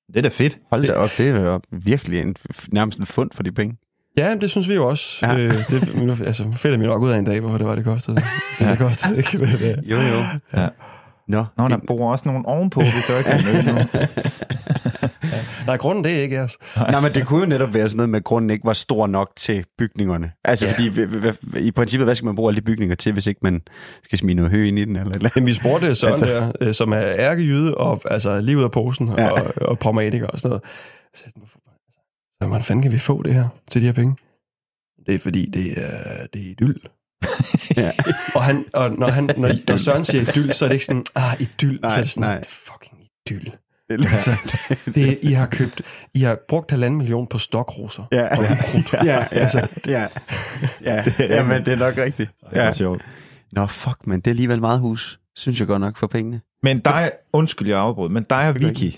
Det 0.08 0.16
er 0.16 0.22
da 0.22 0.28
fedt. 0.28 0.58
Hold 0.70 0.86
da 0.86 0.92
op, 0.92 1.10
det 1.18 1.28
er 1.28 1.52
da 1.52 1.58
virkelig 1.72 2.20
en, 2.20 2.36
nærmest 2.72 2.98
en 2.98 3.06
fund 3.06 3.30
for 3.34 3.42
de 3.42 3.52
penge. 3.52 3.76
Ja, 4.18 4.34
det 4.34 4.50
synes 4.50 4.68
vi 4.68 4.74
jo 4.74 4.88
også. 4.88 5.26
Ja. 5.26 5.32
Ja. 5.32 5.38
Øh, 5.38 5.52
det 5.70 6.26
altså, 6.26 6.44
finder 6.56 6.78
vi 6.78 6.86
nok 6.86 7.02
ud 7.02 7.10
af 7.10 7.18
en 7.18 7.24
dag, 7.24 7.40
hvorfor 7.40 7.58
det 7.58 7.66
var, 7.66 7.74
det 7.74 7.84
kostede. 7.84 8.16
Det, 8.16 8.24
ja. 8.60 8.70
det 8.70 8.78
kostede 8.78 9.16
ikke. 9.16 9.38
Men, 9.38 9.48
øh, 9.48 9.90
Jo, 9.90 9.96
jo. 9.96 10.24
Ja. 10.56 10.68
Nå, 11.28 11.44
Nå, 11.58 11.68
der 11.68 11.76
det, 11.76 11.86
bor 11.86 12.10
også 12.12 12.22
nogen 12.28 12.46
ovenpå, 12.46 12.80
vi 12.80 12.90
så 12.90 13.18
ikke 13.18 13.44
nu. 13.72 13.78
nej, 15.66 15.76
grunden 15.76 16.04
det 16.04 16.12
er 16.18 16.22
ikke 16.22 16.36
jeres. 16.36 16.56
nej, 16.76 17.00
men 17.00 17.12
det 17.14 17.26
kunne 17.26 17.40
jo 17.40 17.46
netop 17.46 17.74
være 17.74 17.88
sådan 17.88 17.96
noget 17.96 18.10
med, 18.10 18.18
at 18.18 18.24
grunden 18.24 18.50
ikke 18.50 18.64
var 18.66 18.72
stor 18.72 19.06
nok 19.06 19.30
til 19.36 19.64
bygningerne. 19.78 20.32
Altså, 20.44 20.66
Ja. 20.66 20.74
ja. 20.82 20.92
fordi 21.30 21.66
i 21.66 21.70
princippet, 21.70 22.06
hvad 22.06 22.14
skal 22.14 22.26
man 22.26 22.36
bruge 22.36 22.50
alle 22.50 22.60
de 22.60 22.64
bygninger 22.64 22.96
til, 22.96 23.12
hvis 23.12 23.26
ikke 23.26 23.40
man 23.42 23.60
skal 24.04 24.18
smide 24.18 24.34
noget 24.36 24.50
hø 24.50 24.64
ind 24.64 24.78
i 24.78 24.84
den? 24.84 24.96
Eller, 24.96 25.14
eller? 25.14 25.30
Jamen, 25.36 25.46
vi 25.46 25.52
spurgte 25.52 25.94
Søren 25.94 26.12
Altså. 26.12 26.26
der, 26.26 26.52
øh, 26.60 26.74
som 26.74 26.92
er 26.92 27.00
ærkejyde 27.02 27.74
og 27.74 28.00
altså 28.10 28.40
lige 28.40 28.58
ud 28.58 28.62
af 28.64 28.70
posen 28.70 29.08
Ja. 29.18 29.24
ja. 29.24 29.30
og, 29.30 29.52
og 29.56 29.78
pragmatiker 29.78 30.26
og 30.26 30.38
sådan 30.40 30.48
noget. 30.48 30.62
Så 31.14 31.24
jeg 32.40 32.44
sagde, 32.44 32.48
"Hvorfor- 32.48 32.56
altså, 32.56 32.64
Hvordan 32.64 32.64
fanden 32.64 32.82
kan 32.82 32.92
vi 32.92 32.98
få 32.98 33.22
det 33.22 33.34
her 33.34 33.48
til 33.70 33.80
de 33.82 33.86
her 33.86 33.92
penge? 33.92 34.16
Det 35.06 35.14
er 35.14 35.18
fordi, 35.18 35.46
det 35.50 35.72
er, 35.84 36.26
det 36.32 36.46
er 36.46 36.50
idyll. 36.50 36.80
Ja. 37.76 37.90
og, 38.34 38.44
han, 38.44 38.64
og 38.74 38.90
når, 38.92 39.08
han, 39.08 39.24
når, 39.24 39.50
når 39.68 39.76
Søren 39.76 40.04
siger 40.04 40.22
idyll, 40.22 40.52
så 40.52 40.64
er 40.64 40.68
det 40.68 40.74
ikke 40.74 40.84
sådan, 40.84 41.04
ah, 41.14 41.40
idyll, 41.40 41.78
Nej, 41.82 41.90
så 41.90 41.96
er 41.96 42.02
det 42.02 42.10
sådan, 42.10 42.28
nej. 42.28 42.42
fucking 42.48 43.00
idyll. 43.26 43.52
Det, 43.90 44.06
Altså, 44.12 44.36
det, 44.94 45.18
I 45.22 45.32
har 45.32 45.46
købt, 45.46 45.82
I 46.14 46.20
har 46.20 46.38
brugt 46.48 46.70
halvanden 46.70 46.98
million 46.98 47.26
på 47.26 47.38
stokroser. 47.38 48.04
ja, 48.12 48.36
Og 48.38 48.44
ukrudt. 48.44 48.92
ja, 48.92 49.26
ja, 49.32 49.48
ja, 49.86 50.06
ja, 50.84 51.04
ja, 51.36 51.42
men 51.42 51.64
det 51.64 51.72
er 51.72 51.76
nok 51.76 51.96
rigtigt. 51.98 52.30
Ja. 52.54 52.64
Ja. 52.66 52.72
sjovt. 52.72 53.04
Nå, 53.52 53.66
fuck, 53.66 54.06
men 54.06 54.20
det 54.20 54.26
er 54.26 54.32
alligevel 54.32 54.60
meget 54.60 54.80
hus, 54.80 55.20
synes 55.36 55.58
jeg 55.60 55.66
godt 55.66 55.80
nok, 55.80 55.96
for 55.98 56.06
pengene. 56.06 56.40
Men 56.62 56.78
dig, 56.80 57.10
undskyld, 57.32 57.68
jeg 57.68 57.78
afbrød, 57.78 58.08
men 58.08 58.24
dig 58.30 58.48
og 58.48 58.54
Det 58.54 58.62
Vicky, 58.68 58.96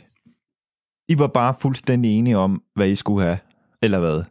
I 1.11 1.18
var 1.18 1.27
bare 1.27 1.55
fuldstændig 1.61 2.18
enige 2.18 2.38
om, 2.38 2.62
hvad 2.75 2.88
I 2.88 2.94
skulle 2.94 3.27
have, 3.27 3.38
eller 3.83 4.01
hvad? 4.01 4.23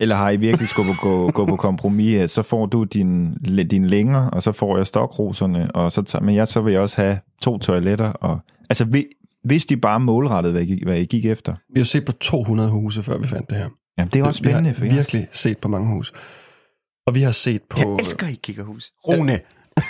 Eller 0.00 0.16
har 0.16 0.30
I 0.30 0.36
virkelig 0.36 0.68
skulle 0.68 0.94
gå, 0.94 1.30
gå 1.30 1.46
på 1.46 1.56
kompromis, 1.56 2.16
at 2.16 2.30
så 2.30 2.42
får 2.42 2.66
du 2.66 2.84
din, 2.84 3.34
din 3.70 3.86
længer, 3.86 4.30
og 4.30 4.42
så 4.42 4.52
får 4.52 4.76
jeg 4.76 4.86
stokroserne, 4.86 5.70
og 5.74 5.92
så 5.92 6.02
tager, 6.02 6.22
men 6.22 6.34
jeg, 6.34 6.48
så 6.48 6.60
vil 6.60 6.72
jeg 6.72 6.80
også 6.80 6.96
have 7.02 7.18
to 7.42 7.58
toiletter. 7.58 8.08
Og, 8.08 8.40
altså, 8.68 8.84
vi, 8.84 9.06
hvis 9.44 9.66
de 9.66 9.76
bare 9.76 10.00
målrettede, 10.00 10.52
hvad 10.52 10.62
I, 10.62 10.84
hvad 10.84 10.96
I 10.96 11.04
gik 11.04 11.24
efter. 11.24 11.54
Vi 11.74 11.80
har 11.80 11.84
set 11.84 12.04
på 12.04 12.12
200 12.12 12.70
huse, 12.70 13.02
før 13.02 13.18
vi 13.18 13.28
fandt 13.28 13.50
det 13.50 13.58
her. 13.58 13.68
Jamen, 13.98 14.10
det 14.12 14.20
er 14.20 14.24
også 14.24 14.38
spændende, 14.38 14.74
for 14.74 14.80
vi 14.80 14.86
jeg, 14.86 14.94
har 14.94 14.98
virkelig 14.98 15.28
set 15.32 15.58
på 15.58 15.68
mange 15.68 15.88
huse. 15.88 16.12
Og 17.06 17.14
vi 17.14 17.22
har 17.22 17.32
set 17.32 17.62
på... 17.62 17.78
Jeg 17.78 17.96
elsker, 18.00 18.26
I 18.26 18.38
kigger 18.42 18.64
hus. 18.64 18.92
Rune. 19.08 19.40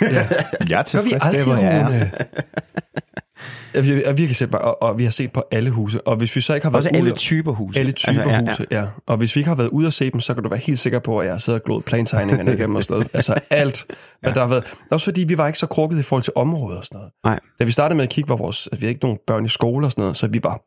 Ja. 0.01 0.27
jeg 0.69 0.79
er 0.79 0.83
tilfreds, 0.83 1.23
aldrig, 1.23 1.43
hvor 1.43 1.55
jeg 1.55 2.01
er. 2.01 2.07
Ja, 3.75 3.81
vi 3.81 4.03
har 4.05 4.13
virkelig 4.13 4.35
set 4.35 4.51
på, 4.51 4.57
og, 4.57 4.81
og 4.83 4.97
vi 4.97 5.03
har 5.03 5.11
set 5.11 5.31
på 5.31 5.43
alle 5.51 5.69
huse. 5.69 6.07
Og 6.07 6.15
hvis 6.15 6.35
vi 6.35 6.41
så 6.41 6.53
ikke 6.53 6.65
har 6.65 6.71
været 6.71 6.77
Også 6.85 6.89
alle 6.89 7.11
ude, 7.11 7.19
typer 7.19 7.51
huse. 7.51 7.79
alle 7.79 7.91
typer 7.91 8.21
Altså, 8.21 8.31
ja, 8.31 8.39
huse, 8.41 8.65
ja. 8.71 8.85
Og 9.05 9.17
hvis 9.17 9.35
vi 9.35 9.39
ikke 9.39 9.47
har 9.47 9.55
været 9.55 9.67
ude 9.69 9.87
og 9.87 9.93
se 9.93 10.11
dem, 10.11 10.21
så 10.21 10.33
kan 10.33 10.43
du 10.43 10.49
være 10.49 10.59
helt 10.59 10.79
sikker 10.79 10.99
på, 10.99 11.19
at 11.19 11.25
jeg 11.25 11.33
har 11.33 11.39
siddet 11.39 11.61
og 11.61 11.65
glået 11.65 11.85
plantegningerne 11.85 12.53
igennem 12.53 12.75
og 12.75 12.83
sådan. 12.83 13.07
Altså 13.13 13.35
alt, 13.49 13.85
hvad 14.21 14.33
der 14.33 14.41
har 14.41 14.47
været. 14.47 14.63
Også 14.91 15.03
fordi 15.03 15.23
vi 15.23 15.37
var 15.37 15.47
ikke 15.47 15.59
så 15.59 15.67
krukket 15.67 15.99
i 15.99 16.01
forhold 16.01 16.23
til 16.23 16.33
området 16.35 16.77
og 16.77 16.85
sådan 16.85 16.97
noget. 16.97 17.11
Nej. 17.25 17.39
Da 17.59 17.63
vi 17.63 17.71
startede 17.71 17.95
med 17.97 18.03
at 18.03 18.09
kigge, 18.09 18.29
var 18.29 18.35
vores, 18.35 18.69
at 18.71 18.81
vi 18.81 18.85
havde 18.85 18.91
ikke 18.93 19.05
nogen 19.05 19.19
børn 19.27 19.45
i 19.45 19.49
skole 19.49 19.87
og 19.87 19.91
sådan 19.91 20.01
noget, 20.01 20.17
så 20.17 20.27
vi 20.27 20.39
var 20.43 20.61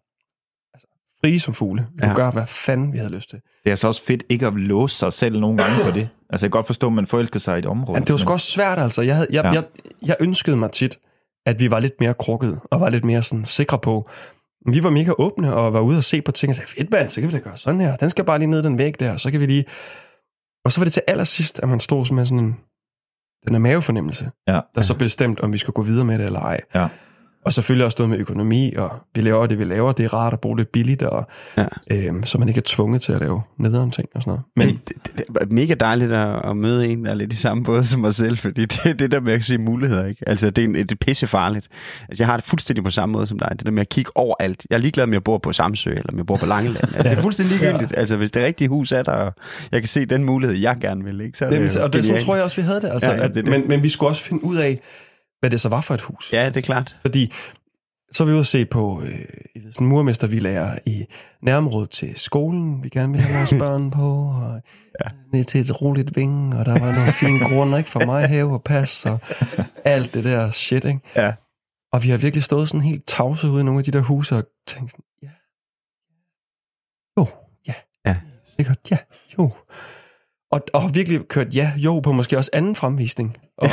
altså, 0.75 0.87
frie 1.21 1.41
som 1.41 1.55
fugle. 1.55 1.87
Vi 1.95 1.99
kunne 2.01 2.09
Ja. 2.11 2.15
gøre, 2.17 2.31
hvad 2.31 2.47
fanden 2.47 2.93
vi 2.93 2.99
havde 2.99 3.13
lyst 3.13 3.31
til. 3.31 3.39
Det 3.65 3.73
er 3.73 3.77
så 3.77 3.89
også 3.89 4.05
fedt 4.05 4.23
ikke 4.29 4.47
at 4.47 4.53
låse 4.55 4.97
sig 4.97 5.13
selv 5.13 5.41
nogle 5.41 5.59
gange 5.59 5.85
på 5.85 5.91
det. 5.91 6.09
Altså, 6.31 6.47
jeg 6.47 6.51
kan 6.51 6.59
godt 6.59 6.67
forstå, 6.67 6.87
at 6.87 6.93
man 6.93 7.07
forelsker 7.07 7.41
sig 7.41 7.57
i 7.57 7.59
et 7.59 7.67
område. 7.67 7.93
Men 7.99 8.03
det 8.07 8.13
var 8.13 8.17
sgu 8.17 8.33
også 8.33 8.47
svært, 8.53 8.79
altså. 8.79 9.03
Jeg, 9.03 9.15
havde, 9.15 9.29
jeg, 9.31 9.45
Ja. 9.45 9.49
ja. 9.49 9.55
jeg, 9.55 9.65
jeg 10.07 10.17
ønskede 10.21 10.57
mig 10.57 10.71
tit, 10.71 10.99
at 11.46 11.61
vi 11.61 11.70
var 11.70 11.80
lidt 11.80 12.00
mere 12.00 12.14
krukket, 12.14 12.61
og 12.70 12.80
var 12.80 12.88
lidt 12.88 13.04
mere 13.04 13.22
sådan 13.22 13.44
sikre 13.44 13.78
på. 13.78 14.09
Vi 14.66 14.83
var 14.83 14.90
mega 14.90 15.12
åbne, 15.18 15.54
og 15.54 15.72
var 15.72 15.80
ude 15.80 15.96
og 15.96 16.04
se 16.04 16.22
på 16.22 16.33
ting, 16.33 16.50
og 16.50 16.57
sagde, 16.57 16.70
fedt 16.70 16.90
mand, 16.90 17.09
så 17.09 17.20
kan 17.20 17.28
vi 17.28 17.33
da 17.35 17.38
gøre 17.38 17.57
sådan 17.57 17.80
her. 17.80 17.96
Den 17.96 18.11
skal 18.11 18.24
bare 18.24 18.38
lige 18.38 18.50
ned 18.50 18.62
den 18.62 18.78
væg 18.78 19.00
der, 19.00 19.12
og 19.12 19.20
så 19.20 19.30
kan 19.30 19.40
vi 19.40 19.46
lige... 19.46 19.64
Og 20.64 20.72
så 20.72 20.80
var 20.80 20.85
det 20.85 20.92
til 20.92 21.02
allersidst, 21.07 21.61
at 21.61 21.68
man 21.68 21.80
stod 21.80 22.12
med 22.12 22.26
sådan 22.26 22.38
en... 22.38 22.57
Den 23.46 23.52
her 23.54 23.59
mavefornemmelse, 23.59 24.30
Ja. 24.48 24.61
der 24.74 24.83
så 24.83 24.94
bestemte, 24.98 25.40
om 25.40 25.52
vi 25.52 25.59
skulle 25.59 25.74
gå 25.74 25.83
videre 25.83 26.04
med 26.04 26.18
det 26.18 26.26
eller 26.26 26.40
ej. 26.40 26.61
Ja. 26.74 26.88
Og 27.44 27.52
selvfølgelig 27.52 27.85
også 27.85 27.96
noget 27.98 28.11
med 28.11 28.18
økonomi, 28.18 28.72
og 28.76 28.90
vi 29.14 29.20
laver 29.20 29.46
det, 29.46 29.59
vi 29.59 29.64
laver. 29.64 29.92
Det 29.92 30.04
er 30.04 30.14
rart 30.14 30.33
at 30.33 30.40
bruge 30.40 30.57
lidt 30.57 30.72
billigt, 30.72 31.02
og, 31.02 31.26
Ja. 31.57 31.64
øhm, 31.90 32.24
så 32.24 32.38
man 32.38 32.48
ikke 32.48 32.59
er 32.59 32.62
tvunget 32.66 33.02
til 33.02 33.12
at 33.12 33.20
lave 33.20 33.42
nederen 33.59 33.90
ting 33.90 34.09
og 34.14 34.22
sådan 34.22 34.30
noget. 34.30 34.42
Men 34.57 34.66
Men 34.66 34.80
det, 34.88 34.96
det, 35.16 35.26
det 35.28 35.37
er 35.40 35.46
mega 35.50 35.74
dejligt 35.74 36.12
at, 36.12 36.50
at 36.50 36.57
møde 36.57 36.88
en, 36.88 37.04
der 37.04 37.11
er 37.11 37.14
lidt 37.14 37.33
i 37.33 37.37
samme 37.37 37.64
båd 37.64 37.83
som 37.85 38.00
mig 38.00 38.14
selv, 38.14 38.38
fordi 38.38 38.64
det 38.66 38.80
er 38.85 38.92
det 38.92 39.11
der 39.11 39.20
med 39.20 39.33
at 39.33 39.44
se 39.44 39.59
muligheder, 39.59 40.07
ikke? 40.07 40.28
Altså, 40.28 40.50
det 40.50 40.64
er, 40.64 40.68
en, 40.68 40.74
det 40.74 40.92
er 40.92 40.96
pisse 41.00 41.26
farligt. 41.26 41.68
Altså, 42.09 42.22
jeg 42.22 42.28
har 42.28 42.37
det 42.37 42.44
fuldstændig 42.46 42.85
på 42.85 42.90
samme 42.90 43.12
måde 43.12 43.26
som 43.26 43.38
dig. 43.38 43.48
Det 43.52 43.66
der 43.66 43.70
med 43.72 43.80
at 43.80 43.88
kigge 43.88 44.11
over 44.14 44.35
alt. 44.40 44.66
Jeg 44.70 44.76
er 44.76 44.80
ligeglad 44.80 45.07
med, 45.07 45.12
at 45.12 45.14
jeg 45.14 45.24
bor 45.24 45.38
på 45.38 45.52
Samsø, 45.52 45.90
eller 45.90 46.04
om 46.12 46.16
jeg 46.16 46.26
bor 46.26 46.37
på 46.37 46.46
Langeland. 46.46 46.83
Altså, 46.85 47.02
det 47.02 47.12
er 47.18 47.22
fuldstændig 47.22 47.59
ligegyldigt. 47.59 47.90
Ja. 47.92 47.96
Altså, 48.00 48.16
hvis 48.16 48.30
det 48.30 48.44
rigtige 48.44 48.68
hus 48.68 48.92
er 48.92 49.02
der, 49.02 49.12
og 49.12 49.33
jeg 49.72 49.80
kan 49.80 49.88
se 49.88 50.07
den 50.07 50.24
mulighed, 50.24 50.57
jeg 50.57 50.76
gerne 50.80 51.04
vil, 51.04 51.20
ikke? 51.20 51.38
Så 51.38 51.44
er 51.44 51.50
det, 51.50 51.57
Jamen, 51.57 51.70
og 51.83 51.92
det, 51.92 52.04
så 52.04 52.16
tror 52.24 52.35
jeg 52.35 52.44
også, 52.44 52.57
vi 52.57 52.62
havde 52.62 52.80
det. 52.80 52.90
Altså, 52.90 53.11
Ja, 53.11 53.14
ja, 53.16 53.20
ja, 53.22 53.28
at, 53.28 53.35
det 53.35 53.44
det. 53.44 53.50
Men, 53.50 53.68
men 53.68 53.83
vi 53.83 53.88
skulle 53.88 54.11
også 54.11 54.22
finde 54.22 54.44
ud 54.44 54.57
af, 54.57 54.80
hvad 55.44 55.50
det 55.50 55.61
så 55.61 55.68
var 55.68 55.80
for 55.80 55.94
et 55.94 56.00
hus. 56.00 56.33
Ja, 56.33 56.46
det 56.48 56.57
er 56.57 56.61
klart. 56.61 56.96
Fordi 57.00 57.33
så 58.12 58.22
er 58.22 58.26
vi 58.26 58.33
ude 58.33 58.40
at 58.40 58.46
se 58.46 58.64
på 58.64 59.02
øh, 59.02 59.24
sådan 59.72 59.87
murmestervillager 59.87 60.78
i 60.87 61.07
nærområdet 61.42 61.90
til 61.90 62.16
skolen, 62.16 62.85
vi 62.85 62.88
gerne 62.88 63.12
ville 63.12 63.26
have 63.26 63.38
vores 63.38 63.54
børn 63.62 63.90
på, 63.90 64.26
og 64.26 64.62
ja. 65.04 65.11
ned 65.33 65.44
til 65.44 65.61
et 65.61 65.83
roligt 65.83 66.16
ving, 66.16 66.54
og 66.57 66.66
der 66.66 66.72
var 66.72 66.92
nogle 66.92 67.12
fine 67.12 67.38
grunde, 67.48 67.78
ikke, 67.78 67.90
for 67.90 68.04
mig 68.04 68.28
have 68.28 68.52
og 68.52 68.62
pas, 68.62 69.07
og 69.07 69.20
alt 69.85 70.14
det 70.14 70.24
der 70.24 70.50
shit, 70.50 70.85
ikke? 70.85 71.00
Ja. 71.16 71.35
Og 71.92 72.02
vi 72.02 72.11
har 72.11 72.16
virkelig 72.16 72.44
stået 72.44 72.68
sådan 72.68 72.80
helt 72.80 73.07
tavse 73.07 73.48
ude 73.48 73.61
i 73.61 73.64
nogle 73.64 73.78
af 73.78 73.85
de 73.85 73.90
der 73.90 74.00
huse, 74.00 74.37
og 74.37 74.44
tænkt 74.66 74.90
sådan, 74.90 75.04
ja, 75.22 75.30
jo, 77.18 77.26
ja, 77.66 77.74
Ja. 78.07 78.16
sikkert, 78.57 78.78
ja. 78.90 78.98
Og, 80.55 80.61
og 80.73 80.83
har 80.83 80.88
virkelig 80.88 81.29
kørt 81.29 81.55
ja, 81.55 81.73
jo 81.77 82.01
på 82.01 82.12
måske 82.12 82.37
også 82.37 82.51
anden 82.53 82.77
fremvisning. 82.77 83.37
Og, 83.59 83.71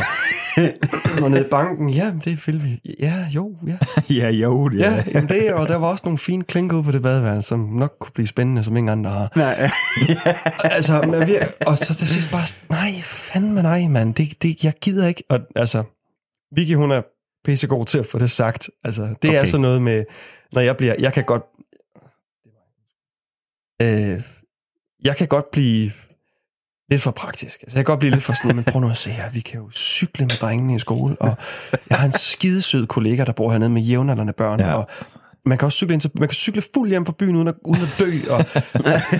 og 1.24 1.32
nede 1.32 1.46
i 1.46 1.50
banken, 1.50 1.90
ja, 1.90 2.14
det 2.26 2.48
vil 2.48 2.64
vi. 2.64 2.96
Ja, 3.00 3.28
jo, 3.36 3.58
ja. 3.68 3.78
Ja, 4.20 4.30
jo, 4.30 4.70
Ja, 4.70 4.86
er. 4.86 5.04
jamen 5.14 5.30
det, 5.30 5.54
og 5.54 5.68
der 5.68 5.76
var 5.76 5.88
også 5.88 6.02
nogle 6.06 6.18
fine 6.18 6.44
klink 6.44 6.74
ude 6.74 6.84
på 6.84 6.92
det 6.92 7.02
badeværelse, 7.02 7.50
som 7.50 7.60
nok 7.60 7.96
kunne 8.00 8.12
blive 8.14 8.28
spændende, 8.28 8.64
som 8.64 8.78
ingen 8.78 8.90
andre 8.90 9.10
har. 9.10 9.32
Nej, 9.36 9.70
Altså, 10.76 11.02
men 11.02 11.28
vi, 11.28 11.34
og 11.66 11.78
så 11.78 11.96
til 11.96 12.08
sidst 12.08 12.32
bare, 12.32 12.48
nej, 12.70 13.02
fandme 13.04 13.62
nej, 13.62 13.88
mand, 13.88 14.16
det, 14.16 14.44
det, 14.44 14.64
jeg 14.64 14.74
gider 14.82 15.08
ikke. 15.08 15.24
Og 15.30 15.40
altså, 15.56 15.84
Vicky, 16.56 16.76
hun 16.76 16.92
er 16.92 17.02
pissegod 17.46 17.86
til 17.86 18.00
at 18.00 18.06
få 18.06 18.20
det 18.20 18.32
sagt. 18.32 18.70
Altså, 18.84 19.04
det 19.04 19.30
okay. 19.30 19.42
er 19.42 19.46
sådan 19.46 19.62
noget 19.62 19.82
med, 19.82 20.06
når 20.54 20.62
jeg 20.62 20.78
bliver, 20.78 20.96
jeg 21.00 21.14
kan 21.14 21.24
godt, 21.24 21.44
øh, 23.82 24.22
jeg 25.04 25.18
kan 25.18 25.28
godt 25.28 25.52
blive 25.52 25.92
lidt 26.92 27.02
for 27.02 27.12
praktisk. 27.12 27.62
Altså, 27.62 27.78
jeg 27.78 27.86
kan 27.86 27.92
godt 27.92 28.00
blive 28.00 28.12
lidt 28.12 28.24
for 28.24 28.34
sådan, 28.34 28.56
men 28.56 28.64
prøv 28.66 28.82
nu 28.82 28.90
at 28.90 28.98
se 28.98 29.12
her, 29.12 29.30
vi 29.30 29.40
kan 29.40 29.60
jo 29.60 29.70
cykle 29.72 30.26
med 30.26 30.36
drengene 30.42 30.76
i 30.76 30.80
skole, 30.80 31.16
og 31.22 31.38
jeg 31.90 31.98
har 31.98 32.06
en 32.06 32.14
skidesød 32.14 32.88
kollega, 32.88 33.24
der 33.24 33.32
bor 33.32 33.52
hernede 33.52 33.70
med 33.70 33.82
jævnaldrende 33.82 34.34
børn, 34.34 34.60
Ja. 34.60 34.74
og 34.74 34.88
man 35.46 35.58
kan 35.58 35.66
også 35.66 35.76
cykle, 35.76 35.94
ind 35.94 36.02
til, 36.02 36.12
man 36.16 36.28
kan 36.30 36.34
cykle 36.36 36.62
fuld 36.74 36.90
hjem 36.90 37.06
fra 37.06 37.14
byen 37.20 37.36
uden 37.36 37.48
at, 37.48 37.56
uden 37.66 37.82
at 37.82 37.96
dø, 38.00 38.12
og 38.30 38.46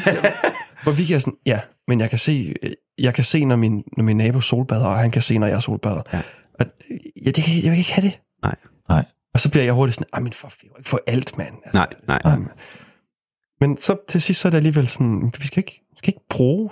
hvor 0.84 0.92
vi 0.92 1.06
kan 1.06 1.20
sådan, 1.22 1.38
ja, 1.46 1.60
men 1.88 2.00
jeg 2.00 2.10
kan 2.10 2.20
se, 2.20 2.54
jeg 3.00 3.14
kan 3.14 3.24
se, 3.24 3.46
når 3.46 3.56
min, 3.56 3.84
når 3.98 4.04
min 4.04 4.18
nabo 4.18 4.42
solbader, 4.42 4.86
og 4.86 4.98
han 4.98 5.12
kan 5.12 5.22
se, 5.22 5.38
når 5.38 5.48
jeg 5.48 5.64
solbader. 5.64 6.02
Ja. 6.14 6.22
Og, 6.60 6.66
ja, 7.26 7.32
det 7.32 7.44
kan, 7.44 7.64
jeg 7.64 7.72
vil 7.72 7.78
ikke 7.80 7.94
have 7.94 8.08
det. 8.08 8.20
Nej. 8.44 8.56
Nej. 8.90 9.06
Og 9.34 9.40
så 9.40 9.50
bliver 9.52 9.64
jeg 9.64 9.74
hurtigt 9.74 9.96
sådan, 9.96 10.08
ej, 10.14 10.20
men 10.20 10.34
for, 10.34 10.52
ikke 10.78 10.90
for 10.90 11.00
alt, 11.08 11.38
mand. 11.38 11.56
Altså, 11.66 11.86
nej, 12.08 12.20
nej. 12.24 12.34
Øhm, 12.34 12.48
Men 13.62 13.78
så 13.78 13.98
til 14.10 14.22
sidst 14.22 14.42
så 14.42 14.48
er 14.48 14.50
det 14.50 14.58
alligevel 14.58 14.88
sådan, 14.88 15.32
vi 15.40 15.48
skal 15.48 15.58
ikke, 15.60 15.82
vi 15.92 15.98
skal 15.98 16.10
ikke 16.10 16.26
bruge 16.30 16.70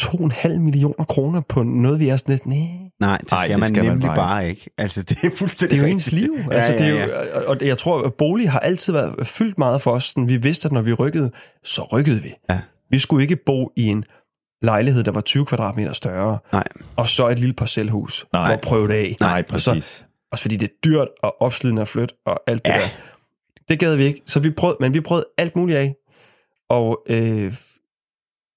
2,5 0.00 0.48
millioner 0.58 1.04
kroner 1.04 1.40
på 1.40 1.62
noget, 1.62 2.00
vi 2.00 2.08
er 2.08 2.16
sådan 2.16 2.32
lidt, 2.32 2.46
nej. 2.46 2.58
Nej, 3.00 3.18
det 3.18 3.32
Ej, 3.32 3.38
skal 3.38 3.50
det 3.50 3.58
man 3.58 3.68
skal 3.68 3.84
man 3.84 3.92
nemlig 3.92 4.06
bare 4.06 4.16
bare 4.16 4.48
ikke. 4.48 4.70
Altså, 4.78 5.02
det 5.02 5.18
er 5.22 5.30
fuldstændig 5.36 5.78
Det 5.78 5.84
er 5.84 5.88
jo 5.88 5.92
ens 5.92 6.12
liv. 6.12 6.36
Ja, 6.50 6.54
Altså, 6.54 6.72
ja, 6.72 6.78
det 6.78 6.86
er 6.86 6.94
ja. 6.94 7.06
jo, 7.40 7.46
og 7.46 7.56
jeg 7.60 7.78
tror, 7.78 8.02
at 8.02 8.14
bolig 8.14 8.50
har 8.50 8.58
altid 8.60 8.92
været 8.92 9.26
fyldt 9.26 9.58
meget 9.58 9.82
for 9.82 9.90
os. 9.92 10.04
Sådan, 10.04 10.28
Vi 10.28 10.36
vidste, 10.36 10.66
at 10.66 10.72
når 10.72 10.80
vi 10.82 10.92
rykkede, 10.92 11.30
så 11.64 11.82
rykkede 11.92 12.22
vi. 12.22 12.34
Ja. 12.50 12.60
Vi 12.90 12.98
skulle 12.98 13.22
ikke 13.22 13.36
bo 13.36 13.72
i 13.76 13.86
en 13.86 14.04
lejlighed, 14.62 15.04
der 15.04 15.12
var 15.12 15.20
20 15.20 15.46
kvadratmeter 15.46 15.92
større, 15.92 16.38
Nej. 16.52 16.64
og 16.96 17.08
så 17.08 17.28
et 17.28 17.38
lille 17.38 17.52
parcelhus 17.54 18.26
Nej. 18.32 18.46
for 18.46 18.52
at 18.52 18.60
prøve 18.60 18.88
det 18.88 18.94
af. 18.94 19.16
Nej, 19.20 19.44
Og 19.52 19.60
så, 19.60 19.70
præcis. 19.72 20.04
også 20.32 20.42
fordi 20.42 20.56
det 20.56 20.66
er 20.70 20.74
dyrt 20.84 21.08
og 21.22 21.42
opslidende 21.42 21.82
at 21.82 21.88
flytte 21.88 22.14
og 22.26 22.40
alt 22.46 22.64
det 22.66 22.72
Ja. 22.72 22.78
der. 22.78 22.88
Det 23.68 23.78
gad 23.78 23.96
vi 23.96 24.04
ikke. 24.04 24.22
Så 24.26 24.40
vi 24.40 24.50
prøvede, 24.50 24.76
men 24.80 24.94
vi 24.94 25.00
prøvede 25.00 25.26
alt 25.38 25.56
muligt 25.56 25.78
af. 25.78 25.94
Og, 26.70 27.02
øh, 27.08 27.54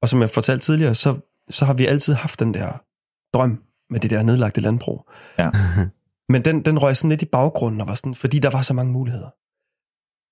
og 0.01 0.09
som 0.09 0.21
jeg 0.21 0.29
fortalte 0.29 0.65
tidligere, 0.65 0.95
så, 0.95 1.15
så 1.49 1.65
har 1.65 1.73
vi 1.73 1.85
altid 1.85 2.13
haft 2.13 2.39
den 2.39 2.53
der 2.53 2.81
drøm 3.33 3.63
med 3.89 3.99
det 3.99 4.09
der 4.09 4.23
nedlagte 4.23 4.61
landbrug. 4.61 5.09
Ja. 5.37 5.49
Men 6.31 6.45
den, 6.45 6.61
den 6.61 6.79
røg 6.79 6.97
sådan 6.97 7.09
lidt 7.09 7.21
i 7.21 7.25
baggrunden, 7.25 7.81
og 7.81 7.87
var 7.87 7.95
sådan, 7.95 8.15
fordi 8.15 8.39
der 8.39 8.49
var 8.49 8.61
så 8.61 8.73
mange 8.73 8.91
muligheder. 8.91 9.29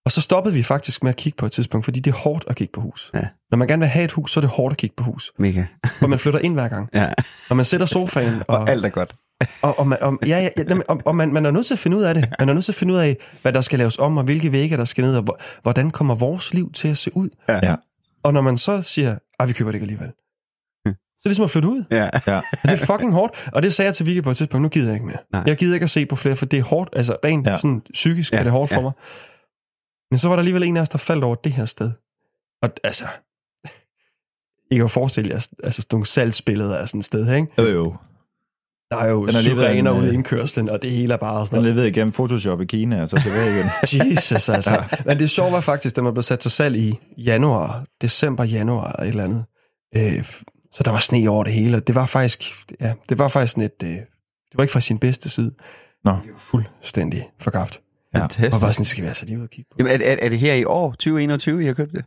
Og 0.06 0.12
så 0.12 0.22
stoppede 0.22 0.56
vi 0.56 0.64
faktisk 0.64 1.04
med 1.04 1.10
at 1.10 1.16
kigge 1.16 1.38
på 1.38 1.46
et 1.46 1.52
tidspunkt, 1.52 1.86
fordi 1.86 2.00
det 2.00 2.12
er 2.12 2.18
hårdt 2.18 2.44
at 2.48 2.56
kigge 2.56 2.72
på 2.72 2.82
hus. 2.82 3.12
Ja. 3.14 3.28
Når 3.52 3.58
man 3.58 3.68
gerne 3.68 3.80
vil 3.80 3.90
have 3.90 4.06
et 4.06 4.12
hus, 4.12 4.32
så 4.32 4.40
er 4.40 4.42
det 4.42 4.50
hårdt 4.50 4.74
at 4.74 4.78
kigge 4.78 4.96
på 4.96 5.04
hus. 5.04 5.32
Mega. 5.40 5.66
For 6.00 6.08
man 6.08 6.20
flytter 6.20 6.40
ind 6.40 6.54
hver 6.54 6.68
gang. 6.68 6.90
Ja. 6.94 7.14
Og 7.50 7.56
man 7.56 7.66
sætter 7.66 7.86
sofaen, 7.86 8.44
og, 8.48 8.58
Og 8.58 8.70
alt 8.70 8.86
er 8.86 8.90
godt. 8.90 9.16
og, 9.62 9.80
og, 9.80 9.88
man, 9.88 9.98
og, 10.02 10.20
ja, 10.28 10.50
ja, 10.58 10.64
ja, 10.70 10.76
og, 10.88 11.02
og 11.06 11.16
man, 11.16 11.34
man 11.34 11.46
er 11.46 11.52
nødt 11.52 11.66
til 11.66 11.74
at 11.74 11.80
finde 11.80 11.98
ud 11.98 12.04
af 12.04 12.14
det. 12.14 12.30
Man 12.40 12.50
er 12.50 12.54
nødt 12.54 12.66
til 12.66 12.72
at 12.72 12.76
finde 12.76 12.94
ud 12.94 13.00
af, 13.00 13.18
hvad 13.42 13.54
der 13.54 13.62
skal 13.62 13.80
laves 13.80 13.98
om, 13.98 14.18
og 14.18 14.24
hvilke 14.24 14.52
vægge 14.52 14.78
der 14.78 14.86
skal 14.86 15.04
ned, 15.04 15.18
og 15.18 15.24
hvor, 15.24 15.40
hvordan 15.62 15.92
kommer 15.92 16.16
vores 16.16 16.54
liv 16.54 16.72
til 16.72 16.88
at 16.88 16.98
se 16.98 17.18
ud. 17.18 17.30
Ja. 17.50 17.76
Og 18.24 18.34
når 18.34 18.42
man 18.42 18.58
så 18.58 18.82
siger, 18.82 19.18
at 19.40 19.48
vi 19.48 19.54
køber 19.54 19.72
det 19.72 19.76
ikke 19.76 19.84
alligevel, 19.84 20.12
så 21.20 21.22
er 21.26 21.30
det 21.30 21.30
ligesom 21.30 21.44
at 21.44 21.50
flytte 21.50 21.68
ud. 21.70 21.84
Ja. 21.92 22.10
Ja. 22.28 22.38
Og 22.38 22.44
det 22.64 22.72
er 22.82 22.86
fucking 22.86 23.14
hårdt. 23.14 23.50
Og 23.54 23.64
det 23.64 23.74
sagde 23.74 23.88
jeg 23.88 23.96
til 23.96 24.06
Vicky 24.06 24.24
på 24.24 24.32
et 24.32 24.38
tidspunkt, 24.38 24.62
nu 24.62 24.70
gider 24.70 24.86
jeg 24.88 24.94
ikke 24.94 25.06
mere. 25.06 25.18
Nej. 25.34 25.44
Jeg 25.48 25.58
gider 25.58 25.74
ikke 25.74 25.84
at 25.84 25.90
se 25.90 26.06
på 26.06 26.16
flere, 26.16 26.36
for 26.36 26.46
det 26.46 26.60
er 26.60 26.64
hårdt. 26.64 26.90
Altså 26.94 27.18
rent 27.26 27.48
Ja. 27.48 27.56
sådan 27.56 27.82
psykisk 27.94 28.34
Ja, 28.34 28.38
er 28.40 28.44
det 28.44 28.52
hårdt 28.52 28.70
for 28.70 28.76
ja. 28.76 28.82
mig. 28.82 28.92
Men 30.12 30.18
så 30.18 30.28
var 30.28 30.36
der 30.36 30.40
alligevel 30.42 30.64
en 30.64 30.78
af 30.78 30.82
os, 30.82 30.90
der 30.90 30.98
faldt 30.98 31.24
over 31.24 31.36
det 31.36 31.52
her 31.52 31.66
sted. 31.66 31.92
Og 32.62 32.70
altså, 32.84 33.06
I 34.72 34.76
kan 34.76 34.82
jo 34.82 34.88
forestille 34.88 35.30
jer, 35.30 35.48
altså 35.64 35.82
sådan 35.82 35.88
nogle 35.96 36.06
salgsbilleder 36.06 36.78
af 36.78 36.88
sådan 36.90 37.00
et 37.00 37.06
sted, 37.06 37.36
ikke? 37.36 37.48
Jo, 37.58 37.64
jo. 37.64 37.96
Der 38.92 38.98
er 38.98 39.08
jo 39.08 39.26
Den 39.26 39.36
er 39.36 39.40
syrener 39.42 39.92
en, 39.92 39.98
ude 39.98 40.12
i 40.12 40.14
indkørslen, 40.14 40.70
og 40.70 40.82
det 40.82 40.92
hele 40.92 41.14
er 41.14 41.18
bare 41.18 41.40
Den 41.40 41.48
sådan 41.48 41.66
er 41.66 41.70
leveret 41.70 41.88
igennem 41.88 42.12
Photoshop 42.12 42.62
i 42.62 42.66
Kina, 42.66 43.02
og 43.02 43.10
så 43.10 43.22
tilbage 43.24 43.52
igen. 43.56 43.70
Jesus, 44.12 44.50
altså. 44.50 44.74
ja. 44.74 44.84
Men 45.06 45.20
det 45.20 45.30
sjove 45.30 45.52
var 45.52 45.60
faktisk, 45.60 45.96
da 45.96 46.02
man 46.02 46.14
blev 46.14 46.24
sat 46.24 46.40
til 46.40 46.52
salg 46.52 46.76
i 46.76 47.00
januar, 47.18 47.86
december, 48.02 48.44
januar 48.44 48.92
eller 48.92 49.04
et 49.04 49.08
eller 49.10 49.24
andet. 49.24 49.46
Øh, 49.96 50.26
så 50.78 50.84
der 50.84 50.92
var 50.92 51.00
sne 51.00 51.30
over 51.30 51.44
det 51.44 51.54
hele, 51.54 51.78
og 51.78 51.88
det 51.88 51.96
var 51.96 52.06
faktisk, 52.06 52.44
ja, 52.82 52.94
det 53.10 53.20
var 53.20 53.28
faktisk 53.28 53.52
sådan 53.54 53.64
et, 53.64 53.84
øh, 53.84 53.90
det 53.90 54.06
var 54.56 54.64
ikke 54.64 54.72
fra 54.72 54.80
sin 54.82 54.98
bedste 55.00 55.30
side. 55.30 55.52
Nå. 56.04 56.12
Det 56.12 56.32
var 56.32 56.40
fuldstændig 56.40 57.30
forgabt. 57.42 57.82
Ja. 58.14 58.20
Og 58.20 58.22
Fantastisk. 58.22 58.62
bare 58.62 58.74
sådan, 58.74 58.86
skal 58.86 59.02
vi 59.04 59.08
altså 59.08 59.26
lige 59.26 59.38
ud 59.38 59.44
og 59.44 59.50
kigge 59.50 59.70
på. 59.72 59.76
Jamen, 59.80 60.02
er, 60.02 60.06
er, 60.06 60.18
er 60.22 60.30
det 60.30 60.40
her 60.40 60.54
i 60.54 60.64
år, 60.64 60.92
2021, 60.92 61.64
I 61.64 61.66
har 61.66 61.74
købt 61.74 61.92
det? 61.92 62.06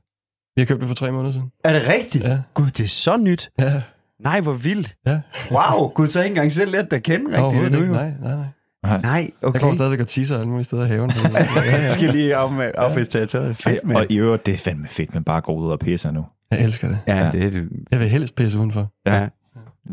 Vi 0.57 0.63
har 0.63 0.67
købt 0.67 0.81
det 0.81 0.89
for 0.89 0.95
tre 0.95 1.13
måneder 1.13 1.33
siden. 1.33 1.53
Er 1.65 1.73
det 1.73 1.89
rigtigt? 1.89 2.25
Ja. 2.25 2.39
Gud, 2.55 2.67
det 2.67 2.85
er 2.85 2.89
så 2.89 3.17
nyt. 3.17 3.51
Ja, 3.59 3.83
Nej, 4.21 4.41
hvor 4.41 4.53
vildt. 4.53 4.95
ja. 5.07 5.21
Wow, 5.51 5.89
Gud, 5.89 6.09
så 6.09 6.19
har 6.19 6.23
jeg 6.23 6.27
ikke 6.31 6.35
engang 6.39 6.53
selv 6.53 6.71
lært 6.73 6.91
dig 6.91 6.97
at 6.97 7.03
kende 7.03 7.47
rigtigt 7.47 7.65
endnu. 7.67 7.81
ikke. 7.83 7.93
Nej, 7.93 8.13
nej, 8.23 8.35
nej. 8.83 9.01
Nej, 9.01 9.31
Jeg 9.43 9.49
okay. 9.49 9.61
går 9.61 9.75
stadigvæk 9.75 10.01
og 10.01 10.09
tisser 10.09 10.37
alle 10.39 10.49
mulige 10.49 10.65
steder 10.65 10.85
i 10.85 10.89
haven. 10.89 11.11
ja, 11.11 11.29
Jeg 11.39 11.49
ja. 11.73 11.93
skal 11.93 12.11
lige 12.11 12.37
af 12.37 12.53
med 12.53 12.73
affest 12.75 13.11
territoriet. 13.13 13.57
Fedt, 13.57 13.81
Og 13.81 13.87
mand. 13.89 14.11
i 14.11 14.17
øvrigt, 14.17 14.47
det 14.47 14.55
er 14.55 14.59
fandme 14.59 14.89
fedt, 14.89 15.15
men 15.15 15.25
bare 15.25 15.41
gå 15.41 15.53
ud 15.55 15.71
og 15.73 15.79
pisse 15.79 16.13
nu. 16.13 16.25
Jeg 16.51 16.65
elsker 16.65 16.89
det. 16.89 16.99
Ja, 17.07 17.31
det 17.33 17.45
er 17.45 17.51
det. 17.51 17.69
Jeg 17.91 18.01
vil 18.01 18.09
helst 18.09 18.35
pisse 18.35 18.59
udenfor. 18.59 18.93
Ja. 19.07 19.29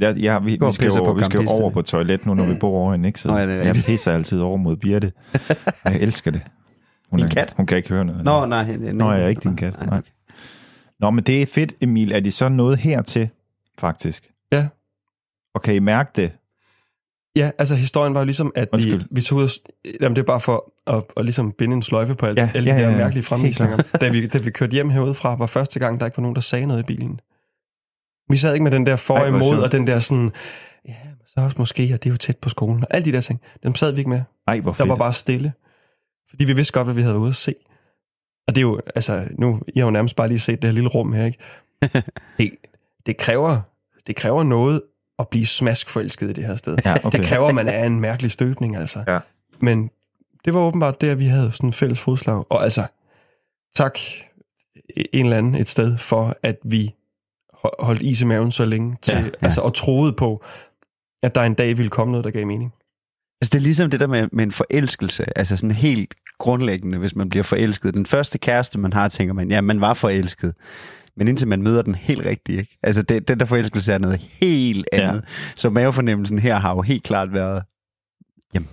Ja, 0.01 0.13
ja 0.17 0.39
vi, 0.39 0.45
vi 0.45 0.71
skal, 0.71 0.91
på 1.05 1.13
vi 1.13 1.23
skal 1.23 1.41
jo 1.41 1.49
over 1.49 1.69
på 1.69 1.81
toilet 1.81 2.25
nu, 2.25 2.33
når 2.33 2.45
vi 2.45 2.53
bor 2.59 2.69
over 2.69 2.93
i 2.93 2.97
Nixon. 2.97 3.31
Nå, 3.31 3.37
ja, 3.37 3.47
det 3.47 3.55
er 3.55 3.63
jeg 3.63 3.75
pisser 3.75 4.13
altid 4.13 4.39
over 4.39 4.57
mod 4.57 4.75
Birte. 4.75 5.11
Jeg 5.85 6.01
elsker 6.01 6.31
det. 6.31 6.41
Hun, 7.11 7.19
er, 7.19 7.27
kat? 7.27 7.53
hun 7.57 7.65
kan 7.65 7.77
ikke 7.77 7.89
høre 7.89 8.05
noget. 8.05 8.23
Nå, 8.23 8.45
nej. 8.45 8.77
nej 8.77 8.91
Nå, 8.91 9.11
jeg 9.11 9.23
er 9.23 9.27
ikke 9.27 9.41
din 9.43 9.55
kat. 9.55 9.73
Nej. 9.85 10.01
Nå, 10.99 11.09
men 11.09 11.23
det 11.23 11.41
er 11.41 11.45
fedt, 11.45 11.73
Emil. 11.81 12.11
Er 12.11 12.19
de 12.19 12.31
så 12.31 12.49
nået 12.49 12.77
hertil, 12.77 13.29
faktisk? 13.79 14.27
Ja. 14.51 14.67
Og 15.55 15.61
kan 15.61 15.75
I 15.75 15.79
mærke 15.79 16.11
det? 16.15 16.31
Ja, 17.37 17.51
altså 17.57 17.75
historien 17.75 18.13
var 18.13 18.19
jo 18.19 18.25
ligesom, 18.25 18.51
at 18.55 18.67
vi, 18.71 18.75
Undskyld. 18.75 19.01
vi 19.11 19.21
tog 19.21 19.37
ud 19.37 19.43
og, 19.43 19.49
Jamen, 20.01 20.15
det 20.15 20.21
er 20.21 20.25
bare 20.25 20.39
for 20.41 20.73
at, 20.87 21.03
at 21.17 21.25
ligesom 21.25 21.51
binde 21.51 21.75
en 21.75 21.81
sløjfe 21.83 22.15
på 22.15 22.25
alt, 22.25 22.37
Ja, 22.37 22.49
alle 22.55 22.71
ja, 22.71 22.77
de 22.77 22.81
der 22.83 22.89
ja, 22.89 22.97
mærkelige 22.97 23.23
fremvisninger. 23.23 23.77
da, 24.01 24.09
vi, 24.09 24.27
da 24.27 24.37
vi 24.37 24.51
kørte 24.51 24.71
hjem 24.71 24.89
herudefra, 24.89 25.35
var 25.35 25.45
første 25.45 25.79
gang, 25.79 25.99
der 25.99 26.05
ikke 26.05 26.17
var 26.17 26.21
nogen, 26.21 26.35
der 26.35 26.41
sagde 26.41 26.65
noget 26.65 26.79
i 26.83 26.85
bilen. 26.85 27.19
Vi 28.29 28.37
sad 28.37 28.53
ikke 28.53 28.63
med 28.63 28.71
den 28.71 28.85
der 28.85 28.95
for 28.95 29.17
hvor 29.17 29.25
imod, 29.25 29.57
og 29.57 29.71
den 29.71 29.87
der 29.87 29.99
sådan, 29.99 30.31
ja, 30.87 30.93
så 31.25 31.39
også 31.41 31.55
måske, 31.59 31.83
og 31.93 32.03
det 32.03 32.09
er 32.09 32.13
jo 32.13 32.17
tæt 32.17 32.37
på 32.37 32.49
skolen, 32.49 32.81
og 32.83 32.87
alle 32.91 33.05
de 33.05 33.11
der 33.11 33.21
ting. 33.21 33.41
Dem 33.63 33.75
sad 33.75 33.91
vi 33.91 33.97
ikke 33.97 34.09
med. 34.09 34.21
Ej, 34.47 34.59
hvor 34.59 34.71
Der 34.71 34.75
fedt. 34.77 34.89
var 34.89 34.95
bare 34.95 35.13
stille. 35.13 35.53
Fordi 36.29 36.45
vi 36.45 36.53
vidste 36.53 36.73
godt, 36.73 36.87
hvad 36.87 36.95
vi 36.95 37.01
havde 37.01 37.13
været 37.13 37.21
ude 37.21 37.29
at 37.29 37.35
se. 37.35 37.55
Og 38.47 38.55
det 38.55 38.57
er 38.57 38.61
jo, 38.61 38.79
altså, 38.95 39.27
nu, 39.31 39.61
I 39.75 39.79
har 39.79 39.85
jo 39.85 39.91
nærmest 39.91 40.15
bare 40.15 40.27
lige 40.27 40.39
set 40.39 40.61
det 40.61 40.67
her 40.67 40.73
lille 40.73 40.89
rum 40.89 41.13
her, 41.13 41.25
ikke? 41.25 41.37
Det, 42.37 42.51
det, 43.05 43.17
kræver, 43.17 43.61
det 44.07 44.15
kræver 44.15 44.43
noget 44.43 44.81
at 45.19 45.27
blive 45.27 45.45
smaskforelsket 45.45 46.29
i 46.29 46.33
det 46.33 46.43
her 46.43 46.55
sted. 46.55 46.77
Ja, 46.85 46.95
okay. 47.05 47.17
Det 47.17 47.27
kræver, 47.27 47.47
at 47.47 47.55
man 47.55 47.67
er 47.67 47.83
en 47.83 47.99
mærkelig 47.99 48.31
støbning, 48.31 48.75
altså. 48.75 49.03
Ja. 49.07 49.19
Men 49.59 49.89
det 50.45 50.53
var 50.53 50.59
åbenbart 50.59 51.01
det, 51.01 51.09
at 51.09 51.19
vi 51.19 51.25
havde 51.25 51.51
sådan 51.51 51.69
en 51.69 51.73
fælles 51.73 51.99
fodslag. 51.99 52.51
Og 52.51 52.63
altså, 52.63 52.85
tak 53.75 53.99
en 55.13 55.25
eller 55.25 55.37
anden 55.37 55.55
et 55.55 55.69
sted 55.69 55.97
for, 55.97 56.35
at 56.43 56.57
vi 56.63 56.93
ho- 57.53 57.83
holdt 57.83 58.01
is 58.01 58.21
i 58.21 58.25
maven 58.25 58.51
så 58.51 58.65
længe 58.65 58.97
til, 59.01 59.15
ja. 59.15 59.21
ja. 59.21 59.29
Altså, 59.41 59.61
og 59.61 59.73
troede 59.73 60.13
på, 60.13 60.43
at 61.23 61.35
der 61.35 61.41
en 61.41 61.53
dag 61.53 61.77
ville 61.77 61.89
komme 61.89 62.11
noget, 62.11 62.23
der 62.23 62.31
gav 62.31 62.47
mening. 62.47 62.73
Altså, 63.41 63.49
det 63.51 63.55
er 63.55 63.63
ligesom 63.63 63.89
det 63.89 63.99
der 63.99 64.07
med, 64.07 64.27
med 64.31 64.43
en 64.43 64.51
forelskelse. 64.51 65.37
Altså 65.37 65.57
sådan 65.57 65.71
helt 65.71 66.15
grundlæggende, 66.39 66.97
hvis 66.97 67.15
man 67.15 67.29
bliver 67.29 67.43
forelsket. 67.43 67.93
Den 67.93 68.05
første 68.05 68.37
kæreste, 68.37 68.79
man 68.79 68.93
har, 68.93 69.07
tænker 69.07 69.33
man, 69.33 69.51
ja, 69.51 69.61
man 69.61 69.81
var 69.81 69.93
forelsket. 69.93 70.55
Men 71.17 71.27
indtil 71.27 71.47
man 71.47 71.61
møder 71.61 71.81
den 71.81 71.95
helt 71.95 72.25
rigtige, 72.25 72.59
ikke? 72.59 72.77
Altså, 72.83 73.01
det, 73.01 73.27
den 73.27 73.39
der 73.39 73.45
forelskelse 73.45 73.93
er 73.93 73.97
noget 73.97 74.19
helt 74.19 74.87
andet. 74.91 75.15
Ja. 75.15 75.21
Så 75.55 75.69
mavefornemmelsen 75.69 76.39
her 76.39 76.55
har 76.55 76.75
jo 76.75 76.81
helt 76.81 77.03
klart 77.03 77.33
været, 77.33 77.63
jamen, 78.55 78.69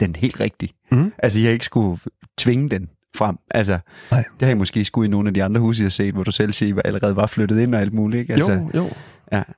den 0.00 0.14
er 0.14 0.18
helt 0.18 0.40
rigtig. 0.40 0.70
Mhm. 0.92 1.12
Altså, 1.18 1.40
jeg 1.40 1.52
ikke 1.52 1.64
skulle 1.64 2.00
tvinge 2.38 2.68
den 2.68 2.88
frem. 3.16 3.36
Altså, 3.50 3.78
Nej. 4.10 4.24
det 4.32 4.42
har 4.42 4.48
jeg 4.48 4.56
måske 4.56 4.84
skulle 4.84 5.06
i 5.06 5.10
nogle 5.10 5.28
af 5.28 5.34
de 5.34 5.44
andre 5.44 5.60
huse, 5.60 5.80
jeg 5.80 5.84
har 5.84 5.90
set, 5.90 6.14
hvor 6.14 6.24
du 6.24 6.32
selv 6.32 6.52
siger, 6.52 6.82
allerede 6.84 7.16
var 7.16 7.26
flyttet 7.26 7.60
ind 7.60 7.74
og 7.74 7.80
alt 7.80 7.92
muligt, 7.92 8.20
ikke? 8.20 8.34
Altså, 8.34 8.52
jo, 8.52 8.70
jo. 8.74 8.90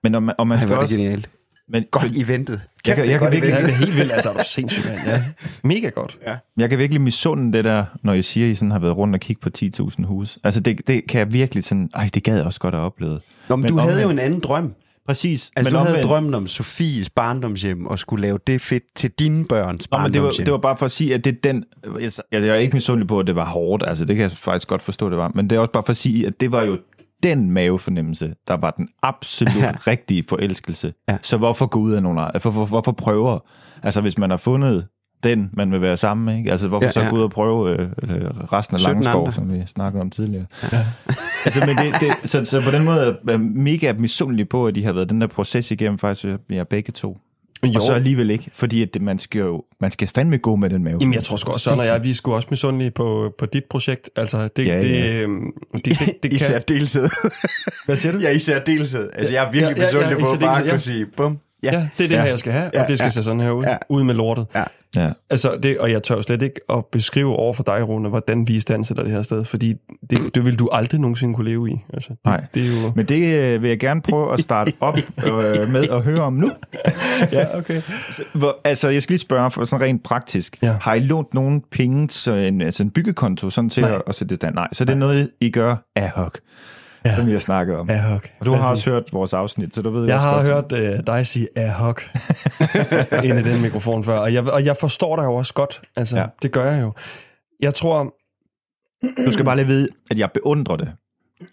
Men 0.02 0.14
om, 0.14 0.30
og 0.38 0.46
man 0.46 0.58
Ej, 0.58 0.62
skal 0.62 0.76
også... 0.76 0.96
genialt. 0.96 1.30
Men, 1.68 1.84
Godt 1.90 2.16
eventet. 2.16 2.60
Jeg 2.86 2.96
kan- 2.96 3.08
jeg 3.08 3.18
kan 3.20 3.32
virkelig- 3.32 3.52
Ja, 3.54 3.60
det 3.62 3.68
er 3.70 3.74
helt 3.74 3.96
vildt. 3.96 4.12
Altså, 4.12 4.28
er 4.30 4.32
du 4.34 4.40
sindssygt, 4.46 4.86
mand. 4.86 4.98
Ja. 5.06 5.22
Mega 5.64 5.88
godt. 5.88 6.18
Jeg 6.56 6.70
kan 6.70 6.78
virkelig 6.78 7.00
misunde 7.00 7.52
det 7.52 7.64
der, 7.64 7.84
når 8.02 8.12
I 8.12 8.22
siger, 8.22 8.46
at 8.46 8.50
I 8.50 8.54
sådan 8.54 8.70
har 8.70 8.78
været 8.78 8.96
rundt 8.96 9.14
og 9.14 9.20
kigge 9.20 9.40
på 9.40 9.50
10.000 9.50 10.04
hus. 10.06 10.38
Altså, 10.44 10.60
det, 10.60 10.80
det 10.86 11.02
kan 11.08 11.18
jeg 11.18 11.32
virkelig 11.32 11.64
sådan... 11.64 11.90
Ej, 11.94 12.10
det 12.14 12.22
gad 12.24 12.36
jeg 12.36 12.44
også 12.44 12.60
godt 12.60 12.74
at 12.74 12.78
opleve. 12.80 13.20
Nå, 13.48 13.56
men, 13.56 13.62
Men 13.62 13.68
du 13.72 13.78
havde 13.78 13.92
omvendt- 13.92 14.02
jo 14.02 14.10
en 14.10 14.18
anden 14.18 14.40
drøm. 14.40 14.74
Præcis. 15.06 15.50
Altså, 15.56 15.70
men 15.70 15.72
du 15.72 15.78
havde 15.84 15.96
omvendt- 15.96 16.06
drømmen 16.08 16.34
om 16.34 16.46
Sofies 16.46 17.10
barndomshjem 17.10 17.86
og 17.86 17.98
skulle 17.98 18.22
lave 18.22 18.38
det 18.46 18.60
fedt 18.60 18.82
til 18.94 19.10
dine 19.10 19.44
børns 19.44 19.90
Nå, 19.90 19.98
men 19.98 20.04
det 20.12 20.20
var, 20.20 20.26
barndomshjem. 20.26 20.44
det 20.44 20.52
var 20.52 20.58
bare 20.58 20.76
for 20.76 20.84
at 20.84 20.90
sige, 20.90 21.14
at 21.14 21.24
det 21.24 21.32
er 21.36 21.38
den... 21.52 21.64
Jeg, 22.00 22.10
jeg 22.32 22.46
er 22.48 22.54
ikke 22.54 22.74
misundelig 22.76 23.08
på, 23.08 23.20
at 23.20 23.26
det 23.26 23.34
var 23.36 23.44
hårdt. 23.44 23.82
Altså, 23.86 24.04
det 24.04 24.16
kan 24.16 24.22
jeg 24.22 24.30
faktisk 24.30 24.68
godt 24.68 24.82
forstå, 24.82 25.10
det 25.10 25.18
var. 25.18 25.32
Men 25.34 25.50
det 25.50 25.56
er 25.56 25.60
også 25.60 25.72
bare 25.72 25.82
for 25.86 25.90
at 25.90 25.96
sige, 25.96 26.26
at 26.26 26.40
det 26.40 26.52
var 26.52 26.62
jo 26.62 26.78
den 27.22 27.50
mavefornemmelse, 27.50 28.34
der 28.48 28.54
var 28.54 28.70
den 28.70 28.88
absolut 29.02 29.56
Ja. 29.56 29.64
ja. 29.66 29.72
rigtige 29.86 30.24
forelskelse. 30.28 30.92
Ja. 31.08 31.16
Så 31.22 31.36
hvorfor 31.36 31.66
gå 31.66 31.78
ud 31.78 31.92
af 31.92 32.02
nogle 32.02 32.20
andre? 32.20 32.40
For, 32.40 32.50
for, 32.50 32.66
hvorfor 32.66 32.92
prøve? 32.92 33.40
Altså, 33.82 34.00
hvis 34.00 34.18
man 34.18 34.30
har 34.30 34.36
fundet 34.36 34.86
den, 35.22 35.50
man 35.52 35.72
vil 35.72 35.80
være 35.80 35.96
sammen 35.96 36.24
med, 36.24 36.36
ikke? 36.38 36.50
Altså, 36.50 36.68
hvorfor 36.68 36.84
Ja, 36.84 36.86
ja, 36.88 36.92
så 36.92 37.00
ja. 37.00 37.08
gå 37.08 37.16
ud 37.16 37.22
og 37.22 37.30
prøve 37.30 37.70
øh, 37.70 37.80
øh, 37.80 38.24
resten 38.52 38.74
af 38.74 38.80
17 38.80 39.02
Langskov, 39.02 39.20
andre. 39.20 39.32
som 39.32 39.52
vi 39.52 39.62
snakkede 39.66 40.00
om 40.00 40.10
tidligere? 40.10 40.46
Ja. 40.72 40.78
altså, 41.44 41.60
men 41.66 41.76
det, 41.76 41.94
det, 42.00 42.30
så, 42.30 42.44
så 42.44 42.62
på 42.64 42.70
den 42.70 42.84
måde 42.84 43.00
er 43.00 43.14
jeg 43.28 43.40
mega 43.40 43.92
misundelig 43.92 44.48
på, 44.48 44.66
at 44.66 44.74
de 44.74 44.84
har 44.84 44.92
været 44.92 45.10
den 45.10 45.20
der 45.20 45.26
proces 45.26 45.70
igennem, 45.70 45.98
faktisk, 45.98 46.26
vi 46.48 46.56
er 46.56 46.64
begge 46.64 46.92
to. 46.92 47.18
Jo. 47.66 47.72
Og 47.74 47.82
så 47.82 47.92
alligevel 47.92 48.30
ikke, 48.30 48.50
fordi 48.52 48.82
at 48.82 48.94
det, 48.94 49.02
man 49.02 49.18
skal 49.18 49.38
jo 49.38 49.64
man 49.80 49.90
skal 49.90 50.08
fandme 50.08 50.38
gå 50.38 50.56
med 50.56 50.70
den 50.70 50.84
mave. 50.84 50.98
Jamen, 51.00 51.14
jeg 51.14 51.24
tror 51.24 51.36
sgu 51.36 51.52
også, 51.52 51.64
sådan, 51.64 51.80
og 51.80 51.86
jeg, 51.86 52.04
vi 52.04 52.14
sgu 52.14 52.34
også 52.34 52.48
misundelige 52.50 52.90
på, 52.90 53.34
på 53.38 53.46
dit 53.46 53.64
projekt. 53.64 54.10
Altså, 54.16 54.48
det, 54.56 54.66
Ja, 54.66 54.74
ja, 54.74 54.76
ja. 54.76 54.80
det, 54.80 55.20
øhm, 55.20 55.52
det, 55.74 55.84
det, 55.84 55.98
det 56.22 56.24
I 56.24 56.28
kan... 56.28 56.38
særdeleshed. 56.38 57.08
Hvad 57.86 57.96
siger 57.96 58.12
du? 58.12 58.18
ja, 58.18 58.30
i 58.30 58.38
særdeleshed. 58.38 59.10
Altså, 59.14 59.32
jeg 59.32 59.46
er 59.46 59.52
virkelig 59.52 59.76
Ja, 59.76 59.82
ja, 59.82 59.98
ja, 59.98 60.16
misundelig 60.16 60.18
i 60.18 60.20
på 60.20 60.32
at 60.32 60.40
bare 60.40 60.64
ja. 60.64 60.70
kunne 60.70 60.78
sige, 60.78 61.06
bum. 61.06 61.38
Ja, 61.62 61.70
det 61.70 62.04
er 62.04 62.08
det 62.08 62.10
Ja. 62.10 62.20
her, 62.20 62.28
jeg 62.28 62.38
skal 62.38 62.52
have, 62.52 62.70
Ja, 62.74 62.82
og 62.82 62.88
det 62.88 62.98
skal 62.98 63.06
ja. 63.06 63.10
se 63.10 63.22
sådan 63.22 63.40
her 63.40 63.50
ud. 63.50 63.64
Ja. 63.64 63.76
Ud 63.88 64.02
med 64.02 64.14
lortet. 64.14 64.46
Ja. 64.54 64.62
Ja. 64.96 65.10
Altså, 65.30 65.56
det, 65.62 65.78
og 65.78 65.92
jeg 65.92 66.02
tør 66.02 66.20
slet 66.20 66.42
ikke 66.42 66.60
at 66.70 66.86
beskrive 66.86 67.36
over 67.36 67.54
for 67.54 67.62
dig, 67.62 67.88
Rune, 67.88 68.08
hvordan 68.08 68.48
vi 68.48 68.56
istandsætter 68.56 69.02
det 69.02 69.12
her 69.12 69.22
sted, 69.22 69.44
fordi 69.44 69.74
det, 70.10 70.18
det 70.34 70.44
vil 70.44 70.58
du 70.58 70.68
aldrig 70.72 71.00
nogensinde 71.00 71.34
kunne 71.34 71.50
leve 71.50 71.70
i. 71.70 71.76
Altså, 71.92 72.08
det, 72.08 72.18
Nej. 72.24 72.44
det 72.54 72.62
er 72.62 72.82
jo... 72.82 72.92
Men 72.96 73.06
det 73.06 73.34
øh, 73.34 73.62
vil 73.62 73.68
jeg 73.68 73.78
gerne 73.80 74.02
prøve 74.02 74.32
at 74.32 74.40
starte 74.40 74.72
op 74.80 74.96
øh, 75.26 75.68
med 75.68 75.88
at 75.88 76.02
høre 76.02 76.20
om 76.20 76.32
nu. 76.32 76.50
Ja, 77.32 77.58
okay. 77.58 77.82
Hvor, 78.32 78.56
altså, 78.64 78.88
jeg 78.88 79.02
skal 79.02 79.12
lige 79.12 79.20
spørge 79.20 79.50
for 79.50 79.64
sådan 79.64 79.86
rent 79.86 80.02
praktisk. 80.02 80.56
Ja. 80.62 80.74
Har 80.80 80.94
I 80.94 81.00
lånt 81.00 81.34
nogen 81.34 81.62
penge 81.72 82.06
til 82.08 82.32
en, 82.32 82.60
altså 82.62 82.82
en 82.82 82.90
byggekonto 82.90 83.50
sådan 83.50 83.70
til 83.70 83.80
Nej. 83.82 83.94
at, 83.94 84.02
at 84.06 84.14
sætte 84.14 84.28
det 84.30 84.36
stand? 84.36 84.54
Nej, 84.54 84.68
så 84.72 84.84
det 84.84 84.92
er 84.92 84.96
noget, 84.98 85.30
I 85.40 85.50
gør 85.50 85.76
ad 85.96 86.08
hoc, 86.14 86.34
Ja. 87.04 87.10
ja. 87.10 87.16
som 87.16 87.26
vi 87.26 87.32
har 87.32 87.38
snakket 87.38 87.76
om. 87.76 87.90
Ja, 87.90 88.14
okay. 88.14 88.28
Og 88.40 88.46
du 88.46 88.52
har 88.54 88.62
Præcis. 88.62 88.86
også 88.86 88.90
hørt 88.90 89.12
vores 89.12 89.32
afsnit, 89.32 89.74
så 89.74 89.82
du 89.82 89.90
ved 89.90 90.04
Jeg 90.06 90.14
også 90.14 90.26
har 90.26 90.50
godt. 90.50 90.72
hørt 90.72 90.98
uh, 90.98 91.06
dig 91.06 91.26
sige 91.26 91.48
ad 91.56 91.70
hoc 91.70 92.02
ind 93.24 93.38
i 93.38 93.42
den 93.42 93.62
mikrofon 93.62 94.04
før, 94.04 94.18
og 94.18 94.34
jeg, 94.34 94.52
og 94.52 94.64
jeg 94.64 94.76
forstår 94.76 95.16
dig 95.16 95.24
jo 95.24 95.34
også 95.34 95.54
godt. 95.54 95.82
Altså, 95.96 96.16
ja. 96.16 96.22
Ja. 96.22 96.28
det 96.42 96.52
gør 96.52 96.70
jeg 96.72 96.82
jo. 96.82 96.92
Jeg 97.60 97.74
tror, 97.74 98.14
Du 99.26 99.32
skal 99.32 99.44
bare 99.44 99.56
lige 99.56 99.66
vide, 99.66 99.88
at 100.10 100.18
jeg 100.18 100.30
beundrer 100.34 100.76
det. 100.76 100.92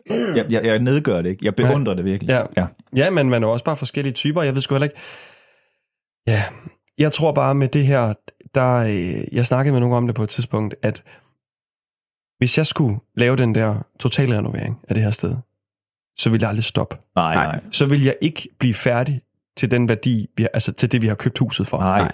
Jeg, 0.09 0.45
jeg, 0.49 0.65
jeg 0.65 0.80
nedgør 0.80 1.21
det 1.21 1.30
ikke. 1.30 1.45
Jeg 1.45 1.55
beundrer 1.55 1.93
det 1.93 2.05
virkelig. 2.05 2.30
Ja. 2.30 2.43
ja. 2.57 2.67
Ja, 2.95 3.09
men 3.09 3.30
man 3.30 3.43
er 3.43 3.47
også 3.47 3.65
bare 3.65 3.76
forskellige 3.76 4.13
typer. 4.13 4.41
Jeg 4.41 4.53
ved 4.55 4.61
sgu 4.61 4.76
heller 4.76 4.88
ikke... 4.88 4.99
Ja, 6.28 6.43
jeg 6.97 7.13
tror 7.13 7.32
bare 7.32 7.55
med 7.55 7.67
det 7.67 7.86
her, 7.86 8.13
der... 8.55 8.76
Øh, 8.76 9.34
jeg 9.36 9.45
snakkede 9.45 9.73
med 9.73 9.80
nogen 9.80 9.95
om 9.95 10.07
det 10.07 10.15
på 10.15 10.23
et 10.23 10.30
tidspunkt, 10.30 10.76
at 10.82 11.03
hvis 12.38 12.57
jeg 12.57 12.65
skulle 12.65 12.99
lave 13.15 13.36
den 13.36 13.55
der 13.55 13.76
totale 13.99 14.38
renovering 14.38 14.80
af 14.89 14.95
det 14.95 15.03
her 15.03 15.11
sted, 15.11 15.36
så 16.20 16.30
ville 16.30 16.41
jeg 16.43 16.49
aldrig 16.49 16.63
stoppe. 16.63 16.97
Nej, 17.15 17.36
Nej. 17.36 17.45
nej. 17.45 17.59
Så 17.72 17.86
vil 17.86 18.03
jeg 18.03 18.15
ikke 18.22 18.49
blive 18.59 18.74
færdig 18.74 19.22
til 19.57 19.72
den 19.72 19.89
værdi, 19.89 20.28
vi 20.38 20.43
har, 20.43 20.49
altså 20.53 20.72
til 20.72 20.91
det, 20.91 21.01
vi 21.01 21.07
har 21.07 21.15
købt 21.15 21.38
huset 21.38 21.67
for. 21.67 21.78
Nej. 21.78 22.11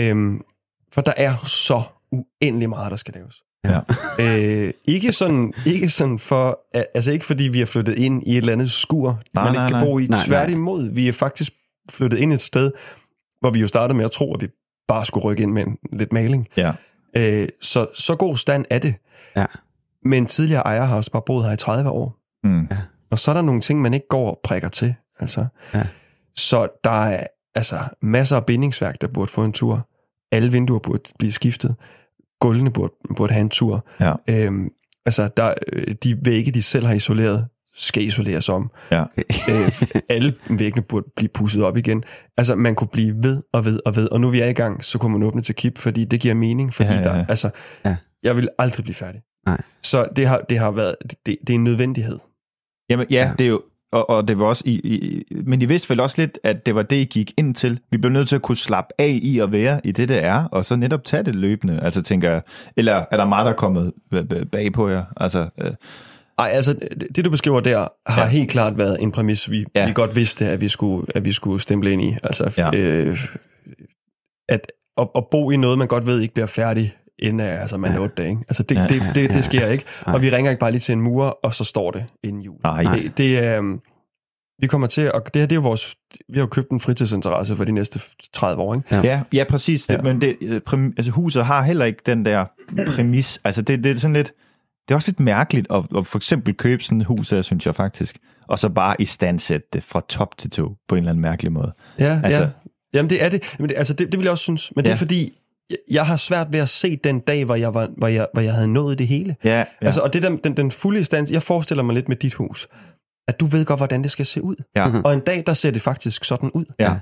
Øhm, 0.00 0.42
for 0.92 1.00
der 1.00 1.12
er 1.16 1.36
så 1.44 1.82
uendelig 2.12 2.68
meget, 2.68 2.90
der 2.90 2.96
skal 2.96 3.14
laves. 3.14 3.42
Ja. 3.64 3.80
Øh, 4.20 4.72
ikke, 4.88 5.12
sådan, 5.12 5.54
ikke 5.66 5.90
sådan 5.90 6.18
for, 6.18 6.60
altså 6.94 7.12
ikke 7.12 7.24
fordi 7.24 7.44
vi 7.44 7.60
er 7.60 7.66
flyttet 7.66 7.98
ind 7.98 8.22
i 8.26 8.30
et 8.30 8.36
eller 8.36 8.52
andet 8.52 8.70
skur, 8.70 9.20
Nej, 9.34 9.44
man 9.44 9.52
nej, 9.52 9.64
ikke 9.64 9.72
kan 9.72 9.80
nej. 9.80 9.90
bo 9.90 9.98
i. 9.98 10.06
Nej. 10.06 10.18
Tværtimod, 10.26 10.88
vi 10.88 11.08
er 11.08 11.12
faktisk 11.12 11.52
flyttet 11.90 12.18
ind 12.18 12.32
et 12.32 12.40
sted, 12.40 12.72
hvor 13.40 13.50
vi 13.50 13.60
jo 13.60 13.68
startede 13.68 13.96
med 13.96 14.04
at 14.04 14.10
tro, 14.10 14.34
at 14.34 14.42
vi 14.42 14.48
bare 14.88 15.04
skulle 15.04 15.24
rykke 15.24 15.42
ind 15.42 15.52
med 15.52 15.66
en, 15.66 15.78
lidt 15.92 16.12
maling. 16.12 16.48
Ja. 16.56 16.72
Øh, 17.16 17.48
så, 17.62 17.86
så 17.94 18.16
god 18.16 18.36
stand 18.36 18.64
er 18.70 18.78
det. 18.78 18.94
Ja. 19.36 19.46
Men 20.04 20.26
tidligere 20.26 20.62
ejer 20.62 20.84
har 20.84 20.96
også 20.96 21.10
bare 21.10 21.22
boet 21.26 21.44
her 21.44 21.52
i 21.52 21.56
30 21.56 21.90
år. 21.90 22.16
Mm. 22.44 22.68
Og 23.10 23.18
så 23.18 23.30
er 23.30 23.34
der 23.34 23.42
nogle 23.42 23.60
ting, 23.60 23.80
man 23.82 23.94
ikke 23.94 24.06
går 24.08 24.30
og 24.30 24.40
prikker 24.44 24.68
til. 24.68 24.94
Altså. 25.20 25.46
Ja. 25.74 25.82
Så 26.36 26.68
der 26.84 27.04
er 27.04 27.26
altså 27.54 27.78
masser 28.02 28.36
af 28.36 28.46
bindingsværk, 28.46 29.00
der 29.00 29.06
burde 29.06 29.30
få 29.32 29.44
en 29.44 29.52
tur. 29.52 29.88
Alle 30.32 30.52
vinduer 30.52 30.78
burde 30.78 31.02
blive 31.18 31.32
skiftet. 31.32 31.76
Gulvene 32.40 32.70
burde, 32.72 32.92
burde 33.16 33.32
have 33.32 33.40
en 33.40 33.48
tur. 33.48 33.86
Ja. 34.00 34.12
Øhm, 34.28 34.70
altså, 35.06 35.28
der, 35.36 35.54
øh, 35.72 35.94
de 36.04 36.18
vægge, 36.22 36.52
de 36.52 36.62
selv 36.62 36.86
har 36.86 36.94
isoleret, 36.94 37.46
skal 37.76 38.02
isoleres 38.02 38.48
om. 38.48 38.70
Ja. 38.90 39.04
Øh, 39.50 39.72
alle 40.10 40.34
væggene 40.50 40.82
burde 40.82 41.06
blive 41.16 41.28
pusset 41.28 41.62
op 41.64 41.76
igen. 41.76 42.04
Altså, 42.36 42.54
man 42.54 42.74
kunne 42.74 42.88
blive 42.88 43.14
ved 43.22 43.42
og 43.52 43.64
ved 43.64 43.80
og 43.84 43.96
ved. 43.96 44.08
Og 44.08 44.20
nu 44.20 44.28
vi 44.28 44.40
er 44.40 44.46
i 44.46 44.52
gang, 44.52 44.84
så 44.84 44.98
kunne 44.98 45.12
man 45.12 45.22
åbne 45.22 45.42
til 45.42 45.54
KIP, 45.54 45.78
fordi 45.78 46.04
det 46.04 46.20
giver 46.20 46.34
mening. 46.34 46.74
Fordi 46.74 46.88
Ja, 46.92 46.94
ja, 46.94 47.12
ja. 47.12 47.18
Der, 47.18 47.26
altså, 47.28 47.50
Ja. 47.84 47.96
jeg 48.22 48.36
vil 48.36 48.48
aldrig 48.58 48.84
blive 48.84 48.94
færdig. 48.94 49.22
Nej. 49.46 49.60
Så 49.82 50.06
det 50.16 50.26
har, 50.26 50.38
det 50.48 50.58
har 50.58 50.70
været, 50.70 50.96
det, 51.26 51.36
det 51.46 51.50
er 51.50 51.54
en 51.54 51.64
nødvendighed. 51.64 52.18
Jamen, 52.90 53.06
ja, 53.10 53.16
Ja. 53.16 53.32
det 53.38 53.44
er 53.44 53.48
jo, 53.48 53.62
og, 53.92 54.10
og 54.10 54.28
det 54.28 54.38
var 54.38 54.44
også, 54.46 54.62
i, 54.66 54.72
i, 54.74 55.24
men 55.46 55.62
I 55.62 55.64
vidste 55.64 55.90
vel 55.90 56.00
også 56.00 56.20
lidt, 56.22 56.38
at 56.44 56.66
det 56.66 56.74
var 56.74 56.82
det, 56.82 56.96
I 56.96 57.04
gik 57.04 57.32
ind 57.38 57.54
til. 57.54 57.80
Vi 57.90 57.96
blev 57.98 58.12
nødt 58.12 58.28
til 58.28 58.36
at 58.36 58.42
kunne 58.42 58.56
slappe 58.56 58.94
af 58.98 59.18
i 59.22 59.38
at 59.38 59.52
være 59.52 59.80
i 59.84 59.92
det, 59.92 60.08
det 60.08 60.24
er, 60.24 60.44
og 60.44 60.64
så 60.64 60.76
netop 60.76 61.04
tage 61.04 61.22
det 61.22 61.34
løbende. 61.34 61.80
Altså 61.82 62.02
tænker 62.02 62.30
jeg, 62.30 62.42
eller 62.76 63.04
er 63.10 63.16
der 63.16 63.24
meget, 63.24 63.46
der 63.46 63.52
er 63.52 63.56
kommet 63.56 63.92
bag 64.52 64.72
på 64.72 64.88
jer? 64.88 65.04
Altså, 65.16 65.48
øh, 65.60 65.70
Ej, 66.38 66.48
altså, 66.52 66.74
det, 67.16 67.24
du 67.24 67.30
beskriver 67.30 67.60
der, 67.60 67.88
har 68.06 68.22
ja. 68.22 68.28
Helt 68.28 68.50
klart 68.50 68.78
været 68.78 69.02
en 69.02 69.12
præmis, 69.12 69.50
vi. 69.50 69.64
Ja. 69.74 69.86
vi 69.86 69.92
godt 69.92 70.16
vidste, 70.16 70.46
at 70.46 70.60
vi 70.60 70.68
skulle, 70.68 71.06
at 71.14 71.24
vi 71.24 71.32
skulle 71.32 71.60
stemple 71.60 71.92
ind 71.92 72.02
i. 72.02 72.16
Altså, 72.22 72.54
Ja. 72.58 72.70
øh, 72.78 73.18
at, 74.48 74.72
at, 74.98 75.08
at 75.14 75.24
bo 75.30 75.50
i 75.50 75.56
noget, 75.56 75.78
man 75.78 75.88
godt 75.88 76.06
ved 76.06 76.20
ikke 76.20 76.34
bliver 76.34 76.46
færdig, 76.46 76.94
inden 77.24 77.40
af, 77.40 77.60
altså, 77.60 77.76
man 77.76 77.92
er 77.92 77.98
otte 78.00 78.14
dage. 78.16 78.28
Ikke? 78.30 78.42
Altså, 78.48 78.62
det, 78.62 78.76
Ja. 78.76 78.86
det, 78.86 79.02
det, 79.14 79.30
det 79.30 79.44
sker 79.44 79.66
ikke. 79.66 79.84
Og 80.06 80.22
vi 80.22 80.30
ringer 80.30 80.50
ikke 80.50 80.60
bare 80.60 80.70
lige 80.72 80.80
til 80.80 80.92
en 80.92 81.00
mur, 81.00 81.38
og 81.42 81.54
så 81.54 81.64
står 81.64 81.90
det 81.90 82.04
inden 82.22 82.42
jul. 82.42 82.58
nej, 82.64 82.82
Det, 82.82 83.18
det 83.18 83.38
er... 83.38 83.58
Um, 83.58 83.80
vi 84.60 84.66
kommer 84.66 84.86
til, 84.86 85.12
og 85.12 85.34
det 85.34 85.40
her, 85.42 85.46
det 85.46 85.52
er 85.52 85.56
jo 85.56 85.62
vores, 85.62 85.96
vi 86.28 86.34
har 86.34 86.40
jo 86.40 86.46
købt 86.46 86.70
en 86.70 86.80
fritidsinteresse 86.80 87.56
for 87.56 87.64
de 87.64 87.72
næste 87.72 88.00
30 88.32 88.62
år, 88.62 88.74
ikke? 88.74 88.96
Ja, 88.96 89.22
ja 89.32 89.44
præcis. 89.48 89.86
Det, 89.86 89.94
Ja. 89.94 89.98
ja. 89.98 90.02
Men 90.12 90.20
det, 90.20 90.36
øh, 90.40 90.60
præm, 90.60 90.94
altså, 90.96 91.12
huset 91.12 91.44
har 91.46 91.62
heller 91.62 91.84
ikke 91.84 92.02
den 92.06 92.24
der 92.24 92.44
præmis. 92.94 93.40
Altså, 93.44 93.62
det, 93.62 93.84
det 93.84 93.92
er 93.92 93.96
sådan 93.96 94.14
lidt... 94.16 94.32
Det 94.88 94.94
er 94.94 94.94
også 94.94 95.10
lidt 95.10 95.20
mærkeligt 95.20 95.66
at, 95.70 95.84
at 95.98 96.06
for 96.06 96.18
eksempel 96.18 96.54
købe 96.54 96.82
sådan 96.82 97.00
et 97.00 97.06
hus, 97.06 97.30
her, 97.30 97.42
synes 97.42 97.66
jeg 97.66 97.74
faktisk, 97.74 98.18
og 98.48 98.58
så 98.58 98.68
bare 98.68 98.96
i 98.98 99.04
standsætte 99.04 99.66
det 99.72 99.82
fra 99.82 100.02
top 100.08 100.38
til 100.38 100.50
to 100.50 100.76
på 100.88 100.94
en 100.94 100.98
eller 100.98 101.10
anden 101.10 101.22
mærkelig 101.22 101.52
måde. 101.52 101.72
Ja, 101.98 102.20
Altså- 102.24 102.42
ja. 102.42 102.48
Jamen 102.94 103.10
det 103.10 103.24
er 103.24 103.28
det. 103.28 103.56
Men 103.58 103.68
det, 103.68 103.78
altså 103.78 103.92
det, 103.94 104.12
det 104.12 104.18
vil 104.18 104.24
jeg 104.24 104.32
også 104.32 104.42
synes. 104.42 104.72
Men 104.76 104.84
ja. 104.84 104.88
det 104.90 104.94
er 104.94 104.98
Ja. 104.98 105.00
fordi, 105.00 105.32
jeg, 105.90 106.06
har 106.06 106.16
svært 106.16 106.46
ved 106.52 106.60
at 106.60 106.68
se 106.68 106.96
den 106.96 107.20
dag, 107.20 107.44
hvor 107.44 107.54
jeg, 107.54 107.74
var, 107.74 107.88
hvor 107.96 108.08
jeg, 108.08 108.26
hvor 108.32 108.42
jeg 108.42 108.54
havde 108.54 108.68
nået 108.68 108.98
det 108.98 109.06
hele. 109.06 109.36
Ja, 109.44 109.58
ja. 109.58 109.64
Altså, 109.80 110.00
og 110.00 110.12
det 110.12 110.24
er 110.24 110.28
den, 110.28 110.56
den, 110.56 110.70
fulde 110.70 111.04
stand, 111.04 111.30
jeg 111.30 111.42
forestiller 111.42 111.82
mig 111.82 111.94
lidt 111.94 112.08
med 112.08 112.16
dit 112.16 112.34
hus, 112.34 112.68
at 113.28 113.40
du 113.40 113.46
ved 113.46 113.64
godt, 113.64 113.80
hvordan 113.80 114.02
det 114.02 114.10
skal 114.10 114.26
se 114.26 114.42
ud. 114.42 114.56
ja. 114.76 114.86
Og 115.04 115.14
en 115.14 115.20
dag, 115.20 115.42
der 115.46 115.54
ser 115.54 115.70
det 115.70 115.82
faktisk 115.82 116.24
sådan 116.24 116.50
ud. 116.50 116.64
ja. 116.78 116.94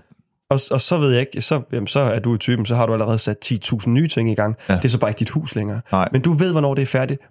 Og, 0.51 0.61
og 0.71 0.81
så 0.81 0.97
ved 0.99 1.11
jeg 1.11 1.21
ikke, 1.21 1.41
så, 1.41 1.63
jamen, 1.73 1.87
så 1.87 2.01
er 2.01 2.19
du 2.19 2.35
i 2.35 2.39
typen, 2.39 2.67
så 2.67 2.77
har 2.77 2.87
du 2.87 2.93
allerede 2.93 3.19
sat 3.19 3.53
10.000 3.53 3.89
nye 3.89 4.09
ting 4.09 4.31
i 4.31 4.35
gang. 4.35 4.57
Ja. 4.69 4.77
Det 4.77 4.85
er 4.85 4.89
så 4.89 4.99
bare 4.99 5.11
ikke 5.11 5.19
dit 5.19 5.31
hus 5.31 5.55
længere. 5.55 5.81
Nej. 5.93 6.09
Men 6.13 6.21
du 6.21 6.33
ved, 6.33 6.53
hvornår 6.53 6.75
det 6.75 6.83
er 6.83 6.87
færdigt. 6.87 7.23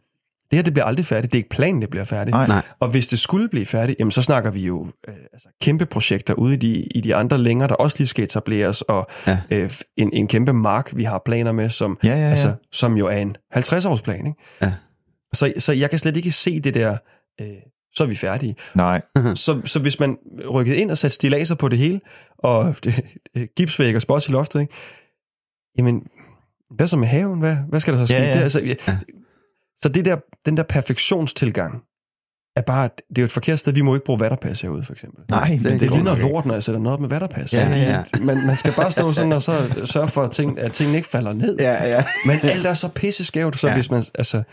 Det 0.51 0.57
her, 0.57 0.63
det 0.63 0.73
bliver 0.73 0.85
aldrig 0.85 1.05
færdigt. 1.05 1.33
Det 1.33 1.37
er 1.37 1.39
ikke 1.39 1.49
planen, 1.49 1.81
det 1.81 1.89
bliver 1.89 2.03
færdigt. 2.05 2.31
Nej. 2.33 2.47
Nej. 2.47 2.61
Og 2.79 2.89
hvis 2.89 3.07
det 3.07 3.19
skulle 3.19 3.49
blive 3.49 3.65
færdigt, 3.65 3.99
jamen, 3.99 4.11
så 4.11 4.21
snakker 4.21 4.51
vi 4.51 4.61
jo 4.61 4.87
øh, 5.07 5.13
altså, 5.33 5.47
kæmpe 5.61 5.85
projekter 5.85 6.33
ude 6.33 6.53
i 6.53 6.57
de, 6.57 6.73
i 6.81 7.01
de 7.01 7.15
andre 7.15 7.37
længere, 7.37 7.67
der 7.67 7.75
også 7.75 7.95
lige 7.99 8.07
skal 8.07 8.23
etableres, 8.23 8.81
og 8.81 9.07
Ja. 9.27 9.39
øh, 9.51 9.71
en, 9.97 10.13
en 10.13 10.27
kæmpe 10.27 10.53
mark, 10.53 10.91
vi 10.95 11.03
har 11.03 11.21
planer 11.25 11.51
med, 11.51 11.69
som, 11.69 11.99
Ja, 12.03 12.09
ja, 12.09 12.15
ja. 12.17 12.29
Altså, 12.29 12.53
som 12.71 12.97
jo 12.97 13.07
er 13.07 13.17
en 13.17 13.35
50-årsplan. 13.55 14.17
Ikke? 14.27 14.33
Ja. 14.61 14.73
Så, 15.33 15.53
så 15.57 15.73
jeg 15.73 15.89
kan 15.89 15.99
slet 15.99 16.17
ikke 16.17 16.31
se 16.31 16.59
det 16.59 16.73
der, 16.73 16.97
øh, 17.41 17.47
så 17.95 18.03
er 18.03 18.07
vi 18.07 18.15
færdige. 18.15 18.55
Nej. 18.75 19.01
Så, 19.35 19.61
så 19.65 19.79
hvis 19.79 19.99
man 19.99 20.17
rykkede 20.49 20.77
ind 20.77 20.91
og 20.91 20.97
satte 20.97 21.15
stilaser 21.15 21.55
på 21.55 21.67
det 21.67 21.79
hele, 21.79 22.01
og 22.37 22.75
det, 22.83 23.03
gipsvæg 23.57 23.95
og 23.95 24.01
spots 24.01 24.27
i 24.29 24.31
loftet, 24.31 24.61
ikke? 24.61 24.73
jamen, 25.77 26.07
hvad 26.75 26.87
så 26.87 26.97
med 26.97 27.07
haven? 27.07 27.39
Hvad, 27.39 27.55
hvad 27.69 27.79
skal 27.79 27.93
der 27.93 27.99
så 27.99 28.05
ske? 28.05 28.17
Ja, 28.17 28.23
ja. 28.27 28.33
Det, 28.33 28.39
altså, 28.39 28.59
ja. 28.59 28.75
Ja. 28.87 28.97
Så 29.81 29.89
det 29.89 30.05
der, 30.05 30.17
den 30.45 30.57
der 30.57 30.63
perfektionstilgang, 30.63 31.83
er 32.55 32.61
bare, 32.61 32.89
det 33.09 33.17
er 33.17 33.21
jo 33.21 33.25
et 33.25 33.31
forkert 33.31 33.59
sted. 33.59 33.73
Vi 33.73 33.81
må 33.81 33.95
ikke 33.95 34.05
bruge 34.05 34.19
vatterpas 34.19 34.61
herude, 34.61 34.83
for 34.83 34.93
eksempel. 34.93 35.23
Nej, 35.29 35.49
men 35.49 35.57
Det, 35.59 35.71
det 35.71 35.79
det 35.81 35.91
ligner 35.91 36.15
lort, 36.15 36.45
når 36.45 36.53
jeg 36.53 36.63
sætter 36.63 36.81
noget 36.81 36.93
op 36.93 36.99
med 37.01 37.09
vatterpas. 37.09 37.53
Ja, 37.53 37.67
Fordi 37.67 37.79
ja. 37.79 38.03
Man, 38.21 38.45
man 38.47 38.57
skal 38.57 38.73
bare 38.75 38.91
stå 38.91 39.13
sådan 39.13 39.33
og 39.33 39.41
så 39.41 39.81
sørge 39.85 40.07
for, 40.07 40.23
at, 40.23 40.31
ting, 40.31 40.59
at 40.59 40.73
tingene 40.73 40.97
ikke 40.97 41.09
falder 41.09 41.33
ned. 41.33 41.57
Ja, 41.59 41.87
ja. 41.87 42.03
Men 42.25 42.39
alt 42.43 42.65
er 42.65 42.73
så 42.73 42.87
pisse 42.87 43.25
skævt, 43.25 43.59
så 43.59 43.67
Ja. 43.67 43.71
ja. 43.71 43.77
hvis 43.77 43.91
man, 43.91 44.03
altså, 44.15 44.43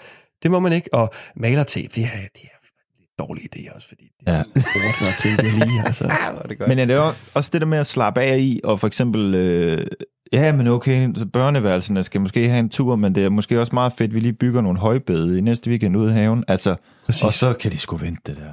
det 0.43 0.51
må 0.51 0.59
man 0.61 0.73
ikke. 0.73 0.95
Og 0.95 1.13
malertape, 1.37 1.89
det 1.95 2.05
er, 2.05 2.09
det 2.35 2.43
er 2.43 2.49
en 2.99 3.27
dårlig 3.27 3.43
idé 3.45 3.75
også, 3.75 3.89
fordi 3.89 4.05
det 4.21 4.29
er 4.29 4.33
Ja. 4.33 4.39
ja. 4.57 5.05
når 5.07 5.13
ting 5.21 5.39
bliver 5.39 5.67
lige, 5.67 5.83
altså. 5.87 6.05
Ja, 6.13 6.33
det 6.49 6.59
godt. 6.59 6.69
Men 6.69 6.79
er 6.79 6.85
det 6.85 7.15
også 7.35 7.51
det 7.53 7.61
der 7.61 7.67
med 7.67 7.79
at 7.79 7.87
slappe 7.87 8.21
af 8.21 8.39
i, 8.39 8.61
og 8.65 8.81
for 8.81 8.87
eksempel, 8.87 9.35
øh, 9.35 9.87
ja, 10.33 10.53
men 10.53 10.67
okay, 10.67 11.15
så 11.17 11.27
børneværelserne 11.27 12.03
skal 12.05 12.21
måske 12.21 12.49
have 12.49 12.59
en 12.59 12.69
tur, 12.69 12.97
men 12.97 13.15
det 13.15 13.25
er 13.25 13.29
måske 13.29 13.61
også 13.61 13.75
meget 13.75 13.93
fedt, 13.93 14.11
at 14.11 14.15
vi 14.15 14.21
lige 14.21 14.33
bygger 14.33 14.61
nogle 14.61 14.79
højbede 14.79 15.39
i 15.39 15.41
næste 15.41 15.71
weekend 15.71 15.97
ude 15.97 16.11
i 16.11 16.15
haven. 16.15 16.45
Altså, 16.49 16.77
Præcis. 17.07 17.23
og 17.25 17.35
så 17.35 17.53
kan 17.53 17.73
de 17.73 17.79
sgu 17.79 17.97
vente 17.97 18.21
det 18.27 18.37
der. 18.37 18.45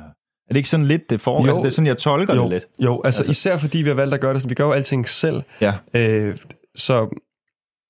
Er 0.49 0.49
det 0.53 0.55
ikke 0.57 0.69
sådan 0.69 0.85
lidt 0.85 1.09
det? 1.09 1.27
Jo. 1.27 1.37
Altså, 1.37 1.53
det 1.61 1.65
er 1.65 1.69
sådan, 1.69 1.87
jeg 1.87 1.97
tolker 1.97 2.35
jo, 2.35 2.43
det 2.43 2.51
lidt. 2.51 2.65
Jo, 2.79 3.01
altså, 3.05 3.19
Altså- 3.21 3.31
især 3.31 3.57
fordi 3.57 3.77
vi 3.77 3.87
har 3.89 3.95
valgt 3.95 4.13
at 4.13 4.21
gøre 4.21 4.33
det 4.33 4.41
sådan, 4.41 4.49
vi 4.49 4.55
gør 4.55 4.65
jo 4.65 4.71
alting 4.71 5.09
selv. 5.09 5.43
Ja. 5.61 5.73
Øh, 5.93 6.35
så, 6.75 7.21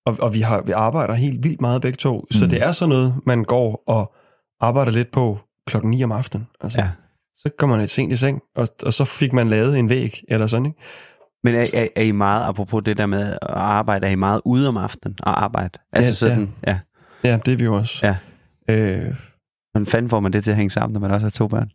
og, 0.06 0.16
og 0.20 0.34
vi, 0.34 0.42
har, 0.42 0.62
vi 0.62 0.72
arbejder 0.72 1.14
helt 1.14 1.44
vildt 1.44 1.62
meget 1.62 1.82
begge 1.82 1.96
to, 1.96 2.26
så 2.32 2.44
Mm. 2.44 2.50
det 2.50 2.62
er 2.62 2.72
sådan 2.72 2.90
noget, 2.90 3.14
man 3.26 3.44
går 3.44 3.84
og 3.88 4.14
arbejder 4.62 4.92
lidt 4.92 5.12
på 5.12 5.40
klokken 5.68 5.92
9 5.92 6.04
om 6.04 6.12
aftenen. 6.12 6.48
Altså, 6.62 6.80
Ja. 6.80 6.90
Så 7.36 7.50
kommer 7.58 7.76
man 7.76 7.82
lidt 7.82 7.92
sent 7.92 8.14
i 8.14 8.16
seng, 8.16 8.42
og, 8.56 8.68
og 8.84 8.94
så 8.94 9.06
fik 9.06 9.34
man 9.34 9.50
lavet 9.50 9.80
en 9.80 9.90
væg, 9.90 10.22
eller 10.28 10.48
sådan, 10.48 10.66
ikke? 10.66 10.80
Men 11.46 11.56
er, 11.56 11.66
er, 11.74 11.88
er 11.96 12.02
I 12.02 12.12
meget, 12.12 12.48
apropos 12.48 12.84
det 12.84 12.98
der 12.98 13.06
med 13.06 13.32
at 13.32 13.38
arbejde, 13.50 14.08
er 14.08 14.12
I 14.12 14.16
meget 14.16 14.42
ude 14.46 14.68
om 14.68 14.78
aftenen 14.78 15.18
og 15.22 15.44
arbejde? 15.44 15.80
Altså 15.92 16.10
Ja, 16.28 16.34
sådan, 16.36 16.54
ja. 16.68 16.80
Ja, 17.24 17.40
det 17.46 17.52
er 17.54 17.58
vi 17.58 17.64
jo 17.64 17.76
også. 17.76 18.00
Ja. 18.08 18.16
Øh, 18.74 19.16
Hvordan 19.72 19.86
fanden 19.86 20.10
får 20.10 20.20
man 20.20 20.34
det 20.34 20.44
til 20.44 20.52
at 20.52 20.58
hænge 20.58 20.70
sammen, 20.72 20.94
når 20.94 21.00
man 21.00 21.12
også 21.12 21.26
har 21.26 21.32
to 21.32 21.48
børn? 21.48 21.70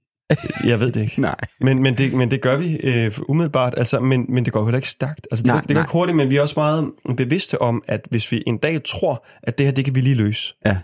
jeg 0.70 0.80
ved 0.80 0.92
det 0.92 1.00
ikke. 1.00 1.20
Nej. 1.20 1.36
Men, 1.60 1.82
men, 1.82 1.98
det, 1.98 2.12
men 2.12 2.30
det 2.30 2.40
gør 2.40 2.56
vi 2.56 2.76
øh, 2.76 3.12
umiddelbart, 3.28 3.74
altså, 3.76 4.00
men, 4.00 4.26
men 4.28 4.44
det 4.44 4.52
går 4.52 4.64
heller 4.64 4.78
ikke 4.78 4.88
stærkt. 4.88 5.26
Altså, 5.30 5.42
det, 5.42 5.46
Nej, 5.46 5.56
nej, 5.56 5.62
det 5.66 5.76
går 5.76 5.82
ikke 5.82 5.92
hurtigt, 5.92 6.16
men 6.16 6.30
vi 6.30 6.36
er 6.36 6.40
også 6.40 6.54
meget 6.56 6.90
bevidste 7.16 7.62
om, 7.62 7.82
at 7.88 8.00
hvis 8.10 8.32
vi 8.32 8.42
en 8.46 8.58
dag 8.58 8.82
tror, 8.84 9.26
at 9.42 9.58
det 9.58 9.66
her, 9.66 9.72
det 9.72 9.84
kan 9.84 9.94
vi 9.94 10.00
lige 10.00 10.14
løse, 10.14 10.54
Ja. 10.66 10.78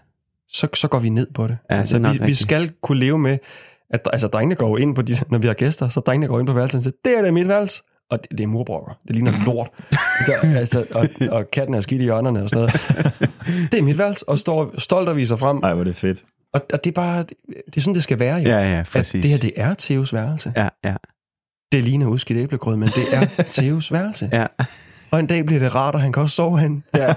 så, 0.52 0.68
så 0.74 0.88
går 0.88 0.98
vi 0.98 1.08
ned 1.08 1.26
på 1.34 1.46
det. 1.46 1.58
Ja, 1.70 1.76
altså, 1.76 1.98
det 1.98 2.20
vi, 2.20 2.26
vi 2.26 2.34
skal 2.34 2.72
kunne 2.82 2.98
leve 3.00 3.18
med, 3.18 3.38
at 3.90 4.08
altså, 4.12 4.26
drengene 4.28 4.54
går 4.54 4.78
ind 4.78 4.94
på 4.94 5.02
de, 5.02 5.16
når 5.30 5.38
vi 5.38 5.46
har 5.46 5.54
gæster, 5.54 5.88
så 5.88 6.00
drengene 6.00 6.26
går 6.26 6.38
ind 6.38 6.46
på 6.46 6.52
værelset 6.52 6.78
og 6.78 6.82
siger, 6.82 6.94
det 7.04 7.18
er 7.18 7.22
det 7.22 7.34
mit 7.34 7.48
værelse. 7.48 7.82
Og 8.10 8.22
det, 8.22 8.30
det 8.38 8.40
er 8.40 8.46
murbrokker. 8.46 8.92
Det 9.06 9.14
ligner 9.16 9.32
lort. 9.46 9.68
Der, 10.26 10.56
altså, 10.60 10.84
og, 10.94 11.08
og 11.30 11.50
katten 11.50 11.74
er 11.74 11.80
skidt 11.80 12.00
i 12.00 12.04
hjørnerne 12.04 12.42
og 12.42 12.48
sådan 12.48 12.60
noget. 12.60 13.72
Det 13.72 13.78
er 13.78 13.82
mit 13.82 13.98
værelse, 13.98 14.28
og 14.28 14.38
står 14.38 14.74
stolt 14.78 15.08
og 15.08 15.16
viser 15.16 15.36
frem. 15.36 15.58
Ej, 15.62 15.72
hvor 15.74 15.80
er 15.80 15.84
det 15.84 15.96
fedt. 15.96 16.18
Og, 16.52 16.60
og 16.72 16.84
det 16.84 16.90
er 16.90 16.94
bare, 16.94 17.22
det 17.66 17.76
er 17.76 17.80
sådan, 17.80 17.94
det 17.94 18.02
skal 18.02 18.18
være 18.18 18.36
jo. 18.36 18.48
Ja, 18.48 18.58
ja, 18.58 18.78
at 18.80 18.86
præcis. 18.92 19.22
det 19.22 19.30
her, 19.30 19.38
det 19.38 19.52
er 19.56 19.74
Theos 19.78 20.12
værelse. 20.14 20.52
Ja, 20.56 20.68
ja, 20.84 20.94
Det 21.72 21.84
ligner 21.84 22.06
udskidt 22.06 22.38
æblegrød, 22.38 22.76
men 22.76 22.88
det 22.88 23.04
er 23.12 23.26
Theos 23.62 23.92
værelse. 23.92 24.30
ja. 24.32 24.46
Og 25.10 25.20
en 25.20 25.26
dag 25.26 25.46
bliver 25.46 25.58
det 25.60 25.74
rart, 25.74 25.94
og 25.94 26.00
han 26.00 26.12
kan 26.12 26.22
også 26.22 26.36
sove 26.36 26.58
hen. 26.60 26.84
Ja. 26.96 27.14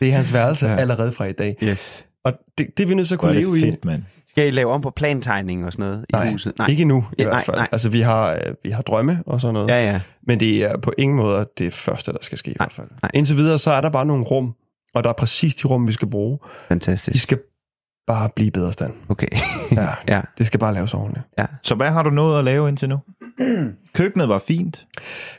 det 0.00 0.08
er 0.08 0.12
hans 0.12 0.32
værelse 0.32 0.66
Ja. 0.66 0.76
allerede 0.76 1.12
fra 1.12 1.24
i 1.24 1.32
dag. 1.32 1.56
Yes. 1.62 2.06
Og 2.24 2.32
det, 2.58 2.66
det 2.76 2.82
er 2.82 2.86
vi 2.88 2.94
nødt 2.94 3.08
til 3.08 3.14
at 3.14 3.18
er 3.18 3.20
kunne 3.20 3.34
leve 3.34 3.58
i. 3.58 3.60
fedt, 3.60 3.84
mand. 3.84 4.02
Skal 4.34 4.48
I 4.48 4.50
lave 4.50 4.72
om 4.72 4.80
på 4.80 4.90
plantegning 4.90 5.64
og 5.64 5.72
sådan 5.72 5.84
noget 5.86 6.04
Nej, 6.12 6.28
i 6.28 6.32
huset? 6.32 6.52
Nej, 6.58 6.68
ikke 6.68 6.84
nu 6.84 7.04
i 7.12 7.14
Ja, 7.18 7.24
hvert 7.24 7.34
nej, 7.34 7.44
fald. 7.44 7.56
nej. 7.56 7.68
Altså, 7.72 7.88
vi 7.88 8.00
har, 8.00 8.32
øh, 8.32 8.40
vi 8.64 8.70
har 8.70 8.82
drømme 8.82 9.22
og 9.26 9.40
sådan 9.40 9.54
noget. 9.54 9.68
Ja, 9.70 9.84
ja. 9.92 10.00
Men 10.26 10.40
det 10.40 10.64
er 10.64 10.76
på 10.76 10.92
ingen 10.98 11.16
måde 11.16 11.48
det 11.58 11.72
første, 11.72 12.12
der 12.12 12.18
skal 12.20 12.38
ske 12.38 12.50
i 12.50 12.54
hvert 12.56 12.72
fald. 12.72 12.86
nej. 13.02 13.10
Indtil 13.14 13.36
videre, 13.36 13.58
så 13.58 13.70
er 13.72 13.80
der 13.80 13.88
bare 13.90 14.06
nogle 14.06 14.24
rum, 14.24 14.54
og 14.94 15.04
der 15.04 15.10
er 15.10 15.14
præcis 15.14 15.54
de 15.54 15.68
rum, 15.68 15.86
vi 15.88 15.92
skal 15.92 16.08
bruge. 16.10 16.38
De 16.42 16.48
Fantastisk. 16.68 17.22
skal 17.22 17.38
bare 18.06 18.28
blive 18.36 18.50
bedre 18.50 18.72
stand. 18.72 18.92
Okay. 19.08 19.26
Ja, 19.72 19.88
Ja. 20.08 20.20
det 20.38 20.46
skal 20.46 20.60
bare 20.60 20.74
laves 20.74 20.94
ordentligt. 20.94 21.24
Så 21.62 21.74
hvad 21.74 21.90
har 21.90 22.02
du 22.02 22.10
nået 22.10 22.38
at 22.38 22.44
lave 22.44 22.68
indtil 22.68 22.88
nu? 22.88 22.98
Køkkenet 23.94 24.28
var 24.28 24.38
fint. 24.38 24.86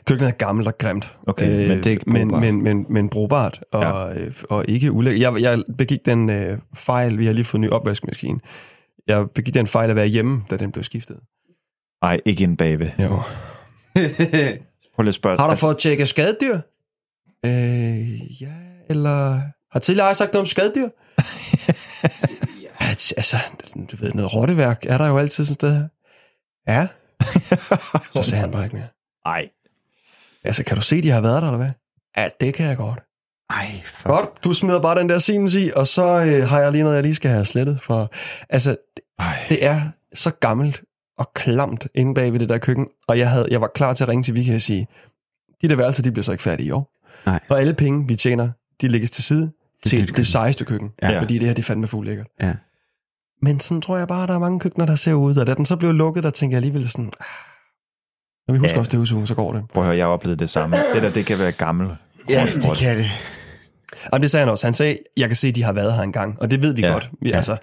Køkkenet 0.06 0.28
er 0.28 0.32
gammelt 0.34 0.68
og 0.68 0.78
grimt. 0.78 1.04
Øh, 1.04 1.28
Okay, 1.28 1.68
men 1.68 1.84
det 1.84 1.92
er 1.92 1.98
men, 2.06 2.28
brugbart. 2.28 2.40
men, 2.42 2.62
men, 2.62 2.86
men 2.88 3.08
brugbart, 3.08 3.60
og, 3.72 3.82
ja. 4.16 4.24
og 4.50 4.64
ikke 4.68 4.92
ulækkert. 4.92 5.20
Jeg, 5.20 5.42
jeg 5.42 5.62
begik 5.78 6.06
den 6.06 6.30
øh, 6.30 6.58
fejl, 6.74 7.18
vi 7.18 7.26
har 7.26 7.32
lige 7.32 7.44
fået 7.44 7.58
en 7.58 7.60
ny 7.60 7.70
opvaskemaskine. 7.70 8.38
Jeg 9.06 9.30
begik 9.34 9.54
den 9.54 9.66
fejl 9.66 9.90
at 9.90 9.96
være 9.96 10.06
hjemme, 10.06 10.44
da 10.50 10.56
den 10.56 10.72
blev 10.72 10.84
skiftet. 10.84 11.20
Nej, 12.02 12.20
ikke 12.24 12.44
en 12.44 12.56
bagved. 12.56 12.90
Jo. 12.98 13.08
Prøv 14.94 15.02
lige 15.02 15.08
at 15.08 15.14
spørge. 15.14 15.38
Har 15.38 15.50
du 15.50 15.56
fået 15.56 15.78
tjekket 15.78 16.08
skadedyr? 16.08 16.60
Øh, 17.44 18.42
ja, 18.42 18.54
eller... 18.90 19.40
Har 19.72 19.80
tidligere 19.80 20.14
sagt 20.14 20.32
noget 20.32 20.42
om 20.42 20.46
skadedyr? 20.46 20.88
ja, 22.62 22.88
altså, 23.16 23.36
du 23.90 23.96
ved, 23.96 24.12
noget 24.12 24.34
rotteværk 24.34 24.86
er 24.86 24.98
der 24.98 25.06
jo 25.06 25.18
altid 25.18 25.44
sådan 25.44 25.52
et 25.52 25.54
sted. 25.54 25.88
Ja. 26.68 26.86
Så 28.14 28.22
sagde 28.22 28.40
han 28.40 28.50
bare 28.50 28.64
ikke 28.64 28.76
mere. 28.76 28.88
Ej. 29.26 29.48
Altså, 30.44 30.64
kan 30.64 30.76
du 30.76 30.82
se, 30.82 31.02
de 31.02 31.10
har 31.10 31.20
været 31.20 31.42
der, 31.42 31.48
eller 31.48 31.58
hvad? 31.58 31.70
Ja, 32.16 32.28
det 32.40 32.54
kan 32.54 32.66
jeg 32.66 32.76
godt. 32.76 33.05
Ej, 33.50 33.80
fuck. 33.84 34.04
Godt, 34.06 34.44
du 34.44 34.52
smider 34.52 34.80
bare 34.80 34.98
den 35.00 35.08
der 35.08 35.18
Siemens 35.18 35.54
i, 35.54 35.70
og 35.76 35.86
så 35.86 36.02
øh, 36.20 36.48
har 36.48 36.60
jeg 36.60 36.72
lige 36.72 36.82
noget, 36.82 36.96
jeg 36.96 37.02
lige 37.02 37.14
skal 37.14 37.30
have 37.30 37.44
slettet. 37.44 37.80
For, 37.80 38.12
altså, 38.48 38.76
Ej. 39.18 39.36
det 39.48 39.64
er 39.64 39.80
så 40.14 40.30
gammelt 40.30 40.82
og 41.18 41.30
klamt 41.34 41.86
inde 41.94 42.14
bag 42.14 42.32
ved 42.32 42.40
det 42.40 42.48
der 42.48 42.58
køkken, 42.58 42.88
og 43.08 43.18
jeg, 43.18 43.30
havde, 43.30 43.46
jeg 43.50 43.60
var 43.60 43.70
klar 43.74 43.92
til 43.92 44.04
at 44.04 44.08
ringe 44.08 44.22
til 44.22 44.34
Vicky 44.34 44.54
og 44.54 44.60
sige, 44.60 44.86
de 45.62 45.68
der 45.68 45.76
værelser, 45.76 46.02
de 46.02 46.10
bliver 46.12 46.22
så 46.24 46.32
ikke 46.32 46.42
færdige 46.44 46.66
i 46.66 46.70
år. 46.70 46.92
Nej. 47.26 47.40
Og 47.48 47.60
alle 47.60 47.74
penge, 47.74 48.06
vi 48.08 48.16
tjener, 48.16 48.48
de 48.80 48.88
lægges 48.88 49.10
til 49.10 49.24
side 49.24 49.42
nyt 49.42 49.52
til 49.86 49.98
køkken. 50.00 50.16
det 50.16 50.26
sejeste 50.26 50.64
køkken. 50.64 50.92
Ja. 51.02 51.20
Fordi 51.20 51.38
det 51.38 51.46
her, 51.48 51.54
det 51.54 51.62
er 51.62 51.66
fandme 51.66 51.86
fuld 51.86 52.06
lækkert. 52.06 52.26
Ja. 52.42 52.54
Men 53.42 53.60
sådan 53.60 53.80
tror 53.80 53.96
jeg 53.98 54.08
bare, 54.08 54.26
der 54.26 54.34
er 54.34 54.38
mange 54.38 54.60
køkkener, 54.60 54.86
der 54.86 54.94
ser 54.94 55.12
ud. 55.14 55.36
Og 55.36 55.46
da 55.46 55.54
den 55.54 55.66
så 55.66 55.76
blev 55.76 55.92
lukket, 55.92 56.24
der 56.24 56.30
tænker 56.30 56.56
jeg 56.56 56.58
alligevel 56.58 56.88
sådan, 56.90 57.12
ah, 57.20 57.26
når 58.48 58.52
vi 58.52 58.58
husker 58.58 58.74
Ja. 58.76 58.78
også 58.78 58.90
det 58.90 59.12
uge, 59.16 59.26
så 59.26 59.34
går 59.34 59.52
det. 59.52 59.64
Prøv 59.74 59.82
at 59.82 59.86
høre, 59.86 59.96
jeg 59.96 60.06
oplevede 60.06 60.38
det 60.38 60.50
samme. 60.50 60.76
Det 60.94 61.02
der, 61.02 61.10
det 61.10 61.26
kan 61.26 61.38
være 61.38 61.52
gammel. 61.52 61.88
Ja, 62.28 62.46
det 62.54 62.76
kan 62.78 62.96
det. 62.98 63.10
Og 64.12 64.20
det 64.20 64.30
sagde 64.30 64.44
han 64.44 64.50
også. 64.52 64.66
Han 64.66 64.74
sagde, 64.74 64.98
jeg 65.16 65.28
kan 65.28 65.36
se, 65.36 65.52
de 65.52 65.62
har 65.62 65.72
været 65.72 65.94
her 65.94 66.02
engang. 66.02 66.40
Og 66.42 66.50
det 66.50 66.62
ved 66.62 66.74
vi 66.74 66.80
Ja. 66.80 66.86
ja. 66.86 66.92
godt. 66.92 67.10
Vi, 67.20 67.28
Ja. 67.28 67.36
Altså, 67.36 67.52
er 67.52 67.56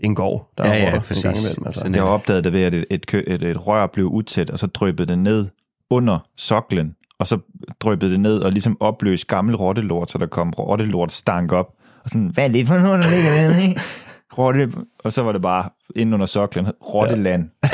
en 0.00 0.14
gård, 0.14 0.50
der 0.58 0.66
Ja, 0.66 0.72
er 0.72 0.78
ja, 0.78 0.96
rotter 0.96 1.16
en 1.16 1.22
gang 1.22 1.38
imellem. 1.38 1.62
Altså. 1.66 1.90
Jeg 1.94 2.02
opdagede 2.02 2.42
det 2.42 2.52
ved, 2.52 2.62
at 2.62 2.74
et, 2.74 2.84
et, 2.90 3.14
et, 3.26 3.42
et 3.42 3.66
rør 3.66 3.86
blev 3.86 4.06
utæt, 4.06 4.50
og 4.50 4.58
så 4.58 4.66
dryppede 4.66 5.08
det 5.08 5.18
ned 5.18 5.48
under 5.90 6.18
soklen, 6.36 6.96
og 7.18 7.26
så 7.26 7.38
dryppede 7.80 8.10
det 8.12 8.20
ned 8.20 8.38
og 8.38 8.52
ligesom 8.52 8.76
opløste 8.80 9.26
gammel 9.26 9.56
rottelort, 9.56 10.10
så 10.10 10.18
der 10.18 10.26
kom 10.26 10.50
rottelort 10.50 11.12
stank 11.12 11.52
op. 11.52 11.66
Og 12.04 12.08
sådan, 12.10 12.26
hvad 12.34 12.44
er 12.44 12.48
det 12.48 12.66
for 12.66 12.78
noget, 12.78 13.04
der 13.04 13.10
ligger 13.10 13.30
der? 13.30 13.80
Rotte, 14.38 14.72
og 14.98 15.12
så 15.12 15.22
var 15.22 15.32
det 15.32 15.42
bare 15.42 15.70
inde 15.96 16.14
under 16.14 16.26
soklen, 16.26 16.66
rotteland. 16.94 17.50
Ja. 17.62 17.68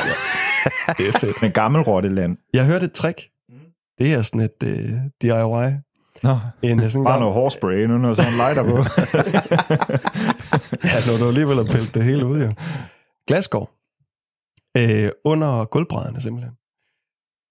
Det 0.99 1.09
er 1.09 1.19
fedt. 1.19 1.43
Men 1.43 1.53
gammel 1.53 1.83
rotteland. 1.83 2.37
Jeg 2.55 2.65
hørte 2.65 2.85
et 2.87 2.93
trick. 2.93 3.21
Det 3.99 4.13
er 4.13 4.23
sådan 4.23 4.41
et 4.41 4.63
uh, 4.63 4.99
DIY. 5.23 5.75
Nå, 6.23 6.39
En, 6.63 6.81
øh, 6.83 6.91
sådan 6.91 7.05
bare 7.05 7.13
gang- 7.13 7.21
noget 7.21 7.35
hårspray, 7.35 7.85
nu 7.85 7.99
noget 7.99 8.17
sådan 8.17 8.33
en 8.33 8.37
lighter 8.39 8.63
på. 8.63 8.77
Ja, 10.85 10.99
når 11.07 11.19
du 11.21 11.29
alligevel 11.29 11.57
har 11.57 11.65
pillet 11.65 11.95
det 11.95 12.05
hele 12.05 12.27
ud, 12.27 12.43
jo. 12.43 12.53
Glasgård. 13.27 13.71
Øh, 14.77 15.11
under 15.25 15.65
gulvbrædderne, 15.65 16.21
simpelthen. 16.21 16.53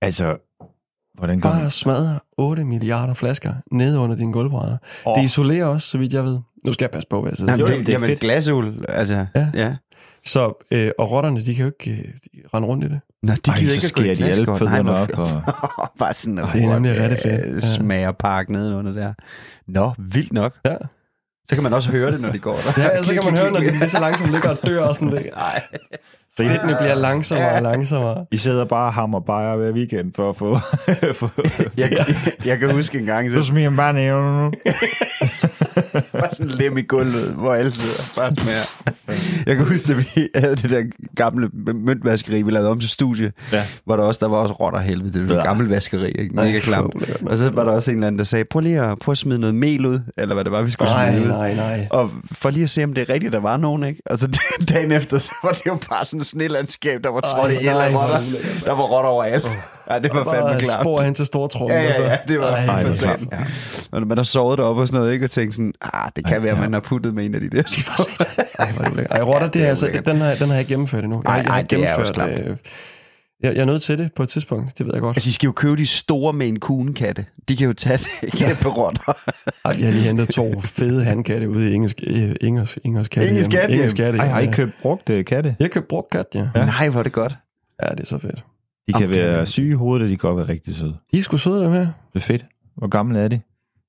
altså, 0.01 0.37
hvordan 1.17 1.39
går 1.39 1.49
Bare 1.49 1.71
smadre 1.71 2.19
8 2.37 2.63
milliarder 2.63 3.13
flasker 3.13 3.53
nede 3.71 3.99
under 3.99 4.15
dine 4.15 4.33
gulvbrædder. 4.33 4.77
Åh. 5.05 5.15
Det 5.17 5.23
isolerer 5.23 5.65
også, 5.65 5.87
så 5.87 5.97
vidt 5.97 6.13
jeg 6.13 6.23
ved. 6.23 6.39
Nu 6.65 6.73
skal 6.73 6.85
jeg 6.85 6.91
passe 6.91 7.07
på, 7.09 7.21
hvad 7.21 7.31
jeg 7.31 7.37
siger. 7.37 7.51
Jamen, 7.51 7.67
det, 7.67 7.77
det 7.77 7.85
det 7.85 7.89
er 7.89 7.93
jamen, 7.93 8.09
fedt. 8.09 8.19
glasul, 8.19 8.85
altså. 8.89 9.25
Ja. 9.35 9.47
ja. 9.53 9.75
Så, 10.27 10.65
øh, 10.71 10.91
og 10.97 11.11
rotterne, 11.11 11.39
de 11.45 11.55
kan 11.55 11.65
jo 11.65 11.71
ikke 11.79 11.91
øh, 12.01 12.07
de 12.07 12.47
rende 12.53 12.67
rundt 12.67 12.83
i 12.83 12.87
det. 12.87 12.99
Nå, 13.23 13.33
de 13.33 13.51
Ej, 13.51 13.57
gider 13.57 13.69
så 13.69 13.75
ikke 13.75 13.87
skærer 13.87 14.15
de 14.15 14.23
alle 14.25 14.45
fødderne 14.57 14.91
op. 14.97 15.09
Og... 15.13 15.29
Bare 15.99 16.13
sådan 16.13 16.37
Det 16.37 16.63
er 16.63 16.73
nemlig 16.73 16.99
rigtig 16.99 17.19
fedt. 17.23 17.45
øh, 17.45 17.53
Ja. 17.55 17.59
Smager 17.59 18.11
park 18.11 18.49
nedenunder 18.49 18.91
der. 18.93 19.13
Nå, 19.67 19.91
vildt 19.97 20.33
nok. 20.33 20.53
Ja, 20.65 20.75
Så 21.49 21.55
kan 21.55 21.63
man 21.63 21.73
også 21.73 21.91
høre 21.91 22.11
det, 22.11 22.21
når 22.21 22.31
de 22.31 22.39
går 22.39 22.55
der. 22.65 22.81
ja 22.83 23.03
så 23.03 23.13
kan 23.13 23.21
man 23.25 23.37
høre, 23.37 23.51
når 23.51 23.59
de 23.59 23.71
lige 23.71 23.89
så 23.89 23.99
langsomt 23.99 24.31
ligger 24.31 24.49
og 24.49 24.57
dør 24.65 24.83
og 24.83 24.95
sådan 24.95 25.11
det. 25.11 25.29
Nej. 25.35 25.61
Skridtene 26.37 26.75
bliver 26.79 26.95
langsommere 26.95 27.51
og 27.51 27.61
langsommere. 27.61 28.25
I 28.31 28.37
sidder 28.37 28.65
bare 28.65 28.85
og 28.87 28.93
hammer 28.93 29.19
bajer 29.19 29.55
hver 29.55 29.71
weekend 29.71 30.13
for 30.15 30.29
at 30.29 30.35
få... 30.35 30.57
få 31.13 31.29
Jeg, 31.77 32.05
jeg 32.45 32.59
kan 32.59 32.71
huske 32.71 32.99
en 32.99 33.05
gang, 33.05 33.29
så 33.29 33.35
så 33.35 33.43
smiger 33.43 33.69
man 33.69 33.77
bare 33.77 33.93
nævner 33.93 34.41
nu. 34.45 34.51
bare 36.21 36.31
sådan 36.31 36.47
lem 36.51 36.77
i 36.77 36.81
gulvet, 36.81 37.33
hvor 37.33 37.53
alle 37.53 37.71
sidder 37.71 38.03
bare 38.15 38.33
smager. 38.37 38.93
Jeg 39.45 39.55
kan 39.55 39.65
huske, 39.65 39.91
at 39.93 39.97
vi 39.97 40.27
havde 40.35 40.55
det 40.55 40.69
der 40.69 40.83
gamle 41.15 41.49
møntvaskeri, 41.75 42.41
vi 42.41 42.51
lavede 42.51 42.69
om 42.69 42.79
til 42.79 42.89
studie, 42.89 43.31
Ja. 43.51 43.63
hvor 43.85 43.95
der 43.95 44.03
også 44.03 44.19
der 44.23 44.27
var 44.27 44.37
også 44.37 44.53
rotter 44.53 44.79
helvede. 44.79 45.13
Det 45.13 45.27
var 45.29 45.33
Ja. 45.33 45.39
et 45.39 45.45
gammelt 45.45 45.69
vaskeri, 45.69 46.11
ikke? 46.11 46.35
Mega 46.35 46.47
ulækkert. 46.47 47.21
Og 47.25 47.37
så 47.37 47.49
var 47.49 47.63
der 47.63 47.71
også 47.71 47.91
en 47.91 47.97
eller 47.97 48.07
anden, 48.07 48.19
der 48.19 48.25
sagde, 48.25 48.45
prøv 48.45 48.59
lige 48.59 48.81
at, 48.81 48.99
prøv 48.99 49.11
at 49.11 49.17
smide 49.17 49.39
noget 49.39 49.55
mel 49.55 49.85
ud, 49.85 49.99
eller 50.17 50.33
hvad 50.35 50.43
det 50.43 50.51
var, 50.51 50.61
vi 50.61 50.71
skulle 50.71 50.91
Nej, 50.91 51.11
smide 51.11 51.23
ud. 51.25 51.29
nej, 51.31 51.53
nej. 51.55 51.87
Og 51.91 52.11
for 52.31 52.49
lige 52.49 52.63
at 52.63 52.69
se, 52.69 52.83
om 52.83 52.93
det 52.93 53.09
er 53.09 53.13
rigtigt, 53.13 53.33
der 53.33 53.39
var 53.39 53.57
nogen, 53.57 53.83
ikke? 53.83 54.01
Og 54.05 54.17
så 54.19 54.39
dagen 54.69 54.91
efter, 54.91 55.19
så 55.19 55.31
var 55.43 55.49
det 55.51 55.65
jo 55.65 55.77
bare 55.89 56.05
sådan 56.05 56.19
et 56.19 56.25
snelandskab, 56.25 57.03
der 57.03 57.09
var 57.09 57.19
trådt 57.19 57.51
af 57.51 57.91
hvor 57.91 58.01
rotter. 58.01 58.19
Der 58.65 58.71
var 58.71 58.83
rotter 58.83 59.09
overalt. 59.09 59.47
Ja, 59.89 59.99
det 59.99 60.13
var 60.13 60.23
fandme 60.23 60.41
Bare 60.49 60.59
klart. 60.59 60.81
spor 60.83 61.01
hen 61.01 61.13
til 61.13 61.25
stortrummen. 61.25 61.77
Ja, 61.77 61.83
ja, 61.83 62.09
ja, 62.09 62.17
det 62.27 62.39
var 62.39 62.51
Ej, 62.51 62.65
Ej, 62.65 62.85
for 62.85 62.93
satan. 62.93 63.27
Ja. 63.31 63.37
Og 63.91 64.07
man 64.07 64.17
har 64.17 64.23
sovet 64.23 64.57
deroppe 64.57 64.81
og 64.81 64.87
sådan 64.87 64.99
noget, 64.99 65.13
ikke? 65.13 65.25
Og 65.25 65.31
tænkt 65.31 65.55
sådan, 65.55 65.73
ah, 65.81 66.11
det 66.15 66.25
kan 66.27 66.43
være, 66.43 66.51
at 66.51 66.59
man 66.59 66.73
har 66.73 66.79
puttet 66.79 67.13
med 67.13 67.25
en 67.25 67.35
af 67.35 67.41
de 67.41 67.49
der. 67.49 67.63
Ej, 68.59 68.71
hvor 68.71 68.85
er 68.85 68.89
det. 68.89 69.07
Ej, 69.11 69.21
rotter, 69.21 69.47
det 69.47 69.63
er 69.63 69.69
altså, 69.69 69.85
ulækkert. 69.85 70.05
den, 70.05 70.17
har, 70.17 70.35
den 70.35 70.47
har 70.47 70.55
jeg 70.55 70.65
gennemført 70.65 71.03
endnu. 71.03 71.21
Jeg, 71.25 71.29
Ej, 71.31 71.35
jeg 71.35 71.45
har 71.45 71.51
ej, 71.53 71.61
det 71.61 71.83
er 71.83 71.95
også 71.95 72.13
gennemført, 72.13 72.49
øh, 72.49 72.57
jeg, 73.43 73.53
jeg 73.55 73.61
er 73.61 73.65
nødt 73.65 73.81
til 73.81 73.97
det 73.97 74.13
på 74.13 74.23
et 74.23 74.29
tidspunkt, 74.29 74.77
det 74.77 74.85
ved 74.85 74.93
jeg 74.93 75.01
godt. 75.01 75.17
Altså, 75.17 75.29
I 75.29 75.31
skal 75.31 75.47
jo 75.47 75.51
købe 75.51 75.75
de 75.77 75.85
store 75.87 76.33
med 76.33 76.47
en 76.47 76.59
kunekatte. 76.59 77.25
De 77.47 77.55
kan 77.57 77.67
jo 77.67 77.73
tage 77.73 77.99
det 78.21 78.31
kæmpe 78.31 78.67
rotter. 78.77 79.17
Ej, 79.65 79.75
jeg 79.77 79.85
har 79.85 79.91
lige 79.91 80.03
hentet 80.03 80.29
to 80.29 80.61
fede 80.61 81.03
handkatte 81.03 81.49
ude 81.49 81.69
i 81.69 81.73
Ingers, 81.73 81.93
øh, 82.03 82.35
Ingers, 82.41 82.77
Ingers 82.83 83.07
katte. 83.07 83.29
Ingers 83.29 83.47
kattehjem. 83.47 83.79
Ingers 83.79 83.93
katte. 83.93 84.19
Ej, 84.19 84.27
har 84.27 84.39
I 84.39 84.45
købt 84.51 84.71
brugt 84.81 85.11
katte? 85.27 85.55
Jeg 85.59 85.71
købte 85.71 85.87
brugt 85.87 86.09
kat, 86.09 86.25
ja. 86.35 86.47
Ja. 86.55 86.65
Nej, 86.65 86.89
hvor 86.89 86.99
er 86.99 87.03
det 87.03 87.13
godt. 87.13 87.35
Ja, 87.83 87.89
det 87.89 87.99
er 87.99 88.05
så 88.05 88.17
fedt. 88.17 88.43
De 88.87 88.93
kan 88.93 89.03
Okay. 89.09 89.15
være 89.19 89.45
syge 89.45 89.69
i 89.69 89.73
hovedet, 89.73 90.03
og 90.03 90.09
de 90.09 90.17
kan 90.17 90.29
godt 90.29 90.37
være 90.37 90.47
rigtig 90.53 90.75
søde. 90.75 90.97
De 91.13 91.17
er 91.17 91.21
sgu 91.21 91.37
søde, 91.37 91.63
dem 91.63 91.71
her. 91.71 91.79
Det 91.79 91.91
er 92.15 92.19
fedt. 92.19 92.45
Hvor 92.77 92.87
gamle 92.87 93.19
er 93.19 93.27
de? 93.27 93.39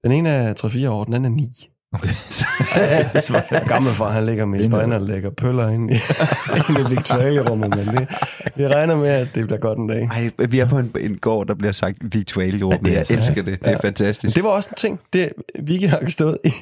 Den 0.04 0.12
ene 0.12 0.28
er 0.28 0.54
3-4 0.54 0.88
år, 0.88 1.04
den 1.04 1.14
anden 1.14 1.32
er 1.32 1.36
9. 1.36 1.68
Okay. 1.92 2.08
Gamle 3.68 3.90
far, 3.90 4.10
han 4.10 4.26
ligger 4.26 4.44
med 4.44 4.62
spejner 4.68 4.96
og 4.96 5.02
lægger 5.02 5.30
pøller 5.30 5.68
ind 5.68 5.90
i, 5.90 5.94
ind 6.68 6.78
i 6.78 6.90
Victoria-rummet, 6.94 7.70
men 7.76 7.86
det, 7.96 8.08
vi 8.56 8.66
regner 8.66 8.96
med, 8.96 9.08
at 9.08 9.34
det 9.34 9.44
bliver 9.46 9.58
godt 9.58 9.78
en 9.78 9.86
dag. 9.88 10.02
Ej, 10.12 10.30
vi 10.48 10.58
er 10.58 10.68
på 10.68 10.78
en, 10.78 10.92
en 11.00 11.16
gård, 11.18 11.46
der 11.46 11.54
bliver 11.54 11.72
sagt 11.72 11.98
Group. 12.00 12.72
Ja, 12.72 12.76
det 12.78 12.88
er 12.88 12.92
jeg 12.92 13.18
elsker 13.18 13.42
det. 13.42 13.60
Det 13.60 13.68
er 13.68 13.70
Ja. 13.70 13.76
fantastisk. 13.76 14.36
Det 14.36 14.44
var 14.44 14.50
også 14.50 14.68
en 14.72 14.76
ting. 14.76 15.00
Det, 15.12 15.32
Vicky 15.62 15.84
har 15.86 16.00
stået 16.08 16.38
i, 16.44 16.52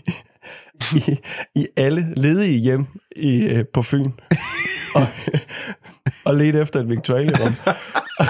i, 0.94 1.18
i 1.54 1.66
alle 1.76 2.06
ledige 2.16 2.58
hjem 2.58 2.86
i, 3.16 3.42
øh, 3.42 3.64
på 3.72 3.82
Fyn 3.82 4.10
og, 4.94 5.06
og 6.24 6.34
let 6.34 6.54
efter 6.54 6.80
et 6.80 6.90
Victoria-rum. 6.90 7.52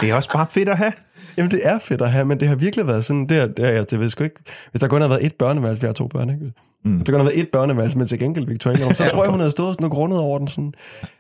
Det 0.01 0.11
er 0.11 0.15
også 0.15 0.33
bare 0.33 0.47
fedt 0.51 0.69
at 0.69 0.77
have. 0.77 0.93
Jamen, 1.37 1.51
det 1.51 1.61
er 1.63 1.79
fedt 1.79 2.03
at 2.03 2.11
have, 2.11 2.25
men 2.25 2.41
det 2.41 2.49
har 2.49 2.57
virkelig 2.57 2.87
været 2.87 3.05
sådan, 3.05 3.27
det 3.27 3.39
er, 3.39 3.47
det 3.47 3.65
er, 3.65 3.71
jeg 3.71 3.91
det 3.91 4.01
ved 4.01 4.09
sgu 4.09 4.25
ikke, 4.25 4.41
hvis 4.71 4.81
der 4.81 4.89
kun 4.89 5.01
har 5.01 5.09
været 5.09 5.27
et 5.27 5.35
børneværelse, 5.35 5.81
vi 5.83 5.87
har 5.87 5.95
to 5.95 6.07
børn, 6.07 6.31
ikke? 6.31 6.53
Mm. 6.85 6.93
Hvis 6.93 7.05
der 7.05 7.13
kun 7.13 7.21
har 7.21 7.25
været 7.25 7.41
et 7.41 7.49
børneværelse, 7.53 7.99
men 7.99 8.07
til 8.07 8.19
gengæld 8.19 8.47
Victoria, 8.47 8.95
så 8.95 9.09
tror 9.11 9.25
jeg, 9.25 9.31
hun 9.31 9.41
havde 9.41 9.51
stået 9.51 9.75
sådan 9.75 9.85
og 9.85 9.91
grundet 9.91 10.19
over 10.19 10.39
den 10.39 10.49
sådan, 10.49 10.75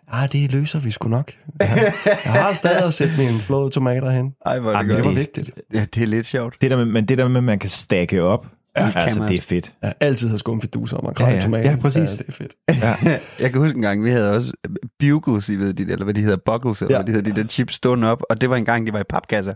ah, 0.09 0.33
det 0.33 0.53
løser 0.53 0.79
vi 0.79 0.91
sgu 0.91 1.09
nok. 1.09 1.33
Jeg, 1.61 1.93
jeg 2.05 2.33
har 2.33 2.53
stadig 2.53 2.85
at 2.85 2.95
sætte 2.95 3.15
mine 3.19 3.39
flåede 3.39 3.71
tomater 3.71 4.11
hen. 4.11 4.35
Ej, 4.47 4.59
hvor 4.59 4.73
er 4.73 4.83
det 4.83 4.89
Jamen, 4.89 4.97
Det 4.97 5.05
var 5.05 5.11
vigtigt. 5.11 5.51
Ja, 5.75 5.87
det 5.95 6.03
er 6.03 6.07
lidt 6.07 6.27
sjovt. 6.27 6.55
Det 6.61 6.71
der 6.71 6.77
med, 6.77 6.85
men 6.85 7.05
det 7.07 7.19
der 7.19 7.29
med, 7.29 7.37
at 7.37 7.45
man 7.45 7.59
kan 7.59 7.71
stakke 7.71 8.23
op, 8.23 8.47
ja, 8.77 8.91
altså, 9.01 9.27
det 9.29 9.37
er 9.37 9.41
fedt. 9.41 9.73
Jeg 9.83 9.95
altid 10.01 10.29
har 10.29 10.37
skumfiduser 10.37 10.97
om 10.97 11.07
at 11.07 11.11
Ja, 11.11 11.15
kramme 11.15 11.35
ja. 11.35 11.41
tomater. 11.41 11.71
Ja, 11.71 11.77
præcis. 11.77 11.97
Ja, 12.11 12.17
det 12.17 12.25
er 12.29 12.33
fedt. 12.33 12.53
Ja. 13.05 13.19
Jeg 13.41 13.53
kan 13.53 13.61
huske 13.61 13.77
en 13.77 13.83
gang, 13.83 14.05
vi 14.05 14.11
havde 14.11 14.33
også 14.37 14.53
bugles, 14.99 15.49
I 15.49 15.55
ved, 15.57 15.75
de, 15.75 15.83
eller 15.93 16.05
hvad 16.05 16.15
de 16.15 16.21
hedder, 16.21 16.37
buckles, 16.47 16.83
eller 16.83 16.97
Ja. 16.97 17.03
hvad 17.03 17.07
de 17.07 17.13
hedder, 17.19 17.35
de 17.35 17.43
der 17.43 17.49
chips 17.49 17.75
stående 17.75 18.11
op, 18.11 18.23
og 18.31 18.41
det 18.41 18.51
var 18.51 18.57
en 18.57 18.65
gang, 18.65 18.87
de 18.87 18.93
var 18.93 19.01
i 19.01 19.05
papkasser. 19.09 19.55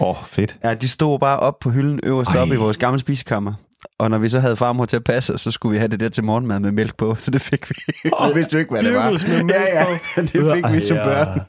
Åh, 0.00 0.08
oh, 0.08 0.16
fedt. 0.26 0.56
Ja, 0.64 0.74
de 0.74 0.88
stod 0.88 1.18
bare 1.18 1.38
op 1.40 1.58
på 1.58 1.70
hylden 1.70 2.00
øverst 2.02 2.30
Ej. 2.30 2.40
op 2.42 2.48
i 2.48 2.56
vores 2.56 2.76
gamle 2.76 3.00
spisekammer. 3.00 3.52
Og 3.98 4.10
når 4.10 4.18
vi 4.18 4.28
så 4.28 4.40
havde 4.40 4.56
farmor 4.56 4.84
til 4.86 4.96
at 4.96 5.04
passe 5.04 5.38
så 5.38 5.50
skulle 5.50 5.72
vi 5.72 5.78
have 5.78 5.88
det 5.88 6.00
der 6.00 6.08
til 6.08 6.24
morgenmad 6.24 6.60
med 6.60 6.72
mælk 6.72 6.96
på, 6.96 7.14
så 7.18 7.30
det 7.30 7.42
fik 7.42 7.70
vi. 7.70 7.74
Oh, 8.12 8.28
vi 8.28 8.34
vidste 8.34 8.54
jo 8.54 8.58
ikke, 8.58 8.70
hvad 8.70 8.82
det 8.82 8.94
var. 8.94 9.10
med 9.10 9.42
mælk 9.44 9.50
ja, 9.56 9.78
ja, 9.80 9.84
på. 9.84 10.20
det 10.20 10.30
fik 10.54 10.72
vi 10.72 10.80
som 10.80 10.96
børn. 10.96 11.40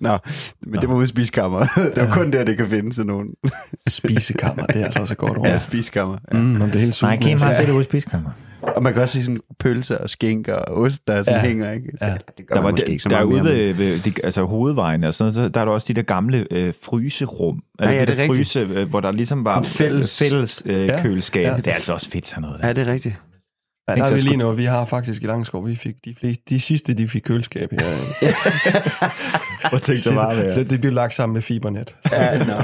Nå, 0.00 0.18
men 0.66 0.80
det 0.80 0.88
var 0.88 0.94
ude 0.94 1.04
i 1.04 1.06
spisekammeret. 1.06 1.68
Det 1.94 2.08
var 2.08 2.14
kun 2.14 2.32
der, 2.32 2.44
det 2.44 2.56
kan 2.56 2.68
finde 2.68 2.92
sådan 2.92 3.06
nogen. 3.06 3.28
Spisekammer, 3.88 4.66
det 4.66 4.76
er 4.80 4.84
altså 4.84 5.00
også 5.00 5.14
et 5.14 5.18
godt 5.18 5.38
ord. 5.38 5.46
Ja, 5.46 5.58
spiskammer. 5.58 6.18
Ja. 6.32 6.38
Mm, 6.38 6.62
om 6.62 6.70
det 6.70 6.74
er 6.76 6.80
helt 6.80 7.02
Nej, 7.02 7.12
sulten. 7.16 7.28
Kim 7.28 7.38
har 7.38 7.46
altså. 7.48 7.60
set 7.60 7.66
det 7.68 7.72
ude 7.74 7.80
i 7.80 7.84
spiskammer. 7.84 8.30
Og 8.62 8.82
man 8.82 8.92
kan 8.92 9.02
også 9.02 9.12
se 9.18 9.24
sådan 9.24 9.40
pølser 9.58 9.96
og 9.98 10.10
skinker 10.10 10.54
og 10.54 10.76
ost, 10.82 11.08
der 11.08 11.22
sådan 11.22 11.40
Ja. 11.40 11.48
hænger, 11.48 11.72
ikke? 11.72 11.92
Ja. 12.00 12.14
Det 12.38 12.46
gør 12.46 12.54
Der, 12.54 12.62
var, 12.62 12.70
måske 12.70 12.84
der, 12.86 12.90
ikke 12.92 13.02
så 13.02 13.08
der 13.08 13.16
er 13.16 13.24
meget 13.24 13.34
ude 13.34 13.42
mere, 13.42 13.54
ved, 13.66 13.74
ved 13.74 13.98
de, 13.98 14.12
altså 14.24 14.44
hovedvejen, 14.44 15.04
og 15.04 15.14
sådan, 15.14 15.32
så 15.32 15.48
der 15.48 15.60
er 15.60 15.64
der 15.64 15.72
også 15.72 15.84
de 15.88 15.94
der 15.94 16.02
gamle 16.02 16.46
øh, 16.50 16.72
fryserum. 16.84 17.62
Ja, 17.80 17.90
ja, 17.90 18.00
de 18.00 18.06
det 18.06 18.20
er 18.20 18.26
fryse, 18.26 18.60
øh, 18.60 18.88
hvor 18.88 19.00
der 19.00 19.12
ligesom 19.12 19.44
var 19.44 19.62
Fælles. 19.62 20.18
fælles 20.18 20.62
øh, 20.66 20.86
Ja. 20.86 21.02
køleskab. 21.02 21.42
Ja. 21.46 21.56
Det 21.56 21.66
er 21.66 21.72
altså 21.74 21.92
også 21.92 22.10
fedt 22.10 22.26
sådan 22.26 22.42
noget. 22.42 22.54
men- 22.56 22.60
Der. 22.62 22.66
Ja, 22.68 22.72
det 22.72 22.88
er 22.88 22.92
rigtigt. 22.92 23.14
Ja, 23.88 23.94
der 23.94 24.04
er 24.04 24.14
vi 24.14 24.20
lige 24.20 24.36
nu. 24.36 24.52
Vi 24.52 24.64
har 24.64 24.84
faktisk 24.84 25.22
i 25.22 25.26
Langskov, 25.26 25.66
vi 25.66 25.76
fik 25.76 25.94
de, 26.04 26.14
fleste, 26.14 26.42
de 26.48 26.60
sidste, 26.60 26.94
de 26.94 27.08
fik 27.08 27.22
køleskab 27.22 27.70
her. 27.72 27.78
Hvor 29.70 29.78
tænkte 29.78 30.14
bare, 30.14 30.34
Sidste- 30.34 30.60
det, 30.60 30.70
det 30.70 30.80
blev 30.80 30.92
lagt 30.92 31.14
sammen 31.14 31.34
med 31.34 31.42
fibernet. 31.42 31.96
Ja, 32.12 32.44
no. 32.44 32.54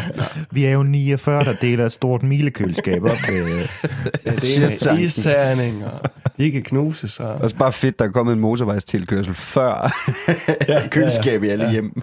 Vi 0.51 0.65
er 0.65 0.71
jo 0.71 0.83
49, 0.83 1.45
der 1.45 1.53
deler 1.53 1.87
et 1.87 1.93
stort 1.93 2.23
milekøleskab 2.23 3.03
op. 3.03 3.19
Øh. 3.33 3.69
Ja, 4.27 4.31
det 4.31 4.87
er 4.87 4.93
isterning, 4.93 5.85
og 5.85 6.11
de 6.39 6.51
kan 6.51 6.63
knuses. 6.63 7.21
Og... 7.21 7.35
Også 7.35 7.57
bare 7.57 7.73
fedt, 7.73 7.99
der 7.99 8.05
er 8.05 8.09
kommet 8.11 8.33
en 8.33 8.41
motorvejstilkørsel 8.41 9.35
før 9.35 9.95
ja, 10.69 10.89
køleskab 10.89 11.43
i 11.43 11.49
alle 11.49 11.65
ja. 11.65 11.71
hjem. 11.71 12.03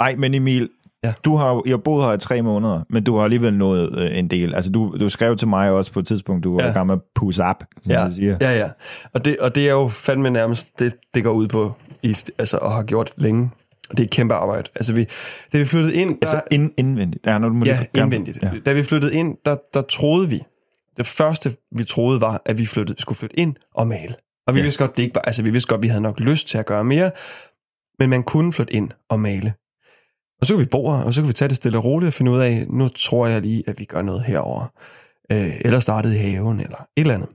Ej, 0.00 0.14
men 0.14 0.34
Emil, 0.34 0.68
Ja. 1.04 1.12
Du 1.24 1.36
har 1.36 1.62
jo 1.66 1.76
boet 1.76 2.04
her 2.04 2.12
i 2.12 2.18
tre 2.18 2.42
måneder, 2.42 2.82
men 2.90 3.04
du 3.04 3.16
har 3.16 3.24
alligevel 3.24 3.54
nået 3.54 3.98
øh, 3.98 4.18
en 4.18 4.28
del. 4.28 4.54
Altså, 4.54 4.70
du, 4.70 4.96
du 5.00 5.08
skrev 5.08 5.36
til 5.36 5.48
mig 5.48 5.70
også 5.70 5.92
på 5.92 6.00
et 6.00 6.06
tidspunkt, 6.06 6.44
du 6.44 6.54
var 6.56 6.62
Ja. 6.64 6.70
i 6.70 6.72
gang 6.72 6.86
med 6.86 6.94
at 6.94 7.00
pusse 7.14 7.42
up, 7.50 7.64
som 7.82 7.90
Ja, 7.92 8.10
siger. 8.10 8.36
ja, 8.40 8.58
ja. 8.58 8.68
Og 9.12 9.24
det, 9.24 9.38
og 9.38 9.54
det 9.54 9.66
er 9.68 9.72
jo 9.72 9.88
fandme 9.88 10.30
nærmest, 10.30 10.78
det, 10.78 10.94
det 11.14 11.24
går 11.24 11.32
ud 11.32 11.48
på, 11.48 11.72
i, 12.02 12.16
altså, 12.38 12.56
og 12.56 12.72
har 12.72 12.82
gjort 12.82 13.12
længe. 13.16 13.50
Og 13.90 13.96
det 13.96 14.00
er 14.02 14.04
et 14.06 14.10
kæmpe 14.10 14.34
arbejde. 14.34 14.68
Altså, 14.74 14.92
vi, 14.92 15.06
da 15.52 15.58
vi 15.58 15.64
flyttede 15.64 15.94
ind, 15.94 16.08
der, 16.20 16.28
Altså 16.28 16.40
ind, 16.50 16.70
indvendigt. 16.76 17.26
Ja, 17.26 17.38
når 17.38 17.48
du 17.48 17.54
må 17.54 17.64
ja, 17.64 17.78
indvendigt. 17.94 18.38
Ja. 18.42 18.50
Da 18.66 18.72
vi 18.72 18.82
flyttede 18.82 19.14
ind, 19.14 19.36
der, 19.44 19.56
der 19.74 19.82
troede 19.82 20.28
vi, 20.28 20.42
det 20.96 21.06
første 21.06 21.56
vi 21.76 21.84
troede 21.84 22.20
var, 22.20 22.42
at 22.46 22.58
vi 22.58 22.66
flyttede, 22.66 23.00
skulle 23.00 23.18
flytte 23.18 23.38
ind 23.38 23.54
og 23.74 23.86
male. 23.86 24.14
Og 24.46 24.54
vi 24.54 24.58
ja. 24.60 24.64
vidste 24.64 24.84
godt, 24.84 24.96
det 24.96 25.02
ikke 25.02 25.14
var, 25.14 25.20
altså 25.20 25.42
vi 25.42 25.50
vidste 25.50 25.68
godt, 25.68 25.82
vi 25.82 25.88
havde 25.88 26.02
nok 26.02 26.20
lyst 26.20 26.48
til 26.48 26.58
at 26.58 26.66
gøre 26.66 26.84
mere, 26.84 27.10
men 27.98 28.10
man 28.10 28.22
kunne 28.22 28.52
flytte 28.52 28.72
ind 28.74 28.90
og 29.08 29.20
male. 29.20 29.52
Og 30.40 30.46
så 30.46 30.54
kunne 30.54 30.64
vi 30.64 30.68
bo 30.70 30.90
her, 30.90 31.04
og 31.04 31.14
så 31.14 31.20
kunne 31.20 31.28
vi 31.28 31.32
tage 31.32 31.48
det 31.48 31.56
stille 31.56 31.78
og 31.78 31.84
roligt 31.84 32.06
og 32.06 32.12
finde 32.12 32.30
ud 32.30 32.40
af, 32.40 32.66
nu 32.68 32.88
tror 32.88 33.26
jeg 33.26 33.42
lige, 33.42 33.64
at 33.66 33.78
vi 33.78 33.84
gør 33.84 34.02
noget 34.02 34.22
herover, 34.22 34.66
øh, 35.32 35.60
eller 35.60 35.80
startede 35.80 36.14
i 36.14 36.18
haven, 36.18 36.60
eller 36.60 36.78
et 36.96 37.00
eller 37.00 37.14
andet. 37.14 37.28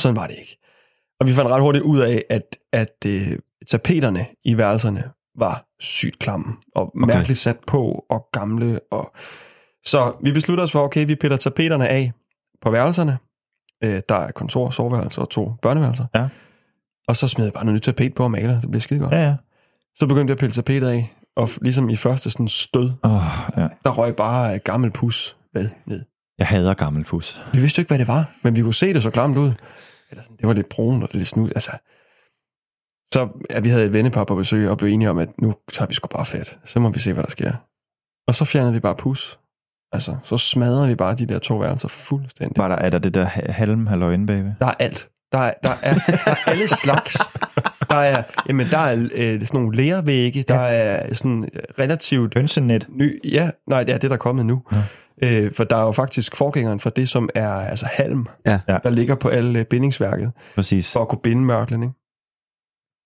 Sådan 0.00 0.16
var 0.16 0.26
det 0.26 0.36
ikke. 0.38 0.58
Og 1.20 1.26
vi 1.26 1.32
fandt 1.32 1.50
ret 1.50 1.62
hurtigt 1.62 1.84
ud 1.84 2.00
af, 2.00 2.22
at, 2.30 2.56
at 2.72 2.96
øh, 3.06 3.38
tapeterne 3.70 4.26
i 4.44 4.56
værelserne 4.56 5.10
var 5.34 5.66
sygt 5.80 6.18
klamme, 6.18 6.54
og 6.74 6.82
okay. 6.96 7.14
mærkeligt 7.14 7.38
sat 7.38 7.58
på, 7.66 8.06
og 8.10 8.28
gamle. 8.32 8.80
Og... 8.90 9.12
Så 9.84 10.12
vi 10.22 10.32
besluttede 10.32 10.64
os 10.64 10.72
for, 10.72 10.84
okay, 10.84 11.06
vi 11.06 11.14
piller 11.14 11.36
tapeterne 11.36 11.88
af 11.88 12.12
på 12.60 12.70
værelserne. 12.70 13.18
Øh, 13.84 14.02
der 14.08 14.14
er 14.14 14.32
kontor, 14.32 14.70
soveværelser 14.70 15.22
og 15.22 15.30
to 15.30 15.52
børneværelser. 15.62 16.06
Ja. 16.14 16.28
Og 17.08 17.16
så 17.16 17.28
smed 17.28 17.44
jeg 17.44 17.52
bare 17.52 17.64
noget 17.64 17.74
nyt 17.74 17.82
tapet 17.82 18.14
på 18.14 18.24
og 18.24 18.30
maler. 18.30 18.60
Det 18.60 18.70
bliver 18.70 18.80
skide 18.80 19.00
godt. 19.00 19.12
Ja, 19.12 19.22
ja. 19.22 19.34
Så 19.94 20.06
begyndte 20.06 20.30
jeg 20.30 20.34
at 20.34 20.38
pille 20.38 20.52
tapetet 20.52 20.88
af, 20.88 21.12
og 21.36 21.48
ligesom 21.62 21.88
i 21.88 21.96
første 21.96 22.30
sådan 22.30 22.48
stød, 22.48 22.90
Oh, 23.02 23.22
ja. 23.56 23.68
der 23.84 23.90
røg 23.90 24.16
bare 24.16 24.54
øh, 24.54 24.60
gammel 24.64 24.90
pus 24.90 25.36
med 25.54 25.68
ned. 25.86 26.04
Jeg 26.38 26.46
hader 26.46 26.74
gammel 26.74 27.04
pus. 27.04 27.42
Vi 27.52 27.60
vidste 27.60 27.78
jo 27.78 27.80
ikke, 27.80 27.88
hvad 27.90 27.98
det 27.98 28.08
var, 28.08 28.30
men 28.42 28.56
vi 28.56 28.62
kunne 28.62 28.74
se 28.74 28.94
det 28.94 29.02
så 29.02 29.10
klamt 29.10 29.36
ud. 29.36 29.52
Eller 30.10 30.22
sådan, 30.22 30.36
det 30.36 30.46
var 30.46 30.52
lidt 30.52 30.68
brun 30.68 31.02
og 31.02 31.08
lidt 31.12 31.28
snud. 31.28 31.48
Altså, 31.54 31.70
så 33.14 33.28
ja, 33.50 33.60
vi 33.60 33.68
havde 33.68 33.84
et 33.84 33.92
vennepar 33.92 34.24
på 34.24 34.34
besøg 34.34 34.70
og 34.70 34.78
blev 34.78 34.88
enige 34.92 35.10
om, 35.10 35.18
at 35.18 35.28
nu 35.38 35.54
tager 35.72 35.88
vi 35.88 35.94
sgu 35.94 36.08
bare 36.08 36.24
fat. 36.24 36.58
Så 36.64 36.80
må 36.80 36.88
vi 36.90 36.98
se, 36.98 37.12
hvad 37.12 37.22
der 37.22 37.30
sker. 37.30 37.52
Og 38.28 38.34
så 38.34 38.44
fjernede 38.44 38.72
vi 38.72 38.80
bare 38.80 38.96
pus. 38.96 39.38
Altså, 39.92 40.16
så 40.24 40.36
smadrede 40.38 40.88
vi 40.88 40.94
bare 40.94 41.14
de 41.14 41.26
der 41.26 41.38
to 41.38 41.56
værelser 41.56 41.88
fuldstændig. 41.88 42.56
Var 42.62 42.68
der, 42.68 42.76
er 42.76 42.90
der 42.90 42.98
det 42.98 43.14
der 43.14 43.24
ha- 43.24 43.52
halm 43.52 43.86
halløjen 43.86 44.26
bagved? 44.26 44.52
Der 44.60 44.66
er 44.66 44.74
alt. 44.78 45.08
Der 45.32 45.38
er, 45.38 45.54
der 45.62 45.70
er, 45.82 45.94
der 46.24 46.30
er 46.30 46.36
alle 46.46 46.68
slags. 46.68 47.16
Der 47.90 47.96
er, 47.96 48.22
jamen, 48.48 48.66
der 48.70 48.78
er 48.78 49.08
øh, 49.14 49.40
sådan 49.40 49.48
nogle 49.60 49.76
lærvægge. 49.76 50.42
Der 50.42 50.58
er 50.58 51.14
sådan 51.14 51.48
relativt 51.78 52.34
Hønsenet. 52.34 52.86
ny... 52.88 53.20
Ja, 53.32 53.50
nej, 53.66 53.84
det 53.84 53.94
er 53.94 53.98
det, 53.98 54.10
der 54.10 54.16
er 54.16 54.20
kommet 54.20 54.46
nu. 54.46 54.62
Ja. 54.72 54.78
Øh, 55.30 55.52
for 55.52 55.64
der 55.64 55.76
er 55.76 55.82
jo 55.82 55.92
faktisk 55.92 56.36
forgængeren 56.36 56.80
for 56.80 56.90
det, 56.90 57.08
som 57.08 57.28
er 57.34 57.48
altså 57.50 57.86
halm, 57.92 58.26
Ja. 58.46 58.58
Ja. 58.68 58.78
der 58.82 58.90
ligger 58.90 59.14
på 59.14 59.28
alle 59.28 59.58
øh, 59.58 59.64
bindingsværket, 59.64 60.32
Præcis. 60.54 60.92
for 60.92 61.00
at 61.02 61.08
kunne 61.08 61.18
binde 61.22 61.42
mørklen, 61.42 61.82
ikke? 61.82 61.94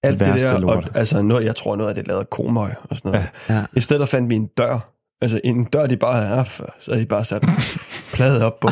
Alt 0.02 0.20
det, 0.20 0.28
værste 0.28 0.48
der, 0.48 0.58
lort. 0.58 0.88
og, 0.88 0.96
altså 0.96 1.22
noget, 1.22 1.44
jeg 1.44 1.56
tror 1.56 1.76
noget 1.76 1.88
af 1.88 1.94
det 1.94 2.02
er 2.02 2.06
lavet 2.08 2.20
af 2.20 2.30
komøg 2.30 2.70
og 2.90 2.96
sådan 2.96 3.10
noget. 3.12 3.28
Ja, 3.48 3.54
ja. 3.54 3.64
I 3.76 3.80
stedet 3.80 4.00
der 4.00 4.06
fandt 4.06 4.30
vi 4.30 4.34
en 4.34 4.46
dør, 4.46 4.78
altså 5.20 5.40
en 5.44 5.64
dør, 5.64 5.86
de 5.86 5.96
bare 5.96 6.14
havde 6.14 6.28
haft, 6.36 6.60
så 6.78 6.90
havde 6.90 7.00
de 7.04 7.08
bare 7.08 7.24
sat 7.24 7.42
en 7.48 7.50
plade 8.12 8.44
op 8.46 8.60
på. 8.60 8.68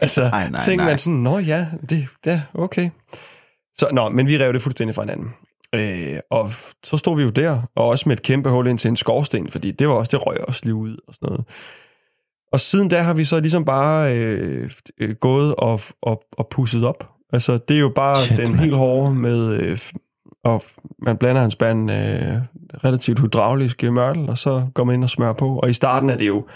altså, 0.00 0.20
nej, 0.30 0.48
nej, 0.50 0.60
tænkte 0.60 0.76
nej. 0.76 0.86
man 0.92 0.98
sådan, 0.98 1.18
nå 1.18 1.38
ja, 1.38 1.66
det, 1.90 2.08
ja, 2.26 2.40
okay. 2.54 2.90
Så, 3.78 3.88
nå, 3.92 4.08
men 4.08 4.28
vi 4.28 4.38
rev 4.38 4.52
det 4.52 4.62
fuldstændig 4.62 4.94
fra 4.94 5.02
hinanden. 5.02 5.34
Øh, 5.74 6.18
og 6.30 6.50
så 6.84 6.96
stod 6.96 7.16
vi 7.16 7.22
jo 7.22 7.30
der, 7.30 7.62
og 7.76 7.86
også 7.86 8.08
med 8.08 8.16
et 8.16 8.22
kæmpe 8.22 8.50
hul 8.50 8.66
ind 8.66 8.78
til 8.78 8.88
en 8.88 8.96
skorsten, 8.96 9.50
fordi 9.50 9.70
det 9.70 9.88
var 9.88 9.94
også, 9.94 10.16
det 10.16 10.26
røg 10.26 10.48
også 10.48 10.60
lige 10.64 10.74
ud 10.74 10.96
og 11.08 11.14
sådan 11.14 11.26
noget. 11.28 11.44
Og 12.52 12.60
siden 12.60 12.88
da 12.88 13.02
har 13.02 13.14
vi 13.14 13.24
så 13.24 13.40
ligesom 13.40 13.64
bare 13.64 14.16
øh, 14.16 14.70
øh, 15.00 15.14
gået 15.14 15.54
og, 15.54 15.80
og, 16.02 16.22
og 16.32 16.48
pusset 16.50 16.84
op. 16.84 17.08
Altså, 17.32 17.58
det 17.68 17.76
er 17.76 17.80
jo 17.80 17.88
bare 17.88 18.16
Shit, 18.16 18.38
den 18.38 18.50
mand. 18.50 18.60
helt 18.60 18.76
hårde 18.76 19.14
med, 19.14 19.48
øh, 19.48 19.78
og 20.44 20.62
man 20.98 21.16
blander 21.16 21.44
en 21.44 21.50
spand 21.50 21.90
øh, 21.90 22.36
relativt 22.84 23.20
hydraulisk 23.20 23.82
mørtel, 23.82 24.28
og 24.30 24.38
så 24.38 24.66
går 24.74 24.84
man 24.84 24.94
ind 24.94 25.04
og 25.04 25.10
smører 25.10 25.32
på. 25.32 25.58
Og 25.58 25.70
i 25.70 25.72
starten 25.72 26.10
er 26.10 26.16
det 26.16 26.26
jo, 26.26 26.46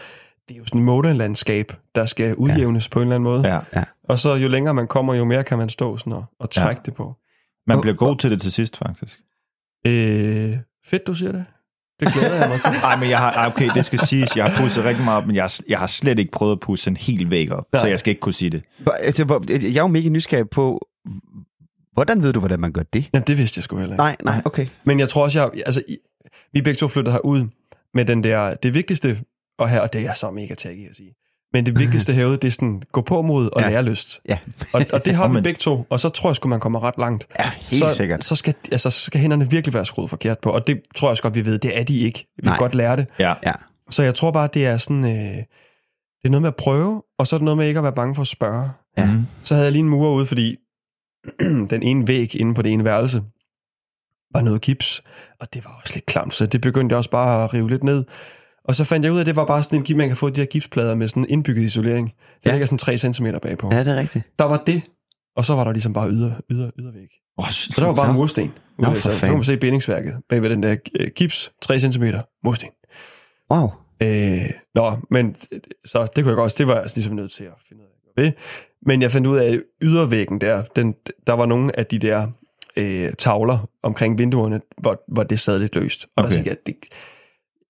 det 0.50 0.56
er 0.56 0.58
jo 0.58 0.66
sådan 0.66 0.80
et 0.80 0.84
motorlandskab, 0.84 1.72
der 1.94 2.06
skal 2.06 2.34
udjævnes 2.34 2.86
ja. 2.86 2.90
på 2.92 2.98
en 2.98 3.02
eller 3.02 3.14
anden 3.14 3.24
måde. 3.24 3.60
Ja. 3.74 3.84
Og 4.04 4.18
så 4.18 4.34
jo 4.34 4.48
længere 4.48 4.74
man 4.74 4.86
kommer, 4.86 5.14
jo 5.14 5.24
mere 5.24 5.44
kan 5.44 5.58
man 5.58 5.68
stå 5.68 5.96
sådan 5.96 6.12
og, 6.12 6.24
og 6.38 6.50
trække 6.50 6.68
Ja. 6.68 6.74
ja. 6.74 6.82
det 6.84 6.94
på. 6.94 7.16
Man 7.66 7.80
bliver 7.80 7.96
god 7.96 8.16
til 8.16 8.30
det 8.30 8.40
til 8.40 8.52
sidst, 8.52 8.76
faktisk. 8.76 9.20
Øh, 9.86 10.56
fedt, 10.86 11.06
du 11.06 11.14
siger 11.14 11.32
det. 11.32 11.44
Det 12.00 12.12
glæder 12.12 12.34
jeg 12.34 12.48
mig 12.48 12.60
til. 12.60 12.70
Nej, 12.82 12.96
men 12.96 13.10
jeg 13.10 13.18
har, 13.18 13.46
okay, 13.46 13.68
det 13.74 13.84
skal 13.84 13.98
siges, 13.98 14.36
jeg 14.36 14.44
har 14.44 14.62
pusset 14.62 14.84
rigtig 14.84 15.04
meget 15.04 15.16
op, 15.22 15.26
men 15.26 15.36
jeg, 15.36 15.44
har- 15.44 15.60
jeg 15.68 15.78
har 15.78 15.86
slet 15.86 16.18
ikke 16.18 16.30
prøvet 16.32 16.52
at 16.52 16.60
pusse 16.60 16.90
en 16.90 16.96
hel 16.96 17.30
væg 17.30 17.52
op, 17.52 17.64
Nej. 17.72 17.82
så 17.82 17.86
jeg 17.88 17.98
skal 17.98 18.10
ikke 18.10 18.20
kunne 18.20 18.32
sige 18.34 18.50
det. 18.50 18.62
Altså, 19.00 19.40
Jeg 19.48 19.76
er 19.76 19.82
jo 19.82 19.86
mega 19.86 20.08
nysgerrig 20.08 20.50
på, 20.50 20.88
hvordan 21.92 22.22
ved 22.22 22.32
du, 22.32 22.38
hvordan 22.38 22.60
man 22.60 22.72
gør 22.72 22.82
det? 22.82 23.10
Jamen, 23.12 23.24
det 23.26 23.38
vidste 23.38 23.58
jeg 23.58 23.64
sgu 23.64 23.76
heller 23.78 23.94
ikke. 23.94 24.02
Nej, 24.02 24.16
nej, 24.34 24.42
okay. 24.44 24.66
Men 24.84 25.00
jeg 25.00 25.08
tror 25.08 25.22
også, 25.24 25.40
jeg, 25.40 25.50
altså, 25.66 25.82
vi 26.52 26.62
begge 26.62 26.78
to 26.78 26.88
flyttede 26.88 27.12
herud 27.12 27.46
med 27.94 28.04
den 28.04 28.24
der, 28.24 28.54
det 28.54 28.74
vigtigste, 28.74 29.20
og 29.60 29.68
her, 29.70 29.80
og 29.80 29.92
det 29.92 29.98
er 29.98 30.02
jeg 30.02 30.16
så 30.16 30.30
mega 30.30 30.54
taggy 30.54 30.90
at 30.90 30.96
sige, 30.96 31.14
men 31.52 31.66
det 31.66 31.78
vigtigste 31.78 32.12
herude, 32.18 32.36
det 32.36 32.44
er 32.48 32.52
sådan, 32.52 32.82
gå 32.92 33.00
på 33.00 33.22
mod 33.22 33.50
og 33.52 33.60
Ja. 33.60 33.66
ja. 33.66 33.72
lære 33.72 33.82
lyst. 33.82 34.20
Ja, 34.28 34.38
Og, 34.72 34.86
og 34.92 35.04
det 35.04 35.14
har 35.14 35.28
vi 35.28 35.40
begge 35.40 35.58
to, 35.58 35.86
og 35.90 36.00
så 36.00 36.08
tror 36.08 36.30
jeg 36.30 36.36
sgu, 36.36 36.48
man 36.48 36.60
kommer 36.60 36.82
ret 36.84 36.98
langt. 36.98 37.26
ja 37.38 37.50
helt 37.50 37.84
så, 37.90 37.94
sikkert. 37.96 38.24
Så 38.24 38.34
skal, 38.34 38.54
altså, 38.72 38.90
så 38.90 39.00
skal 39.00 39.20
hænderne 39.20 39.50
virkelig 39.50 39.74
være 39.74 39.86
skruet 39.86 40.10
forkert 40.10 40.38
på, 40.38 40.50
og 40.50 40.66
det 40.66 40.80
tror 40.96 41.08
jeg 41.08 41.10
også 41.10 41.22
godt, 41.22 41.34
vi 41.34 41.44
ved, 41.44 41.58
det 41.58 41.78
er 41.78 41.82
de 41.82 42.00
ikke. 42.00 42.26
Vi 42.36 42.42
Nej. 42.44 42.52
kan 42.54 42.58
godt 42.58 42.74
lære 42.74 42.96
det. 42.96 43.06
Ja. 43.18 43.34
Ja. 43.46 43.52
Så 43.90 44.02
jeg 44.02 44.14
tror 44.14 44.30
bare, 44.30 44.48
det 44.54 44.66
er 44.66 44.76
sådan, 44.76 45.04
øh, 45.04 45.36
det 46.22 46.24
er 46.24 46.28
noget 46.28 46.42
med 46.42 46.48
at 46.48 46.56
prøve, 46.56 47.02
og 47.18 47.26
så 47.26 47.36
er 47.36 47.38
det 47.38 47.44
noget 47.44 47.58
med 47.58 47.66
ikke 47.68 47.78
at 47.78 47.84
være 47.84 47.92
bange 47.92 48.14
for 48.14 48.22
at 48.22 48.28
spørge. 48.28 48.70
Ja. 48.98 49.12
Mm. 49.12 49.26
Så 49.44 49.54
havde 49.54 49.64
jeg 49.64 49.72
lige 49.72 49.82
en 49.82 49.88
mur 49.88 50.10
ude, 50.14 50.26
fordi 50.26 50.56
den 51.70 51.82
ene 51.82 52.08
væg 52.08 52.34
inde 52.40 52.54
på 52.54 52.62
det 52.62 52.72
ene 52.72 52.84
værelse 52.84 53.22
var 54.34 54.40
noget 54.40 54.60
gips, 54.60 55.02
og 55.40 55.54
det 55.54 55.64
var 55.64 55.80
også 55.82 55.94
lidt 55.94 56.06
klamt, 56.06 56.34
så 56.34 56.46
det 56.46 56.60
begyndte 56.60 56.92
jeg 56.92 56.96
også 56.98 57.10
bare 57.10 57.44
at 57.44 57.54
rive 57.54 57.70
lidt 57.70 57.84
ned. 57.84 58.04
Og 58.64 58.74
så 58.74 58.84
fandt 58.84 59.04
jeg 59.04 59.12
ud 59.12 59.16
af, 59.18 59.20
at 59.20 59.26
det 59.26 59.36
var 59.36 59.44
bare 59.44 59.62
sådan 59.62 59.78
en 59.78 59.84
gips, 59.84 59.96
man 59.96 60.08
kan 60.08 60.16
få 60.16 60.30
de 60.30 60.40
her 60.40 60.46
gipsplader 60.46 60.94
med 60.94 61.08
sådan 61.08 61.26
indbygget 61.28 61.62
isolering. 61.64 62.06
Det 62.38 62.46
Ja. 62.46 62.50
ligger 62.50 62.66
sådan 62.66 62.78
3 62.78 62.96
cm 62.98 63.26
bagpå. 63.42 63.68
Ja, 63.72 63.78
det 63.84 63.88
er 63.88 63.96
rigtigt. 63.96 64.24
Der 64.38 64.44
var 64.44 64.62
det, 64.66 64.82
og 65.36 65.44
så 65.44 65.54
var 65.54 65.64
der 65.64 65.72
ligesom 65.72 65.92
bare 65.92 66.10
yder, 66.10 66.32
yder, 66.50 66.70
ydervæg. 66.78 67.08
Oh, 67.36 67.48
Så 67.50 67.72
der 67.76 67.86
var 67.86 67.94
bare 67.94 68.12
mursten. 68.14 68.52
Nå, 68.78 68.88
Ude, 68.90 68.96
for 68.96 69.10
så, 69.10 69.20
kan 69.20 69.32
man 69.34 69.44
se 69.44 69.56
bindingsværket 69.56 70.16
bag 70.28 70.42
ved 70.42 70.50
den 70.50 70.62
der 70.62 70.76
øh, 71.00 71.08
gips, 71.16 71.52
3 71.62 71.80
cm, 71.80 72.04
mursten. 72.44 72.68
Wow. 73.50 73.68
Øh, 74.02 74.50
nå, 74.74 74.96
men 75.10 75.36
så 75.84 76.02
det 76.16 76.24
kunne 76.24 76.30
jeg 76.30 76.36
godt, 76.36 76.58
det 76.58 76.66
var 76.66 76.72
jeg 76.74 76.82
altså 76.82 76.96
ligesom 76.96 77.14
nødt 77.14 77.32
til 77.32 77.44
at 77.44 77.52
finde 77.68 77.82
ud 77.82 77.86
af 77.86 78.22
ved. 78.22 78.32
Men 78.86 79.02
jeg 79.02 79.12
fandt 79.12 79.26
ud 79.26 79.36
af, 79.38 79.52
at 79.52 79.62
ydervæggen 79.82 80.40
der, 80.40 80.62
den, 80.76 80.94
der 81.26 81.32
var 81.32 81.46
nogle 81.46 81.78
af 81.78 81.86
de 81.86 81.98
der 81.98 82.26
øh, 82.76 83.12
tavler 83.18 83.68
omkring 83.82 84.18
vinduerne, 84.18 84.60
hvor, 84.78 85.02
hvor 85.08 85.22
det 85.22 85.40
sad 85.40 85.58
lidt 85.58 85.74
løst. 85.74 86.04
Og 86.04 86.10
okay. 86.16 86.22
Okay. 86.24 86.30
der 86.30 86.34
tænkte 86.34 86.48
jeg, 86.48 86.56
det, 86.66 86.88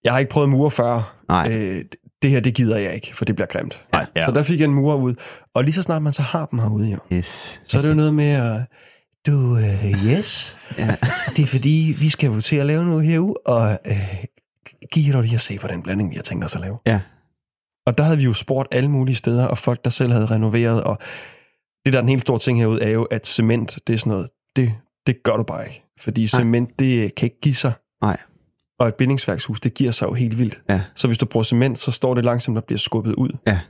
jeg 0.05 0.13
har 0.13 0.19
ikke 0.19 0.31
prøvet 0.31 0.49
mure 0.49 0.71
før. 0.71 1.15
Nej. 1.29 1.49
Øh, 1.53 1.85
det 2.23 2.31
her, 2.31 2.41
det 2.41 2.55
gider 2.55 2.77
jeg 2.77 2.95
ikke, 2.95 3.17
for 3.17 3.25
det 3.25 3.35
bliver 3.35 3.47
grimt. 3.49 3.85
Nej, 3.93 4.07
ja. 4.17 4.27
Så 4.27 4.33
der 4.33 4.43
fik 4.43 4.61
jeg 4.61 4.65
en 4.65 4.75
mure 4.75 4.97
ud. 4.97 5.15
Og 5.55 5.65
lige 5.65 5.75
så 5.75 5.83
snart 5.83 6.03
man 6.03 6.13
så 6.13 6.23
har 6.23 6.47
dem 6.47 6.59
herude, 6.59 6.89
jo, 6.91 6.99
Yes. 7.13 7.61
så 7.65 7.79
er 7.79 7.83
det 7.83 7.89
jo 7.89 7.95
noget 7.95 8.15
med 8.15 8.31
at... 8.31 8.61
Du, 9.27 9.57
øh, 9.57 9.85
yes. 10.07 10.57
Ja. 10.79 10.97
Det 11.37 11.43
er 11.43 11.47
fordi, 11.47 11.97
vi 11.99 12.09
skal 12.09 12.31
jo 12.31 12.41
til 12.41 12.57
at 12.57 12.67
lave 12.67 12.85
noget 12.85 13.07
herude, 13.07 13.35
og 13.47 13.79
øh, 13.87 14.25
giv 14.93 15.13
dig 15.13 15.23
lige 15.23 15.35
at 15.35 15.41
se 15.41 15.59
på 15.59 15.67
den 15.69 15.83
blanding, 15.83 16.11
vi 16.11 16.17
har 16.17 16.23
tænkt 16.23 16.45
os 16.45 16.55
at 16.55 16.61
lave. 16.61 16.79
Ja. 16.87 17.01
Og 17.87 17.99
der 17.99 18.05
havde 18.05 18.17
vi 18.19 18.25
jo 18.25 18.33
spurgt 18.35 18.69
alle 18.71 18.91
mulige 18.91 19.17
steder, 19.17 19.47
og 19.47 19.59
folk, 19.59 19.85
der 19.85 19.91
selv 19.91 20.13
havde 20.13 20.27
renoveret, 20.27 20.85
og 20.85 20.99
det 21.85 21.93
der 21.93 21.99
er 21.99 22.03
den 22.03 22.09
helt 22.09 22.21
store 22.23 22.39
ting 22.39 22.59
herude, 22.59 22.83
er 22.83 22.89
jo, 22.91 23.05
at 23.05 23.27
cement, 23.27 23.79
det 23.87 23.93
er 23.95 23.99
sådan 23.99 24.11
noget, 24.11 24.29
det, 24.57 24.73
det 25.07 25.23
gør 25.23 25.37
du 25.37 25.43
bare 25.43 25.65
ikke. 25.67 25.83
Fordi 26.01 26.27
cement, 26.27 26.79
det 26.79 27.15
kan 27.15 27.27
ikke 27.27 27.41
give 27.41 27.55
sig. 27.55 27.73
Nej. 28.03 28.17
Og 28.81 28.89
et 28.89 28.95
bindingsværkshus, 28.95 29.61
det 29.61 29.75
giver 29.75 29.91
sig 29.91 30.07
jo 30.07 30.13
helt 30.13 30.39
vildt. 30.39 30.61
Ja. 30.69 30.81
Så 30.95 31.07
hvis 31.07 31.19
du 31.19 31.27
bruger 31.27 31.45
cement, 31.45 31.79
så 31.79 31.91
står 31.91 32.15
det 32.15 32.25
langsomt 32.25 32.59
og 32.59 32.65
bliver 32.65 32.79
skubbet 32.79 33.15
ud. 33.15 33.31
Ja. 33.47 33.61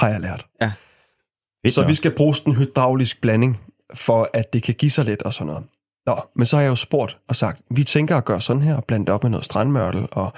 Har 0.00 0.08
jeg 0.08 0.20
lært. 0.20 0.46
Fedt 0.62 1.74
Så 1.74 1.80
nok. 1.80 1.88
vi 1.88 1.94
skal 1.94 2.10
bruge 2.10 2.34
sådan 2.34 2.52
en 2.52 2.58
hydraulisk 2.58 3.20
blanding, 3.20 3.60
for 3.94 4.30
at 4.32 4.52
det 4.52 4.62
kan 4.62 4.74
give 4.74 4.90
sig 4.90 5.04
lidt 5.04 5.22
og 5.22 5.34
sådan 5.34 5.46
noget. 5.46 5.64
Nå, 6.06 6.20
men 6.36 6.46
så 6.46 6.56
har 6.56 6.62
jeg 6.62 6.70
jo 6.70 6.74
spurgt 6.74 7.18
og 7.28 7.36
sagt, 7.36 7.62
vi 7.70 7.84
tænker 7.84 8.16
at 8.16 8.24
gøre 8.24 8.40
sådan 8.40 8.62
her, 8.62 8.76
og 8.76 8.84
blande 8.84 9.12
op 9.12 9.22
med 9.22 9.30
noget 9.30 9.44
strandmørtel, 9.44 10.08
og 10.12 10.32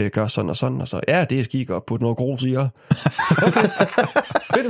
øh, 0.00 0.10
gøre 0.10 0.28
sådan 0.28 0.50
og 0.50 0.56
sådan, 0.56 0.80
og 0.80 0.88
så, 0.88 1.00
ja, 1.08 1.24
det 1.30 1.40
er 1.40 1.44
skik 1.44 1.70
op, 1.70 1.86
putte 1.86 2.02
noget 2.04 2.16
grus 2.16 2.42
i, 2.42 2.54
og... 2.54 2.68
Okay. 3.46 3.68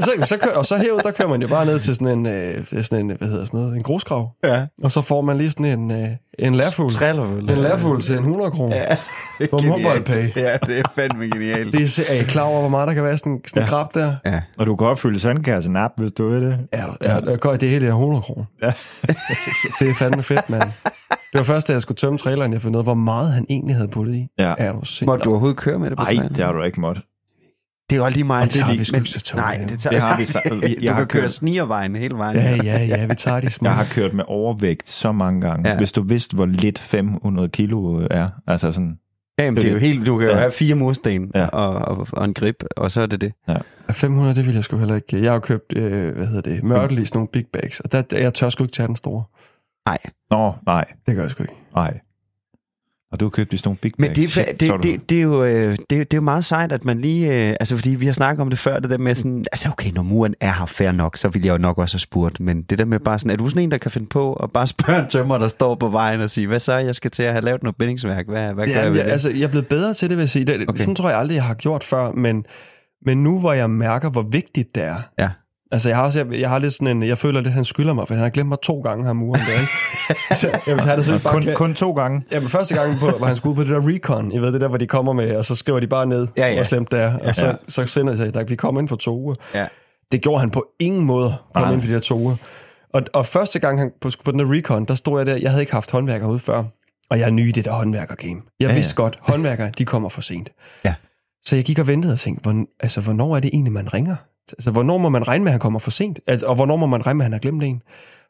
Så, 0.00 0.12
så 0.26 0.36
kører, 0.36 0.54
og 0.56 0.66
så 0.66 0.76
herud, 0.76 1.00
der 1.04 1.10
kører 1.10 1.28
man 1.28 1.42
jo 1.42 1.48
bare 1.48 1.66
ned 1.66 1.80
til 1.80 1.94
sådan 1.94 2.18
en, 2.18 2.26
øh, 2.26 2.64
sådan 2.82 3.10
en 3.10 3.16
hvad 3.16 3.28
hedder 3.28 3.44
sådan 3.44 3.60
noget, 3.60 3.76
en 3.76 3.82
grusgrav, 3.82 4.30
Ja. 4.44 4.66
og 4.82 4.90
så 4.90 5.00
får 5.00 5.20
man 5.20 5.38
lige 5.38 5.50
sådan 5.50 5.66
en, 5.66 5.90
øh, 5.90 6.08
en 6.38 6.54
lærfugl. 6.54 6.90
Triller 6.90 7.24
En 7.38 7.46
lærfugl 7.46 8.02
til 8.02 8.12
en 8.16 8.18
100 8.18 8.50
kroner. 8.50 8.76
Ja. 8.76 8.96
På 9.50 9.58
MobilePay. 9.58 10.36
Ja, 10.36 10.56
det 10.66 10.78
er 10.78 10.82
fandme 10.94 11.24
genialt. 11.24 11.72
Det 11.72 11.98
er, 11.98 12.02
er 12.14 12.20
I 12.20 12.22
klar 12.24 12.42
over, 12.42 12.60
hvor 12.60 12.68
meget 12.68 12.88
der 12.88 12.94
kan 12.94 13.04
være 13.04 13.18
sådan, 13.18 13.40
sådan 13.46 13.62
en 13.62 13.66
Ja. 13.66 13.70
krab 13.70 13.94
der? 13.94 14.14
Ja. 14.26 14.40
Og 14.58 14.66
du 14.66 14.76
kan 14.76 14.86
godt 14.86 15.00
fylde 15.00 15.20
sandkassen 15.20 15.76
op, 15.76 15.90
hvis 15.96 16.12
du 16.12 16.28
vil 16.28 16.42
det. 16.42 16.58
Ja, 16.72 16.84
ja, 17.02 17.20
det, 17.20 17.40
gør, 17.40 17.56
det 17.56 17.70
hele 17.70 17.86
er 17.86 17.90
100 17.90 18.22
kroner. 18.22 18.44
Ja. 18.62 18.72
det 19.80 19.90
er 19.90 19.94
fandme 19.98 20.22
fedt, 20.22 20.50
mand. 20.50 20.70
Det 21.32 21.38
var 21.38 21.42
først, 21.42 21.68
da 21.68 21.72
jeg 21.72 21.82
skulle 21.82 21.96
tømme 21.96 22.18
traileren, 22.18 22.52
jeg 22.52 22.62
fandt 22.62 22.76
ud 22.76 22.78
af, 22.80 22.84
hvor 22.84 22.94
meget 22.94 23.32
han 23.32 23.46
egentlig 23.48 23.74
havde 23.76 23.88
puttet 23.88 24.14
i. 24.14 24.26
Ja. 24.38 24.54
Er 24.58 24.72
du 24.72 24.78
sindssygt? 24.78 25.06
Måtte 25.06 25.24
du 25.24 25.30
overhovedet 25.30 25.56
køre 25.58 25.78
med 25.78 25.90
det 25.90 25.98
på 25.98 26.02
Nej, 26.02 26.06
traileren? 26.08 26.34
det 26.34 26.44
har 26.44 26.52
du 26.52 26.62
ikke 26.62 26.80
måttet. 26.80 27.04
Det 27.90 27.96
er 27.98 28.04
jo 28.04 28.10
lige 28.10 28.24
meget. 28.24 28.42
Og 28.42 28.46
det 28.46 28.54
tager 28.54 28.66
lige- 28.68 28.78
vi 28.78 28.84
sgu 28.84 28.94
men- 28.94 29.00
ikke 29.02 29.10
så 29.10 29.20
tungt, 29.20 29.44
Nej, 29.44 29.58
ja. 29.60 29.66
det 29.66 29.78
tager 29.80 29.92
Det 29.92 30.02
har 30.02 30.16
vi 30.16 30.24
sagt. 30.26 30.44
Jeg, 30.50 30.52
Du 30.82 30.88
har 30.88 30.96
kan 30.98 31.06
køre 31.06 31.22
kørt, 31.22 31.32
snigervejen 31.32 31.96
hele 31.96 32.14
vejen. 32.14 32.36
Ja, 32.36 32.56
ja, 32.64 32.84
ja, 32.84 33.06
vi 33.06 33.14
tager 33.14 33.40
de 33.40 33.50
små. 33.50 33.68
jeg 33.68 33.76
har 33.76 33.86
kørt 33.92 34.12
med 34.14 34.24
overvægt 34.28 34.88
så 34.88 35.12
mange 35.12 35.40
gange. 35.40 35.68
Ja. 35.68 35.72
Ja. 35.72 35.78
Hvis 35.78 35.92
du 35.92 36.02
vidste, 36.02 36.34
hvor 36.36 36.46
lidt 36.46 36.78
500 36.78 37.48
kilo 37.48 38.06
er. 38.10 38.28
Altså 38.46 38.72
sådan, 38.72 38.98
Ja, 39.38 39.44
jamen, 39.44 39.56
det 39.62 39.68
er 39.68 39.72
jo 39.72 39.78
helt, 39.78 40.06
du 40.06 40.18
kan 40.18 40.26
jo 40.28 40.32
Ja. 40.32 40.38
have 40.38 40.52
fire 40.52 40.74
mursten 40.74 41.30
Ja. 41.34 41.46
og, 41.46 41.74
og, 41.96 42.06
og, 42.12 42.24
en 42.24 42.34
grip, 42.34 42.64
og 42.76 42.90
så 42.92 43.00
er 43.00 43.06
det 43.06 43.20
det. 43.20 43.32
500, 43.90 44.34
det 44.34 44.46
vil 44.46 44.54
jeg 44.54 44.64
sgu 44.64 44.76
heller 44.76 44.94
ikke. 44.94 45.22
Jeg 45.22 45.30
har 45.30 45.34
jo 45.34 45.40
købt, 45.40 45.76
øh, 45.76 46.16
hvad 46.16 46.26
hedder 46.26 46.40
det, 46.40 46.62
Mørtel 46.64 46.98
i 46.98 47.04
sådan 47.04 47.16
nogle 47.18 47.28
big 47.32 47.44
bags, 47.52 47.80
og 47.80 47.92
der, 47.92 48.02
der, 48.02 48.18
jeg 48.18 48.34
tør 48.34 48.48
sgu 48.48 48.64
ikke 48.64 48.72
tage 48.72 48.86
den 48.86 48.96
store. 48.96 49.22
Nej. 49.86 49.98
Nå, 50.30 50.52
nej, 50.66 50.84
Det 51.06 51.14
gør 51.16 51.22
jeg 51.22 51.30
sgu 51.30 51.42
ikke. 51.42 51.54
nej. 51.74 52.00
Og 53.12 53.20
du 53.20 53.24
har 53.24 53.30
købt 53.30 53.50
sådan 53.50 53.60
nogle 53.68 53.78
big 53.78 53.92
Men 53.98 54.08
bags. 54.14 54.34
det, 54.34 54.60
det, 54.60 54.70
du- 54.70 54.76
det, 54.82 55.10
det, 55.10 55.18
er 55.18 55.22
jo, 55.22 55.44
øh, 55.44 55.52
det, 55.90 55.98
er- 56.00 56.04
det 56.04 56.12
er 56.14 56.16
jo 56.16 56.20
meget 56.20 56.44
sejt, 56.44 56.72
at 56.72 56.84
man 56.84 57.00
lige... 57.00 57.48
Øh, 57.48 57.56
altså, 57.60 57.76
fordi 57.76 57.90
vi 57.90 58.06
har 58.06 58.12
snakket 58.12 58.42
om 58.42 58.50
det 58.50 58.58
før, 58.58 58.78
det 58.78 58.90
der 58.90 58.98
med 58.98 59.14
sådan... 59.14 59.44
Altså, 59.52 59.68
okay, 59.68 59.90
når 59.90 60.02
muren 60.02 60.34
er 60.40 60.52
her 60.52 60.66
fair 60.66 60.92
nok, 60.92 61.16
så 61.16 61.28
vil 61.28 61.42
jeg 61.44 61.52
jo 61.52 61.58
nok 61.58 61.78
også 61.78 61.94
have 61.94 62.00
spurgt. 62.00 62.40
Men 62.40 62.62
det 62.62 62.78
der 62.78 62.84
med 62.84 62.98
bare 63.00 63.18
sådan... 63.18 63.30
Er 63.30 63.36
du 63.36 63.48
sådan 63.48 63.62
en, 63.62 63.70
der 63.70 63.78
kan 63.78 63.90
finde 63.90 64.06
på 64.06 64.32
at 64.32 64.52
bare 64.52 64.66
spørge 64.76 64.98
en 65.02 65.08
tømmer, 65.08 65.38
der 65.38 65.48
står 65.48 65.74
på 65.74 65.88
vejen 65.88 66.20
og 66.20 66.30
sige, 66.30 66.46
hvad 66.46 66.60
så? 66.60 66.72
Jeg 66.76 66.94
skal 66.94 67.10
til 67.10 67.22
at 67.22 67.32
have 67.32 67.44
lavet 67.44 67.62
noget 67.62 67.76
bindingsværk. 67.76 68.26
Hvad, 68.28 68.52
hvad 68.54 68.66
gør 68.66 68.72
Ja, 68.74 68.80
jeg 68.82 68.92
ved 68.94 69.04
det? 69.04 69.10
altså, 69.10 69.30
jeg 69.30 69.42
er 69.42 69.48
blevet 69.48 69.68
bedre 69.68 69.94
til 69.94 70.08
det, 70.10 70.16
vil 70.16 70.22
jeg 70.22 70.28
sige. 70.28 70.44
Det, 70.44 70.68
okay. 70.68 70.78
Sådan 70.80 70.94
tror 70.94 71.08
jeg 71.08 71.18
aldrig, 71.18 71.34
jeg 71.34 71.44
har 71.44 71.54
gjort 71.54 71.84
før, 71.84 72.12
men, 72.12 72.46
men 73.06 73.22
nu 73.22 73.40
hvor 73.40 73.52
jeg 73.52 73.70
mærker, 73.70 74.10
hvor 74.10 74.22
vigtigt 74.22 74.74
det 74.74 74.82
er. 74.82 74.96
Ja. 75.18 75.30
Altså, 75.72 75.88
jeg 75.88 75.96
har, 75.96 76.04
også, 76.04 76.18
jeg, 76.18 76.40
jeg 76.40 76.48
har 76.48 76.58
lidt 76.58 76.72
sådan 76.74 76.96
en, 76.96 77.02
jeg 77.02 77.18
føler 77.18 77.40
lidt, 77.40 77.54
han 77.54 77.64
skylder 77.64 77.92
mig, 77.92 78.08
for 78.08 78.14
han 78.14 78.22
har 78.22 78.30
glemt 78.30 78.48
mig 78.48 78.58
to 78.62 78.80
gange, 78.80 79.04
ham 79.06 79.16
muren 79.16 79.40
der, 79.40 79.60
ikke? 79.60 79.72
så, 80.40 80.86
han 80.88 80.96
det 80.98 81.04
så 81.04 81.20
bare 81.22 81.32
kun, 81.32 81.42
kan, 81.42 81.54
kun 81.54 81.74
to 81.74 81.92
gange. 81.92 82.22
Jamen, 82.32 82.48
første 82.48 82.74
gang, 82.74 82.98
på, 82.98 83.10
hvor 83.18 83.26
han 83.26 83.36
skulle 83.36 83.50
ud 83.50 83.56
på 83.56 83.62
det 83.64 83.70
der 83.82 83.88
recon, 83.94 84.32
I 84.32 84.38
ved 84.38 84.52
det 84.52 84.60
der, 84.60 84.68
hvor 84.68 84.76
de 84.78 84.86
kommer 84.86 85.12
med, 85.12 85.36
og 85.36 85.44
så 85.44 85.54
skriver 85.54 85.80
de 85.80 85.86
bare 85.86 86.06
ned, 86.06 86.26
Ja, 86.36 86.48
ja. 86.48 86.54
hvor 86.54 86.64
slemt 86.64 86.90
det 86.92 87.00
er, 87.00 87.18
og 87.18 87.34
så, 87.34 87.46
Ja. 87.46 87.52
så 87.68 87.86
sender 87.86 88.12
de 88.12 88.16
sig, 88.18 88.36
at 88.36 88.50
vi 88.50 88.56
kommer 88.56 88.80
ind 88.80 88.88
for 88.88 88.96
to 88.96 89.18
uger. 89.20 89.34
Ja. 89.54 89.66
Det 90.12 90.20
gjorde 90.22 90.40
han 90.40 90.50
på 90.50 90.66
ingen 90.80 91.04
måde, 91.04 91.34
kom 91.54 91.62
Nej. 91.62 91.72
ind 91.72 91.80
for 91.82 91.88
de 91.88 91.94
der 91.94 92.00
to 92.00 92.18
uger. 92.18 92.36
Og, 92.92 93.02
og 93.14 93.26
første 93.26 93.58
gang 93.58 93.78
han 93.78 93.90
på, 94.00 94.10
på 94.24 94.30
den 94.30 94.38
der 94.38 94.52
recon, 94.54 94.84
der 94.84 94.94
stod 94.94 95.18
jeg 95.18 95.26
der, 95.26 95.36
jeg 95.36 95.50
havde 95.50 95.62
ikke 95.62 95.72
haft 95.72 95.90
håndværker 95.90 96.26
ude 96.28 96.38
før, 96.38 96.64
og 97.10 97.18
jeg 97.18 97.26
er 97.26 97.30
ny 97.30 97.48
i 97.48 97.52
det 97.52 97.64
der 97.64 97.72
håndværker-game. 97.72 98.32
Jeg 98.34 98.42
Ja, 98.60 98.64
ja, 98.64 98.68
ja. 98.70 98.74
vidste 98.76 98.94
godt, 98.94 99.18
håndværkere, 99.20 99.70
de 99.78 99.84
kommer 99.84 100.08
for 100.08 100.20
sent. 100.20 100.50
Ja. 100.84 100.94
Så 101.44 101.56
jeg 101.56 101.64
gik 101.64 101.78
og 101.78 101.86
ventede 101.86 102.12
og 102.12 102.18
tænkte, 102.18 102.42
hvor, 102.42 102.64
altså, 102.80 103.00
hvornår 103.00 103.36
er 103.36 103.40
det 103.40 103.50
egentlig, 103.52 103.72
man 103.72 103.94
ringer? 103.94 104.16
Altså, 104.53 104.70
hvornår 104.70 104.98
må 104.98 105.09
man 105.09 105.28
regne 105.28 105.44
med, 105.44 105.51
at 105.51 105.53
han 105.53 105.61
kommer 105.61 105.78
for 105.78 105.90
sent? 105.90 106.20
Altså, 106.26 106.46
og 106.46 106.55
hvornår 106.55 106.76
må 106.76 106.86
man 106.86 107.07
regne 107.07 107.18
med, 107.18 107.24
at 107.24 107.26
han 107.26 107.32
har 107.32 107.38
glemt 107.38 107.62
en? 107.62 107.82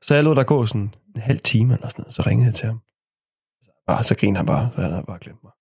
Så 0.03 0.15
jeg 0.15 0.25
lod 0.25 0.35
der 0.37 0.43
gå 0.43 0.67
sådan 0.67 0.81
en 1.17 1.21
halv 1.23 1.41
time 1.41 1.75
eller 1.75 1.89
sådan 1.89 2.03
noget, 2.03 2.15
så 2.15 2.23
ringede 2.27 2.47
jeg 2.47 2.55
til 2.55 2.67
ham. 2.67 2.81
Og 3.89 4.05
så 4.05 4.15
grinede 4.15 4.37
han 4.37 4.47
bare, 4.47 4.69
så 4.75 4.81
han 4.81 4.91
havde 4.91 5.05
bare 5.07 5.19
glemt 5.21 5.39
mig. 5.45 5.53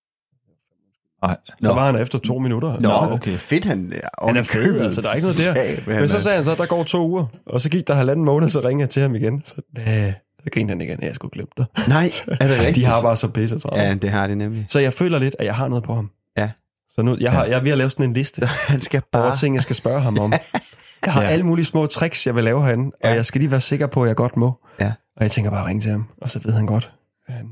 Nej. 1.22 1.36
Så 1.62 1.72
var 1.72 1.86
han 1.92 2.02
efter 2.02 2.18
to 2.18 2.38
minutter. 2.38 2.80
Nå, 2.80 2.88
Så- 2.88 3.12
okay. 3.12 3.36
Fedt, 3.36 3.64
han 3.64 3.92
er 3.92 4.26
Han 4.26 4.36
er 4.36 4.44
kø, 4.52 4.80
altså, 4.80 5.00
der 5.02 5.08
er 5.08 5.14
ikke 5.14 5.26
noget 5.26 5.86
der. 5.86 6.00
Men 6.00 6.08
så 6.08 6.20
sagde 6.20 6.36
han 6.36 6.44
så, 6.44 6.52
at 6.52 6.58
der 6.58 6.66
går 6.66 6.84
to 6.84 7.08
uger, 7.08 7.26
og 7.46 7.60
så 7.60 7.68
gik 7.70 7.88
der 7.88 7.94
halvanden 7.94 8.24
måned, 8.24 8.48
så 8.48 8.60
ringede 8.60 8.80
jeg 8.82 8.90
til 8.90 9.02
ham 9.02 9.14
igen. 9.14 9.42
Så, 9.44 9.54
hvad? 9.72 10.12
så 10.44 10.50
grinede 10.52 10.70
han 10.72 10.80
igen, 10.80 10.98
at 11.02 11.06
jeg 11.06 11.14
skulle 11.14 11.32
glemme 11.32 11.50
det. 11.56 11.66
Nej, 11.88 12.10
er 12.40 12.48
det 12.48 12.58
rigtigt? 12.66 12.74
De 12.76 12.84
har 12.84 13.02
bare 13.02 13.16
så 13.16 13.28
pisse 13.28 13.58
travlt. 13.58 13.82
Ja, 13.82 13.94
det 13.94 14.10
har 14.10 14.26
de 14.26 14.34
nemlig. 14.34 14.66
Så 14.68 14.78
jeg 14.80 14.92
føler 14.92 15.18
lidt, 15.18 15.36
at 15.38 15.46
jeg 15.46 15.54
har 15.54 15.68
noget 15.68 15.84
på 15.84 15.94
ham. 15.94 16.10
Ja. 16.36 16.50
Så 16.90 17.02
nu, 17.02 17.16
jeg, 17.20 17.32
har, 17.32 17.44
jeg 17.44 17.58
er 17.58 17.62
ved 17.62 17.70
at 17.70 17.78
lave 17.78 17.90
sådan 17.90 18.06
en 18.06 18.12
liste 18.12 18.46
Han 18.68 18.80
skal 18.80 19.02
over 19.12 19.22
bare... 19.26 19.36
ting, 19.36 19.54
jeg 19.54 19.62
skal 19.62 19.76
spørge 19.76 20.00
ham 20.00 20.18
om. 20.18 20.32
Jeg 21.04 21.12
har 21.12 21.22
Ja. 21.22 21.28
alle 21.28 21.46
mulige 21.46 21.64
små 21.64 21.86
tricks, 21.86 22.26
jeg 22.26 22.34
vil 22.34 22.44
lave 22.44 22.64
herinde, 22.64 22.84
og 22.86 23.08
Ja. 23.10 23.14
jeg 23.14 23.26
skal 23.26 23.40
lige 23.40 23.50
være 23.50 23.60
sikker 23.60 23.86
på, 23.86 24.02
at 24.02 24.08
jeg 24.08 24.16
godt 24.16 24.36
må. 24.36 24.52
Ja. 24.80 24.92
Og 25.16 25.22
jeg 25.22 25.30
tænker 25.30 25.50
bare 25.50 25.60
at 25.60 25.66
ringe 25.66 25.82
til 25.82 25.90
ham, 25.90 26.06
og 26.20 26.30
så 26.30 26.38
ved 26.44 26.52
han 26.52 26.66
godt. 26.66 26.90
Han... 27.28 27.50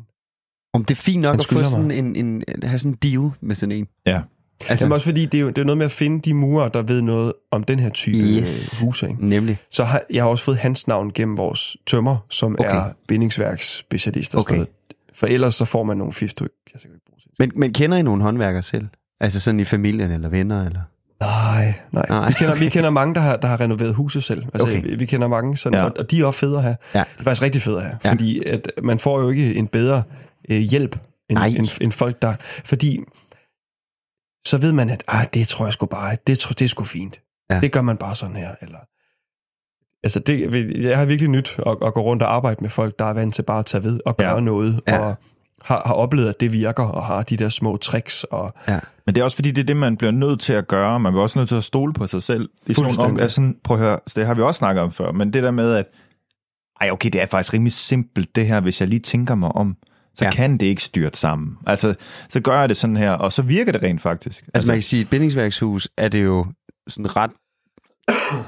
Om 0.74 0.84
det 0.84 0.94
er 0.94 1.02
fint 1.02 1.22
nok 1.22 1.34
at 1.34 1.46
få 1.46 1.64
sådan 1.64 1.90
en, 1.90 2.16
en, 2.16 2.42
en, 2.48 2.62
have 2.62 2.78
sådan 2.78 2.92
en 2.92 3.10
deal 3.12 3.30
med 3.40 3.54
sådan 3.54 3.72
en. 3.72 3.86
Ja. 4.06 4.20
Altså, 4.68 4.84
Jamen 4.84 4.92
også 4.92 5.04
fordi, 5.04 5.26
det 5.26 5.38
er 5.38 5.42
jo 5.42 5.48
det 5.48 5.58
er 5.58 5.64
noget 5.64 5.78
med 5.78 5.84
at 5.86 5.92
finde 5.92 6.20
de 6.20 6.34
murer, 6.34 6.68
der 6.68 6.82
ved 6.82 7.02
noget 7.02 7.32
om 7.50 7.64
den 7.64 7.78
her 7.78 7.90
type 7.90 8.18
Yes. 8.18 8.78
huse. 8.80 9.08
Ikke? 9.08 9.26
Nemlig. 9.28 9.58
Så 9.70 9.84
har, 9.84 10.02
jeg 10.12 10.22
har 10.22 10.30
også 10.30 10.44
fået 10.44 10.56
hans 10.56 10.86
navn 10.86 11.10
gennem 11.12 11.36
vores 11.36 11.76
tømmer, 11.86 12.16
som 12.30 12.56
Okay. 12.60 12.70
er 12.76 12.84
bindingsværksspecialist. 13.08 14.34
og 14.34 14.40
Okay. 14.40 14.54
noget. 14.54 14.68
For 15.14 15.26
ellers 15.26 15.54
så 15.54 15.64
får 15.64 15.82
man 15.82 15.96
nogle 15.96 16.12
fif, 16.12 16.32
du 16.32 16.44
ikke 16.44 16.56
kan 16.70 16.80
bruge. 17.08 17.20
Men, 17.38 17.52
men 17.56 17.72
kender 17.72 17.96
I 17.98 18.02
nogle 18.02 18.22
håndværkere 18.22 18.62
selv? 18.62 18.86
Altså 19.20 19.40
sådan 19.40 19.60
i 19.60 19.64
familien 19.64 20.10
eller 20.10 20.28
venner? 20.28 20.64
Eller? 20.66 20.80
Nej, 21.20 21.74
nej. 21.92 22.06
Nej. 22.08 22.28
Vi, 22.28 22.32
kender, 22.34 22.54
vi 22.54 22.68
kender 22.76 22.90
mange, 22.90 23.14
der 23.14 23.20
har, 23.20 23.36
der 23.36 23.48
har 23.48 23.60
renoveret 23.60 23.94
huset 23.94 24.24
selv. 24.24 24.44
Altså, 24.54 24.66
Okay. 24.68 24.82
vi, 24.82 24.94
vi 24.94 25.06
kender 25.06 25.28
mange, 25.28 25.56
sådan, 25.56 25.78
Ja. 25.78 25.84
og, 25.84 25.92
og 25.98 26.10
de 26.10 26.20
er 26.20 26.24
også 26.24 26.40
fede 26.40 26.62
have. 26.62 26.76
Ja. 26.94 26.98
Det 26.98 27.20
er 27.20 27.24
faktisk 27.24 27.42
rigtig 27.42 27.62
fede 27.62 27.80
have, 27.80 27.98
Ja. 28.04 28.10
fordi 28.10 28.44
at 28.44 28.70
man 28.82 28.98
får 28.98 29.20
jo 29.20 29.30
ikke 29.30 29.54
en 29.54 29.66
bedre 29.66 30.02
øh, 30.50 30.58
hjælp 30.58 30.96
end, 31.30 31.38
Nej. 31.38 31.46
end, 31.46 31.68
end 31.80 31.92
folk, 31.92 32.22
der... 32.22 32.34
Fordi 32.64 33.00
så 34.46 34.58
ved 34.58 34.72
man, 34.72 34.90
at 34.90 35.04
ah, 35.08 35.26
det 35.34 35.48
tror 35.48 35.66
jeg 35.66 35.72
sgu 35.72 35.86
bare, 35.86 36.16
det, 36.26 36.38
tror, 36.38 36.52
det 36.52 36.64
er 36.64 36.68
sgu 36.68 36.84
fint. 36.84 37.20
Ja. 37.50 37.60
Det 37.60 37.72
gør 37.72 37.82
man 37.82 37.96
bare 37.96 38.14
sådan 38.14 38.36
her. 38.36 38.54
Eller, 38.62 38.78
altså 40.04 40.20
det, 40.20 40.82
jeg 40.82 40.98
har 40.98 41.04
virkelig 41.04 41.30
nyt 41.30 41.56
at, 41.66 41.76
at 41.86 41.94
gå 41.94 42.00
rundt 42.02 42.22
og 42.22 42.34
arbejde 42.34 42.60
med 42.60 42.70
folk, 42.70 42.98
der 42.98 43.04
er 43.04 43.12
vant 43.12 43.34
til 43.34 43.42
bare 43.42 43.58
at 43.58 43.66
tage 43.66 43.84
ved 43.84 44.00
og 44.06 44.16
gøre 44.16 44.34
ja. 44.34 44.40
noget, 44.40 44.80
Ja. 44.88 44.98
og 44.98 45.14
har, 45.64 45.82
har 45.86 45.94
oplevet, 45.94 46.28
at 46.28 46.40
det 46.40 46.52
virker, 46.52 46.82
og 46.82 47.06
har 47.06 47.22
de 47.22 47.36
der 47.36 47.48
små 47.48 47.76
tricks. 47.76 48.24
Og, 48.24 48.54
Men 49.06 49.14
det 49.14 49.20
er 49.20 49.24
også 49.24 49.36
fordi, 49.36 49.50
det 49.50 49.62
er 49.62 49.66
det, 49.66 49.76
man 49.76 49.96
bliver 49.96 50.10
nødt 50.10 50.40
til 50.40 50.52
at 50.52 50.68
gøre. 50.68 51.00
Man 51.00 51.12
bliver 51.12 51.22
også 51.22 51.38
nødt 51.38 51.48
til 51.48 51.56
at 51.56 51.64
stole 51.64 51.92
på 51.92 52.06
sig 52.06 52.22
selv. 52.22 52.48
I 52.66 52.74
sådan 52.74 52.82
nogle 52.82 52.88
om, 52.88 52.94
Fuldstændig. 52.94 53.22
altså, 53.22 53.34
sådan, 53.34 53.56
prøv 53.64 53.76
at 53.76 53.82
høre, 53.82 53.98
så 54.06 54.20
det 54.20 54.26
har 54.26 54.34
vi 54.34 54.42
også 54.42 54.58
snakket 54.58 54.82
om 54.82 54.92
før, 54.92 55.12
men 55.12 55.32
det 55.32 55.42
der 55.42 55.50
med, 55.50 55.74
at 55.74 55.86
ej, 56.80 56.90
okay, 56.90 57.10
det 57.10 57.22
er 57.22 57.26
faktisk 57.26 57.54
rimelig 57.54 57.72
simpelt 57.72 58.36
det 58.36 58.46
her, 58.46 58.60
hvis 58.60 58.80
jeg 58.80 58.88
lige 58.88 59.00
tænker 59.00 59.34
mig 59.34 59.52
om, 59.52 59.76
så 60.14 60.24
Ja. 60.24 60.26
ja. 60.26 60.30
kan 60.30 60.52
det 60.56 60.66
ikke 60.66 60.82
styrt 60.82 61.16
sammen. 61.16 61.56
Altså, 61.66 61.94
så 62.28 62.40
gør 62.40 62.60
jeg 62.60 62.68
det 62.68 62.76
sådan 62.76 62.96
her, 62.96 63.10
og 63.12 63.32
så 63.32 63.42
virker 63.42 63.72
det 63.72 63.82
rent 63.82 64.00
faktisk. 64.00 64.48
Altså 64.54 64.66
man 64.66 64.76
kan 64.76 64.82
sige, 64.82 65.00
at 65.00 65.04
et 65.04 65.10
bindingsværkshus 65.10 65.88
er 65.96 66.08
det 66.08 66.24
jo 66.24 66.46
sådan 66.88 67.16
ret 67.16 67.30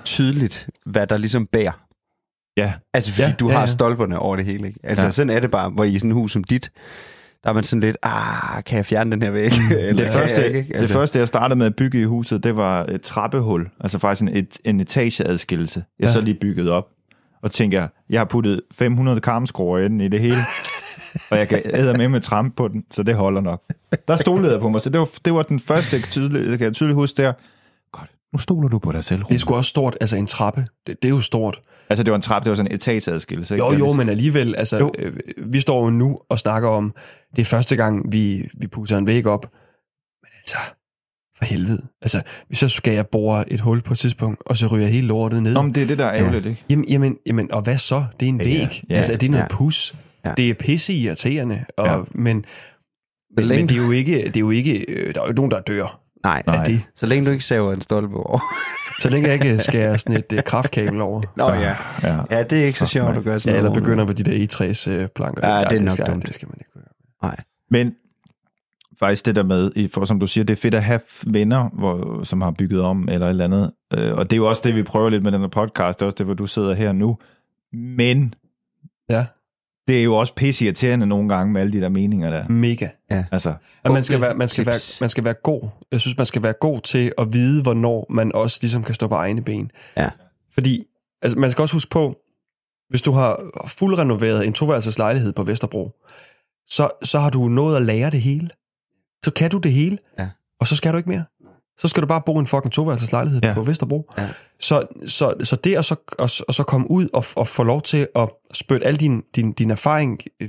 tydeligt, 0.04 0.68
hvad 0.86 1.06
der 1.06 1.16
ligesom 1.16 1.46
bærer. 1.46 1.72
Ja, 2.56 2.72
Altså 2.94 3.12
fordi 3.12 3.28
ja, 3.28 3.34
du 3.40 3.48
ja, 3.48 3.54
har 3.54 3.60
ja. 3.60 3.66
stolperne 3.66 4.18
over 4.18 4.36
det 4.36 4.44
hele. 4.44 4.66
Ikke? 4.68 4.80
Altså 4.82 5.04
ja. 5.04 5.10
Sådan 5.10 5.30
er 5.30 5.40
det 5.40 5.50
bare, 5.50 5.70
hvor 5.70 5.84
i 5.84 5.98
sådan 5.98 6.10
et 6.10 6.14
hus 6.14 6.32
som 6.32 6.44
dit, 6.44 6.70
der 7.44 7.50
er 7.50 7.54
man 7.54 7.64
sådan 7.64 7.80
lidt, 7.80 7.96
ah, 8.02 8.64
kan 8.64 8.76
jeg 8.76 8.86
fjerne 8.86 9.10
den 9.12 9.22
her 9.22 9.30
væg? 9.30 9.52
Eller 9.70 9.92
det 9.92 9.96
kan 9.96 10.12
første, 10.12 10.40
jeg 10.40 10.46
ikke? 10.54 10.68
det 10.72 10.76
Altså, 10.76 10.92
første, 10.94 11.18
jeg 11.18 11.28
startede 11.28 11.58
med 11.58 11.66
at 11.66 11.76
bygge 11.76 12.00
i 12.00 12.04
huset, 12.04 12.44
det 12.44 12.56
var 12.56 12.84
et 12.84 13.02
trappehul. 13.02 13.68
Altså 13.80 13.98
faktisk 13.98 14.22
en, 14.22 14.36
et, 14.36 14.58
en 14.64 14.80
etageadskillelse. 14.80 15.84
Jeg 15.98 16.06
Ja. 16.06 16.12
så 16.12 16.20
lige 16.20 16.38
bygget 16.40 16.70
op. 16.70 16.88
Og 17.42 17.50
tænker, 17.50 17.88
jeg 18.10 18.20
har 18.20 18.24
puttet 18.24 18.60
500 18.72 19.20
karmskruer 19.20 19.78
ind 19.78 20.02
i 20.02 20.08
det 20.08 20.20
hele. 20.20 20.36
og 21.30 21.38
jeg 21.38 21.48
kan 21.48 21.60
æde 21.74 21.94
med 21.98 22.08
med 22.08 22.20
tramp 22.20 22.56
på 22.56 22.68
den, 22.68 22.84
så 22.90 23.02
det 23.02 23.14
holder 23.14 23.40
nok. 23.40 23.62
Der 24.08 24.16
stolede 24.16 24.52
jeg 24.52 24.60
på 24.60 24.68
mig, 24.68 24.80
så 24.80 24.90
det 24.90 24.98
var, 25.00 25.08
det 25.24 25.34
var 25.34 25.42
den 25.42 25.60
første, 25.60 25.96
jeg 25.96 26.04
tydeligt, 26.04 26.58
kan 26.58 26.64
jeg 26.64 26.72
tydeligt 26.74 26.94
huske 26.94 27.22
der. 27.22 27.32
Godt, 27.92 28.10
nu 28.32 28.38
stoler 28.38 28.68
du 28.68 28.78
på 28.78 28.92
dig 28.92 29.04
selv, 29.04 29.18
det 29.18 29.24
er 29.24 29.28
Rune. 29.28 29.38
sgu 29.38 29.54
også 29.54 29.68
stort, 29.68 29.96
altså 30.00 30.16
en 30.16 30.26
trappe, 30.26 30.66
det, 30.86 31.02
det 31.02 31.08
er 31.08 31.12
jo 31.12 31.20
stort. 31.20 31.60
Altså, 31.90 32.02
det 32.02 32.10
var 32.10 32.16
en 32.16 32.22
trappe, 32.22 32.44
det 32.44 32.50
var 32.50 32.56
sådan 32.56 32.70
en 32.72 32.74
etageadskillelse. 32.76 33.54
ikke? 33.54 33.64
Jo, 33.64 33.72
jo, 33.72 33.76
ligesom- 33.78 33.96
men 33.96 34.08
alligevel, 34.08 34.54
altså, 34.56 34.78
Jo. 34.78 34.92
øh, 34.98 35.12
vi 35.36 35.60
står 35.60 35.84
jo 35.84 35.90
nu 35.90 36.18
og 36.28 36.38
snakker 36.38 36.68
om, 36.68 36.94
det 37.36 37.40
er 37.42 37.44
første 37.46 37.76
gang, 37.76 38.12
vi, 38.12 38.48
vi 38.58 38.66
putter 38.66 38.98
en 38.98 39.06
væg 39.06 39.26
op. 39.26 39.46
Men 40.22 40.28
altså, 40.40 40.56
for 41.38 41.44
helvede. 41.44 41.82
Altså, 42.02 42.22
så 42.52 42.68
skal 42.68 42.94
jeg 42.94 43.06
bore 43.06 43.52
et 43.52 43.60
hul 43.60 43.80
på 43.82 43.92
et 43.92 43.98
tidspunkt, 43.98 44.42
og 44.46 44.56
så 44.56 44.66
ryger 44.66 44.86
hele 44.88 45.06
lortet 45.06 45.42
ned. 45.42 45.54
Men 45.62 45.74
det 45.74 45.82
er 45.82 45.86
det, 45.86 45.98
der 45.98 46.06
er 46.06 46.14
ærgerligt, 46.20 46.46
ikke? 46.46 46.64
Jamen, 46.70 46.84
jamen, 46.88 47.16
jamen, 47.26 47.52
og 47.52 47.62
hvad 47.62 47.78
så? 47.78 48.04
Det 48.20 48.26
er 48.26 48.30
en 48.30 48.40
Ja, 48.40 48.44
væg. 48.44 48.82
ja, 48.90 48.94
altså, 48.94 49.12
er 49.12 49.16
det 49.16 49.30
noget 49.30 49.42
ja. 49.44 49.48
pus? 49.50 49.94
Ja. 50.24 50.32
Det 50.36 50.50
er 50.50 50.54
pisse 50.54 50.92
irriterende. 50.94 51.64
Og, 51.76 51.86
Ja. 51.86 51.96
Men, 52.12 52.44
men, 53.36 53.48
men 53.48 53.68
det 53.68 53.76
er 53.78 53.82
jo 53.84 53.90
ikke, 53.90 54.24
det 54.24 54.36
er 54.36 54.40
jo 54.40 54.50
ikke 54.50 54.78
øh, 54.88 55.14
der 55.14 55.20
er 55.20 55.24
jo 55.24 55.28
ikke 55.28 55.36
nogen, 55.36 55.50
der 55.50 55.60
dør 55.60 55.99
nej, 56.24 56.42
Nej. 56.46 56.64
det. 56.64 56.82
så 56.94 57.06
længe 57.06 57.26
du 57.26 57.30
ikke 57.30 57.44
saver 57.44 57.72
en 57.72 57.80
stolpe 57.80 58.16
over. 58.16 58.38
Så 59.00 59.08
længe 59.10 59.28
jeg 59.28 59.34
ikke 59.34 59.58
skærer 59.62 59.96
sådan 59.96 60.16
et 60.16 60.32
øh, 60.32 60.42
kraftkabel 60.42 61.00
over. 61.00 61.22
Nå 61.36 61.52
ja. 61.52 61.76
Ja. 62.02 62.18
Ja, 62.30 62.42
det 62.42 62.60
er 62.60 62.64
ikke 62.66 62.78
så 62.78 62.86
sjovt 62.86 63.16
at 63.16 63.24
gøre 63.24 63.40
sådan 63.40 63.54
Ja, 63.54 63.58
eller 63.58 63.74
begynder 63.74 64.04
på 64.06 64.12
de 64.12 64.22
der 64.22 64.46
E3's-planker. 64.46 65.48
Ja, 65.48 65.64
det 65.64 65.76
er 65.78 65.80
nok 65.82 65.92
skal, 65.92 66.06
dumt. 66.06 66.26
Det 66.26 66.34
skal 66.34 66.48
man 66.48 66.56
ikke 66.60 66.70
gøre. 66.74 66.84
Nej. 67.22 67.36
Men 67.70 67.94
faktisk 68.98 69.26
det 69.26 69.36
der 69.36 69.42
med, 69.42 69.70
i- 69.76 69.88
for 69.88 70.04
som 70.04 70.20
du 70.20 70.26
siger, 70.26 70.44
det 70.44 70.52
er 70.52 70.60
fedt 70.60 70.74
at 70.74 70.82
have 70.82 71.00
venner, 71.26 71.68
hvor, 71.68 72.22
som 72.24 72.40
har 72.40 72.50
bygget 72.50 72.80
om 72.80 73.08
eller 73.08 73.26
et 73.26 73.30
eller 73.30 73.44
andet. 73.44 73.72
Øh, 73.94 74.14
Og 74.14 74.24
det 74.30 74.32
er 74.32 74.36
jo 74.36 74.48
også 74.48 74.62
det, 74.64 74.74
vi 74.74 74.82
prøver 74.82 75.10
lidt 75.10 75.22
med 75.22 75.32
den 75.32 75.40
her 75.40 75.48
podcast. 75.48 75.98
Det 75.98 76.02
er 76.02 76.06
også 76.06 76.16
det, 76.18 76.26
hvor 76.26 76.34
du 76.34 76.46
sidder 76.46 76.74
her 76.74 76.92
nu. 76.92 77.18
Men 77.72 78.34
Ja, 79.10 79.24
det 79.90 79.98
er 79.98 80.02
jo 80.02 80.14
også 80.16 80.34
pisse 80.34 80.64
irriterende 80.64 81.06
nogle 81.06 81.28
gange 81.28 81.52
med 81.52 81.60
alle 81.60 81.72
de 81.72 81.80
der 81.80 81.88
meninger 81.88 82.30
der. 82.30 82.48
mega. 82.48 82.88
Altså, 83.10 83.54
At 83.84 83.92
man, 83.92 84.04
skal 84.04 84.20
være, 84.20 84.34
man, 84.34 84.48
skal 84.48 84.66
være, 84.66 84.78
man 85.00 85.10
skal 85.10 85.24
være 85.24 85.34
god. 85.34 85.68
Jeg 85.92 86.00
synes, 86.00 86.16
man 86.16 86.26
skal 86.26 86.42
være 86.42 86.52
god 86.60 86.80
til 86.80 87.12
at 87.18 87.32
vide, 87.32 87.62
hvornår 87.62 88.06
man 88.10 88.34
også 88.34 88.58
ligesom 88.62 88.84
kan 88.84 88.94
stå 88.94 89.06
på 89.08 89.14
egne 89.14 89.42
ben. 89.42 89.70
Ja. 89.96 90.10
Fordi 90.54 90.84
altså, 91.22 91.38
man 91.38 91.50
skal 91.50 91.62
også 91.62 91.74
huske 91.74 91.90
på, 91.90 92.16
hvis 92.88 93.02
du 93.02 93.12
har 93.12 93.40
fuldrenoveret 93.66 94.46
en 94.46 94.52
toværelses 94.52 94.98
lejlighed 94.98 95.32
på 95.32 95.42
Vesterbro, 95.42 95.90
så, 96.68 96.88
så 97.02 97.18
har 97.18 97.30
du 97.30 97.48
nået 97.48 97.76
at 97.76 97.82
lære 97.82 98.10
det 98.10 98.20
hele. 98.22 98.50
Så 99.24 99.30
kan 99.30 99.50
du 99.50 99.58
det 99.58 99.72
hele, 99.72 99.98
Ja. 100.18 100.28
og 100.60 100.66
så 100.66 100.76
skal 100.76 100.92
du 100.92 100.96
ikke 100.96 101.08
mere. 101.10 101.24
Så 101.80 101.88
skal 101.88 102.02
du 102.02 102.06
bare 102.06 102.22
bo 102.26 102.36
i 102.36 102.38
en 102.38 102.46
fucking 102.46 102.72
toværelseslejlighed 102.72 103.40
Ja. 103.42 103.48
ja. 103.48 103.54
på 103.54 103.62
Vesterbro. 103.62 104.10
Ja. 104.18 104.28
Så, 104.60 104.82
så, 105.06 105.34
så 105.44 105.56
det 105.56 105.76
at 105.76 105.84
så, 105.84 105.94
og, 106.18 106.30
og 106.48 106.54
så 106.54 106.62
komme 106.66 106.90
ud 106.90 107.08
og, 107.12 107.24
og 107.36 107.46
få 107.46 107.62
lov 107.62 107.82
til 107.82 108.08
at 108.16 108.28
spytte 108.52 108.86
al 108.86 108.96
din, 108.96 109.22
din, 109.36 109.52
din 109.52 109.70
erfaring 109.70 110.18
øh, 110.40 110.48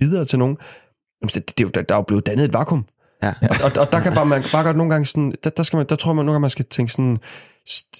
videre 0.00 0.24
til 0.24 0.38
nogen, 0.38 0.56
det, 1.24 1.34
det, 1.34 1.60
er 1.60 1.64
jo- 1.64 1.68
der, 1.68 1.82
der 1.82 1.94
er 1.94 1.98
jo 1.98 2.02
blevet 2.02 2.26
dannet 2.26 2.44
et 2.44 2.52
vakuum. 2.52 2.84
Ja. 3.22 3.32
Og, 3.42 3.56
og, 3.64 3.70
og 3.80 3.92
der 3.92 4.00
kan 4.00 4.14
bare, 4.14 4.26
man 4.26 4.42
bare 4.52 4.64
godt 4.64 4.76
nogle 4.76 4.92
gange 4.92 5.06
sådan, 5.06 5.32
der, 5.44 5.50
der, 5.50 5.62
skal 5.62 5.76
man, 5.76 5.86
der 5.88 5.96
tror 5.96 6.12
man 6.12 6.24
nogle 6.26 6.34
gange, 6.34 6.40
man 6.40 6.50
skal 6.50 6.64
tænke 6.64 6.92
sådan, 6.92 7.18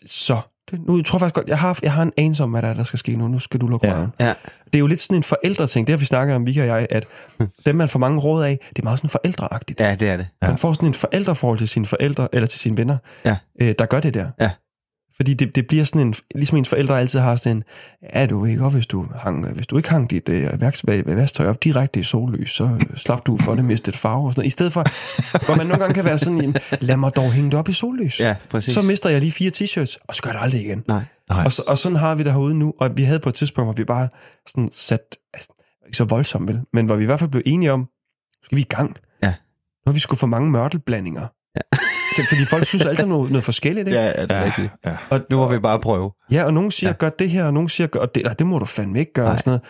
så, 0.07 0.41
det, 0.71 0.87
nu 0.87 0.97
jeg 0.97 1.05
tror 1.05 1.17
jeg 1.17 1.21
faktisk 1.21 1.35
godt, 1.35 1.49
jeg 1.49 1.59
har, 1.59 1.79
jeg 1.83 1.93
har 1.93 2.03
en 2.03 2.13
anelse 2.17 2.43
om, 2.43 2.51
hvad 2.51 2.63
der 2.63 2.69
er, 2.69 2.75
der 2.75 2.83
skal 2.83 2.99
ske 2.99 3.17
nu. 3.17 3.29
Nu 3.29 3.39
skal 3.39 3.61
du 3.61 3.67
lukke 3.67 3.87
ja. 3.89 3.95
røven. 3.95 4.13
Ja. 4.21 4.35
Det 4.65 4.75
er 4.75 4.79
jo 4.79 4.87
lidt 4.87 5.01
sådan 5.01 5.17
en 5.17 5.23
forældreting. 5.23 5.87
Det 5.87 5.93
har 5.93 5.99
vi 5.99 6.05
snakket 6.05 6.37
om, 6.37 6.47
Vika 6.47 6.61
og 6.61 6.67
jeg, 6.67 6.87
at 6.91 7.07
dem, 7.67 7.77
man 7.77 7.89
får 7.89 7.99
mange 7.99 8.21
råd 8.21 8.45
af, 8.45 8.59
det 8.69 8.79
er 8.79 8.85
meget 8.85 8.99
sådan 8.99 9.11
forældreagtigt. 9.11 9.81
ja, 9.81 9.95
det 9.95 10.09
er 10.09 10.17
det. 10.17 10.27
Ja. 10.43 10.49
Man 10.49 10.59
får 10.59 10.73
sådan 10.73 10.89
en 10.89 10.95
forældreforhold 10.95 11.59
til 11.59 11.69
sine 11.69 11.87
forældre, 11.87 12.29
eller 12.33 12.47
til 12.47 12.61
sine 12.61 12.77
venner, 12.77 12.97
Ja. 13.25 13.37
øh, 13.61 13.75
der 13.79 13.87
gør 13.87 14.01
det 14.01 14.15
der. 14.15 14.27
Ja. 14.41 14.51
Fordi 15.19 15.35
det, 15.35 15.55
det 15.55 15.67
bliver 15.67 15.85
sådan 15.85 16.01
en, 16.01 16.15
ligesom 16.35 16.59
ens 16.59 16.69
forældre 16.69 17.01
altid 17.01 17.21
har 17.21 17.37
sådan 17.37 17.57
en, 17.57 17.65
ja, 18.15 18.27
du 18.27 18.41
ved 18.41 18.59
godt, 18.59 18.75
hvis 18.75 18.87
du, 18.87 19.07
hang, 19.17 19.53
hvis 19.53 19.67
du 19.67 19.77
ikke 19.77 19.91
hang 19.91 20.11
dit 20.11 20.29
øh, 20.29 20.63
værks- 20.63 20.83
vasktøj 21.07 21.47
op 21.47 21.65
direkte 21.65 22.01
i 22.01 22.03
sollys, 22.03 22.51
så 22.51 22.65
øh, 22.65 22.97
slap 22.97 23.27
du 23.27 23.37
for 23.37 23.55
det 23.55 23.65
mistet 23.65 23.97
farve 23.97 24.27
og 24.27 24.33
sådan 24.33 24.41
noget. 24.41 24.47
I 24.47 24.51
stedet 24.51 24.73
for, 24.73 24.85
hvor 25.47 25.55
man 25.55 25.67
nogle 25.67 25.81
gange 25.81 25.95
kan 25.95 26.05
være 26.05 26.19
sådan, 26.19 26.41
jamen, 26.41 26.57
lad 26.81 26.97
mig 26.97 27.17
dog 27.17 27.33
hænge 27.33 27.51
det 27.51 27.59
op 27.59 27.69
i 27.69 27.73
sollys. 27.73 28.21
Ja, 28.21 28.37
præcis. 28.51 28.75
Så 28.75 28.83
mister 28.83 29.11
jeg 29.11 29.21
lige 29.21 29.33
fire 29.33 29.51
t-shirts, 29.57 29.97
og 30.09 30.15
så 30.17 30.23
gør 30.23 30.31
jeg 30.31 30.35
det 30.35 30.45
aldrig 30.45 30.61
igen. 30.61 30.85
Nej. 30.89 31.03
Nej. 31.29 31.45
Og, 31.45 31.53
så, 31.53 31.63
og 31.67 31.79
sådan 31.79 31.97
har 31.97 32.15
vi 32.15 32.23
det 32.23 32.33
herude 32.33 32.55
nu, 32.55 32.75
og 32.81 32.97
vi 32.97 33.03
havde 33.03 33.21
på 33.21 33.29
et 33.29 33.35
tidspunkt, 33.35 33.67
hvor 33.67 33.75
vi 33.75 33.85
bare 33.85 34.09
sådan 34.47 34.69
sat, 34.73 35.17
altså, 35.35 35.49
ikke 35.87 35.97
så 35.97 36.05
voldsomt 36.05 36.49
vel, 36.49 36.61
men 36.73 36.87
hvor 36.87 36.97
vi 36.97 37.03
i 37.03 37.07
hvert 37.07 37.19
fald 37.19 37.31
blev 37.31 37.43
enige 37.47 37.73
om, 37.73 37.89
skal 38.45 38.57
vi 38.57 38.61
i 38.63 38.65
gang. 38.69 38.97
Ja. 39.23 39.29
Nu 39.29 39.91
har 39.91 39.93
vi 39.93 40.01
skulle 40.01 40.19
få 40.19 40.27
mange 40.27 40.51
mørtelblandinger. 40.51 41.27
Ja. 42.19 42.25
Fordi 42.29 42.45
folk 42.45 42.67
synes 42.67 42.85
altid 42.85 43.07
noget, 43.07 43.31
noget 43.31 43.45
forskelligt, 43.45 43.89
ikke? 43.89 44.01
Ja, 44.01 44.13
er 44.15 44.27
det 44.27 44.35
Ja, 44.35 44.45
rigtigt. 44.45 44.71
ja. 44.87 44.93
Og, 45.11 45.21
Nu 45.31 45.37
må 45.37 45.49
vi 45.49 45.59
bare 45.59 45.81
prøve. 45.81 46.11
ja, 46.31 46.45
og 46.45 46.55
nogen 46.55 46.71
siger, 46.71 46.91
ja. 46.91 46.95
gør 46.99 47.09
det 47.09 47.31
her, 47.31 47.45
og 47.45 47.53
nogen 47.55 47.69
siger, 47.69 47.87
gør 47.87 48.05
det, 48.07 48.23
nej, 48.25 48.33
det 48.35 48.47
må 48.47 48.59
du 48.59 48.65
fandme 48.65 48.99
ikke 48.99 49.13
gøre, 49.13 49.25
Nej. 49.27 49.33
og 49.35 49.39
sådan 49.39 49.51
noget. 49.51 49.63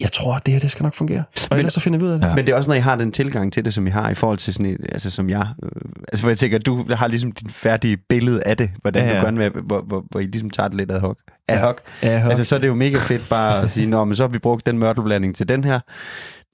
Jeg 0.00 0.12
tror, 0.12 0.38
det 0.38 0.52
her, 0.54 0.60
det 0.60 0.70
skal 0.70 0.82
nok 0.82 0.94
fungere. 0.94 1.18
Og 1.18 1.46
Men- 1.50 1.58
ellers 1.58 1.72
så 1.72 1.80
finder 1.80 1.98
vi 1.98 2.04
ud 2.04 2.10
af 2.10 2.18
det. 2.20 2.28
Ja. 2.28 2.34
Men 2.34 2.46
det 2.46 2.52
er 2.52 2.56
også, 2.56 2.70
når 2.70 2.74
I 2.74 2.80
har 2.80 2.96
den 2.96 3.12
tilgang 3.12 3.52
til 3.52 3.64
det, 3.64 3.74
som 3.74 3.86
I 3.86 3.90
har 3.90 4.10
i 4.10 4.14
forhold 4.14 4.38
til 4.38 4.54
sådan 4.54 4.66
et, 4.66 4.76
altså 4.92 5.10
som 5.10 5.30
jeg, 5.30 5.46
øh, 5.62 5.70
altså 6.08 6.22
hvor 6.22 6.30
jeg 6.30 6.38
tænker, 6.38 6.58
du 6.58 6.84
har 6.94 7.06
ligesom 7.06 7.32
din 7.32 7.50
færdige 7.50 7.96
billede 8.08 8.42
af 8.46 8.56
det, 8.56 8.70
hvordan 8.82 9.02
Ja, 9.02 9.08
ja, 9.08 9.14
ja. 9.14 9.20
du 9.20 9.24
gerne 9.24 9.38
vil, 9.38 9.50
hvor, 9.66 9.80
hvor, 9.80 10.04
hvor 10.10 10.20
I 10.20 10.24
ligesom 10.26 10.50
tager 10.50 10.68
det 10.68 10.76
lidt 10.76 10.90
ad 10.90 11.00
hoc. 11.00 11.16
Ad 11.48 11.58
hoc. 11.58 11.76
Ja, 12.02 12.18
ja. 12.18 12.28
Altså 12.28 12.44
så 12.44 12.54
er 12.54 12.58
det 12.60 12.68
jo 12.68 12.74
mega 12.74 12.98
fedt 12.98 13.28
bare 13.28 13.62
at 13.62 13.70
sige, 13.70 13.86
nå, 13.86 14.04
men 14.04 14.16
så 14.16 14.22
har 14.22 14.28
vi 14.28 14.38
brugt 14.38 14.66
den 14.66 14.78
mørtelblanding 14.78 15.36
til 15.36 15.48
den 15.48 15.64
her. 15.64 15.80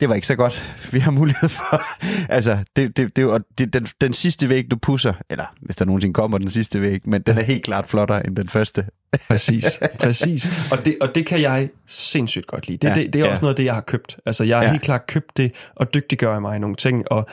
Det 0.01 0.09
var 0.09 0.15
ikke 0.15 0.27
så 0.27 0.35
godt. 0.37 0.67
Vi 0.93 0.99
har 0.99 1.11
mulighed 1.11 1.49
for... 1.49 1.83
altså, 2.37 2.59
det, 2.77 2.97
det, 2.97 3.17
det, 3.17 3.23
jo- 3.23 3.39
det, 3.59 3.73
den, 3.73 3.87
den 4.01 4.13
sidste 4.13 4.49
væg, 4.49 4.71
du 4.71 4.77
pusser, 4.77 5.13
eller 5.31 5.45
hvis 5.61 5.77
der 5.77 5.85
nogensinde 5.85 6.15
kommer 6.15 6.39
den 6.39 6.51
sidste 6.51 6.81
væg, 6.83 7.01
men 7.05 7.23
den 7.23 7.39
er 7.39 7.43
helt 7.43 7.65
klart 7.65 7.89
flottere 7.89 8.27
end 8.27 8.37
den 8.37 8.49
første. 8.49 8.87
Præcis, 9.29 9.81
præcis. 10.01 10.73
Og 10.73 10.85
det, 10.85 10.97
og 11.01 11.15
det 11.15 11.27
kan 11.27 11.41
jeg 11.41 11.69
sindssygt 11.87 12.47
godt 12.47 12.67
lide. 12.69 12.79
Det, 12.79 12.89
Ja, 12.89 12.95
ja, 12.95 13.01
det, 13.05 13.13
det 13.13 13.21
er 13.21 13.25
ja. 13.25 13.31
også 13.31 13.43
noget 13.43 13.53
af 13.53 13.57
det, 13.57 13.65
jeg 13.65 13.75
har 13.75 13.81
købt. 13.81 14.17
Altså, 14.27 14.45
jeg 14.45 14.57
har 14.57 14.63
Ja. 14.63 14.67
ja. 14.67 14.73
helt 14.73 14.83
klart 14.83 15.07
købt 15.07 15.37
det, 15.37 15.53
og 15.75 15.95
dygtiggør 15.95 16.39
mig 16.39 16.57
i 16.57 16.59
nogle 16.59 16.77
ting, 16.77 17.13
og, 17.13 17.27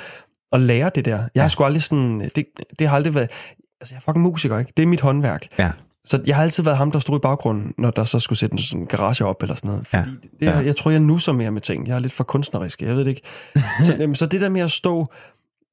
og 0.52 0.60
lære 0.60 0.92
det 0.96 1.06
der. 1.06 1.24
Jeg 1.36 1.44
har 1.44 1.48
sgu 1.48 1.64
aldrig 1.64 1.84
sådan... 1.84 2.32
Det, 2.36 2.46
det 2.80 2.88
har 2.88 2.96
aldrig 2.96 3.14
været... 3.14 3.30
Altså, 3.82 3.94
jeg 3.96 3.98
er 3.98 4.02
fucking 4.02 4.24
musiker, 4.24 4.60
ikke? 4.60 4.74
Det 4.78 4.84
er 4.84 4.88
mit 4.88 5.02
håndværk. 5.02 5.48
Ja. 5.60 5.72
Så 6.08 6.22
jeg 6.28 6.36
har 6.36 6.44
altid 6.44 6.64
været 6.64 6.78
ham, 6.78 6.92
der 6.92 7.00
stod 7.00 7.16
i 7.18 7.20
baggrunden, 7.22 7.74
når 7.78 7.92
der 7.92 8.04
så 8.04 8.20
skulle 8.20 8.40
sætte 8.40 8.54
en 8.54 8.60
sådan 8.60 8.86
garage 8.86 9.26
op 9.26 9.42
eller 9.42 9.56
sådan 9.56 9.68
noget. 9.70 9.88
Ja. 9.94 10.00
Fordi 10.00 10.12
det, 10.12 10.30
det, 10.40 10.46
Ja. 10.46 10.58
jeg 10.58 10.76
tror, 10.76 10.92
jeg 10.92 11.00
nusser 11.00 11.32
mere 11.32 11.52
med 11.52 11.62
ting. 11.62 11.88
Jeg 11.88 11.96
er 11.96 12.00
lidt 12.00 12.14
for 12.14 12.24
kunstnerisk, 12.24 12.82
jeg 12.82 12.96
ved 12.96 13.00
det 13.06 13.08
ikke. 13.08 13.22
Så, 13.86 13.96
jamen, 14.00 14.16
så 14.16 14.26
det 14.26 14.42
der 14.42 14.50
med 14.50 14.62
at 14.62 14.72
stå 14.72 15.06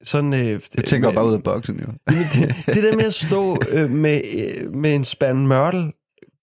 sådan... 0.02 0.32
Øh, 0.34 0.60
Du 0.76 0.82
tænker 0.82 1.08
med- 1.08 1.14
bare 1.14 1.26
ud 1.26 1.32
af 1.34 1.42
boksen, 1.42 1.80
jo. 1.80 1.86
Jamen, 2.10 2.22
det, 2.34 2.54
det 2.66 2.82
der 2.82 2.96
med 2.96 3.04
at 3.04 3.14
stå 3.14 3.58
øh, 3.70 3.90
med, 3.90 4.20
øh, 4.36 4.74
med 4.74 4.94
en 4.94 5.04
spand 5.04 5.46
mørtel 5.46 5.92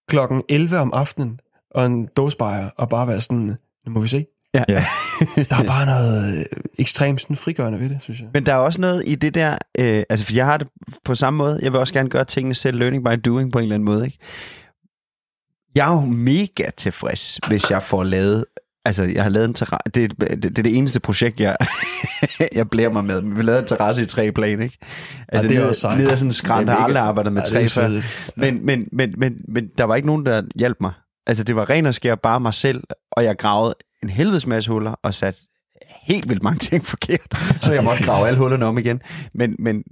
klokken 0.08 0.44
11 0.50 0.78
om 0.78 0.94
aftenen 0.94 1.39
og 1.72 1.86
en 1.86 2.06
dåsebajer 2.18 2.70
og 2.78 2.89
bare 2.89 3.08
være 3.08 3.22
sådan, 3.22 3.56
nu 3.86 3.92
må 3.92 4.00
vi 4.00 4.08
se. 4.08 4.26
Ja. 4.54 4.64
Ja. 4.70 4.86
Der 5.49 5.56
er 5.56 5.64
bare 5.64 5.86
noget 5.86 6.38
øh, 6.38 6.45
ekstremt 6.80 7.22
sådan 7.22 7.36
frigørende 7.36 7.80
ved 7.80 7.89
det, 7.89 7.97
synes 8.02 8.20
jeg. 8.20 8.30
Men 8.34 8.45
der 8.45 8.54
er 8.54 8.58
også 8.58 8.82
noget 8.82 9.04
i 9.06 9.16
det 9.16 9.36
der, 9.36 9.58
øh, 9.80 10.04
altså 10.10 10.26
for 10.26 10.34
jeg 10.34 10.45
har 10.45 10.58
det 10.58 10.68
på 11.06 11.16
samme 11.16 11.38
måde, 11.38 11.60
jeg 11.62 11.72
vil 11.72 11.80
også 11.80 11.93
gerne 11.93 12.10
gøre 12.10 12.26
tingene 12.26 12.56
selv, 12.56 12.78
learning 12.78 13.04
by 13.04 13.22
doing 13.26 13.52
på 13.52 13.60
en 13.60 13.64
eller 13.64 13.76
anden 13.76 13.86
måde, 13.86 14.06
ikke? 14.06 14.18
Jeg 15.76 15.88
er 15.88 15.93
jo 15.93 16.02
mega 16.02 16.70
tilfreds, 16.78 17.39
hvis 17.47 17.72
jeg 17.72 17.84
får 17.84 18.04
lavet, 18.04 18.45
altså 18.86 19.04
jeg 19.04 19.24
har 19.24 19.30
lavet 19.30 19.47
en 19.47 19.54
terrasse, 19.54 19.91
det, 19.95 20.22
det, 20.22 20.43
det 20.43 20.60
er 20.60 20.64
det 20.64 20.78
eneste 20.78 20.99
projekt, 20.99 21.39
jeg, 21.39 21.58
jeg 22.56 22.70
blærer 22.70 22.89
mig 22.89 23.06
med, 23.06 23.22
vi 23.22 23.41
lavet 23.41 23.60
en 23.60 23.68
terrasse 23.68 24.02
i 24.02 24.06
tre 24.06 24.32
plan, 24.32 24.62
ikke? 24.62 24.78
Altså 25.28 25.49
det 25.49 25.58
er 25.58 25.72
sejt. 25.72 25.97
ned 25.97 26.12
ad 26.12 26.18
sådan 26.18 26.30
en 26.30 26.34
skrant, 26.34 26.70
har 26.70 26.78
aldrig 26.78 27.04
arbejdet 27.04 27.34
med 27.34 27.41
Ja, 27.41 27.45
træ 27.45 27.66
før. 27.66 28.02
Men, 28.36 28.66
men, 28.66 28.88
men, 28.91 29.14
men, 29.18 29.39
men 29.47 29.68
der 29.78 29.84
var 29.84 29.95
ikke 29.95 30.06
nogen, 30.06 30.26
der 30.26 30.41
hjalp 30.56 30.78
mig. 30.82 30.91
Altså, 31.28 31.43
det 31.43 31.56
var 31.56 31.70
ren 31.70 31.86
og 31.86 31.95
skær 31.95 32.16
bare 32.16 32.39
mig 32.39 32.54
selv, 32.54 32.84
og 33.12 33.24
jeg 33.24 33.38
gravede 33.38 33.76
en 34.04 34.10
helvedes 34.10 34.47
masse 34.47 34.72
huller 34.72 34.95
og 35.04 35.14
sat 35.14 35.36
helt 36.02 36.30
vildt 36.30 36.43
mange 36.43 36.60
ting 36.60 36.86
forkert. 36.93 37.22
Så 37.62 37.74
jeg 37.74 37.84
måtte 37.84 38.04
grave 38.04 38.28
alle 38.28 38.39
hullerne 38.39 38.66
om 38.66 38.78
igen. 38.78 39.02
Men, 39.34 39.56
men 39.60 39.84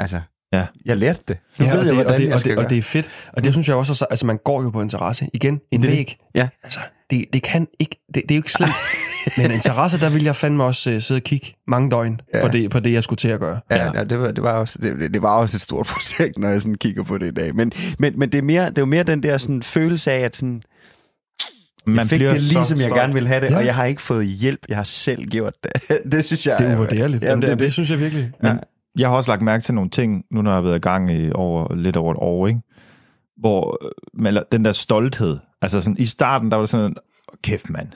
altså, 0.00 0.20
Ja. 0.52 0.66
jeg 0.84 0.96
lærte 0.96 1.20
det. 1.28 1.36
Nu 1.58 1.64
Ja, 1.64 1.70
ved 1.72 1.78
og, 1.80 1.86
jeg, 1.86 1.94
det, 1.94 1.94
hvordan 1.94 2.12
og, 2.12 2.18
det, 2.18 2.24
jeg 2.26 2.34
og, 2.34 2.40
skal 2.40 2.56
det, 2.56 2.64
og 2.64 2.70
det 2.70 2.78
er 2.78 2.82
fedt. 2.82 3.10
Og 3.32 3.44
det 3.44 3.52
synes 3.52 3.68
jeg 3.68 3.76
også, 3.76 3.94
så- 3.94 4.06
altså 4.10 4.26
man 4.26 4.38
går 4.44 4.62
jo 4.62 4.70
på 4.70 4.80
en 4.80 4.88
terrasse. 4.88 5.28
Igen, 5.34 5.60
en 5.70 5.82
Det 5.82 5.90
væg. 5.90 6.16
Ja. 6.34 6.48
Altså, 6.62 6.80
det, 7.10 7.24
det 7.32 7.42
kan 7.42 7.66
ikke, 7.78 7.96
det, 8.06 8.14
det 8.14 8.30
er 8.30 8.34
jo 8.34 8.38
ikke 8.38 8.52
slemt. 8.52 8.72
Men 9.38 9.50
en 9.50 9.60
terrasse, 9.60 10.00
der 10.00 10.10
vil 10.10 10.24
jeg 10.24 10.36
fandme 10.36 10.64
også 10.64 10.90
uh, 10.90 10.98
sidde 11.00 11.18
og 11.18 11.22
kigge 11.22 11.54
mange 11.66 11.90
døgn 11.90 12.20
Ja. 12.34 12.38
ja. 12.38 12.44
på, 12.46 12.52
det, 12.52 12.70
på 12.70 12.80
det, 12.80 12.92
jeg 12.92 13.02
skulle 13.02 13.16
til 13.16 13.28
at 13.28 13.40
gøre. 13.40 13.60
Ja, 13.70 13.76
Ja. 13.84 13.90
ja. 13.94 14.04
det, 14.04 14.18
var, 14.20 14.30
det, 14.30 14.42
var 14.44 14.52
også, 14.52 14.78
det, 14.82 15.14
det 15.14 15.22
var 15.22 15.36
også 15.38 15.56
et 15.56 15.60
stort 15.60 15.86
projekt, 15.94 16.38
når 16.38 16.48
jeg 16.48 16.60
sådan 16.60 16.74
kigger 16.74 17.02
på 17.02 17.18
det 17.18 17.26
i 17.26 17.30
dag. 17.34 17.54
Men, 17.54 17.72
men, 17.98 18.18
men 18.18 18.32
det, 18.32 18.38
er 18.38 18.42
mere, 18.42 18.66
det 18.70 18.78
er 18.78 18.82
jo 18.82 18.86
mere 18.86 19.02
den 19.02 19.22
der 19.22 19.38
sådan 19.38 19.62
følelse 19.62 20.12
af, 20.12 20.20
at 20.20 20.36
sådan, 20.36 20.62
jeg 21.96 22.06
fik 22.06 22.20
det 22.20 22.40
lige, 22.40 22.64
som 22.64 22.80
jeg 22.80 22.90
gerne 22.90 23.12
ville 23.14 23.28
have 23.28 23.40
det, 23.40 23.46
ja. 23.46 23.52
Ja. 23.52 23.58
og 23.58 23.64
jeg 23.66 23.74
har 23.74 23.84
ikke 23.84 24.02
fået 24.02 24.26
hjælp. 24.26 24.60
Jeg 24.68 24.76
har 24.76 24.84
selv 24.84 25.26
gjort 25.26 25.54
det. 25.64 25.72
det 26.12 26.24
synes 26.24 26.46
jeg 26.46 26.56
Det 26.58 26.66
er 26.66 26.74
uvurderligt. 26.76 27.22
Jamen, 27.24 27.42
det, 27.42 27.50
det, 27.50 27.58
det, 27.58 27.64
det 27.64 27.72
synes 27.72 27.90
jeg 27.90 28.00
virkelig. 28.00 28.32
Men 28.42 28.60
jeg 28.98 29.08
har 29.08 29.16
også 29.16 29.30
lagt 29.30 29.42
mærke 29.42 29.62
til 29.64 29.74
nogle 29.74 29.90
ting, 29.90 30.24
nu 30.30 30.42
når 30.42 30.50
jeg 30.50 30.56
har 30.56 30.62
været 30.62 30.76
i 30.76 30.80
gang 30.80 31.10
i 31.12 31.32
over, 31.34 31.74
lidt 31.74 31.96
over 31.96 32.12
et 32.12 32.18
år, 32.20 32.46
ikke? 32.48 32.60
hvor 33.36 33.78
øh, 33.84 33.90
man, 34.22 34.42
den 34.52 34.64
der 34.64 34.72
stolthed, 34.72 35.38
altså 35.62 35.80
sådan, 35.80 35.96
i 35.98 36.06
starten, 36.06 36.50
der 36.50 36.56
var 36.56 36.62
det 36.62 36.70
sådan, 36.70 36.94
kæft 37.42 37.70
mand, 37.70 37.88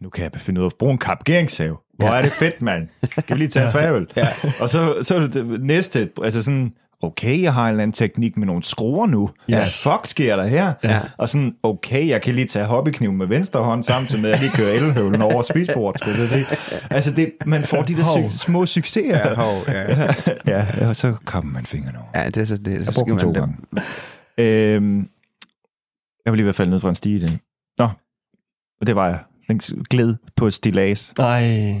nu 0.00 0.08
kan 0.10 0.22
jeg 0.32 0.40
finde 0.40 0.60
ud 0.60 0.64
af 0.64 0.68
at 0.68 0.74
bruge 0.78 0.92
en 0.92 0.98
kapgeringssave. 0.98 1.76
Hvor 1.98 2.06
Ja. 2.06 2.18
er 2.18 2.22
det 2.22 2.32
fedt, 2.32 2.62
mand. 2.62 2.88
Skal 3.10 3.36
vi 3.36 3.38
lige 3.38 3.48
tage 3.48 3.66
en 3.66 3.72
færøl? 3.78 4.06
Ja. 4.16 4.28
Og 4.60 4.70
så, 4.70 4.94
så 5.02 5.14
er 5.16 5.20
det 5.20 5.34
det 5.34 5.62
næste, 5.62 6.08
altså 6.22 6.42
sådan, 6.42 6.72
okay, 7.02 7.42
jeg 7.42 7.54
har 7.54 7.64
en 7.64 7.68
eller 7.70 7.82
anden 7.82 7.92
teknik 7.92 8.36
med 8.36 8.46
nogle 8.46 8.62
skruer 8.62 9.06
nu. 9.06 9.30
Ja, 9.48 9.58
Yes. 9.58 9.82
fuck 9.82 10.06
sker 10.06 10.36
der 10.36 10.46
her? 10.46 10.72
Ja. 10.84 11.00
Og 11.18 11.28
sådan, 11.28 11.56
okay, 11.62 12.08
jeg 12.08 12.22
kan 12.22 12.34
lige 12.34 12.46
tage 12.46 12.64
hobbykniven 12.64 13.16
med 13.16 13.26
venstre 13.26 13.60
hånd, 13.64 13.82
samtidig 13.82 14.22
med, 14.22 14.30
at 14.30 14.34
jeg 14.36 14.42
lige 14.42 14.56
kører 14.56 14.72
elhøvlen 14.72 15.22
over 15.22 15.42
spisbordet. 15.42 16.00
Skulle 16.00 16.18
jeg 16.20 16.28
sige. 16.28 16.46
Altså, 16.90 17.10
det, 17.10 17.32
man 17.46 17.64
får 17.64 17.82
de 17.82 17.96
der 17.96 18.04
Hov. 18.04 18.30
sy- 18.30 18.36
små 18.36 18.66
succeser. 18.66 19.28
Ja, 19.28 19.34
hov, 19.34 19.54
ja. 19.68 20.14
ja, 20.80 20.88
og 20.88 20.96
så 20.96 21.14
kommer 21.24 21.52
man 21.52 21.66
fingrene 21.66 21.98
over. 21.98 22.08
ja, 22.22 22.26
det 22.26 22.36
er 22.36 22.44
så 22.44 22.56
det. 22.56 22.74
Jeg 22.74 22.84
så 22.84 22.92
brugte 22.94 23.10
den 23.12 23.18
skal 23.20 23.34
to 23.34 23.40
gange. 23.40 23.56
Øhm, 24.38 24.98
jeg 26.24 26.30
var 26.32 26.34
lige 26.34 26.44
ved 26.44 26.48
at 26.50 26.56
falde 26.56 26.70
ned 26.70 26.80
fra 26.80 26.88
en 26.88 26.94
stige 26.94 27.16
i 27.16 27.26
dag. 27.26 27.38
Nå, 27.78 27.88
og 28.80 28.86
det 28.86 28.96
var 28.96 29.08
jeg. 29.08 29.18
Den 29.48 29.58
gled 29.90 30.14
på 30.36 30.46
et 30.46 30.54
stilas. 30.54 31.12
Nej. 31.18 31.74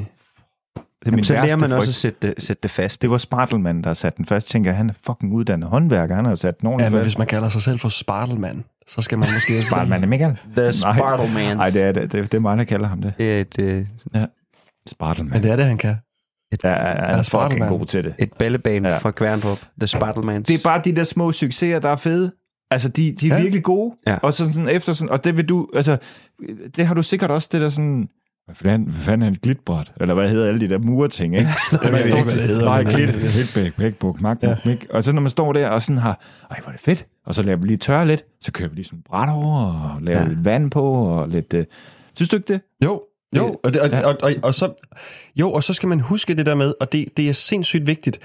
Det 1.02 1.08
er 1.08 1.10
Jamen, 1.10 1.16
min 1.16 1.24
så 1.24 1.32
lærer 1.34 1.56
man 1.56 1.60
frygt. 1.70 1.72
også 1.78 1.90
at 1.90 1.94
sætte 1.94 2.18
det, 2.28 2.44
sætte 2.44 2.60
det 2.62 2.70
fast. 2.70 3.02
Det 3.02 3.10
var 3.10 3.18
Spartelmand, 3.18 3.84
der 3.84 3.94
satte 3.94 4.16
den 4.16 4.26
fast. 4.26 4.48
Tænker, 4.48 4.70
jeg, 4.70 4.76
han 4.76 4.90
er 4.90 4.94
fucking 5.06 5.32
uddannet 5.34 5.68
håndværker. 5.68 6.14
Han 6.14 6.24
har 6.24 6.34
sat 6.34 6.60
den 6.60 6.68
Ja, 6.70 6.76
men 6.76 6.90
fast. 6.92 7.02
hvis 7.04 7.18
man 7.18 7.26
kalder 7.26 7.48
sig 7.48 7.62
selv 7.62 7.78
for 7.78 7.88
Spartelmand, 7.88 8.62
så 8.86 9.02
skal 9.02 9.18
man 9.18 9.28
måske... 9.34 9.52
også- 9.58 9.66
Spartelmand 9.68 10.04
er 10.04 10.08
Michael? 10.08 10.36
The 10.56 10.72
Spartelmans. 10.72 11.56
Nej, 11.56 11.70
det 11.70 11.82
er 11.82 11.92
det. 11.92 12.12
Det, 12.12 12.32
det 12.32 12.34
er 12.34 12.40
mig, 12.40 12.58
der 12.58 12.64
kalder 12.64 12.86
ham 12.88 13.02
det. 13.02 13.14
Det 13.18 13.36
er 13.36 13.40
et, 13.40 13.58
øh, 13.58 13.86
Spartelmand. 14.86 15.32
Men 15.32 15.42
det 15.42 15.50
er 15.50 15.56
det, 15.56 15.64
han 15.64 15.78
kan. 15.78 15.96
Ja, 16.64 16.70
ja, 16.70 16.76
han 17.06 17.18
er 17.18 17.22
fucking 17.22 17.68
god 17.68 17.86
til 17.86 18.04
det. 18.04 18.14
et 18.18 18.32
ballebane 18.32 18.88
Ja. 18.88 18.94
ja. 18.94 19.00
fra 19.00 19.10
Kværndrup. 19.10 19.58
The 19.80 19.86
Spartelmans. 19.86 20.46
Det 20.46 20.54
er 20.54 20.62
bare 20.64 20.80
de 20.84 20.96
der 20.96 21.04
små 21.04 21.32
succeser, 21.32 21.78
der 21.78 21.88
er 21.88 21.96
fede. 21.96 22.32
Altså, 22.70 22.88
de, 22.88 23.12
de 23.20 23.26
er 23.26 23.30
ja. 23.30 23.36
Ja. 23.36 23.42
virkelig 23.42 23.62
gode. 23.62 23.94
Ja. 24.06 24.16
Og 24.22 24.32
så 24.34 24.52
sådan 24.52 24.68
efter 24.68 24.92
sådan, 24.92 25.10
og 25.10 25.24
det 25.24 25.36
vil 25.36 25.48
du, 25.48 25.68
altså, 25.74 25.96
det 26.76 26.86
har 26.86 26.94
du 26.94 27.02
sikkert 27.02 27.30
også, 27.30 27.48
det 27.52 27.60
der 27.60 27.68
sådan, 27.68 28.08
fanden, 28.54 28.88
hvad 28.88 29.00
fanden 29.00 29.28
er 29.28 29.32
et 29.32 29.40
glitbræt? 29.40 29.92
Eller 30.00 30.14
hvad 30.14 30.28
hedder 30.28 30.48
alle 30.48 30.60
de 30.60 30.68
der 30.68 30.78
mureting, 30.78 31.36
ikke? 31.36 31.50
ved 31.72 31.98
ikke, 32.04 32.22
hvad 32.22 32.34
hedder, 32.34 32.64
Nej, 32.64 32.82
glit, 32.82 33.10
Hitbæk, 33.10 33.76
Bækbuk, 33.76 34.20
Magnum, 34.20 34.54
ja. 34.64 34.74
Og 34.90 35.04
så 35.04 35.12
når 35.12 35.20
man 35.22 35.30
står 35.30 35.52
der 35.52 35.68
og 35.68 35.82
sådan 35.82 35.98
har, 35.98 36.20
ej, 36.50 36.60
hvor 36.62 36.68
er 36.68 36.72
det 36.72 36.80
fedt. 36.80 37.06
Og 37.26 37.34
så 37.34 37.42
lader 37.42 37.56
vi 37.56 37.66
lige 37.66 37.76
tørre 37.76 38.06
lidt, 38.06 38.24
så 38.40 38.52
kører 38.52 38.68
vi 38.68 38.74
lige 38.74 38.84
sådan 38.84 39.02
bræt 39.02 39.28
over, 39.28 39.64
og 39.94 40.02
laver 40.02 40.20
ja. 40.20 40.28
Lidt 40.28 40.44
vand 40.44 40.70
på, 40.70 40.82
og 40.92 41.28
lidt, 41.28 41.54
uh, 41.54 41.60
synes 42.16 42.28
du 42.28 42.36
ikke 42.36 42.52
det? 42.52 42.60
Jo, 42.84 43.02
jo, 43.36 43.56
og, 43.64 43.74
det, 43.74 43.82
og, 43.82 43.90
Ja. 43.90 44.06
og, 44.06 44.16
og, 44.22 44.32
og, 44.42 44.54
så, 44.54 44.86
jo, 45.36 45.52
og 45.52 45.62
så 45.64 45.72
skal 45.72 45.88
man 45.88 46.00
huske 46.00 46.34
det 46.34 46.46
der 46.46 46.54
med, 46.54 46.74
og 46.80 46.92
det, 46.92 47.08
det 47.16 47.28
er 47.28 47.32
sindssygt 47.32 47.86
vigtigt 47.86 48.18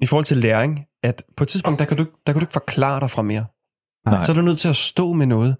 i 0.00 0.06
forhold 0.06 0.24
til 0.24 0.36
læring, 0.36 0.86
at 1.02 1.24
på 1.36 1.44
et 1.44 1.48
tidspunkt, 1.48 1.78
der 1.78 1.84
kan 1.84 1.96
du, 1.96 2.06
der 2.26 2.32
kan 2.32 2.40
du 2.40 2.44
ikke 2.44 2.52
forklare 2.52 3.00
dig 3.00 3.10
fra 3.10 3.22
mere. 3.22 3.44
Nej. 4.06 4.24
Så 4.24 4.32
er 4.32 4.36
du 4.36 4.42
nødt 4.42 4.58
til 4.58 4.68
at 4.68 4.76
stå 4.76 5.12
med 5.12 5.26
noget. 5.26 5.56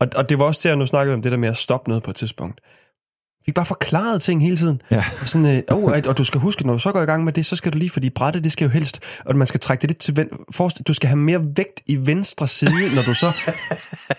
Og, 0.00 0.08
og 0.16 0.28
det 0.28 0.38
var 0.38 0.44
også 0.44 0.68
der, 0.68 0.74
nu 0.74 0.86
snakkede 0.86 1.14
om 1.14 1.22
det 1.22 1.32
der 1.32 1.38
med 1.38 1.48
at 1.48 1.56
stoppe 1.56 1.90
noget 1.90 2.02
på 2.02 2.10
et 2.10 2.16
tidspunkt. 2.16 2.60
Fik 3.44 3.54
bare 3.54 3.66
forklaret 3.66 4.22
ting 4.22 4.42
hele 4.42 4.56
tiden. 4.56 4.82
Ja. 4.90 5.04
Sådan, 5.24 5.56
øh, 5.56 5.62
oh, 5.68 5.92
og 6.08 6.18
du 6.18 6.24
skal 6.24 6.40
huske, 6.40 6.66
når 6.66 6.72
du 6.72 6.78
så 6.78 6.92
går 6.92 7.02
i 7.02 7.04
gang 7.04 7.24
med 7.24 7.32
det, 7.32 7.46
så 7.46 7.56
skal 7.56 7.72
du 7.72 7.78
lige, 7.78 7.90
fordi 7.90 8.10
brættet, 8.10 8.44
det 8.44 8.52
skal 8.52 8.64
jo 8.64 8.70
helst, 8.70 9.00
og 9.24 9.36
man 9.36 9.46
skal 9.46 9.60
trække 9.60 9.82
det 9.82 9.90
lidt 9.90 9.98
til 9.98 10.16
ven, 10.16 10.28
du 10.86 10.94
skal 10.94 11.08
have 11.08 11.18
mere 11.18 11.40
vægt 11.56 11.80
i 11.86 12.06
venstre 12.06 12.48
side, 12.48 12.94
når 12.94 13.02
du 13.02 13.14
så, 13.14 13.32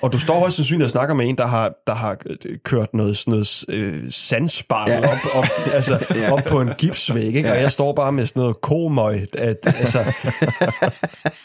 og 0.02 0.14
du 0.14 0.20
står 0.20 0.40
højst 0.40 0.56
sandsynligt 0.56 0.84
og 0.84 0.90
snakker 0.90 1.16
med 1.16 1.30
en, 1.30 1.38
der 1.38 1.48
har, 1.48 1.74
der 1.88 1.96
har 1.96 2.18
øh, 2.26 2.58
kørt 2.64 2.94
noget, 2.94 3.18
sådan 3.18 3.32
noget 3.32 3.66
øh, 3.70 4.12
sandspartel 4.12 4.94
ja. 4.94 5.12
op, 5.12 5.18
op, 5.34 5.46
altså, 5.74 6.06
ja. 6.16 6.32
op 6.32 6.44
på 6.44 6.62
en 6.62 6.70
gipsvæg, 6.78 7.36
ikke? 7.36 7.52
og 7.52 7.62
jeg 7.62 7.72
står 7.72 7.94
bare 7.94 8.12
med 8.12 8.26
sådan 8.26 8.40
noget 8.40 8.62
komøj, 8.62 9.20
at, 9.34 9.58
altså, 9.66 10.14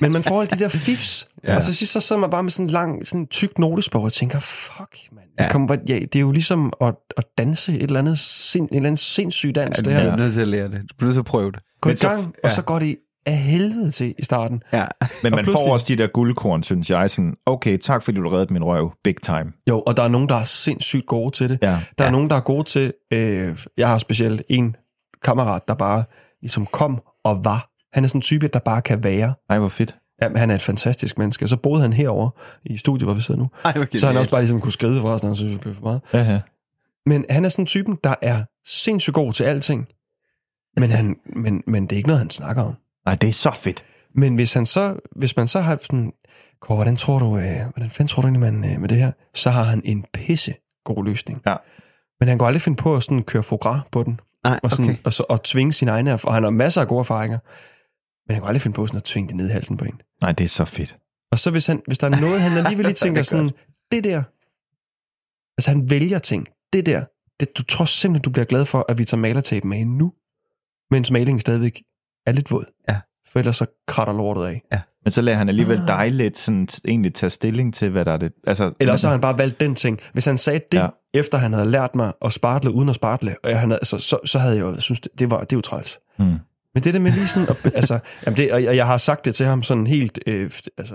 men 0.01 0.12
man 0.12 0.22
får 0.22 0.41
alle 0.41 0.51
de 0.51 0.59
der 0.59 0.68
fifs, 0.68 1.29
ja. 1.45 1.57
og 1.57 1.62
så 1.62 1.72
sidst 1.72 1.93
så 1.93 2.01
sidder 2.01 2.20
man 2.20 2.31
bare 2.31 2.43
med 2.43 2.51
sådan 2.51 2.66
en 2.66 2.70
lang, 2.70 3.07
sådan 3.07 3.20
en 3.20 3.26
tyk 3.26 3.59
notesbog, 3.59 4.03
og 4.03 4.12
tænker, 4.12 4.39
fuck, 4.39 4.97
man, 5.12 5.24
ja. 5.41 5.49
Kom, 5.53 5.70
ja, 5.89 5.95
det 5.99 6.16
er 6.16 6.20
jo 6.20 6.32
ligesom 6.32 6.72
at, 6.80 6.95
at 7.16 7.24
danse 7.39 7.74
et 7.76 7.82
eller 7.82 7.99
andet, 7.99 8.18
sind, 8.18 8.68
en 8.70 8.76
eller 8.76 8.86
anden 8.89 8.97
sindssyg 8.97 9.55
dans, 9.55 9.68
Ja, 9.70 9.74
det 9.76 9.84
du 9.84 9.91
her. 9.91 10.01
bliver 10.01 10.16
nødt 10.16 10.32
til 10.34 10.41
at 10.41 10.49
lære 10.49 10.68
det. 10.68 10.80
Du 10.91 10.95
bliver 10.99 11.07
nødt 11.09 11.14
til 11.14 11.20
at 11.20 11.24
prøve 11.24 11.53
det. 11.53 11.61
Gå 11.80 11.89
i 11.89 11.91
Men 11.91 11.97
så- 11.97 12.09
gang, 12.09 12.34
og 12.45 12.51
så 12.51 12.62
går 12.62 12.78
det 12.78 12.97
af 13.26 13.36
helvede 13.36 13.91
til 13.91 14.14
i 14.18 14.24
starten. 14.24 14.62
Ja. 14.72 14.84
Men 15.22 15.30
man 15.30 15.45
får 15.45 15.53
pludselig- 15.53 15.72
også 15.72 15.86
de 15.89 15.97
der 15.97 16.07
guldkorn, 16.07 16.62
synes 16.62 16.91
jeg. 16.91 17.11
Sådan, 17.11 17.34
okay, 17.47 17.78
tak 17.78 18.03
fordi 18.03 18.18
du 18.20 18.28
reddede 18.28 18.53
min 18.53 18.64
røv. 18.64 18.93
Big 19.05 19.16
time. 19.22 19.53
Jo, 19.68 19.82
og 19.86 19.97
der 19.97 20.03
er 20.03 20.09
nogen, 20.09 20.28
der 20.28 20.34
er 20.36 20.45
sindssygt 20.45 21.07
gode 21.07 21.30
til 21.30 21.49
det. 21.49 21.59
Ja. 21.62 21.68
Der 21.68 21.74
er 21.99 22.05
Ja. 22.05 22.11
nogen, 22.11 22.30
der 22.30 22.36
er 22.36 22.41
gode 22.41 22.64
til... 22.64 22.93
Øh, 23.12 23.59
jeg 23.76 23.89
har 23.89 23.99
specielt 23.99 24.43
en 24.51 24.76
kammerat, 25.24 25.62
der 25.68 25.74
bare 25.74 26.05
ligesom 26.43 26.66
kom 26.66 27.01
og 27.24 27.45
var. 27.45 27.70
Han 27.93 28.05
er 28.05 28.09
sådan 28.09 28.18
en 28.18 28.22
type, 28.22 28.49
der 28.49 28.59
bare 28.59 28.82
kan 28.82 29.05
være. 29.05 29.34
Ej, 29.51 29.59
hvor 29.59 29.68
fedt. 29.68 29.97
Jamen, 30.23 30.39
han 30.39 30.51
er 30.51 30.55
et 30.55 30.62
fantastisk 30.62 31.19
menneske. 31.19 31.49
Så 31.49 31.57
boede 31.57 31.83
han 31.83 31.93
herover 31.93 32.31
i 32.64 32.77
studiet, 32.77 33.07
hvor 33.07 33.14
vi 33.14 33.21
sidder 33.21 33.41
nu. 33.41 33.51
Ej, 33.64 33.73
okay, 33.77 33.99
Så 33.99 34.07
han 34.07 34.16
også 34.16 34.31
bare 34.31 34.41
ligesom 34.41 34.61
kunne 34.61 34.73
skride 34.73 35.01
for 35.01 35.11
os, 35.11 35.23
når 35.23 35.29
han 35.29 35.37
synes, 35.37 35.53
det 35.53 35.61
blev 35.61 35.75
for 35.75 35.83
meget. 35.83 36.01
Ja, 36.12 36.33
ja. 36.33 36.41
Men 37.07 37.25
han 37.31 37.45
er 37.45 37.49
sådan 37.49 37.62
en 37.62 37.66
typen, 37.66 37.99
der 38.05 38.14
er 38.23 38.45
sindssygt 38.66 39.14
god 39.14 39.33
til 39.33 39.45
alting. 39.45 39.89
Men, 40.77 40.91
han, 40.91 41.16
men, 41.27 41.62
men 41.66 41.83
det 41.83 41.93
er 41.93 41.97
ikke 41.97 42.09
noget, 42.09 42.19
han 42.19 42.31
snakker 42.31 42.62
om. 42.62 42.75
Nej, 43.07 43.14
det 43.14 43.29
er 43.29 43.33
så 43.33 43.51
fedt. 43.51 43.85
Men 44.14 44.35
hvis, 44.35 44.53
han 44.53 44.66
så, 44.66 44.97
hvis 45.16 45.37
man 45.37 45.49
så 45.49 45.61
har 45.61 45.79
sådan, 45.83 46.12
Kåre, 46.61 46.77
hvordan 46.77 46.97
tror 46.97 47.19
du, 47.19 47.39
øh, 47.39 47.61
hvordan 47.75 47.91
fanden 47.91 48.09
tror 48.09 48.23
du 48.23 48.29
egentlig, 48.29 48.53
man 48.53 48.73
øh, 48.73 48.81
med 48.81 48.89
det 48.89 48.99
her? 48.99 49.12
Så 49.35 49.51
har 49.51 49.62
han 49.62 49.83
en 49.85 50.05
pisse 50.14 50.55
god 50.85 51.05
løsning. 51.05 51.43
Ja. 51.47 51.57
Men 52.21 52.29
han 52.29 52.39
går 52.39 52.47
aldrig 52.47 52.62
finde 52.62 52.77
på 52.77 52.95
at 52.97 53.03
sådan 53.03 53.23
køre 53.23 53.43
foie 53.43 53.81
på 53.93 54.03
den, 54.03 54.21
Nej, 54.45 54.61
og, 54.62 54.71
sådan, 54.71 54.85
okay. 54.85 54.99
og, 55.05 55.12
så, 55.12 55.25
og 55.29 55.43
tvinge 55.43 55.73
sine 55.73 55.91
egne 55.91 56.11
erfaringer. 56.11 56.29
Og 56.29 56.35
han 56.35 56.43
har 56.43 56.51
masser 56.51 56.81
af 56.81 56.89
gode 56.89 57.01
erfaringer. 57.01 57.39
Men 58.29 58.35
han 58.35 58.41
går 58.41 58.49
aldrig 58.49 58.62
finde 58.62 58.74
på 58.74 58.87
sådan 58.87 58.97
at 58.99 59.05
tvinge 59.05 59.29
det 59.29 59.37
ned 59.37 59.49
i 59.49 59.53
halsen 59.53 59.76
på 59.76 59.85
en. 59.85 60.01
Nej, 60.22 60.33
det 60.33 60.45
er 60.45 60.49
så 60.49 60.64
fedt. 60.64 60.97
Og 61.33 61.39
så 61.39 61.51
hvis, 61.51 61.66
han, 61.66 61.83
hvis 61.87 61.99
der 61.99 62.07
er 62.11 62.20
noget, 62.26 62.41
han 62.41 62.59
alligevel 62.59 62.87
lige 62.87 62.95
tænker 62.95 63.18
Det 63.20 63.26
sådan, 63.26 63.51
det 63.93 64.05
der, 64.05 64.22
altså 65.59 65.70
han 65.70 65.91
vælger 65.91 66.18
ting, 66.18 66.47
det 66.72 66.87
der, 66.87 67.05
det, 67.41 67.59
du 67.59 67.62
tror 67.62 67.85
simpelthen, 67.85 68.22
du 68.22 68.31
bliver 68.31 68.45
glad 68.47 68.64
for, 68.64 68.85
at 68.89 68.99
vi 68.99 69.05
tager 69.05 69.20
malertapen 69.20 69.70
med 69.70 69.85
nu, 69.85 70.12
mens 70.91 71.11
malingen 71.11 71.41
stadigvæk 71.41 71.83
er 72.26 72.33
lidt 72.33 72.51
våd. 72.51 72.64
Ja. 72.89 73.01
For 73.29 73.39
ellers 73.39 73.57
så 73.57 73.66
kratter 73.87 74.14
lortet 74.14 74.45
af. 74.45 74.62
Men 75.05 75.11
så 75.12 75.22
lader 75.22 75.39
han 75.39 75.49
alligevel 75.49 75.83
dig 75.87 76.12
lidt 76.12 76.39
sådan, 76.39 76.68
egentlig 76.89 77.14
tage 77.14 77.31
stilling 77.31 77.74
til, 77.74 77.91
hvad 77.91 78.05
der 78.05 78.12
er 78.12 78.16
det. 78.16 78.33
Altså, 78.47 78.72
Eller 78.81 78.93
også 78.93 79.07
har 79.07 79.12
han 79.12 79.20
bare 79.20 79.39
valgt 79.39 79.61
den 79.61 79.74
ting. 79.74 80.01
Hvis 80.12 80.24
han 80.24 80.39
sagde 80.39 80.61
det, 80.72 80.79
Ja. 80.79 80.83
ja. 80.83 80.89
efter 81.14 81.39
han 81.39 81.53
havde 81.53 81.70
lært 81.70 81.95
mig 81.95 82.12
at 82.22 82.33
spartle 82.33 82.70
uden 82.70 82.89
at 82.89 82.95
spartle, 82.95 83.37
og 83.45 83.51
jeg, 83.51 83.61
han 83.61 83.70
havde, 83.70 83.81
altså, 83.81 83.99
så, 83.99 84.18
så 84.24 84.39
havde 84.39 84.55
jeg 84.57 84.62
jo 84.62 84.81
synes 84.81 85.01
det, 85.01 85.11
det 85.18 85.31
var 85.31 85.41
det 85.41 85.53
er 85.53 85.57
jo 85.57 85.61
træls. 85.61 85.99
Hmm. 86.18 86.37
Men 86.79 86.85
det 86.85 86.95
der 86.95 87.01
med 87.01 87.12
lige 87.12 87.26
sådan, 87.29 87.49
at, 87.49 87.72
altså, 87.74 87.99
jamen 88.26 88.37
det, 88.37 88.53
og 88.53 88.64
jeg, 88.76 88.87
har 88.87 88.99
sagt 88.99 89.24
det 89.24 89.35
til 89.35 89.47
ham 89.47 89.62
sådan 89.62 89.87
helt 89.87 90.18
øh, 90.26 90.51
altså, 90.79 90.95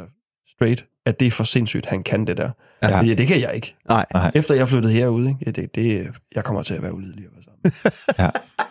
straight, 0.55 0.85
at 1.05 1.19
det 1.19 1.25
er 1.27 1.31
for 1.31 1.43
sindssygt, 1.43 1.85
han 1.85 2.03
kan 2.03 2.27
det 2.27 2.37
der. 2.37 2.49
Ja. 2.83 2.97
Ja. 2.97 3.03
Det, 3.03 3.17
det 3.17 3.27
kan 3.27 3.41
jeg 3.41 3.51
ikke. 3.53 3.75
Nej. 3.89 4.05
Nej. 4.13 4.31
Efter 4.35 4.55
jeg 4.55 4.67
flyttede 4.67 4.93
herude, 4.93 5.27
ikke? 5.29 5.39
Ja, 5.45 5.51
det, 5.51 5.75
det, 5.75 6.07
jeg 6.35 6.43
kommer 6.43 6.63
til 6.63 6.73
at 6.73 6.83
være 6.83 6.93
ulidelig 6.93 7.25
sammen. 7.41 7.73
Ja. 8.19 8.29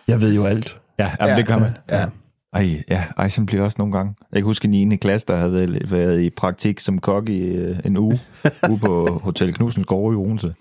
Jeg 0.09 0.21
ved 0.21 0.35
jo 0.35 0.45
alt. 0.45 0.79
Ja, 0.99 1.11
jamen, 1.21 1.37
det 1.37 1.47
gør 1.47 1.57
man. 1.59 1.71
Ja. 1.91 2.07
Ej, 2.53 2.83
ja, 2.89 3.05
ej, 3.19 3.29
sådan 3.29 3.47
bliver 3.47 3.63
også 3.65 3.75
nogle 3.79 3.93
gange. 3.93 4.15
Jeg 4.33 4.37
kan 4.41 4.45
huske 4.45 4.65
en 4.69 4.89
9. 4.89 4.97
klasse, 4.97 5.27
der 5.27 5.37
havde 5.37 5.53
været- 5.53 5.91
været 5.91 6.21
i 6.21 6.31
praktik 6.31 6.81
som 6.81 6.99
kok 6.99 7.29
i 7.29 7.39
øh, 7.43 7.79
en 7.85 7.97
uge, 7.97 8.21
ude 8.71 8.79
på 8.79 9.21
Hotel 9.25 9.55
Knudsens 9.55 9.87
gård 9.87 10.15
i 10.15 10.17
Odense. 10.17 10.55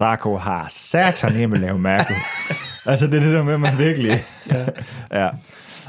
Draco 0.00 0.36
har 0.36 0.66
satan 0.70 1.36
hjemme 1.36 1.58
lave 1.58 1.78
mærke. 1.78 2.14
Altså, 2.86 3.06
det 3.06 3.14
er 3.14 3.20
det 3.20 3.34
der 3.34 3.42
med, 3.42 3.54
at 3.54 3.60
man 3.60 3.78
virkelig... 3.78 4.10
ja. 4.50 4.66
ja. 5.22 5.28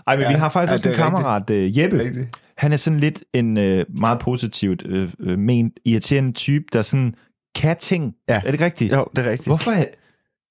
Ej, 0.07 0.15
men 0.15 0.21
ja, 0.23 0.27
vi 0.27 0.33
har 0.33 0.49
faktisk 0.49 0.69
ja, 0.69 0.73
også 0.73 0.89
en 0.89 0.93
er 0.93 0.97
kammerat, 0.97 1.49
øh, 1.49 1.77
Jeppe. 1.79 1.99
Rigtigt. 1.99 2.37
Han 2.57 2.71
er 2.73 2.77
sådan 2.77 2.99
lidt 2.99 3.23
en 3.33 3.57
øh, 3.57 3.85
meget 3.89 4.19
positivt 4.19 4.83
øh, 4.85 5.09
øh, 5.19 5.39
ment, 5.39 5.73
irriterende 5.85 6.31
type, 6.31 6.65
der 6.73 6.81
sådan 6.81 7.15
kan 7.55 7.77
ting. 7.77 8.13
Ja. 8.29 8.35
Er 8.35 8.39
det 8.39 8.51
ikke 8.51 8.65
rigtigt? 8.65 8.93
Jo, 8.93 9.05
det 9.15 9.25
er 9.25 9.29
rigtigt. 9.29 9.47
Hvorfor, 9.47 9.73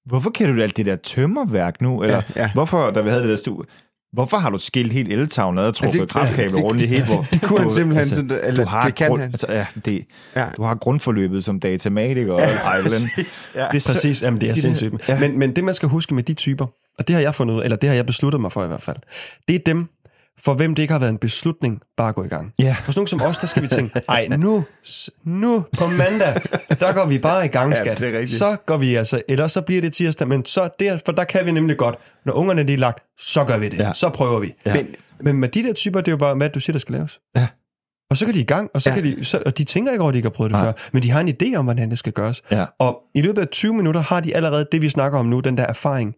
hvorfor 0.05 0.29
kan 0.29 0.55
du 0.55 0.61
alt 0.61 0.77
det 0.77 0.85
der 0.85 0.95
tømmerværk 0.95 1.81
nu? 1.81 2.03
Eller 2.03 2.21
Ja, 2.35 2.41
ja. 2.41 2.51
hvorfor, 2.53 2.91
da 2.91 3.01
vi 3.01 3.09
havde 3.09 3.21
det 3.21 3.29
der 3.29 3.35
studie, 3.37 3.69
hvorfor 4.13 4.37
har 4.37 4.49
du 4.49 4.57
skilt 4.57 4.93
helt 4.93 5.11
eltavlen 5.11 5.57
ad 5.59 5.63
og 5.67 5.75
trukket 5.75 5.99
ja, 5.99 6.05
kraftkabel 6.05 6.55
rundt 6.65 6.81
i 6.81 6.85
hele 6.85 7.05
hvor, 7.05 7.25
det 7.33 7.41
kunne 7.41 7.59
han 7.59 7.67
du- 7.67 7.73
simpelthen 7.75 7.99
altså, 7.99 8.15
sådan- 8.15 8.39
eller 8.43 8.63
du 8.63 8.69
har 8.69 8.85
det 8.85 8.95
kan 8.95 9.07
grund, 9.09 9.21
han. 9.21 9.31
Altså, 9.31 9.47
ja, 9.49 9.65
det, 9.85 10.05
Ja. 10.35 10.45
du 10.57 10.63
har 10.63 10.75
grundforløbet 10.75 11.43
som 11.45 11.59
datamatiker. 11.59 12.33
og 12.33 12.41
vel, 12.41 12.57
Præcis, 12.83 13.51
ja. 13.55 13.59
det 13.59 13.87
er 13.87 13.93
Præcis, 13.93 14.23
jamen 14.23 14.41
det 14.41 14.49
er 14.49 14.53
sindssygt. 14.53 15.09
ja. 15.09 15.13
Ja. 15.13 15.19
Men, 15.19 15.39
men 15.39 15.55
det, 15.55 15.63
man 15.63 15.73
skal 15.73 15.89
huske 15.89 16.15
med 16.15 16.23
de 16.23 16.33
typer, 16.33 16.65
og 16.99 17.07
det 17.07 17.13
har 17.15 17.21
jeg 17.21 17.35
fundet 17.35 17.55
ud, 17.55 17.63
eller 17.63 17.77
det 17.77 17.89
har 17.89 17.95
jeg 17.95 18.05
besluttet 18.05 18.41
mig 18.41 18.51
for 18.51 18.63
i 18.63 18.67
hvert 18.67 18.81
fald, 18.81 18.97
det 19.47 19.55
er 19.55 19.59
dem, 19.65 19.87
for 20.45 20.53
hvem 20.53 20.75
det 20.75 20.81
ikke 20.83 20.91
har 20.91 20.99
været 20.99 21.09
en 21.11 21.17
beslutning, 21.17 21.81
bare 21.97 22.13
gå 22.13 22.23
i 22.23 22.27
gang. 22.27 22.53
Ja. 22.59 22.75
For 22.83 22.91
sådan 22.91 22.99
nogen 22.99 23.07
som 23.07 23.21
os, 23.21 23.37
der 23.37 23.47
skal 23.47 23.63
vi 23.63 23.67
tænke, 23.67 24.01
ej, 24.09 24.27
nu, 24.27 24.63
nu 25.23 25.65
på 25.77 25.87
mandag, 25.87 26.41
der 26.79 26.91
går 26.93 27.05
vi 27.05 27.17
bare 27.19 27.45
i 27.45 27.47
gang, 27.47 27.73
Ja, 27.73 27.83
skat. 27.83 28.01
rigtigt. 28.01 28.31
Så 28.39 28.57
går 28.65 28.77
vi 28.77 28.95
altså, 28.95 29.21
eller 29.29 29.47
så 29.47 29.61
bliver 29.61 29.81
det 29.81 29.93
tirsdag, 29.93 30.27
men 30.27 30.45
så 30.45 30.69
der, 30.79 30.97
for 31.05 31.11
der 31.11 31.23
kan 31.23 31.45
vi 31.45 31.51
nemlig 31.51 31.77
godt, 31.77 31.95
når 32.25 32.33
ungerne 32.33 32.63
de 32.63 32.73
er 32.73 32.77
lagt, 32.77 33.03
så 33.19 33.43
gør 33.43 33.57
vi 33.57 33.69
det, 33.69 33.77
Ja. 33.77 33.83
ja. 33.87 33.93
så 33.93 34.09
prøver 34.09 34.39
vi. 34.39 34.53
Ja. 34.65 34.75
Ja. 34.75 34.83
Men, 34.83 34.87
men 35.19 35.35
med 35.35 35.49
de 35.49 35.63
der 35.63 35.73
typer, 35.73 35.99
det 36.01 36.07
er 36.07 36.11
jo 36.11 36.17
bare, 36.17 36.35
hvad 36.35 36.49
du 36.49 36.59
siger, 36.59 36.73
der 36.73 36.79
skal 36.79 36.93
laves. 36.95 37.19
Ja. 37.35 37.47
Og 38.09 38.17
så 38.17 38.25
går 38.25 38.31
de 38.33 38.39
i 38.39 38.43
gang, 38.43 38.69
og, 38.73 38.81
så 38.81 38.89
Ja. 38.89 38.95
ja. 38.95 39.01
kan 39.01 39.17
de, 39.17 39.25
så, 39.25 39.43
og 39.45 39.57
de 39.57 39.63
tænker 39.63 39.91
ikke 39.91 40.01
over, 40.01 40.09
at 40.09 40.13
de 40.13 40.17
ikke 40.17 40.25
har 40.27 40.33
prøvet 40.33 40.51
det 40.51 40.57
Nej. 40.59 40.65
før, 40.65 40.73
men 40.91 41.03
de 41.03 41.11
har 41.11 41.19
en 41.21 41.29
idé 41.43 41.55
om, 41.55 41.65
hvordan 41.65 41.89
det 41.89 41.97
skal 41.99 42.13
gøres. 42.13 42.41
Ja. 42.51 42.65
Og 42.79 43.01
i 43.15 43.21
løbet 43.21 43.41
af 43.41 43.47
20 43.47 43.73
minutter 43.73 44.01
har 44.01 44.19
de 44.19 44.35
allerede 44.35 44.67
det, 44.71 44.81
vi 44.81 44.89
snakker 44.89 45.19
om 45.19 45.25
nu, 45.25 45.39
den 45.39 45.57
der 45.57 45.63
erfaring. 45.65 46.15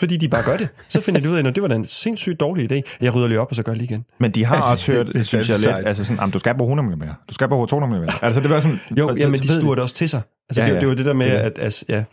Fordi 0.00 0.16
de 0.16 0.28
bare 0.28 0.42
gør 0.44 0.56
det. 0.56 0.68
Så 0.88 1.00
finder 1.00 1.20
de 1.20 1.30
ud 1.30 1.36
af, 1.36 1.46
at 1.48 1.54
det 1.54 1.62
var 1.62 1.68
da 1.68 1.74
en 1.74 1.84
sindssygt 1.84 2.40
dårlig 2.40 2.72
idé. 2.72 2.80
Jeg 3.00 3.14
rydder 3.14 3.28
lige 3.28 3.40
op, 3.40 3.48
og 3.50 3.56
så 3.56 3.62
gør 3.62 3.72
jeg 3.72 3.76
lige 3.78 3.88
igen. 3.90 4.04
Men 4.20 4.30
de 4.30 4.44
har 4.44 4.62
også 4.62 4.92
hørt, 4.92 5.06
det 5.14 5.26
synes 5.26 5.48
jeg 5.48 5.58
lidt, 5.58 5.86
altså 5.86 6.04
sådan, 6.04 6.20
"Jamen, 6.20 6.32
du 6.32 6.38
skal 6.38 6.54
bruge 6.54 6.68
100 6.76 6.96
mm, 6.96 7.02
du 7.28 7.34
skal 7.34 7.48
bruge 7.48 7.66
200 7.66 8.02
mm. 8.02 8.08
Altså 8.22 8.40
det 8.40 8.50
var 8.50 8.60
sådan... 8.60 8.80
Jo, 8.98 9.08
så- 9.08 9.14
ja, 9.20 9.28
men 9.28 9.40
de 9.40 9.48
ved 9.48 9.60
stuer 9.60 9.74
det 9.74 9.82
også 9.82 9.94
til 9.94 10.08
sig. 10.08 10.20
Altså, 10.48 10.60
Ja, 10.62 10.66
det, 10.66 10.74
det 10.74 10.82
er 10.82 10.86
jo 10.90 10.94
det 10.96 11.06
der 11.06 11.12
med, 11.12 11.26
Det 11.30 11.32
at 11.36 11.52
altså, 11.58 11.84
ja, 11.88 12.04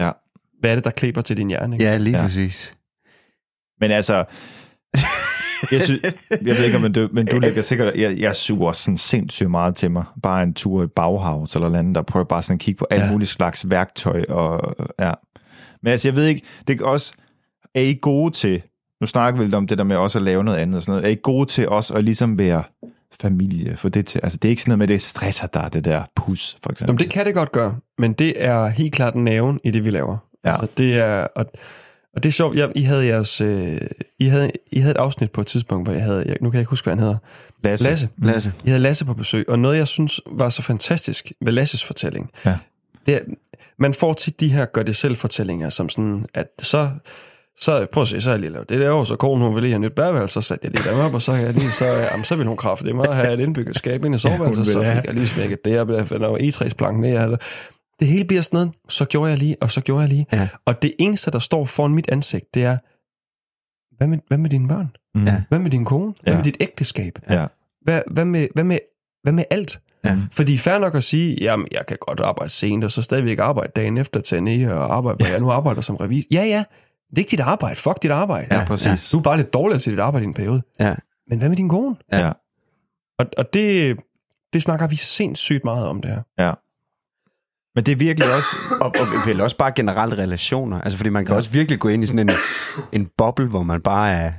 Ja. 0.00 0.10
hvad 0.60 0.70
er 0.70 0.74
det, 0.74 0.84
der 0.84 0.90
klæber 0.90 1.20
til 1.20 1.36
din 1.36 1.48
hjerne? 1.48 1.76
Ikke? 1.76 1.84
Ja, 1.84 1.96
lige 1.96 2.16
Ja. 2.16 2.22
præcis. 2.22 2.72
Men 3.80 3.90
altså, 3.90 4.24
jeg, 5.72 5.82
synes, 5.82 6.00
jeg 6.30 6.56
ved 6.56 6.64
ikke, 6.64 6.78
men 6.78 6.92
du, 6.92 7.08
men 7.12 7.26
du 7.26 7.38
lægger 7.38 7.62
sikkert, 7.62 7.94
jeg, 7.96 8.18
jeg 8.18 8.34
suger 8.36 8.72
sådan 8.72 8.96
sindssygt 8.96 9.50
meget 9.50 9.76
til 9.76 9.90
mig. 9.90 10.04
Bare 10.22 10.42
en 10.42 10.54
tur 10.54 10.84
i 10.84 10.86
Bauhaus 10.86 11.54
eller 11.54 11.78
andet, 11.78 11.94
der 11.94 12.02
prøver 12.02 12.24
bare 12.24 12.42
sådan 12.42 12.54
at 12.54 12.60
kigge 12.60 12.78
på 12.78 12.86
alt 12.90 13.02
Ja. 13.02 13.10
muligt 13.12 13.30
slags 13.30 13.70
værktøj. 13.70 14.24
Og, 14.28 14.74
ja. 15.00 15.12
Men 15.82 15.92
altså, 15.92 16.08
jeg 16.08 16.16
ved 16.16 16.26
ikke, 16.26 16.42
det 16.66 16.80
er 16.80 16.84
også, 16.84 17.12
er 17.76 17.80
I 17.80 17.98
gode 18.02 18.34
til, 18.34 18.62
nu 19.00 19.06
snakker 19.06 19.38
vi 19.38 19.44
lidt 19.44 19.54
om 19.54 19.66
det 19.66 19.78
der 19.78 19.84
med 19.84 19.96
også 19.96 20.18
at 20.18 20.22
lave 20.22 20.44
noget 20.44 20.58
andet 20.58 20.76
og 20.76 20.82
sådan 20.82 20.92
noget, 20.92 21.04
er 21.04 21.12
I 21.12 21.18
gode 21.22 21.46
til 21.50 21.68
også 21.68 21.94
at 21.94 22.04
ligesom 22.04 22.38
være 22.38 22.62
familie? 23.20 23.76
For 23.76 23.88
det, 23.88 24.06
til, 24.06 24.20
altså, 24.22 24.38
det 24.42 24.48
er 24.48 24.50
ikke 24.50 24.62
sådan 24.62 24.70
noget 24.70 24.78
med, 24.78 24.88
det 24.88 25.02
stresser 25.02 25.46
dig, 25.46 25.68
det 25.72 25.84
der 25.84 26.04
pus, 26.16 26.56
for 26.62 26.70
eksempel. 26.70 26.90
Jamen, 26.90 26.98
det 26.98 27.10
kan 27.10 27.26
det 27.26 27.34
godt 27.34 27.52
gøre, 27.52 27.76
men 27.98 28.12
det 28.12 28.44
er 28.44 28.66
helt 28.68 28.94
klart 28.94 29.14
nerven 29.14 29.60
i 29.64 29.70
det, 29.70 29.84
vi 29.84 29.90
laver. 29.90 30.16
Ja. 30.44 30.50
Altså, 30.50 30.66
det 30.78 30.98
er, 30.98 31.26
og, 31.36 31.46
og 32.14 32.22
det 32.22 32.28
er 32.28 32.32
sjovt, 32.32 32.56
jeg, 32.56 32.72
I, 32.74 32.82
havde 32.82 33.06
jeres, 33.06 33.40
øh, 33.40 33.80
I, 34.18 34.26
havde, 34.26 34.50
I 34.72 34.80
havde 34.80 34.90
et 34.90 34.96
afsnit 34.96 35.32
på 35.32 35.40
et 35.40 35.46
tidspunkt, 35.46 35.86
hvor 35.86 35.94
jeg 35.94 36.02
havde, 36.02 36.24
jeg, 36.26 36.36
nu 36.40 36.50
kan 36.50 36.56
jeg 36.56 36.60
ikke 36.62 36.70
huske, 36.70 36.84
hvad 36.84 36.94
han 36.94 36.98
hedder, 36.98 37.16
Lasse. 37.62 37.84
Lasse. 37.88 38.08
Lasse. 38.22 38.52
Jeg 38.64 38.72
havde 38.72 38.82
Lasse 38.82 39.04
på 39.04 39.14
besøg, 39.14 39.48
og 39.48 39.58
noget, 39.58 39.76
jeg 39.78 39.88
synes 39.88 40.20
var 40.30 40.48
så 40.48 40.62
fantastisk 40.62 41.32
ved 41.40 41.52
Lasses 41.52 41.84
fortælling, 41.84 42.30
Ja. 42.44 42.56
det 43.06 43.14
er, 43.14 43.20
man 43.78 43.94
får 43.94 44.12
tit 44.12 44.40
de 44.40 44.48
her 44.48 44.64
gør-det-selv-fortællinger, 44.64 45.70
som 45.70 45.88
sådan, 45.88 46.26
at 46.34 46.46
så, 46.62 46.90
så 47.60 47.86
prøv 47.92 48.00
at 48.02 48.08
se, 48.08 48.20
så 48.20 48.30
har 48.30 48.34
jeg 48.34 48.40
lige 48.40 48.52
lavet 48.52 48.68
det 48.68 48.80
der, 48.80 48.90
og 48.90 49.06
så 49.06 49.16
konen, 49.16 49.44
hun 49.46 49.54
vil 49.54 49.62
lige 49.62 49.72
have 49.72 49.80
nyt 49.80 49.92
bærværelse, 49.92 50.34
så 50.34 50.40
satte 50.40 50.64
jeg 50.66 50.72
lige 50.72 50.90
dem 50.90 50.98
op, 50.98 51.14
og 51.14 51.22
så, 51.22 51.32
jeg 51.32 51.52
lige, 51.52 51.70
så, 51.70 51.84
jamen, 51.84 52.24
så 52.24 52.36
vil 52.36 52.46
hun 52.46 52.56
kræfte 52.56 52.86
det 52.86 53.06
have 53.14 53.32
et 53.34 53.40
indbygget 53.40 53.76
skab 53.76 54.04
ind 54.04 54.14
i 54.14 54.18
soveværelset, 54.28 54.58
vil 54.66 54.72
så 54.72 54.82
have. 54.82 54.96
fik 54.96 55.04
jeg 55.06 55.14
lige 55.14 55.26
smækket 55.26 55.64
det, 55.64 55.86
blev 55.86 56.08
der 56.08 56.28
var 56.28 56.38
E3-planken 56.38 57.00
ned, 57.00 57.10
jeg 57.10 57.20
havde. 57.20 57.38
Det 58.00 58.08
hele 58.08 58.24
bliver 58.24 58.42
sådan 58.42 58.56
noget, 58.56 58.72
så 58.88 59.04
gjorde 59.04 59.30
jeg 59.30 59.38
lige, 59.38 59.56
og 59.60 59.70
så 59.70 59.80
gjorde 59.80 60.00
jeg 60.00 60.08
lige. 60.08 60.26
Ja. 60.32 60.48
Og 60.64 60.82
det 60.82 60.92
eneste, 60.98 61.30
der 61.30 61.38
står 61.38 61.64
foran 61.64 61.94
mit 61.94 62.10
ansigt, 62.10 62.54
det 62.54 62.64
er, 62.64 62.76
hvad 63.96 64.06
med, 64.06 64.18
hvad 64.28 64.38
med 64.38 64.50
dine 64.50 64.68
børn? 64.68 64.90
Mm. 65.14 65.26
Ja. 65.26 65.42
Hvad 65.48 65.58
med 65.58 65.70
din 65.70 65.84
kone? 65.84 66.14
Hvad 66.22 66.32
Ja. 66.32 66.36
med 66.36 66.44
dit 66.44 66.56
ægteskab? 66.60 67.18
Ja. 67.30 67.46
Hvad, 67.82 68.00
hvad, 68.10 68.24
med, 68.24 68.48
hvad, 68.54 68.64
med, 68.64 68.78
hvad 69.22 69.32
med 69.32 69.44
alt? 69.50 69.80
Ja. 70.04 70.16
Fordi 70.32 70.58
fair 70.58 70.78
nok 70.78 70.94
at 70.94 71.04
sige, 71.04 71.36
jamen, 71.40 71.68
jeg 71.72 71.86
kan 71.88 71.96
godt 72.00 72.20
arbejde 72.20 72.52
sent, 72.52 72.84
og 72.84 72.90
så 72.90 73.02
stadigvæk 73.02 73.38
arbejde 73.38 73.72
dagen 73.76 73.98
efter 73.98 74.20
til 74.20 74.42
ned 74.42 74.70
og 74.70 74.96
arbejde, 74.96 75.16
hvor 75.16 75.26
jeg 75.26 75.40
nu 75.40 75.50
arbejder 75.50 75.80
som 75.80 75.96
revis. 75.96 76.24
Ja, 76.30 76.44
ja, 76.44 76.64
det 77.10 77.18
er 77.18 77.18
ikke 77.18 77.30
dit 77.30 77.40
arbejde. 77.40 77.76
Fuck 77.76 78.02
dit 78.02 78.10
arbejde. 78.10 78.54
Ja, 78.56 78.64
præcis. 78.64 79.10
Du 79.10 79.18
er 79.18 79.22
bare 79.22 79.36
lidt 79.36 79.52
dårlig 79.52 79.80
til 79.80 79.92
dit 79.92 80.00
arbejde 80.00 80.24
i 80.24 80.28
en 80.28 80.34
periode. 80.34 80.62
Ja. 80.80 80.94
Men 81.28 81.38
hvad 81.38 81.48
med 81.48 81.56
din 81.56 81.68
kone? 81.68 81.96
Ja. 82.12 82.32
Og, 83.18 83.26
og 83.38 83.54
det, 83.54 83.96
det 84.52 84.62
snakker 84.62 84.86
vi 84.86 84.96
sindssygt 84.96 85.64
meget 85.64 85.86
om, 85.86 86.00
det 86.00 86.10
her. 86.10 86.22
Ja. 86.38 86.52
Men 87.74 87.86
det 87.86 87.92
er 87.92 87.96
virkelig 87.96 88.34
også... 88.34 88.48
Og, 88.84 88.94
og 89.00 89.26
vel 89.26 89.40
også 89.40 89.56
bare 89.56 89.72
generelt 89.72 90.14
relationer. 90.14 90.80
Altså, 90.80 90.96
fordi 90.96 91.10
man 91.10 91.24
kan 91.24 91.32
ja. 91.32 91.36
også 91.36 91.50
virkelig 91.50 91.80
gå 91.80 91.88
ind 91.88 92.04
i 92.04 92.06
sådan 92.06 92.28
en, 92.28 92.30
en 92.92 93.10
boble, 93.18 93.48
hvor 93.48 93.62
man 93.62 93.80
bare 93.80 94.12
er... 94.12 94.32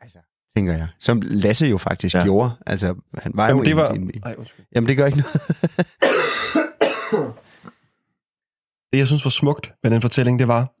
Altså, 0.00 0.18
tænker 0.56 0.72
jeg. 0.72 0.88
Som 0.98 1.22
Lasse 1.24 1.66
jo 1.66 1.78
faktisk 1.78 2.14
ja. 2.14 2.18
Ja. 2.18 2.24
gjorde. 2.24 2.50
Altså, 2.66 2.94
han 3.18 3.32
var 3.34 3.46
Jamen, 3.48 3.58
jo 3.58 3.64
det 3.64 3.76
var... 3.76 3.90
En, 3.90 4.02
en, 4.02 4.22
Ej, 4.24 4.34
jamen, 4.74 4.88
det 4.88 4.96
gør 4.96 5.06
ikke 5.06 5.18
noget. 5.18 5.40
Det, 8.92 8.98
jeg 8.98 9.06
synes 9.06 9.24
var 9.24 9.30
smukt 9.30 9.72
ved 9.82 9.90
den 9.90 10.02
fortælling, 10.02 10.38
det 10.38 10.48
var, 10.48 10.72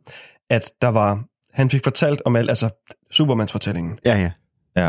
at 0.50 0.72
der 0.82 0.88
var... 0.88 1.24
Han 1.52 1.70
fik 1.70 1.84
fortalt 1.84 2.22
om 2.24 2.36
alt, 2.36 2.48
altså 2.50 2.68
Supermans 3.10 3.52
fortællingen. 3.52 3.98
ja, 4.04 4.18
ja. 4.18 4.30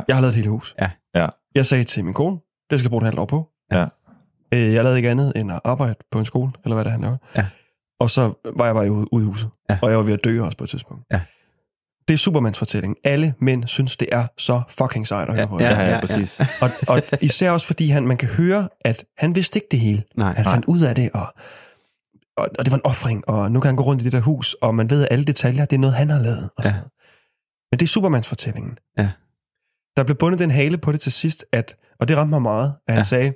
Jeg 0.07 0.15
har 0.15 0.21
lavet 0.21 0.29
et 0.31 0.35
hele 0.35 0.49
hus. 0.49 0.75
Ja. 0.81 0.89
Ja. 1.15 1.27
Jeg 1.55 1.65
sagde 1.65 1.83
til 1.83 2.05
min 2.05 2.13
kone, 2.13 2.37
det 2.69 2.79
skal 2.79 2.85
jeg 2.85 2.89
bruge 2.89 3.01
et 3.01 3.05
halvt 3.05 3.19
år 3.19 3.25
på. 3.25 3.47
Ja. 3.71 3.85
Øh, 4.53 4.73
Jeg 4.73 4.83
lavede 4.83 4.97
ikke 4.97 5.09
andet 5.09 5.33
end 5.35 5.51
at 5.51 5.59
arbejde 5.63 5.95
på 6.11 6.19
en 6.19 6.25
skole, 6.25 6.51
eller 6.65 6.75
hvad 6.75 6.83
det 6.85 6.89
er, 6.89 6.93
han 6.93 7.01
laver. 7.01 7.17
Ja. 7.35 7.45
Og 7.99 8.09
så 8.09 8.33
var 8.55 8.65
jeg 8.65 8.75
bare 8.75 8.91
ude, 8.91 9.13
ude 9.13 9.23
i 9.23 9.27
huset. 9.27 9.49
Ja. 9.69 9.77
Og 9.81 9.89
jeg 9.89 9.97
var 9.97 10.03
ved 10.03 10.13
at 10.13 10.19
dø 10.23 10.41
også 10.43 10.57
på 10.57 10.63
et 10.63 10.69
tidspunkt. 10.69 11.03
Ja. 11.11 11.21
Det 12.07 12.13
er 12.13 12.17
Supermans 12.17 12.57
fortælling. 12.57 12.95
Alle 13.03 13.33
mænd 13.39 13.63
synes, 13.67 13.97
det 13.97 14.07
er 14.11 14.27
så 14.37 14.61
fucking 14.69 15.07
sejt 15.07 15.29
at 15.29 15.35
høre 15.35 15.47
på. 15.47 15.59
Ja, 15.59 15.69
ja, 15.73 15.81
ja, 15.83 15.89
ja, 15.93 15.99
præcis. 15.99 16.39
Og, 16.61 16.69
og 16.87 17.01
især 17.21 17.51
også 17.51 17.67
fordi 17.67 17.89
han, 17.89 18.07
man 18.07 18.17
kan 18.17 18.29
høre, 18.29 18.69
at 18.85 19.05
han 19.17 19.35
vidste 19.35 19.57
ikke 19.57 19.67
det 19.71 19.79
hele. 19.79 20.03
Nej, 20.15 20.33
Han 20.33 20.45
nej. 20.45 20.53
fandt 20.53 20.65
ud 20.65 20.81
af 20.81 20.95
det, 20.95 21.09
og, 21.13 21.33
og, 22.37 22.49
og 22.59 22.65
det 22.65 22.71
var 22.71 22.77
en 22.77 22.85
offring, 22.85 23.29
og 23.29 23.51
nu 23.51 23.59
kan 23.59 23.67
han 23.69 23.75
gå 23.75 23.83
rundt 23.83 24.01
i 24.01 24.05
det 24.05 24.11
der 24.11 24.19
hus, 24.19 24.53
og 24.53 24.75
man 24.75 24.89
ved, 24.89 25.01
at 25.01 25.07
alle 25.11 25.25
detaljer, 25.25 25.65
det 25.65 25.75
er 25.75 25.79
noget, 25.79 25.95
han 25.95 26.09
har 26.09 26.19
lavet. 26.19 26.49
Og 26.57 26.63
Ja. 26.63 26.69
ja. 26.69 26.75
Men 27.71 27.79
det 27.79 27.81
er 27.81 27.87
Supermans 27.87 28.27
fortællingen. 28.27 28.77
Ja. 28.97 29.09
Der 29.97 30.03
blev 30.03 30.15
bundet 30.17 30.39
den 30.39 30.51
hale 30.51 30.77
på 30.77 30.91
det 30.91 31.01
til 31.01 31.11
sidst, 31.11 31.45
at, 31.51 31.75
og 31.99 32.07
det 32.07 32.17
ramte 32.17 32.29
mig 32.29 32.41
meget, 32.41 32.65
at 32.87 32.93
han 32.93 32.95
Ja. 32.95 32.99
ja. 32.99 33.03
sagde, 33.03 33.33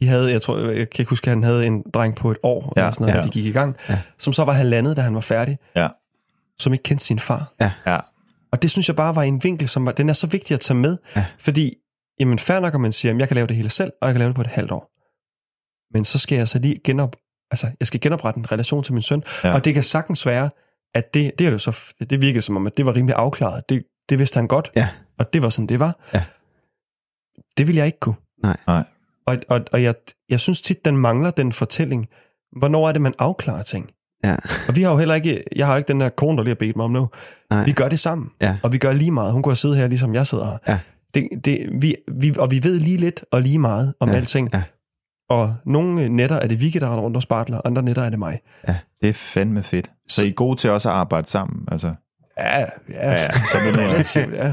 de 0.00 0.06
havde, 0.08 0.30
jeg 0.30 0.42
tror, 0.42 0.58
jeg 0.58 0.90
kan 0.90 1.02
ikke 1.02 1.10
huske, 1.10 1.26
at 1.26 1.30
han 1.36 1.42
havde 1.42 1.66
en 1.66 1.84
dreng 1.94 2.16
på 2.16 2.30
et 2.30 2.36
år, 2.42 2.72
Ja, 2.76 2.80
eller 2.82 2.92
sådan 2.92 3.02
noget, 3.02 3.14
ja. 3.14 3.20
da 3.20 3.26
de 3.26 3.30
gik 3.32 3.44
i 3.44 3.52
gang, 3.52 3.76
Ja. 3.88 4.00
som 4.18 4.32
så 4.32 4.44
var 4.44 4.52
halvandet, 4.52 4.96
da 4.96 5.00
han 5.02 5.14
var 5.14 5.20
færdig, 5.20 5.58
Ja. 5.76 5.88
som 6.58 6.72
ikke 6.72 6.82
kendte 6.82 7.04
sin 7.04 7.18
far. 7.18 7.54
Ja. 7.60 8.00
Og 8.52 8.62
det 8.62 8.70
synes 8.70 8.88
jeg 8.88 8.96
bare 8.96 9.14
var 9.14 9.22
en 9.22 9.44
vinkel, 9.44 9.68
som 9.68 9.86
var, 9.86 9.92
den 9.92 10.08
er 10.08 10.12
så 10.12 10.26
vigtig 10.26 10.54
at 10.54 10.60
tage 10.60 10.76
med, 10.76 10.96
Ja. 11.16 11.24
fordi, 11.38 11.74
jamen 12.20 12.38
fair 12.38 12.60
nok, 12.60 12.74
at 12.74 12.80
man 12.80 12.92
siger, 12.92 13.14
at 13.14 13.18
jeg 13.20 13.28
kan 13.28 13.34
lave 13.34 13.46
det 13.46 13.56
hele 13.56 13.70
selv, 13.70 13.92
og 14.00 14.08
jeg 14.08 14.14
kan 14.14 14.18
lave 14.18 14.28
det 14.28 14.34
på 14.36 14.40
et 14.40 14.46
halvt 14.46 14.70
år. 14.70 14.90
Men 15.96 16.04
så 16.04 16.18
skal 16.18 16.38
jeg 16.38 16.48
så 16.48 16.58
lige 16.58 16.80
genop, 16.84 17.16
altså, 17.54 17.70
jeg 17.80 17.86
skal 17.86 18.00
genoprette 18.00 18.38
en 18.38 18.52
relation 18.52 18.82
til 18.82 18.92
min 18.92 19.02
søn, 19.02 19.22
Ja. 19.44 19.54
og 19.54 19.64
det 19.64 19.74
kan 19.74 19.82
sagtens 19.82 20.26
være, 20.26 20.50
at 20.94 21.14
det, 21.14 21.32
det 21.38 21.46
er 21.46 21.50
jo 21.50 21.58
så, 21.58 21.78
det 22.10 22.20
virkede 22.20 22.42
som 22.42 22.56
om, 22.56 22.66
at 22.66 22.76
det 22.76 22.86
var 22.86 22.94
rimelig 22.96 23.14
afklaret. 23.16 23.68
Det, 23.68 23.82
det 24.08 24.18
vidste 24.18 24.36
han 24.36 24.48
godt, 24.48 24.70
Ja. 24.76 24.88
og 25.18 25.32
det 25.32 25.42
var 25.42 25.48
sådan, 25.48 25.66
det 25.66 25.78
var. 25.80 25.98
Ja. 26.14 26.24
Det 27.58 27.66
vil 27.66 27.76
jeg 27.76 27.86
ikke 27.86 28.00
kunne. 28.00 28.14
Nej. 28.42 28.56
Nej. 28.66 28.84
Og, 29.26 29.36
og, 29.48 29.60
og 29.72 29.82
jeg, 29.82 29.94
jeg 30.28 30.40
synes 30.40 30.62
tit, 30.62 30.84
den 30.84 30.96
mangler 30.96 31.30
den 31.30 31.52
fortælling. 31.52 32.06
Hvornår 32.58 32.88
er 32.88 32.92
det, 32.92 33.00
man 33.02 33.14
afklarer 33.18 33.62
ting? 33.62 33.90
Ja. 34.24 34.36
Og 34.68 34.76
vi 34.76 34.82
har 34.82 34.90
jo 34.90 34.96
heller 34.98 35.14
ikke, 35.14 35.44
jeg 35.56 35.66
har 35.66 35.76
ikke 35.76 35.88
den 35.88 36.00
der 36.00 36.08
kone, 36.08 36.36
der 36.36 36.42
lige 36.44 36.50
har 36.50 36.54
bedt 36.58 36.76
mig 36.76 36.84
om 36.84 36.90
nu. 36.90 37.08
Nej. 37.50 37.64
Vi 37.64 37.72
gør 37.72 37.88
det 37.88 37.98
sammen. 38.00 38.30
Ja. 38.40 38.56
Og 38.62 38.72
vi 38.72 38.78
gør 38.78 38.92
lige 38.92 39.10
meget. 39.10 39.32
Hun 39.32 39.42
kunne 39.42 39.50
have 39.50 39.56
siddet 39.56 39.76
her, 39.78 39.86
ligesom 39.86 40.14
jeg 40.14 40.26
sidder 40.26 40.44
her. 40.46 40.58
Ja. 40.68 40.78
Det, 41.14 41.28
det, 41.44 41.68
vi, 41.82 41.94
vi, 42.12 42.34
og 42.38 42.50
vi 42.50 42.60
ved 42.62 42.78
lige 42.80 42.96
lidt 42.96 43.24
og 43.30 43.42
lige 43.42 43.58
meget 43.58 43.94
om 44.00 44.08
Ja, 44.08 44.14
alting. 44.16 44.50
ja. 44.54 44.62
Og 45.28 45.54
nogle 45.66 46.08
nætter 46.08 46.36
er 46.36 46.46
det 46.46 46.60
Vicky, 46.60 46.76
der 46.80 46.86
rundt 46.96 47.16
og 47.16 47.22
spartler, 47.22 47.60
andre 47.64 47.82
nætter 47.82 48.02
er 48.02 48.10
det 48.10 48.18
mig. 48.18 48.40
Det 49.00 49.08
er 49.08 49.12
fandme 49.12 49.62
fedt. 49.62 49.90
Så 50.08 50.24
I 50.24 50.28
er 50.28 50.32
gode 50.32 50.56
til 50.56 50.70
også 50.70 50.88
at 50.88 50.94
arbejde 50.94 51.28
sammen, 51.28 51.68
altså. 51.72 51.94
Ja, 52.38 52.58
ja, 52.58 52.66
Ja, 52.88 53.10
ja. 53.10 53.30
Så 53.30 53.58
det 53.66 53.78
ja. 54.36 54.52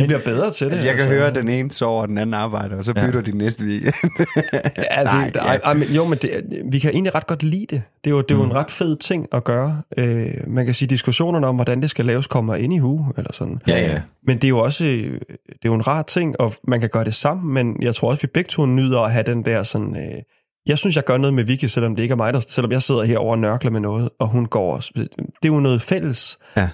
Vi 0.00 0.06
bliver 0.06 0.20
bedre 0.24 0.50
til 0.50 0.66
det. 0.66 0.72
Altså, 0.72 0.86
jeg 0.86 0.96
kan 0.96 1.06
høre, 1.08 1.26
at 1.26 1.34
den 1.34 1.48
ene 1.48 1.72
sover, 1.72 2.02
og 2.02 2.08
den 2.08 2.18
anden 2.18 2.34
arbejder, 2.34 2.76
og 2.78 2.84
så 2.84 2.92
Ja. 2.96 3.06
bytter 3.06 3.20
de 3.20 3.38
næste 3.38 3.64
weekend. 3.64 3.94
Ja, 4.36 4.58
det, 5.02 5.04
Nej, 5.04 5.30
ja. 5.34 5.52
ja. 5.52 5.58
Ej, 5.58 5.74
men, 5.74 5.88
jo, 5.88 6.04
men 6.04 6.18
det, 6.22 6.30
vi 6.70 6.78
kan 6.78 6.90
egentlig 6.90 7.14
ret 7.14 7.26
godt 7.26 7.42
lide 7.42 7.66
det. 7.70 7.82
Det 8.04 8.10
er 8.10 8.14
jo, 8.14 8.20
det 8.20 8.30
er 8.30 8.34
jo 8.34 8.42
Mm. 8.44 8.50
en 8.50 8.56
ret 8.56 8.70
fed 8.70 8.96
ting 8.96 9.26
at 9.32 9.44
gøre. 9.44 9.82
Øh, 9.96 10.26
man 10.46 10.64
kan 10.64 10.74
sige, 10.74 10.88
diskussionerne 10.88 11.46
om, 11.46 11.54
hvordan 11.54 11.82
det 11.82 11.90
skal 11.90 12.04
laves, 12.04 12.26
kommer 12.26 12.54
ind 12.54 12.72
i 12.72 12.78
hu, 12.78 13.06
eller 13.18 13.32
sådan. 13.32 13.60
Ja, 13.68 13.80
ja. 13.80 14.00
Men 14.26 14.36
det 14.36 14.44
er 14.44 14.48
jo 14.48 14.58
også 14.58 14.84
det 14.84 15.20
er 15.48 15.66
jo 15.66 15.74
en 15.74 15.86
rar 15.86 16.02
ting, 16.02 16.40
og 16.40 16.54
man 16.64 16.80
kan 16.80 16.88
gøre 16.88 17.04
det 17.04 17.14
sammen, 17.14 17.54
men 17.54 17.82
jeg 17.82 17.94
tror 17.94 18.10
også, 18.10 18.22
vi 18.22 18.28
begge 18.34 18.48
to 18.48 18.66
nyder 18.66 19.00
at 19.00 19.12
have 19.12 19.22
den 19.22 19.44
der 19.44 19.62
sådan... 19.62 19.96
Øh, 19.96 20.22
jeg 20.66 20.78
synes, 20.78 20.96
jeg 20.96 21.04
gør 21.04 21.16
noget 21.16 21.34
med 21.34 21.44
Vicky, 21.44 21.64
selvom 21.64 21.96
det 21.96 22.02
ikke 22.02 22.12
er 22.12 22.16
mig, 22.16 22.32
der, 22.32 22.40
selvom 22.40 22.72
jeg 22.72 22.82
sidder 22.82 23.02
herovre 23.02 23.30
og 23.34 23.38
nørkler 23.38 23.70
med 23.70 23.80
noget, 23.80 24.08
og 24.20 24.28
hun 24.28 24.46
går 24.46 24.74
også. 24.74 24.90
Det 24.96 25.08
er 25.42 25.48
jo 25.48 25.60
noget 25.60 25.82
fælles. 25.82 26.38
Ja. 26.56 26.68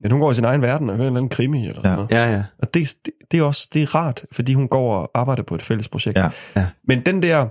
Men 0.00 0.10
hun 0.10 0.20
går 0.20 0.30
i 0.30 0.34
sin 0.34 0.44
egen 0.44 0.62
verden 0.62 0.90
og 0.90 0.96
hører 0.96 1.06
en 1.06 1.12
eller 1.12 1.20
anden 1.20 1.28
krimi 1.28 1.66
eller 1.68 1.82
sådan 1.82 1.90
Ja. 1.90 1.96
noget. 1.96 2.10
ja, 2.10 2.32
ja. 2.36 2.42
Og 2.58 2.74
det, 2.74 2.94
det, 3.04 3.12
det 3.30 3.38
er 3.38 3.42
også 3.42 3.68
det 3.72 3.82
er 3.82 3.94
rart, 3.94 4.24
fordi 4.32 4.54
hun 4.54 4.68
går 4.68 4.96
og 4.96 5.10
arbejder 5.14 5.42
på 5.42 5.54
et 5.54 5.62
fælles 5.62 5.88
projekt. 5.88 6.16
Ja, 6.18 6.28
ja. 6.56 6.66
Men 6.84 7.00
den 7.06 7.22
der 7.22 7.48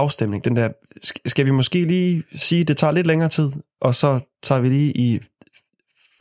afstemning, 0.00 0.44
den 0.44 0.56
der, 0.56 0.68
sk- 1.06 1.20
skal 1.26 1.46
vi 1.46 1.50
måske 1.50 1.84
lige 1.84 2.22
sige, 2.34 2.64
det 2.64 2.76
tager 2.76 2.90
lidt 2.90 3.06
længere 3.06 3.28
tid, 3.28 3.50
og 3.80 3.94
så 3.94 4.20
tager 4.42 4.60
vi 4.60 4.68
lige 4.68 4.92
i 4.96 5.20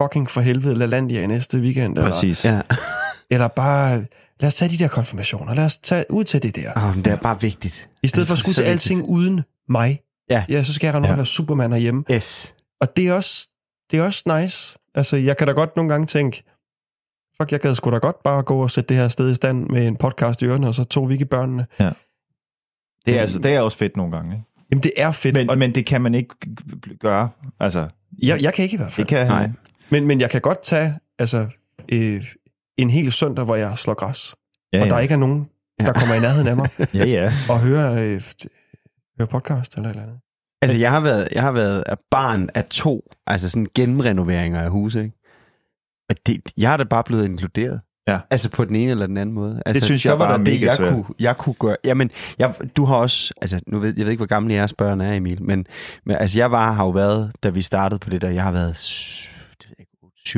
fucking 0.02 0.30
for 0.30 0.42
helvede 0.42 0.76
LaLandia 0.76 1.22
i 1.22 1.28
næste 1.28 1.58
weekend, 1.60 1.98
eller, 1.98 2.12
Præcis. 2.12 2.46
ja. 2.46 2.62
eller 3.32 3.48
bare, 3.48 4.06
lad 4.40 4.48
os 4.48 4.56
tage 4.56 4.72
de 4.72 4.78
der 4.78 4.88
konfirmationer, 4.88 5.54
lad 5.54 5.64
os 5.66 5.78
tage 5.78 6.06
ud 6.10 6.24
til 6.24 6.44
det 6.44 6.56
der. 6.56 6.72
Oh, 6.76 6.96
men 6.96 7.06
det 7.06 7.14
er 7.14 7.18
bare 7.18 7.42
vigtigt. 7.42 7.90
I 8.04 8.08
stedet 8.08 8.22
det 8.22 8.28
for 8.28 8.34
at 8.34 8.40
skulle 8.40 8.56
til 8.56 8.64
alting 8.64 9.04
uden 9.04 9.42
mig. 9.70 10.00
Ja. 10.30 10.44
Ja, 10.50 10.64
så 10.64 10.74
skal 10.74 10.88
jeg 10.88 11.04
Ja. 11.04 11.10
ja. 11.10 11.16
være 11.16 11.26
Superman 11.26 11.72
herhjemme. 11.72 12.04
Yes. 12.12 12.56
Og 12.82 12.98
det 12.98 13.08
er 13.08 13.14
også, 13.14 13.50
det 13.92 14.00
er 14.00 14.04
også 14.04 14.40
nice. 14.42 14.80
Altså, 14.96 15.18
jeg 15.18 15.38
kan 15.38 15.48
da 15.48 15.54
godt 15.54 15.76
nogle 15.76 15.92
gange 15.92 16.08
tænke, 16.08 16.44
fuck, 17.38 17.52
jeg 17.52 17.60
gad 17.60 17.76
sgu 17.76 17.92
da 17.92 17.98
godt 17.98 18.24
bare 18.24 18.44
gå 18.44 18.62
og 18.62 18.72
sætte 18.72 18.88
det 18.88 18.98
her 18.98 19.08
sted 19.08 19.32
i 19.32 19.36
stand 19.36 19.70
med 19.70 19.88
en 19.88 19.98
podcast 19.98 20.42
i 20.42 20.46
ørerne, 20.46 20.68
og 20.68 20.76
så 20.76 21.08
ikke 21.12 21.26
børnene. 21.26 21.68
Det 23.06 23.16
er, 23.16 23.22
altså, 23.22 23.40
det 23.40 23.54
er 23.54 23.62
også 23.62 23.78
fedt 23.78 23.98
nogle 23.98 24.12
gange. 24.12 24.36
Ikke? 24.36 24.46
Jamen, 24.72 24.84
det 24.84 24.92
er 24.98 25.12
fedt. 25.12 25.36
Men, 25.36 25.50
og 25.50 25.58
men 25.58 25.76
det 25.76 25.86
kan 25.86 26.02
man 26.02 26.16
ikke 26.16 26.36
gøre. 27.00 27.30
Altså, 27.60 27.88
jeg, 28.24 28.42
jeg 28.42 28.54
kan 28.54 28.64
ikke 28.64 28.74
i 28.74 28.78
hvert 28.78 28.94
fald. 28.94 29.08
det 29.08 29.18
kan 29.18 29.28
Nej. 29.28 29.50
Men, 29.90 30.08
men 30.08 30.22
jeg 30.22 30.30
kan 30.30 30.42
godt 30.42 30.64
tage 30.64 31.00
altså, 31.20 31.48
øh, 31.92 32.24
en 32.78 32.90
hel 32.90 33.12
søndag, 33.12 33.46
hvor 33.46 33.56
jeg 33.56 33.78
slår 33.78 33.94
græs, 33.94 34.36
ja, 34.74 34.78
ja, 34.78 34.84
og 34.84 34.90
der 34.90 34.96
ja. 34.96 35.02
ikke 35.02 35.14
er 35.14 35.18
nogen, 35.18 35.50
der 35.80 35.94
kommer 35.94 36.16
i 36.16 36.20
nærheden 36.20 36.48
af 36.48 36.56
mig, 36.56 36.70
Ja, 36.94 37.06
ja. 37.06 37.32
og 37.50 37.60
hører, 37.60 37.92
øh, 37.92 38.22
hører 39.18 39.30
podcast 39.30 39.76
eller 39.76 39.90
et 39.90 39.94
eller 39.94 40.04
andet. 40.04 40.20
Altså, 40.66 40.78
jeg 40.78 40.92
har 40.92 41.00
været, 41.00 41.28
jeg 41.32 41.42
har 41.42 41.52
været 41.52 41.84
af 41.86 41.96
barn 42.12 42.50
af 42.56 42.66
to, 42.66 43.12
altså 43.28 43.50
sådan 43.50 43.68
gennemrenoveringer 43.76 44.62
af 44.62 44.70
huse, 44.70 45.00
ikke? 45.04 45.16
Og 46.10 46.16
det, 46.28 46.42
jeg 46.58 46.74
er 46.74 46.78
da 46.78 46.84
bare 46.84 47.04
blevet 47.04 47.26
inkluderet. 47.26 47.80
Ja. 48.08 48.20
Altså 48.30 48.50
på 48.50 48.66
den 48.66 48.76
ene 48.76 48.92
eller 48.92 49.08
den 49.08 49.18
anden 49.18 49.36
måde. 49.36 49.62
Altså, 49.66 49.86
synes 49.86 50.02
så 50.02 50.10
jeg 50.12 50.20
var 50.20 50.26
bare 50.26 50.34
er 50.34 50.38
det, 50.44 50.54
mega 50.54 50.66
jeg 50.66 50.76
svært. 50.76 50.94
kunne, 50.94 51.06
jeg 51.20 51.38
kunne 51.38 51.56
gøre. 51.60 51.76
Jamen, 51.84 52.12
jeg, 52.40 52.54
du 52.78 52.86
har 52.86 52.96
også, 52.96 53.34
altså 53.42 53.60
nu 53.68 53.80
ved 53.80 53.94
jeg 53.98 54.06
ved 54.06 54.12
ikke, 54.12 54.20
hvor 54.20 54.26
gamle 54.28 54.54
jeres 54.54 54.74
børn 54.74 55.02
er, 55.02 55.14
Emil, 55.14 55.44
men, 55.44 55.66
men 56.06 56.16
altså 56.16 56.38
jeg 56.38 56.52
var, 56.52 56.72
har 56.72 56.84
jo 56.86 56.90
været, 56.90 57.32
da 57.44 57.50
vi 57.50 57.62
startede 57.62 58.00
på 58.00 58.10
det 58.10 58.22
der, 58.22 58.30
jeg 58.30 58.44
har 58.44 58.52
været 58.52 58.78
s- 58.78 59.30
det 59.62 59.70
ved 59.70 59.76
jeg 59.80 59.86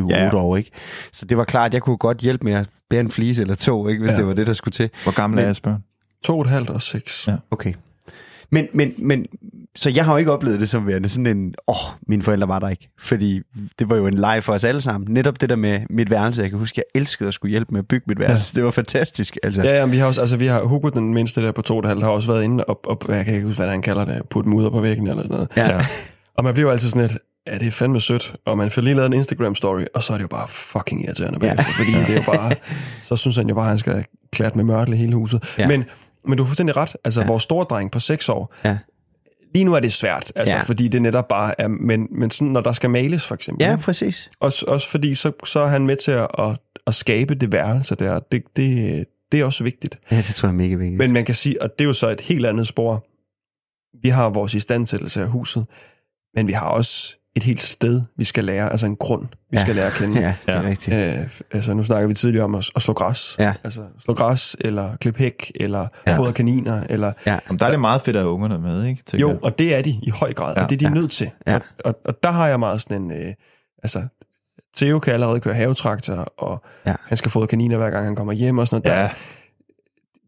ikke, 0.08 0.32
7-8 0.32 0.36
Ja. 0.36 0.36
år, 0.44 0.58
ikke? 0.58 0.72
Så 1.14 1.26
det 1.26 1.38
var 1.38 1.44
klart, 1.44 1.66
at 1.70 1.74
jeg 1.74 1.82
kunne 1.82 1.98
godt 1.98 2.18
hjælpe 2.18 2.46
med 2.46 2.54
at 2.54 2.70
bære 2.90 3.02
en 3.02 3.12
flise 3.12 3.42
eller 3.42 3.56
to, 3.56 3.88
ikke? 3.88 4.02
Hvis 4.02 4.12
Ja. 4.12 4.18
det 4.18 4.28
var 4.28 4.34
det, 4.34 4.48
der 4.48 4.54
skulle 4.54 4.74
til. 4.74 4.90
Hvor 5.04 5.12
gammel 5.16 5.38
er 5.38 5.42
Men- 5.42 5.46
jeres 5.48 5.62
børn? 5.62 5.84
To 6.24 6.36
og 6.36 6.42
et 6.42 6.48
halvt 6.48 6.70
og 6.70 6.82
seks. 6.82 7.28
Ja. 7.28 7.36
Okay. 7.52 7.74
Men, 8.50 8.68
men, 8.74 8.94
men, 8.98 9.26
så 9.78 9.90
jeg 9.90 10.06
har 10.06 10.12
jo 10.14 10.18
ikke 10.18 10.32
oplevet 10.32 10.60
det 10.60 10.70
som 10.70 10.88
værende 10.88 11.10
sådan 11.10 11.28
en, 11.28 11.54
åh, 11.68 11.76
oh, 11.76 11.94
mine 12.08 12.24
forældre 12.24 12.48
var 12.48 12.60
der 12.60 12.70
ikke. 12.70 12.90
Fordi 13.00 13.42
det 13.80 13.90
var 13.90 13.96
jo 13.96 14.08
en 14.08 14.14
leg 14.14 14.44
for 14.44 14.54
os 14.54 14.64
alle 14.64 14.82
sammen. 14.82 15.14
Netop 15.14 15.42
det 15.42 15.50
der 15.50 15.56
med 15.56 15.80
mit 15.90 16.10
værelse. 16.10 16.42
Jeg 16.42 16.50
kan 16.50 16.60
huske, 16.60 16.74
jeg 16.78 17.02
elskede 17.02 17.28
at 17.28 17.34
skulle 17.34 17.50
hjælpe 17.52 17.72
med 17.72 17.80
at 17.80 17.88
bygge 17.88 18.04
mit 18.08 18.20
værelse. 18.20 18.52
Ja. 18.56 18.58
Det 18.58 18.66
var 18.66 18.72
fantastisk. 18.72 19.38
Altså. 19.44 19.64
Ja, 19.64 19.78
ja, 19.78 19.86
vi 19.86 19.98
har 19.98 20.06
også, 20.06 20.22
altså 20.22 20.38
vi 20.38 20.48
har, 20.48 20.62
Hugo, 20.64 20.90
den 20.90 21.14
mindste 21.14 21.42
der 21.42 21.52
på 21.52 21.62
to 21.62 21.78
og 21.78 21.88
halvt, 21.88 22.04
har 22.04 22.10
også 22.10 22.32
været 22.32 22.44
inde 22.44 22.64
og, 22.64 22.80
og, 22.86 23.16
jeg 23.16 23.26
kan 23.26 23.34
ikke 23.34 23.48
huske, 23.48 23.62
hvad 23.62 23.70
han 23.72 23.82
kalder 23.82 24.06
det, 24.06 24.22
putte 24.30 24.50
mudder 24.50 24.70
på 24.70 24.82
væggen 24.82 25.08
eller 25.08 25.24
sådan 25.24 25.34
noget. 25.36 25.50
Ja. 25.58 25.74
Ja. 25.76 25.86
Og 26.36 26.44
man 26.44 26.54
bliver 26.54 26.68
jo 26.68 26.72
altid 26.72 26.90
sådan 26.90 27.02
lidt, 27.02 27.18
ja, 27.48 27.58
det 27.58 27.68
er 27.68 27.72
fandme 27.72 28.02
sødt, 28.02 28.36
og 28.46 28.58
man 28.58 28.72
får 28.72 28.82
lige 28.82 28.96
lavet 28.96 29.14
en 29.14 29.22
Instagram-story, 29.22 29.86
og 29.94 30.04
så 30.04 30.14
er 30.14 30.18
det 30.18 30.24
jo 30.24 30.28
bare 30.28 30.48
fucking 30.48 31.06
irriterende 31.06 31.40
bagefter, 31.40 31.66
ja. 31.68 31.84
fordi 31.84 32.12
det 32.12 32.18
er 32.18 32.24
jo 32.34 32.40
bare, 32.40 32.52
så 33.04 33.16
synes 33.16 33.38
han 33.38 33.50
jo 33.50 33.56
bare, 33.56 33.66
at 33.66 33.70
han 33.70 33.78
skal 33.78 34.06
klatte 34.32 34.58
med 34.58 34.66
mørtel 34.66 34.94
hele 34.96 35.16
huset. 35.16 35.44
Ja. 35.58 35.62
Ja. 35.64 35.68
Men, 35.68 35.86
men 36.26 36.38
du 36.38 36.44
har 36.44 36.48
fuldstændig 36.48 36.78
ret, 36.78 36.96
altså 37.04 37.20
Ja. 37.20 37.26
ja. 37.26 37.32
vores 37.32 37.44
store 37.44 37.66
dreng 37.70 37.92
på 37.92 38.00
6 38.00 38.30
år, 38.30 38.54
Ja. 38.66 38.78
Lige 39.58 39.66
nu 39.66 39.74
er 39.74 39.80
det 39.80 39.94
svært, 39.94 40.32
altså 40.36 40.56
Ja. 40.56 40.62
fordi 40.62 40.88
det 40.88 41.02
netop 41.02 41.28
bare 41.28 41.62
er, 41.62 41.68
men, 41.68 42.08
men 42.12 42.32
sådan, 42.32 42.48
når 42.48 42.62
der 42.62 42.72
skal 42.72 42.90
males 42.90 43.26
for 43.26 43.36
eksempel, 43.36 43.66
ja, 43.68 43.76
præcis. 43.76 44.30
også, 44.40 44.66
også 44.68 44.90
fordi 44.90 45.16
så, 45.16 45.32
så 45.46 45.60
er 45.60 45.68
han 45.68 45.86
med 45.86 45.96
til 45.96 46.12
at, 46.12 46.28
at, 46.40 46.58
at 46.88 46.96
skabe 46.96 47.36
det 47.36 47.52
værelse 47.52 47.96
der, 47.96 48.20
det, 48.20 48.44
det, 48.56 49.06
det 49.32 49.40
er 49.40 49.46
også 49.46 49.64
vigtigt. 49.64 50.00
Ja, 50.12 50.18
det 50.18 50.36
tror 50.36 50.48
jeg 50.48 50.54
er 50.54 50.58
mega 50.58 50.76
vigtigt. 50.76 50.98
Men 50.98 51.12
man 51.12 51.26
kan 51.26 51.36
sige, 51.36 51.62
og 51.62 51.70
det 51.80 51.86
er 51.86 51.88
jo 51.88 51.94
så 51.94 52.10
et 52.10 52.22
helt 52.22 52.46
andet 52.46 52.68
spor. 52.68 53.06
Vi 54.02 54.10
har 54.10 54.30
vores 54.30 54.54
istandsættelse 54.54 55.22
af 55.22 55.28
huset, 55.28 55.66
men 56.36 56.48
vi 56.48 56.54
har 56.54 56.68
også 56.68 57.18
et 57.38 57.44
helt 57.44 57.62
sted, 57.62 58.02
vi 58.18 58.26
skal 58.26 58.44
lære, 58.44 58.72
altså 58.72 58.86
en 58.86 58.96
grund, 58.96 59.22
vi 59.22 59.28
Ja. 59.54 59.58
ja. 59.60 59.64
skal 59.66 59.76
lære 59.76 59.88
at 59.88 59.94
kende. 59.94 60.22
ja, 60.22 60.34
det 60.46 60.54
er 60.54 60.62
Ja. 60.62 60.68
rigtigt. 60.70 60.96
Øh, 60.96 61.30
altså 61.52 61.74
nu 61.74 61.84
snakker 61.84 62.08
vi 62.08 62.14
tidligere 62.14 62.44
om 62.44 62.56
at, 62.56 62.70
at 62.76 62.82
slå 62.82 62.94
græs. 62.94 63.36
Ja. 63.40 63.54
Altså 63.64 63.82
slå 64.00 64.14
græs, 64.14 64.56
eller 64.62 64.96
klippe 65.02 65.20
hæk, 65.20 65.52
eller 65.56 65.80
Ja. 66.08 66.12
ja. 66.12 66.18
fodre 66.18 66.34
kaniner, 66.34 66.84
eller... 66.90 67.14
Jamen, 67.26 67.60
der 67.60 67.66
er 67.66 67.72
det 67.72 67.80
meget 67.80 68.02
fedt 68.02 68.16
at 68.16 68.22
have 68.22 68.32
ungerne 68.34 68.58
med, 68.60 68.86
ikke? 68.86 69.04
tænker 69.08 69.28
Jo, 69.28 69.30
jeg. 69.34 69.44
og 69.44 69.60
det 69.60 69.76
er 69.76 69.82
de 69.82 69.90
i 70.04 70.10
høj 70.10 70.34
grad, 70.34 70.54
Ja. 70.54 70.60
ja. 70.60 70.64
og 70.64 70.70
det 70.70 70.76
er 70.76 70.80
de 70.80 70.86
Ja. 70.86 70.90
ja. 70.90 71.02
nødt 71.02 71.12
til. 71.12 71.30
Ja. 71.48 71.56
Og, 71.56 71.62
og, 71.86 71.96
og 72.06 72.24
der 72.24 72.32
har 72.32 72.48
jeg 72.48 72.60
meget 72.60 72.82
sådan 72.82 73.02
en... 73.02 73.12
Øh, 73.12 73.34
altså, 73.84 74.04
Theo 74.78 75.00
kan 75.00 75.14
allerede 75.14 75.40
køre 75.40 75.54
havetraktor, 75.54 76.34
og 76.38 76.64
Ja. 76.86 76.90
ja. 76.92 76.96
han 77.08 77.18
skal 77.18 77.32
fodre 77.32 77.48
kaniner, 77.48 77.78
hver 77.78 77.90
gang 77.90 78.06
han 78.06 78.16
kommer 78.16 78.34
hjem 78.34 78.58
og 78.58 78.68
sådan 78.68 78.82
noget. 78.86 78.98
Der, 78.98 79.04
Ja, 79.04 79.10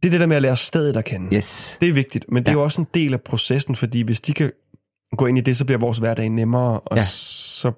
det 0.03 0.07
er 0.07 0.11
det 0.11 0.19
der 0.19 0.25
med 0.25 0.35
at 0.35 0.41
lære 0.41 0.57
stedet 0.57 0.97
at 0.97 1.05
kende. 1.05 1.35
Yes. 1.35 1.77
Det 1.81 1.89
er 1.89 1.93
vigtigt, 1.93 2.25
men 2.31 2.43
det 2.43 2.47
er 2.49 2.51
Ja. 2.51 2.57
jo 2.57 2.63
også 2.63 2.81
en 2.81 2.87
del 2.93 3.13
af 3.13 3.21
processen, 3.21 3.75
fordi 3.75 4.01
hvis 4.01 4.21
de 4.21 4.33
kan 4.33 4.51
gå 5.17 5.25
ind 5.25 5.37
i 5.37 5.41
det, 5.41 5.57
så 5.57 5.65
bliver 5.65 5.79
vores 5.79 5.97
hverdag 5.97 6.29
nemmere, 6.29 6.79
og 6.79 6.97
Ja. 6.97 7.03
så, 7.09 7.71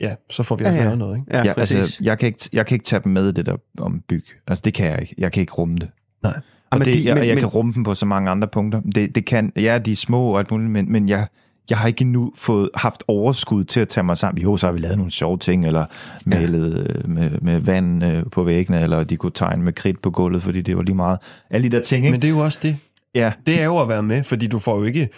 ja, 0.00 0.14
så 0.30 0.42
får 0.42 0.56
vi 0.56 0.64
Ja, 0.64 0.68
også 0.68 0.78
ja. 0.80 0.84
lavet 0.84 0.98
noget. 0.98 1.16
Ikke? 1.18 1.36
Ja, 1.36 1.44
Ja, 1.44 1.52
præcis. 1.52 1.76
altså, 1.76 1.98
jeg, 2.00 2.18
kan 2.18 2.26
ikke, 2.26 2.48
jeg 2.52 2.66
kan 2.66 2.74
ikke 2.74 2.84
tage 2.84 3.00
dem 3.04 3.12
med 3.12 3.28
i 3.28 3.32
det 3.32 3.46
der 3.46 3.56
om 3.78 4.00
byg. 4.08 4.24
Altså, 4.48 4.62
det 4.64 4.74
kan 4.74 4.86
jeg 4.86 5.00
ikke. 5.00 5.14
Jeg 5.18 5.32
kan 5.32 5.40
ikke 5.40 5.52
rumme 5.52 5.76
det. 5.78 5.88
Nej. 6.22 6.32
Og 6.36 6.42
Jamen, 6.72 6.84
det, 6.86 6.94
de- 6.94 7.04
jeg, 7.08 7.14
men- 7.14 7.24
jeg 7.26 7.34
men- 7.34 7.38
kan 7.40 7.48
rumme 7.48 7.72
dem 7.74 7.84
på 7.84 7.94
så 7.94 8.06
mange 8.06 8.30
andre 8.30 8.48
punkter. 8.48 8.80
Det, 8.94 9.14
det 9.14 9.24
kan, 9.24 9.52
ja, 9.56 9.78
de 9.78 9.92
er 9.92 9.96
små 9.96 10.22
og 10.32 10.38
alt 10.38 10.50
muligt, 10.50 10.70
men, 10.70 10.92
men 10.92 11.08
jeg, 11.08 11.26
jeg 11.70 11.78
har 11.78 11.88
ikke 11.88 12.02
endnu 12.02 12.32
fået 12.36 12.70
haft 12.74 13.04
overskud 13.08 13.64
til 13.64 13.80
at 13.80 13.88
tage 13.88 14.04
mig 14.04 14.16
sammen. 14.16 14.42
Jo, 14.42 14.56
så 14.56 14.66
har 14.66 14.72
vi 14.72 14.78
lavet 14.80 14.96
nogle 14.96 15.12
sjove 15.12 15.38
ting, 15.38 15.66
eller 15.66 15.84
malet 16.26 16.96
ja. 17.02 17.08
med, 17.08 17.30
med 17.40 17.58
vand 17.60 18.04
øh, 18.04 18.24
på 18.32 18.42
væggene, 18.44 18.80
eller 18.80 19.04
de 19.04 19.16
kunne 19.16 19.32
tegne 19.34 19.62
med 19.62 19.72
kridt 19.72 20.02
på 20.02 20.10
gulvet, 20.10 20.42
fordi 20.42 20.60
det 20.62 20.76
var 20.76 20.82
lige 20.82 20.94
meget. 20.94 21.18
Alle 21.50 21.70
de 21.70 21.76
der 21.76 21.82
ting, 21.82 22.04
ikke? 22.04 22.12
Men 22.12 22.22
det 22.22 22.28
er 22.28 22.32
jo 22.32 22.38
også 22.38 22.58
det. 22.62 22.76
ja, 23.14 23.32
Det 23.46 23.60
er 23.60 23.64
jo 23.64 23.78
at 23.78 23.88
være 23.88 24.02
med, 24.02 24.22
fordi 24.22 24.46
du 24.46 24.58
får 24.58 24.78
jo 24.78 24.84
ikke 24.84 25.08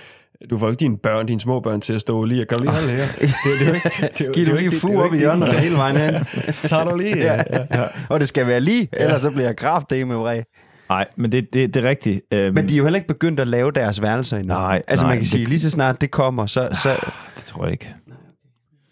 du 0.51 0.59
får 0.59 0.67
jo 0.67 0.71
ikke 0.71 0.81
dine 0.81 0.99
børn, 0.99 1.27
dine 1.27 1.41
små 1.41 1.61
børn 1.61 1.81
til 1.81 1.93
at 1.93 2.01
stå 2.01 2.25
lige 2.25 2.41
og 2.43 2.49
kan 2.49 2.59
du 2.59 2.65
lige 2.65 2.73
holde 2.73 2.89
her? 2.93 3.07
Det, 3.21 3.21
det, 3.21 3.63
er 3.63 3.69
jo 3.69 3.75
ikke, 3.75 3.89
det, 4.19 4.27
er 4.27 4.33
Giv 4.35 4.45
det 4.45 4.49
er 4.49 4.53
du 4.53 4.57
lige 4.59 4.65
ikke- 4.67 4.81
fu 4.81 5.03
op 5.03 5.15
i 5.15 5.19
hjørnet 5.19 5.49
hele 5.49 5.77
vejen 5.77 5.97
hen. 5.97 6.15
Tager 6.69 6.85
du 6.85 6.97
lige? 6.97 7.17
Ja, 7.19 7.35
ja. 7.51 7.59
ja. 7.81 7.85
Og 8.09 8.21
det 8.21 8.29
skal 8.29 8.47
være 8.47 8.61
lige, 8.61 8.89
ellers 8.93 9.23
så 9.23 9.31
bliver 9.31 9.45
jeg 9.47 9.57
kraft 9.57 9.91
det 9.91 10.07
med 10.09 10.17
vred. 10.17 10.43
nej, 10.89 11.07
men 11.17 11.33
det, 11.33 11.53
det, 11.55 11.75
det 11.75 11.85
er 11.85 11.89
rigtigt. 11.89 12.21
Øhm, 12.33 12.55
Men 12.55 12.69
de 12.69 12.73
er 12.75 12.79
jo 12.79 12.85
heller 12.85 12.97
ikke 12.97 13.09
begyndt 13.09 13.41
at 13.41 13.49
lave 13.49 13.73
deres 13.73 14.03
værelser 14.03 14.37
endnu. 14.37 14.55
Nej, 14.55 14.83
altså 14.89 15.05
nej, 15.05 15.11
man 15.11 15.17
kan 15.19 15.23
det- 15.25 15.31
sige, 15.31 15.45
lige 15.45 15.61
så 15.61 15.71
snart 15.71 16.01
det 16.01 16.11
kommer, 16.11 16.47
så... 16.47 16.69
så 16.83 16.89
Det 17.37 17.45
tror 17.47 17.65
jeg 17.65 17.73
ikke. 17.73 17.95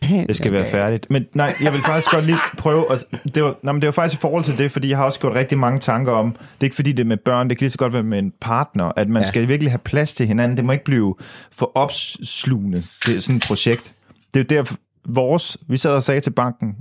Det 0.08 0.36
skal 0.36 0.52
være 0.52 0.70
færdigt. 0.70 1.10
Men 1.10 1.26
nej, 1.34 1.54
jeg 1.62 1.72
vil 1.72 1.80
faktisk 1.82 2.10
godt 2.10 2.26
lige 2.26 2.38
prøve... 2.58 2.92
At, 2.92 3.04
det, 3.34 3.42
var, 3.42 3.56
nej, 3.62 3.72
men 3.72 3.82
det 3.82 3.86
var 3.86 3.92
faktisk 3.92 4.20
i 4.20 4.20
forhold 4.20 4.44
til 4.44 4.58
det, 4.58 4.72
fordi 4.72 4.88
jeg 4.88 4.98
har 4.98 5.04
også 5.04 5.20
gjort 5.20 5.34
rigtig 5.34 5.58
mange 5.58 5.80
tanker 5.80 6.12
om... 6.12 6.30
Det 6.32 6.40
er 6.60 6.64
ikke 6.64 6.76
fordi, 6.76 6.92
det 6.92 7.00
er 7.00 7.06
med 7.06 7.16
børn, 7.16 7.48
det 7.48 7.58
kan 7.58 7.64
lige 7.64 7.70
så 7.70 7.78
godt 7.78 7.92
være 7.92 8.02
med 8.02 8.18
en 8.18 8.32
partner, 8.40 8.92
at 8.96 9.08
man 9.08 9.22
ja. 9.22 9.28
skal 9.28 9.48
virkelig 9.48 9.72
have 9.72 9.78
plads 9.78 10.14
til 10.14 10.26
hinanden. 10.26 10.56
Det 10.56 10.64
må 10.64 10.72
ikke 10.72 10.84
blive 10.84 11.14
for 11.52 11.72
opslugende, 11.74 12.76
det 12.76 13.16
er 13.16 13.20
sådan 13.20 13.36
et 13.36 13.44
projekt. 13.48 13.94
Det 14.34 14.52
er 14.52 14.56
jo 14.56 14.62
der, 14.62 14.76
vores... 15.04 15.58
Vi 15.68 15.76
sad 15.76 15.92
og 15.92 16.02
sagde 16.02 16.20
til 16.20 16.30
banken, 16.30 16.76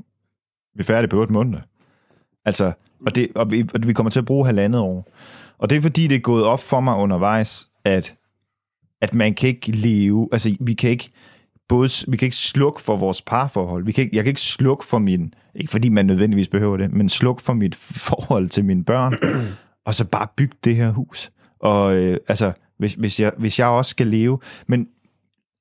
vi 0.76 0.80
er 0.80 0.84
færdige 0.84 1.10
på 1.10 1.20
8 1.20 1.34
måneder. 1.34 1.60
Altså, 2.46 2.72
og, 3.06 3.16
det, 3.16 3.28
og, 3.36 3.52
vi, 3.52 3.66
og 3.74 3.88
vi 3.88 3.94
kommer 3.94 4.10
til 4.10 4.20
at 4.20 4.26
bruge 4.26 4.46
halvandet 4.46 4.82
år. 4.82 5.12
Og 5.58 5.70
det 5.70 5.78
er 5.78 5.82
fordi, 5.82 6.08
det 6.08 6.16
er 6.16 6.20
gået 6.20 6.44
op 6.44 6.60
for 6.60 6.80
mig 6.80 6.96
undervejs, 6.96 7.68
at, 7.86 8.16
at 9.02 9.14
man 9.14 9.34
kan 9.34 9.50
ikke 9.50 9.72
leve... 9.72 10.30
Altså, 10.32 10.56
vi 10.60 10.74
kan 10.74 10.90
ikke 10.90 11.10
både, 11.70 11.90
vi 12.08 12.18
kan 12.18 12.26
ikke 12.26 12.36
slukke 12.36 12.82
for 12.82 12.96
vores 12.96 13.22
parforhold. 13.22 13.86
Vi 13.86 13.92
kan 13.92 14.04
ikke, 14.04 14.16
jeg 14.16 14.24
kan 14.24 14.30
ikke 14.30 14.42
slukke 14.42 14.86
for 14.86 15.00
min, 15.00 15.34
ikke 15.56 15.72
fordi 15.72 15.90
man 15.90 16.06
nødvendigvis 16.06 16.48
behøver 16.48 16.78
det, 16.78 16.94
men 16.94 17.10
slukke 17.10 17.42
for 17.42 17.54
mit 17.54 17.76
forhold 17.76 18.50
til 18.50 18.66
mine 18.66 18.84
børn, 18.84 19.14
og 19.86 19.96
så 19.96 20.06
bare 20.06 20.28
bygge 20.36 20.56
det 20.64 20.76
her 20.76 20.92
hus. 20.92 21.32
Og 21.60 21.96
øh, 21.96 22.18
altså, 22.28 22.52
hvis, 22.78 22.94
hvis, 22.94 23.20
jeg, 23.20 23.32
hvis 23.38 23.60
jeg 23.60 23.68
også 23.68 23.90
skal 23.90 24.08
leve, 24.08 24.40
men 24.68 24.88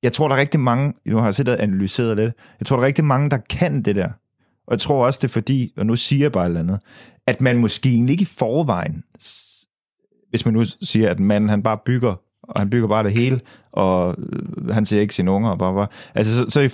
jeg 0.03 0.13
tror, 0.13 0.29
der 0.29 0.35
er 0.35 0.41
rigtig 0.41 0.61
mange, 0.61 0.95
nu 1.07 1.17
har 1.17 1.25
jeg 1.25 1.35
siddet 1.35 1.55
og 1.55 1.63
analyseret 1.63 2.17
lidt, 2.17 2.35
jeg 2.61 2.67
tror, 2.67 2.77
der 2.77 2.83
er 2.83 2.87
rigtig 2.87 3.05
mange, 3.05 3.31
der 3.31 3.39
kan 3.39 3.83
det 3.83 3.97
der. 3.97 4.09
Og 4.67 4.73
jeg 4.73 4.81
tror 4.81 5.07
også, 5.07 5.19
det 5.23 5.29
er 5.29 5.33
fordi, 5.33 5.73
og 5.77 5.87
nu 5.87 5.97
siger 5.97 6.25
jeg 6.25 6.33
bare 6.33 6.45
et 6.45 6.49
eller 6.49 6.61
andet, 6.61 6.81
at 7.27 7.41
man 7.41 7.59
måske 7.59 7.89
egentlig 7.89 8.13
ikke 8.13 8.23
i 8.23 8.37
forvejen, 8.39 9.05
hvis 10.31 10.45
man 10.45 10.55
nu 10.55 10.65
siger, 10.65 11.11
at 11.11 11.21
manden 11.21 11.51
han 11.51 11.63
bare 11.63 11.79
bygger, 11.87 12.15
og 12.49 12.61
han 12.61 12.71
bygger 12.71 12.89
bare 12.89 13.05
det 13.05 13.13
hele, 13.13 13.41
og 13.73 14.15
øh, 14.19 14.69
han 14.69 14.85
ser 14.85 15.01
ikke 15.01 15.15
sine 15.15 15.31
unger, 15.31 15.51
og 15.51 15.59
bare, 15.59 15.75
bare. 15.75 15.87
Altså, 16.15 16.37
så, 16.37 16.45
så 16.49 16.61
i, 16.61 16.71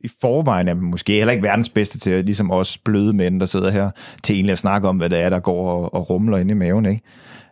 i 0.00 0.10
forvejen 0.20 0.68
er 0.68 0.74
man 0.74 0.84
måske 0.84 1.12
heller 1.12 1.32
ikke 1.32 1.42
verdens 1.42 1.68
bedste 1.68 1.98
til, 1.98 2.10
at 2.10 2.24
ligesom 2.24 2.50
os 2.50 2.78
bløde 2.78 3.12
mænd, 3.12 3.40
der 3.40 3.46
sidder 3.46 3.70
her, 3.70 3.90
til 4.22 4.34
egentlig 4.34 4.52
at 4.52 4.58
snakke 4.58 4.88
om, 4.88 4.96
hvad 4.96 5.10
det 5.10 5.20
er, 5.20 5.30
der 5.30 5.40
går 5.40 5.70
og, 5.70 5.94
og 5.94 6.10
rumler 6.10 6.38
inde 6.38 6.50
i 6.50 6.54
maven, 6.54 6.86
ikke? 6.86 7.02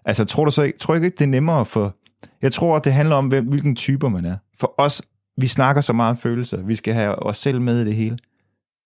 Altså, 0.05 0.25
tror 0.25 0.45
du 0.45 0.51
så 0.51 0.63
ikke, 0.63 0.79
tror 0.79 0.95
ikke, 0.95 1.11
det 1.11 1.21
er 1.21 1.27
nemmere 1.27 1.65
for... 1.65 1.97
Jeg 2.43 2.53
tror, 2.53 2.77
at 2.77 2.85
det 2.85 2.93
handler 2.93 3.17
om, 3.17 3.29
hvem, 3.29 3.47
hvilken 3.47 3.77
typer 3.77 4.09
man 4.09 4.25
er. 4.25 4.37
For 4.61 4.75
os, 4.79 5.03
vi 5.37 5.47
snakker 5.47 5.83
så 5.83 5.93
meget 5.93 6.19
følelser. 6.19 6.63
Vi 6.63 6.75
skal 6.75 6.95
have 6.95 7.27
os 7.27 7.37
selv 7.37 7.61
med 7.61 7.81
i 7.81 7.85
det 7.85 7.95
hele. 7.95 8.19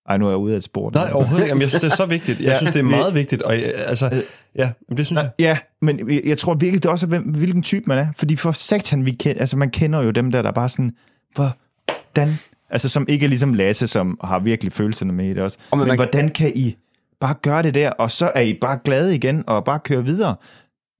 Ej, 0.09 0.17
nu 0.17 0.27
er 0.27 0.31
jeg 0.31 0.39
ude 0.39 0.53
af 0.53 0.57
et 0.57 0.65
spor. 0.65 0.91
Nej, 0.91 1.11
overhovedet 1.13 1.39
ikke. 1.45 1.49
Jamen, 1.49 1.63
jeg 1.63 1.69
synes, 1.71 1.83
det 1.83 1.93
er 1.93 1.97
så 1.97 2.07
vigtigt. 2.07 2.41
Jeg 2.41 2.47
Ja, 2.49 2.57
synes, 2.57 2.73
det 2.73 2.79
er 2.81 2.85
meget 2.85 3.15
vigtigt. 3.15 3.43
Og 3.43 3.55
jeg, 3.55 3.73
altså, 3.77 4.23
ja, 4.57 4.71
men 4.89 4.97
det 4.99 5.07
synes 5.07 5.23
jeg. 5.23 5.31
Ja, 5.39 5.59
men 5.83 6.11
jeg- 6.11 6.23
jeg 6.25 6.39
tror 6.39 6.55
virkelig, 6.55 6.83
det 6.83 6.89
er 6.89 6.93
også, 6.93 7.07
hvem, 7.07 7.23
hvilken 7.23 7.63
type 7.63 7.85
man 7.87 7.99
er. 7.99 8.07
Fordi 8.17 8.37
for 8.37 8.53
sektan, 8.53 9.05
vi 9.05 9.11
kender, 9.11 9.41
altså 9.41 9.57
man 9.57 9.71
kender 9.71 10.03
jo 10.03 10.11
dem 10.11 10.31
der, 10.31 10.43
der 10.43 10.49
er 10.49 10.53
bare 10.55 10.69
sådan, 10.69 10.93
hvordan? 11.35 12.35
Altså 12.71 12.89
som 12.89 13.07
ikke 13.09 13.25
er 13.25 13.29
ligesom 13.29 13.55
Lasse, 13.55 13.87
som 13.87 14.19
har 14.25 14.39
virkelig 14.39 14.73
følelserne 14.73 15.13
med 15.13 15.27
i 15.27 15.35
det 15.35 15.39
også. 15.43 15.59
Og 15.71 15.79
men 15.79 15.83
men, 15.83 15.89
man- 15.89 15.97
hvordan 15.99 16.29
kan 16.29 16.53
I 16.55 16.77
bare 17.21 17.35
gøre 17.43 17.63
det 17.63 17.75
der, 17.75 17.91
og 17.91 18.11
så 18.11 18.33
er 18.35 18.41
I 18.41 18.59
bare 18.61 18.79
glade 18.85 19.15
igen, 19.15 19.45
og 19.47 19.65
bare 19.65 19.79
køre 19.85 20.05
videre? 20.05 20.37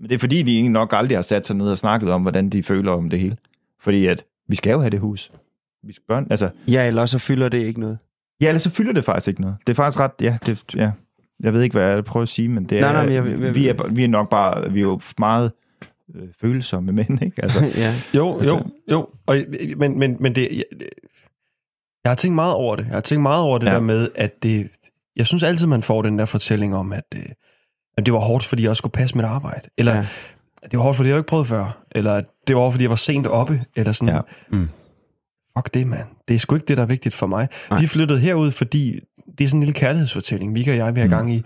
Men 0.01 0.09
det 0.09 0.15
er 0.15 0.19
fordi, 0.19 0.43
de 0.43 0.69
nok 0.69 0.93
aldrig 0.97 1.17
har 1.17 1.23
sat 1.23 1.47
sig 1.47 1.57
ned 1.57 1.69
og 1.69 1.79
snakket 1.79 2.11
om, 2.11 2.23
hvordan 2.23 2.49
de 2.51 2.63
føler 2.63 2.93
om 2.93 3.11
det 3.11 3.19
hele. 3.21 3.37
Fordi 3.81 4.07
at, 4.07 4.25
vi 4.49 4.57
skal 4.57 4.71
jo 4.73 4.81
have 4.81 4.91
det 4.91 5.01
hus. 5.01 5.31
Vi 5.87 5.93
skal 5.93 6.03
børn, 6.09 6.27
altså, 6.31 6.49
Ja, 6.69 6.87
ellers 6.87 7.11
så 7.11 7.19
fylder 7.19 7.49
det 7.49 7.59
ikke 7.59 7.81
noget. 7.81 7.99
Ja, 8.45 8.49
ellers 8.49 8.63
så 8.63 8.71
fylder 8.71 8.93
det 8.93 9.05
faktisk 9.05 9.29
ikke 9.29 9.41
noget. 9.41 9.57
Det 9.67 9.73
er 9.73 9.75
faktisk 9.75 10.01
ret, 10.01 10.11
ja, 10.21 10.37
det, 10.47 10.63
ja. 10.77 10.91
Jeg 11.41 11.53
ved 11.55 11.63
ikke, 11.63 11.79
hvad 11.79 11.91
jeg 11.95 12.05
prøver 12.05 12.23
at 12.23 12.29
sige, 12.29 12.49
men 12.49 12.65
det 12.65 12.79
er, 12.79 12.81
Nej, 12.81 12.93
nej, 12.93 13.05
men 13.05 13.15
jeg- 13.15 13.41
jeg- 13.45 13.55
vi, 13.55 13.69
er, 13.69 13.89
vi 13.93 14.05
er 14.05 14.09
nok 14.09 14.31
bare, 14.31 14.73
vi 14.73 14.79
er 14.79 14.83
jo 14.83 15.01
meget 15.19 15.53
øh, 16.15 16.23
følsomme 16.41 16.93
mænd, 16.93 17.23
ikke? 17.23 17.43
Altså, 17.43 17.61
ja. 17.77 17.95
Jo, 18.15 18.39
Altså- 18.39 18.55
jo, 18.55 18.63
jo. 18.91 19.09
Og, 19.27 19.37
men, 19.77 19.99
men, 19.99 20.17
men 20.21 20.35
det, 20.35 20.49
jeg, 20.53 20.65
jeg 22.05 22.11
har 22.11 22.15
tænkt 22.15 22.35
meget 22.35 22.55
over 22.55 22.77
det. 22.77 22.85
Jeg 22.87 22.93
har 22.95 23.01
tænkt 23.01 23.23
meget 23.23 23.43
over 23.43 23.59
det 23.59 23.67
ja. 23.67 23.73
Der 23.73 23.81
med, 23.81 24.09
at 24.15 24.43
det... 24.43 24.69
Jeg 25.17 25.27
synes 25.27 25.43
altid, 25.43 25.67
man 25.67 25.83
får 25.83 26.03
den 26.03 26.19
der 26.19 26.25
fortælling 26.25 26.77
om, 26.77 26.93
at, 26.93 27.05
øh, 27.17 27.23
at 27.99 28.07
det 28.07 28.15
var 28.15 28.21
hårdt, 28.21 28.45
fordi 28.45 28.63
jeg 28.63 28.71
også 28.71 28.81
skulle 28.81 28.93
passe 28.93 29.17
mit 29.17 29.25
arbejde. 29.25 29.69
Eller 29.79 29.95
Ja. 29.95 30.07
at 30.63 30.71
det 30.71 30.79
var 30.79 30.83
hårdt, 30.83 30.97
fordi 30.97 31.09
jeg 31.09 31.19
ikke 31.19 31.29
prøvet 31.29 31.47
før. 31.47 31.85
Eller 31.93 32.13
at 32.15 32.25
det 32.49 32.57
var 32.57 32.63
hårdt, 32.63 32.73
fordi 32.75 32.83
jeg 32.85 32.91
var 32.91 32.97
sent 32.97 33.27
oppe. 33.27 33.65
Eller 33.77 33.93
sådan. 33.93 34.15
Ja. 34.15 34.21
Mm. 34.51 34.69
Fuck 35.59 35.75
det, 35.75 35.87
mand. 35.87 36.09
Det 36.29 36.35
er 36.35 36.39
sgu 36.39 36.55
ikke 36.55 36.67
det, 36.67 36.77
der 36.77 36.83
er 36.83 36.87
vigtigt 36.87 37.15
for 37.15 37.27
mig. 37.27 37.49
Nej. 37.71 37.79
Vi 37.79 37.85
er 37.85 37.89
flyttet 37.89 38.21
herud, 38.21 38.51
fordi 38.51 39.01
det 39.39 39.45
er 39.45 39.49
sådan 39.49 39.59
en 39.61 39.63
lille 39.67 39.79
kærlighedsfortælling, 39.81 40.55
Vika 40.55 40.71
og 40.71 40.77
jeg 40.77 40.95
vil 40.95 41.01
have 41.01 41.09
Mm. 41.09 41.11
gang 41.17 41.35
i. 41.35 41.43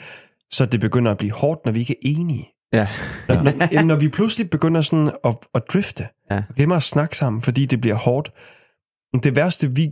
Så 0.51 0.66
det 0.66 0.80
begynder 0.80 1.10
at 1.10 1.18
blive 1.18 1.32
hårdt, 1.32 1.64
når 1.64 1.72
vi 1.72 1.80
ikke 1.80 1.93
er 1.93 1.98
enige. 2.02 2.48
Ja. 2.72 2.89
Når, 3.28 3.35
når, 3.43 3.82
når 3.82 3.97
vi 3.97 4.09
pludselig 4.09 4.51
begynder 4.51 4.80
sådan 4.80 5.10
at, 5.24 5.36
at 5.55 5.62
drifte, 5.72 6.09
Ja. 6.30 6.36
og 6.48 6.55
glemmer 6.56 6.76
at 6.76 6.82
snakke 6.82 7.16
sammen, 7.16 7.43
fordi 7.43 7.66
det 7.66 7.80
bliver 7.80 7.97
hårdt. 7.97 8.32
Det 9.22 9.36
værste, 9.36 9.70
vi... 9.74 9.90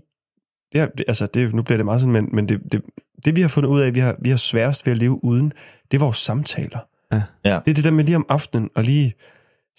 Det 0.72 0.80
er, 0.80 0.86
det, 0.86 1.04
altså, 1.08 1.26
det, 1.26 1.54
nu 1.54 1.62
bliver 1.62 1.76
det 1.76 1.84
meget 1.84 2.00
sådan, 2.00 2.12
men, 2.12 2.28
men 2.32 2.48
det, 2.48 2.60
det, 2.72 2.82
det, 3.24 3.36
vi 3.36 3.40
har 3.40 3.48
fundet 3.48 3.68
ud 3.70 3.80
af, 3.80 3.94
vi 3.94 4.00
har, 4.00 4.16
vi 4.22 4.30
har 4.30 4.36
sværest 4.36 4.86
ved 4.86 4.92
at 4.92 4.98
leve 4.98 5.24
uden, 5.24 5.52
det 5.90 5.96
er 5.96 5.98
vores 5.98 6.18
samtaler. 6.18 6.78
Ja. 7.12 7.22
Ja. 7.44 7.58
Det 7.64 7.70
er 7.70 7.74
det 7.74 7.84
der 7.84 7.90
med 7.90 8.04
lige 8.04 8.16
om 8.16 8.26
aftenen, 8.28 8.70
og 8.74 8.84
lige 8.84 9.14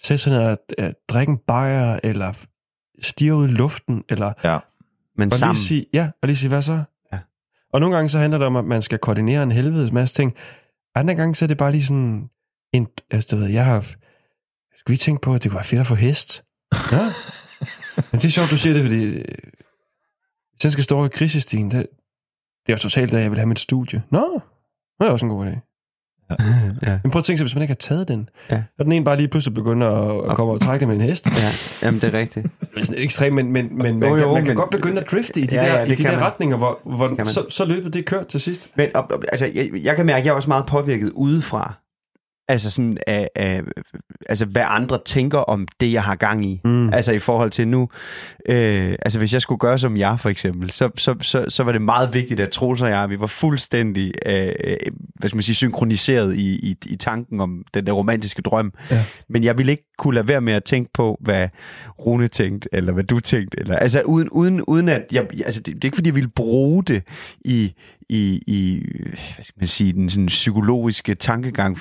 sætte 0.02 0.18
sig 0.22 0.32
ned 0.32 0.40
og 0.40 0.58
uh, 0.82 0.88
drikke 1.08 1.30
en 1.30 1.38
bajer, 1.46 1.98
eller 2.02 2.32
stige 3.02 3.34
ud 3.34 3.48
i 3.48 3.52
luften, 3.52 4.04
eller 4.08 4.32
Men 5.18 5.28
og 5.32 5.38
sammen. 5.38 5.54
lige 5.54 5.64
sige, 5.66 5.86
ja, 5.92 6.10
og 6.22 6.26
lige 6.26 6.36
sige, 6.36 6.48
hvad 6.48 6.62
så? 6.62 6.82
Ja. 7.12 7.18
Og 7.72 7.80
nogle 7.80 7.96
gange 7.96 8.08
så 8.08 8.18
handler 8.18 8.38
det 8.38 8.46
om, 8.46 8.56
at 8.56 8.64
man 8.64 8.82
skal 8.82 8.98
koordinere 8.98 9.42
en 9.42 9.52
helvedes 9.52 9.92
masse 9.92 10.14
ting. 10.14 10.34
Andre 10.94 11.14
gange 11.14 11.34
så 11.34 11.44
er 11.44 11.46
det 11.46 11.56
bare 11.56 11.70
lige 11.70 11.84
sådan, 11.84 12.30
en, 12.72 12.88
altså, 13.10 13.36
du 13.36 13.40
ved, 13.42 13.48
jeg 13.48 13.64
har, 13.64 13.80
skulle 14.76 14.94
I 14.94 14.98
tænke 14.98 15.20
på, 15.20 15.34
at 15.34 15.42
det 15.42 15.50
kunne 15.50 15.56
være 15.56 15.64
fedt 15.64 15.80
at 15.80 15.86
få 15.86 15.94
hest? 15.94 16.44
Ja. 16.92 16.98
Men 18.12 18.20
det 18.20 18.24
er 18.24 18.30
sjovt, 18.30 18.50
du 18.50 18.58
siger 18.58 18.72
det, 18.72 18.82
fordi 18.82 19.04
hvis 20.52 20.64
jeg 20.64 20.72
skal 20.72 20.84
stå 20.84 21.04
i 21.04 21.08
krisestien, 21.08 21.70
det, 21.70 21.86
det 22.66 22.72
er 22.72 22.72
jo 22.72 22.78
totalt, 22.78 23.14
at 23.14 23.22
jeg 23.22 23.30
vil 23.30 23.38
have 23.38 23.48
mit 23.48 23.58
studie. 23.58 24.02
Nå, 24.10 24.40
det 25.00 25.06
er 25.06 25.10
også 25.10 25.26
en 25.26 25.30
god 25.30 25.46
idé. 25.46 25.67
ja. 26.86 26.98
Men 27.02 27.10
prøv 27.10 27.18
at 27.18 27.24
tænke 27.24 27.38
sig, 27.38 27.44
hvis 27.44 27.54
man 27.54 27.62
ikke 27.62 27.72
har 27.72 27.76
taget 27.76 28.08
den, 28.08 28.28
Ja. 28.50 28.62
og 28.78 28.84
den 28.84 28.92
ene 28.92 29.04
bare 29.04 29.16
lige 29.16 29.28
pludselig 29.28 29.54
begynder 29.54 29.88
at, 29.90 30.30
at 30.30 30.36
komme 30.36 30.52
og 30.52 30.60
trække 30.60 30.80
det 30.80 30.88
med 30.88 30.96
en 30.96 31.02
hest. 31.02 31.26
ja. 31.26 31.32
Jamen, 31.86 32.00
det 32.00 32.14
er 32.14 32.18
rigtigt. 32.18 32.46
Det 32.60 32.80
er 32.80 32.84
sådan 32.84 33.02
ekstremt, 33.02 33.34
men, 33.34 33.52
men, 33.52 33.78
men 33.78 33.98
man, 33.98 34.08
Jo, 34.08 34.14
kan, 34.14 34.24
jo, 34.24 34.32
man 34.34 34.42
kan 34.42 34.46
men- 34.46 34.56
godt 34.56 34.70
begynde 34.70 35.00
at 35.00 35.10
drifte 35.10 35.40
i 35.40 35.46
de 35.46 35.54
Ja, 35.54 35.60
der, 35.62 35.66
ja, 35.74 35.84
i 35.84 35.88
det 35.88 35.98
de 35.98 36.02
kan 36.02 36.12
der 36.12 36.18
man. 36.18 36.26
retninger, 36.26 36.56
hvor, 36.56 36.78
hvor 36.84 37.08
man. 37.08 37.26
så, 37.26 37.44
så 37.50 37.64
løbet 37.64 37.92
det 37.92 37.98
er 38.00 38.04
kørt 38.04 38.26
til 38.26 38.40
sidst. 38.40 38.70
Men 38.76 38.88
op, 38.94 39.12
op, 39.12 39.24
altså, 39.32 39.46
jeg, 39.54 39.70
jeg 39.82 39.96
kan 39.96 40.06
mærke, 40.06 40.18
at 40.18 40.24
jeg 40.24 40.30
er 40.30 40.34
også 40.34 40.50
meget 40.50 40.66
påvirket 40.66 41.10
udefra. 41.14 41.74
Altså 42.50 42.70
sådan 42.70 42.98
af, 43.06 43.28
af 43.36 43.62
altså 44.28 44.46
hvad 44.46 44.62
andre 44.66 44.98
tænker 45.04 45.38
om 45.38 45.68
det, 45.80 45.92
jeg 45.92 46.02
har 46.02 46.14
gang 46.14 46.44
i. 46.44 46.60
Mm. 46.64 46.92
Altså 46.92 47.12
i 47.12 47.18
forhold 47.18 47.50
til 47.50 47.68
nu, 47.68 47.88
øh, 48.48 48.94
altså 49.02 49.18
hvis 49.18 49.32
jeg 49.32 49.42
skulle 49.42 49.58
gøre 49.58 49.78
som 49.78 49.96
jeg 49.96 50.20
for 50.20 50.28
eksempel, 50.28 50.70
så, 50.70 50.90
så, 50.96 51.14
så, 51.20 51.44
så 51.48 51.62
var 51.62 51.72
det 51.72 51.82
meget 51.82 52.14
vigtigt, 52.14 52.40
at 52.40 52.50
Troels 52.50 52.82
og 52.82 52.90
jeg, 52.90 53.10
vi 53.10 53.20
var 53.20 53.26
fuldstændig, 53.26 54.12
øh, 54.26 54.52
øh, 54.64 54.76
hvad 55.14 55.28
skal 55.28 55.36
man 55.36 55.42
sige, 55.42 55.54
synkroniseret 55.54 56.36
i, 56.36 56.70
i, 56.70 56.76
i 56.86 56.96
tanken 56.96 57.40
om 57.40 57.64
den 57.74 57.86
der 57.86 57.92
romantiske 57.92 58.42
drøm. 58.42 58.72
Ja. 58.90 59.04
Men 59.28 59.44
jeg 59.44 59.58
ville 59.58 59.72
ikke 59.72 59.84
kunne 59.98 60.14
lade 60.14 60.28
være 60.28 60.40
med 60.40 60.52
at 60.52 60.64
tænke 60.64 60.90
på, 60.94 61.18
hvad 61.20 61.48
Rune 62.06 62.28
tænkte, 62.28 62.68
eller 62.72 62.92
hvad 62.92 63.04
du 63.04 63.20
tænkte. 63.20 63.60
Eller, 63.60 63.76
altså 63.76 64.02
uden, 64.02 64.28
uden, 64.30 64.62
uden 64.62 64.88
at, 64.88 65.06
jeg, 65.12 65.26
altså 65.44 65.60
det, 65.60 65.74
det 65.74 65.84
er 65.84 65.88
ikke 65.88 65.96
fordi, 65.96 66.08
jeg 66.08 66.14
ville 66.14 66.30
bruge 66.30 66.84
det 66.84 67.02
i, 67.40 67.74
i, 68.08 68.42
i 68.46 68.82
hvad 69.34 69.44
skal 69.44 69.58
man 69.58 69.66
sige, 69.66 69.92
den 69.92 70.10
sådan 70.10 70.26
psykologiske 70.26 71.14
tankegang, 71.14 71.78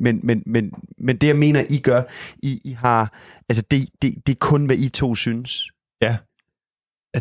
men, 0.00 0.20
men, 0.22 0.42
men, 0.46 0.70
men 0.98 1.16
det 1.16 1.26
jeg 1.26 1.36
mener, 1.36 1.64
I 1.70 1.78
gør, 1.78 2.02
I, 2.42 2.60
I 2.64 2.72
har, 2.72 3.12
altså 3.48 3.62
det, 3.70 3.88
det, 4.02 4.14
det 4.26 4.32
er 4.32 4.36
kun, 4.40 4.66
hvad 4.66 4.76
I 4.76 4.88
to 4.88 5.14
synes. 5.14 5.70
Ja, 6.02 6.16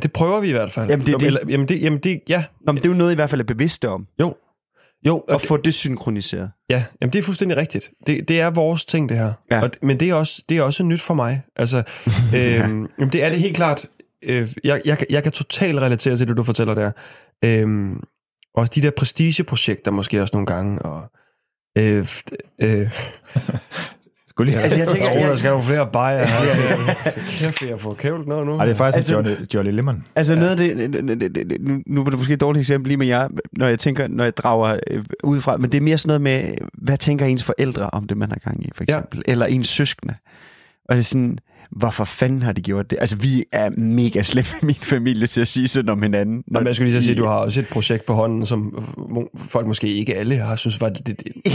det 0.03 0.13
prøver 0.13 0.39
vi 0.39 0.47
i 0.47 0.51
hvert 0.51 0.71
fald. 0.71 0.89
Jamen, 0.89 1.05
det 1.05 1.13
er 1.13 1.17
det. 1.17 1.25
Eller, 1.27 1.39
jamen, 1.49 1.67
det, 1.67 1.81
jamen 1.81 1.99
det, 1.99 2.21
ja. 2.29 2.43
Nå, 2.61 2.71
men 2.71 2.83
det 2.83 2.85
er 2.85 2.93
jo 2.93 2.97
noget, 2.97 3.11
I 3.11 3.15
hvert 3.15 3.29
fald 3.29 3.41
er 3.41 3.45
bevidste 3.45 3.89
om. 3.89 4.07
Jo. 4.21 4.35
Jo, 5.05 5.23
Og 5.29 5.41
få 5.41 5.57
det 5.57 5.73
synkroniseret. 5.73 6.51
Ja, 6.69 6.83
jamen 7.01 7.13
det 7.13 7.19
er 7.19 7.23
fuldstændig 7.23 7.57
rigtigt. 7.57 7.91
Det, 8.07 8.27
det 8.27 8.39
er 8.39 8.49
vores 8.49 8.85
ting, 8.85 9.09
det 9.09 9.17
her. 9.17 9.33
Ja. 9.51 9.61
Og, 9.61 9.71
men 9.81 9.99
det 9.99 10.09
er, 10.09 10.13
også, 10.13 10.43
det 10.49 10.57
er 10.57 10.61
også 10.61 10.83
nyt 10.83 11.01
for 11.01 11.13
mig. 11.13 11.41
Altså, 11.55 11.77
øhm, 12.35 12.89
jamen 12.99 13.11
det 13.11 13.23
er 13.23 13.29
det 13.29 13.39
helt 13.39 13.55
klart. 13.55 13.85
Øh, 14.23 14.49
jeg, 14.63 14.81
jeg, 14.85 14.97
kan- 14.97 15.07
jeg 15.09 15.23
kan 15.23 15.31
totalt 15.31 15.79
relatere 15.79 16.15
til 16.15 16.27
det, 16.27 16.37
du 16.37 16.43
fortæller 16.43 16.73
der. 16.73 16.91
Øhm, 17.43 18.03
også 18.53 18.71
de 18.75 18.81
der 18.81 18.91
prestigeprojekter 18.91 19.91
måske 19.91 20.21
også 20.21 20.35
nogle 20.35 20.45
gange. 20.45 20.81
Og, 20.81 21.11
øh, 21.77 22.07
øh, 22.61 22.91
Skulle 24.35 24.51
lige... 24.51 24.61
Altså, 24.61 24.77
jeg 24.77 24.87
tænker- 24.87 25.11
jeg- 25.11 25.29
der 25.29 25.35
skal 25.35 25.49
jo 25.49 25.59
flere 25.59 25.87
bajer 25.93 26.25
her. 26.25 26.93
Kæft, 27.37 27.61
jeg 27.69 27.79
får 27.79 27.93
kævlet 27.93 28.27
noget 28.27 28.45
nu. 28.45 28.57
Ej, 28.57 28.65
det 28.65 28.71
er 28.71 28.75
faktisk 28.75 28.97
Altså- 28.97 29.15
altså, 29.17 29.29
Jolly, 29.31 29.45
Jolly 29.67 29.75
Lemon. 29.75 30.03
Altså 30.15 30.35
noget 30.35 30.49
af 30.49 30.57
det, 30.57 31.61
nu, 31.61 31.81
nu 31.87 32.03
var 32.03 32.09
det 32.09 32.19
måske 32.19 32.33
et 32.33 32.41
dårligt 32.41 32.61
eksempel 32.61 32.87
lige 32.87 32.97
med 32.97 33.07
jer, 33.07 33.27
når 33.51 33.67
jeg 33.67 33.79
tænker, 33.79 34.07
når 34.07 34.23
jeg 34.23 34.37
drager 34.37 34.79
øh, 34.91 35.03
udefra, 35.23 35.57
men 35.57 35.71
det 35.71 35.77
er 35.77 35.81
mere 35.81 35.97
sådan 35.97 36.07
noget 36.07 36.21
med, 36.21 36.53
hvad 36.73 36.97
tænker 36.97 37.25
ens 37.25 37.43
forældre 37.43 37.89
om 37.89 38.07
det, 38.07 38.17
man 38.17 38.29
har 38.29 38.37
gang 38.43 38.63
i, 38.65 38.69
for 38.75 38.83
Ja. 38.87 38.97
eksempel, 38.97 39.21
eller 39.25 39.45
ens 39.45 39.67
søskende. 39.67 40.15
Og 40.89 40.95
det 40.95 40.99
er 40.99 41.03
sådan, 41.03 41.39
hvorfor 41.75 42.03
fanden 42.05 42.41
har 42.41 42.51
de 42.51 42.61
gjort 42.61 42.89
det? 42.89 42.97
Altså, 43.01 43.15
vi 43.15 43.43
er 43.51 43.69
mega 43.77 44.21
slemme 44.23 44.49
min 44.63 44.75
familie 44.81 45.27
til 45.27 45.41
at 45.41 45.47
sige 45.47 45.67
sådan 45.67 45.89
om 45.89 46.01
hinanden. 46.01 46.43
Nå, 46.47 46.59
men 46.59 46.67
jeg 46.67 46.75
skulle 46.75 46.91
lige 46.91 47.01
så 47.01 47.05
sige, 47.05 47.15
at 47.17 47.23
du 47.23 47.27
har 47.27 47.35
også 47.35 47.59
et 47.59 47.67
projekt 47.71 48.05
på 48.05 48.13
hånden, 48.13 48.45
som 48.45 48.85
folk 49.49 49.67
måske 49.67 49.87
ikke 49.93 50.15
alle 50.15 50.35
har 50.37 50.55
synes 50.55 50.81
var 50.81 50.89
det, 50.89 51.07
det, 51.07 51.19
det 51.45 51.53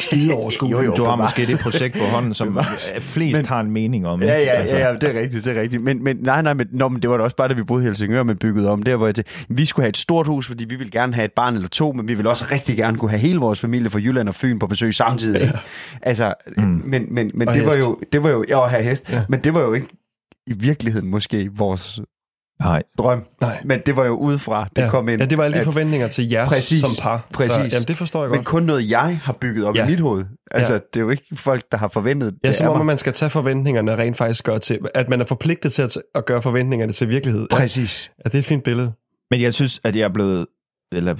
skide 0.00 0.34
overskueligt. 0.34 0.76
Jo, 0.82 0.84
jo. 0.84 0.94
Du 0.96 1.04
har 1.04 1.16
måske 1.16 1.42
det 1.46 1.58
projekt 1.60 1.98
på 1.98 2.04
hånden, 2.04 2.34
som 2.34 2.58
flest 3.00 3.36
Men- 3.38 3.46
har 3.46 3.60
en 3.60 3.70
mening 3.70 4.06
om. 4.06 4.22
Ja, 4.22 4.34
ikke? 4.36 4.50
ja, 4.52 4.56
Altså, 4.58 4.76
ja, 4.76 4.88
ja, 4.88 4.94
det 4.94 5.16
er 5.16 5.20
rigtigt, 5.20 5.44
det 5.44 5.56
er 5.56 5.60
rigtigt. 5.60 5.82
Men, 5.82 6.04
men 6.04 6.16
nej, 6.20 6.42
nej, 6.42 6.54
men, 6.54 6.66
nå, 6.72 6.88
men 6.88 7.02
det 7.02 7.10
var 7.10 7.16
da 7.16 7.22
også 7.24 7.36
bare, 7.36 7.48
da 7.48 7.54
vi 7.54 7.62
boede 7.62 7.82
i 7.82 7.86
Helsingør, 7.86 8.22
man 8.22 8.36
byggede 8.36 8.70
om. 8.70 8.82
Der, 8.82 8.96
hvor 8.96 9.06
jeg 9.06 9.14
tænkte, 9.14 9.32
vi 9.48 9.64
skulle 9.64 9.84
have 9.84 9.88
et 9.88 9.96
stort 9.96 10.26
hus, 10.26 10.46
fordi 10.46 10.64
vi 10.64 10.76
ville 10.76 10.90
gerne 10.90 11.14
have 11.14 11.24
et 11.24 11.32
barn 11.32 11.54
eller 11.54 11.68
to, 11.68 11.92
men 11.92 12.08
vi 12.08 12.14
ville 12.14 12.30
også 12.30 12.44
rigtig 12.52 12.76
gerne 12.76 12.96
kunne 12.98 13.10
have 13.10 13.20
hele 13.20 13.38
vores 13.38 13.60
familie 13.60 13.90
fra 13.90 13.98
Jylland 13.98 14.28
og 14.28 14.34
Fyn 14.34 14.58
på 14.58 14.66
besøg 14.66 14.94
samtidig. 14.94 15.40
Ja. 15.40 15.50
Altså, 16.02 16.34
mm. 16.56 16.82
men, 16.84 17.06
men, 17.10 17.30
men 17.34 17.48
Og 17.48 17.54
det 17.54 17.64
var 17.66 17.74
hest. 17.74 17.86
jo, 17.86 17.98
det 18.12 18.22
var 18.22 18.30
jo, 18.30 18.44
ja, 18.48 18.56
og 18.58 18.70
have 18.70 18.82
hest, 18.82 19.04
Ja. 19.10 19.16
ja. 19.16 19.22
men 19.28 19.40
det 19.44 19.54
var 19.56 19.62
jo 19.66 19.72
ikke 19.72 19.88
i 20.46 20.52
virkeligheden 20.52 21.08
måske 21.10 21.50
vores 21.56 22.00
Nej. 22.60 22.82
drøm. 22.98 23.24
Nej. 23.40 23.60
Men 23.64 23.80
det 23.86 23.96
var 23.96 24.04
jo 24.06 24.12
udefra, 24.16 24.68
det 24.76 24.82
ja. 24.82 24.90
kom 24.90 25.08
ind. 25.08 25.20
Ja, 25.20 25.26
det 25.26 25.38
var 25.38 25.44
alle 25.44 25.54
de 25.54 25.58
at- 25.58 25.64
forventninger 25.64 26.08
til 26.08 26.28
jer 26.30 26.46
Præcis. 26.46 26.80
som 26.80 26.90
par. 27.02 27.26
Præcis. 27.32 27.56
Der, 27.56 27.68
jamen, 27.72 27.88
det 27.88 27.96
forstår 27.96 28.22
jeg 28.22 28.30
Men 28.30 28.38
godt. 28.38 28.46
kun 28.46 28.62
noget, 28.62 28.90
jeg 28.90 29.18
har 29.22 29.32
bygget 29.32 29.66
op 29.66 29.74
Ja. 29.74 29.80
ja. 29.80 29.86
i 29.86 29.90
mit 29.90 30.00
hoved. 30.00 30.24
Altså, 30.50 30.72
Ja. 30.72 30.78
ja. 30.78 30.84
det 30.94 31.00
er 31.00 31.04
jo 31.04 31.10
ikke 31.10 31.24
folk, 31.36 31.64
der 31.72 31.78
har 31.78 31.88
forventet 31.88 32.34
Ja, 32.44 32.48
det 32.48 32.56
som 32.56 32.66
om, 32.66 32.72
mig. 32.72 32.80
at 32.80 32.86
man 32.86 32.98
skal 32.98 33.12
tage 33.12 33.30
forventningerne 33.30 33.96
rent 33.96 34.16
faktisk 34.16 34.44
gøre 34.44 34.58
til, 34.58 34.78
at 34.94 35.08
man 35.08 35.20
er 35.20 35.24
forpligtet 35.24 35.72
til 35.72 35.82
at, 35.82 35.98
at 36.14 36.26
gøre 36.26 36.42
forventningerne 36.42 36.92
til 36.92 37.08
virkelighed. 37.08 37.46
Ja, 37.50 37.56
Præcis. 37.56 38.10
ja, 38.24 38.28
det 38.28 38.34
er 38.34 38.38
et 38.38 38.44
fint 38.44 38.64
billede. 38.64 38.92
Men 39.30 39.40
jeg 39.40 39.54
synes, 39.54 39.80
at 39.84 39.96
jeg 39.96 40.02
er 40.04 40.08
blevet... 40.08 40.46
Eller, 40.92 41.14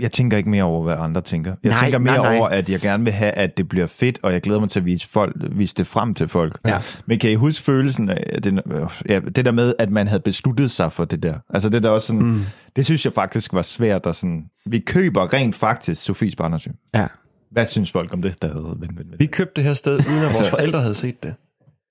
jeg 0.00 0.12
tænker 0.12 0.36
ikke 0.36 0.50
mere 0.50 0.64
over, 0.64 0.82
hvad 0.82 0.94
andre 0.98 1.20
tænker. 1.20 1.54
Jeg 1.62 1.70
Nej, 1.70 1.80
tænker 1.80 1.98
mere 1.98 2.16
nej, 2.16 2.28
nej. 2.28 2.38
over, 2.38 2.48
at 2.48 2.68
jeg 2.68 2.80
gerne 2.80 3.04
vil 3.04 3.12
have, 3.12 3.32
at 3.32 3.56
det 3.56 3.68
bliver 3.68 3.86
fedt, 3.86 4.18
og 4.22 4.32
jeg 4.32 4.40
glæder 4.40 4.60
mig 4.60 4.70
til 4.70 4.80
at 4.80 4.86
vise, 4.86 5.08
folk, 5.08 5.36
vise 5.50 5.74
det 5.74 5.86
frem 5.86 6.14
til 6.14 6.28
folk. 6.28 6.58
Ja. 6.66 6.78
Men 7.06 7.18
kan 7.18 7.30
I 7.30 7.34
huske 7.34 7.62
følelsen 7.62 8.10
af 8.10 8.24
at 8.32 8.44
det, 8.44 8.62
ja, 9.08 9.20
det 9.20 9.44
der 9.44 9.50
med, 9.52 9.74
at 9.78 9.90
man 9.90 10.08
havde 10.08 10.20
besluttet 10.20 10.70
sig 10.70 10.92
for 10.92 11.04
det 11.04 11.22
der? 11.22 11.34
Altså 11.54 11.68
det 11.68 11.82
der 11.82 11.90
også 11.90 12.06
sådan, 12.06 12.22
mm. 12.22 12.42
det 12.76 12.84
synes 12.84 13.04
jeg 13.04 13.12
faktisk 13.12 13.52
var 13.52 13.62
svært. 13.62 14.06
Og 14.06 14.14
sådan, 14.14 14.44
vi 14.66 14.78
køber 14.78 15.32
rent 15.32 15.54
faktisk 15.54 16.02
Sofies 16.02 16.36
Barnersyn. 16.36 16.72
Ja. 16.94 17.06
Hvad 17.50 17.66
synes 17.66 17.92
folk 17.92 18.12
om 18.12 18.22
det? 18.22 18.42
Der 18.42 18.54
men, 18.54 18.78
men, 18.80 18.88
men. 18.96 19.18
Vi 19.18 19.26
købte 19.26 19.52
det 19.56 19.64
her 19.64 19.74
sted, 19.74 19.92
uden 19.92 20.22
at 20.22 20.34
vores 20.34 20.50
forældre 20.50 20.80
havde 20.80 20.94
set 20.94 21.22
det. 21.22 21.34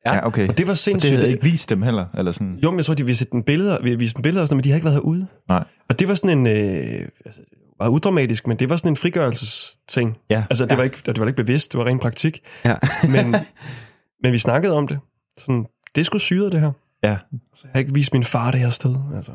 Ja, 0.06 0.28
okay. 0.28 0.48
Og 0.48 0.58
det 0.58 0.66
var 0.68 0.72
Og 0.72 0.76
det 0.76 0.78
sindssygt. 0.78 1.16
havde 1.16 1.32
ikke 1.32 1.44
vist 1.44 1.70
dem 1.70 1.82
heller? 1.82 2.06
Eller 2.18 2.32
sådan. 2.32 2.60
Jo, 2.64 2.72
men 2.72 2.78
jeg 2.78 2.86
tror, 2.86 2.94
de 2.94 3.06
ville 3.06 3.18
sætte 3.18 3.34
en 3.36 3.44
billeder, 3.44 3.82
vi 3.82 3.96
viste 3.96 4.16
dem 4.16 4.22
billeder, 4.22 4.42
og 4.42 4.48
sådan, 4.48 4.58
men 4.58 4.64
de 4.64 4.70
har 4.70 4.76
ikke 4.76 4.86
været 4.86 4.96
herude. 4.96 5.28
Nej. 5.50 5.64
Og 5.90 6.00
det 6.00 6.08
var 6.08 6.16
sådan 6.16 6.38
en, 6.38 6.48
øh, 6.48 7.08
altså, 7.26 7.42
meget 7.80 7.92
udramatisk, 7.92 8.48
men 8.48 8.58
det 8.60 8.70
var 8.70 8.78
sådan 8.78 8.92
en 8.92 8.96
frigørelsesting. 8.98 10.18
Ja. 10.30 10.44
Altså, 10.50 10.66
det, 10.66 10.72
Ja. 10.72 10.76
var 10.76 10.84
ikke, 10.84 10.98
det 11.06 11.20
var 11.20 11.28
ikke 11.28 11.44
bevidst, 11.44 11.72
det 11.72 11.78
var 11.80 11.86
ren 11.86 12.00
praktik. 12.00 12.40
Ja. 12.66 12.76
Men, 13.04 13.36
men 14.24 14.32
vi 14.34 14.38
snakkede 14.38 14.74
om 14.74 14.88
det. 14.88 15.00
Sådan, 15.38 15.66
det 15.96 16.06
sgu 16.06 16.18
syret, 16.20 16.52
det 16.52 16.60
her. 16.60 16.72
Ja. 17.04 17.18
Så 17.56 17.62
jeg 17.64 17.72
har 17.74 17.80
ikke 17.80 17.94
vist 17.94 18.14
min 18.14 18.24
far 18.24 18.52
det 18.52 18.60
her 18.60 18.70
sted. 18.70 18.96
Altså. 19.16 19.32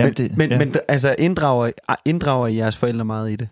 Jamen, 0.00 0.14
Men, 0.18 0.30
men, 0.36 0.50
ja. 0.50 0.58
men 0.58 0.74
altså, 0.88 1.14
inddrager, 1.18 1.70
inddrager 2.04 2.46
I 2.46 2.56
jeres 2.56 2.76
forældre 2.76 3.04
meget 3.04 3.30
i 3.30 3.36
det? 3.36 3.48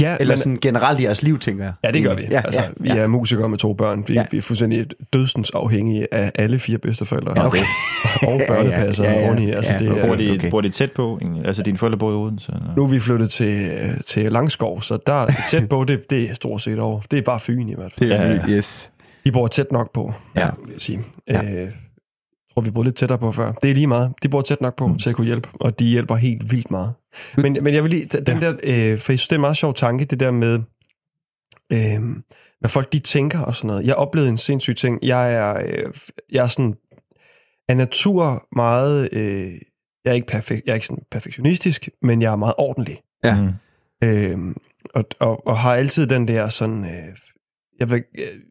Ja, 0.00 0.16
Eller 0.20 0.32
men, 0.34 0.38
sådan 0.38 0.58
generelt 0.62 1.00
i 1.00 1.04
jeres 1.04 1.22
liv, 1.22 1.38
tænker 1.38 1.64
jeg. 1.64 1.72
ja, 1.84 1.90
det 1.90 2.02
gør 2.02 2.14
vi. 2.14 2.22
Ja, 2.30 2.40
altså, 2.44 2.60
ja, 2.60 2.66
vi 2.76 2.88
ja. 2.88 2.96
er 2.96 3.06
musikere 3.06 3.48
med 3.48 3.58
to 3.58 3.72
børn. 3.72 4.04
Vi, 4.08 4.14
Ja. 4.14 4.20
ja. 4.20 4.26
vi 4.30 4.36
er 4.38 4.42
fuldstændig 4.42 4.86
dødsens 5.12 5.50
afhængige 5.50 6.14
af 6.14 6.32
alle 6.34 6.58
fire 6.58 6.78
bedsteforældre. 6.78 7.32
Ja, 7.36 7.46
okay. 7.46 7.62
Og 8.28 8.40
børnepasser 8.48 9.04
Ja, 9.04 9.10
ja, 9.10 9.16
ja, 9.16 9.22
ja. 9.24 9.28
oveni. 9.30 9.50
Altså, 9.50 9.72
Ja, 9.72 9.78
det, 9.78 9.88
Bor 10.06 10.14
de, 10.14 10.30
okay. 10.32 10.50
bor 10.50 10.60
de 10.60 10.68
tæt 10.68 10.92
på? 10.92 11.18
egentlig? 11.22 11.46
Altså, 11.46 11.62
dine 11.62 11.78
forældre 11.78 11.98
bor 11.98 12.10
i 12.10 12.14
Odense? 12.14 12.52
eller? 12.52 12.74
Nu 12.76 12.84
er 12.84 12.88
vi 12.88 13.00
flyttet 13.00 13.30
til, 13.30 13.70
til 14.06 14.32
Langskov, 14.32 14.82
så 14.82 14.98
der 15.06 15.12
er 15.26 15.28
tæt 15.48 15.68
på, 15.68 15.84
det, 15.84 16.10
det 16.10 16.30
er 16.30 16.34
stort 16.34 16.62
set 16.62 16.78
over. 16.78 17.00
Det 17.10 17.18
er 17.18 17.22
bare 17.22 17.40
Fyn 17.40 17.68
i 17.68 17.74
hvert 17.74 17.92
fald. 17.92 18.10
Det 18.10 18.16
er 18.18 18.22
Ja, 18.22 18.28
ja, 18.28 18.40
ja. 18.48 18.48
yes. 18.48 18.90
De 19.24 19.32
bor 19.32 19.46
tæt 19.46 19.72
nok 19.72 19.92
på, 19.94 20.12
Ja. 20.36 20.48
vil 20.64 20.72
jeg 20.72 20.80
sige. 20.80 21.00
Ja. 21.28 21.40
Ja. 21.42 21.62
Øh, 21.62 21.68
tror, 22.60 22.64
vi 22.64 22.70
boede 22.70 22.86
lidt 22.86 22.96
tættere 22.96 23.18
på 23.18 23.32
før. 23.32 23.52
Det 23.52 23.70
er 23.70 23.74
lige 23.74 23.86
meget. 23.86 24.12
De 24.22 24.28
bor 24.28 24.40
tæt 24.40 24.60
nok 24.60 24.76
på 24.76 24.86
mm. 24.86 24.98
til 24.98 25.10
at 25.10 25.16
kunne 25.16 25.26
hjælpe, 25.26 25.48
og 25.54 25.78
de 25.78 25.84
hjælper 25.84 26.16
helt 26.16 26.52
vildt 26.52 26.70
meget. 26.70 26.94
Men, 27.36 27.58
men 27.62 27.74
jeg 27.74 27.82
vil 27.82 27.90
lige, 27.90 28.04
den 28.04 28.42
der, 28.42 28.50
øh, 28.50 28.98
for 28.98 29.12
jeg 29.12 29.18
synes, 29.18 29.28
det 29.28 29.32
er 29.32 29.36
en 29.36 29.40
meget 29.40 29.56
sjov 29.56 29.74
tanke, 29.74 30.04
det 30.04 30.20
der 30.20 30.30
med, 30.30 30.60
øh, 31.72 32.00
når 32.60 32.68
folk 32.68 32.92
de 32.92 32.98
tænker 32.98 33.40
og 33.40 33.56
sådan 33.56 33.68
noget. 33.68 33.86
Jeg 33.86 33.94
oplevede 33.94 34.30
en 34.30 34.38
sindssyg 34.38 34.76
ting. 34.76 34.98
Jeg 35.02 35.34
er, 35.34 35.54
øh, 35.66 35.92
jeg 36.32 36.44
er 36.44 36.48
sådan, 36.48 36.74
af 37.68 37.76
natur 37.76 38.46
meget, 38.56 39.08
øh, 39.12 39.52
jeg 40.04 40.10
er 40.10 40.14
ikke, 40.14 40.26
perfekt, 40.26 40.66
jeg 40.66 40.72
er 40.72 40.74
ikke 40.74 40.86
sådan 40.86 41.04
perfektionistisk, 41.10 41.88
men 42.02 42.22
jeg 42.22 42.32
er 42.32 42.36
meget 42.36 42.54
ordentlig. 42.58 43.00
Ja. 43.24 43.42
Mm. 43.42 43.52
Øhm, 44.02 44.56
og, 44.94 45.04
og, 45.20 45.46
og 45.46 45.58
har 45.58 45.74
altid 45.74 46.06
den 46.06 46.28
der 46.28 46.48
sådan, 46.48 46.84
øh, 46.84 47.16
jeg, 47.80 47.90
vil, 47.90 48.04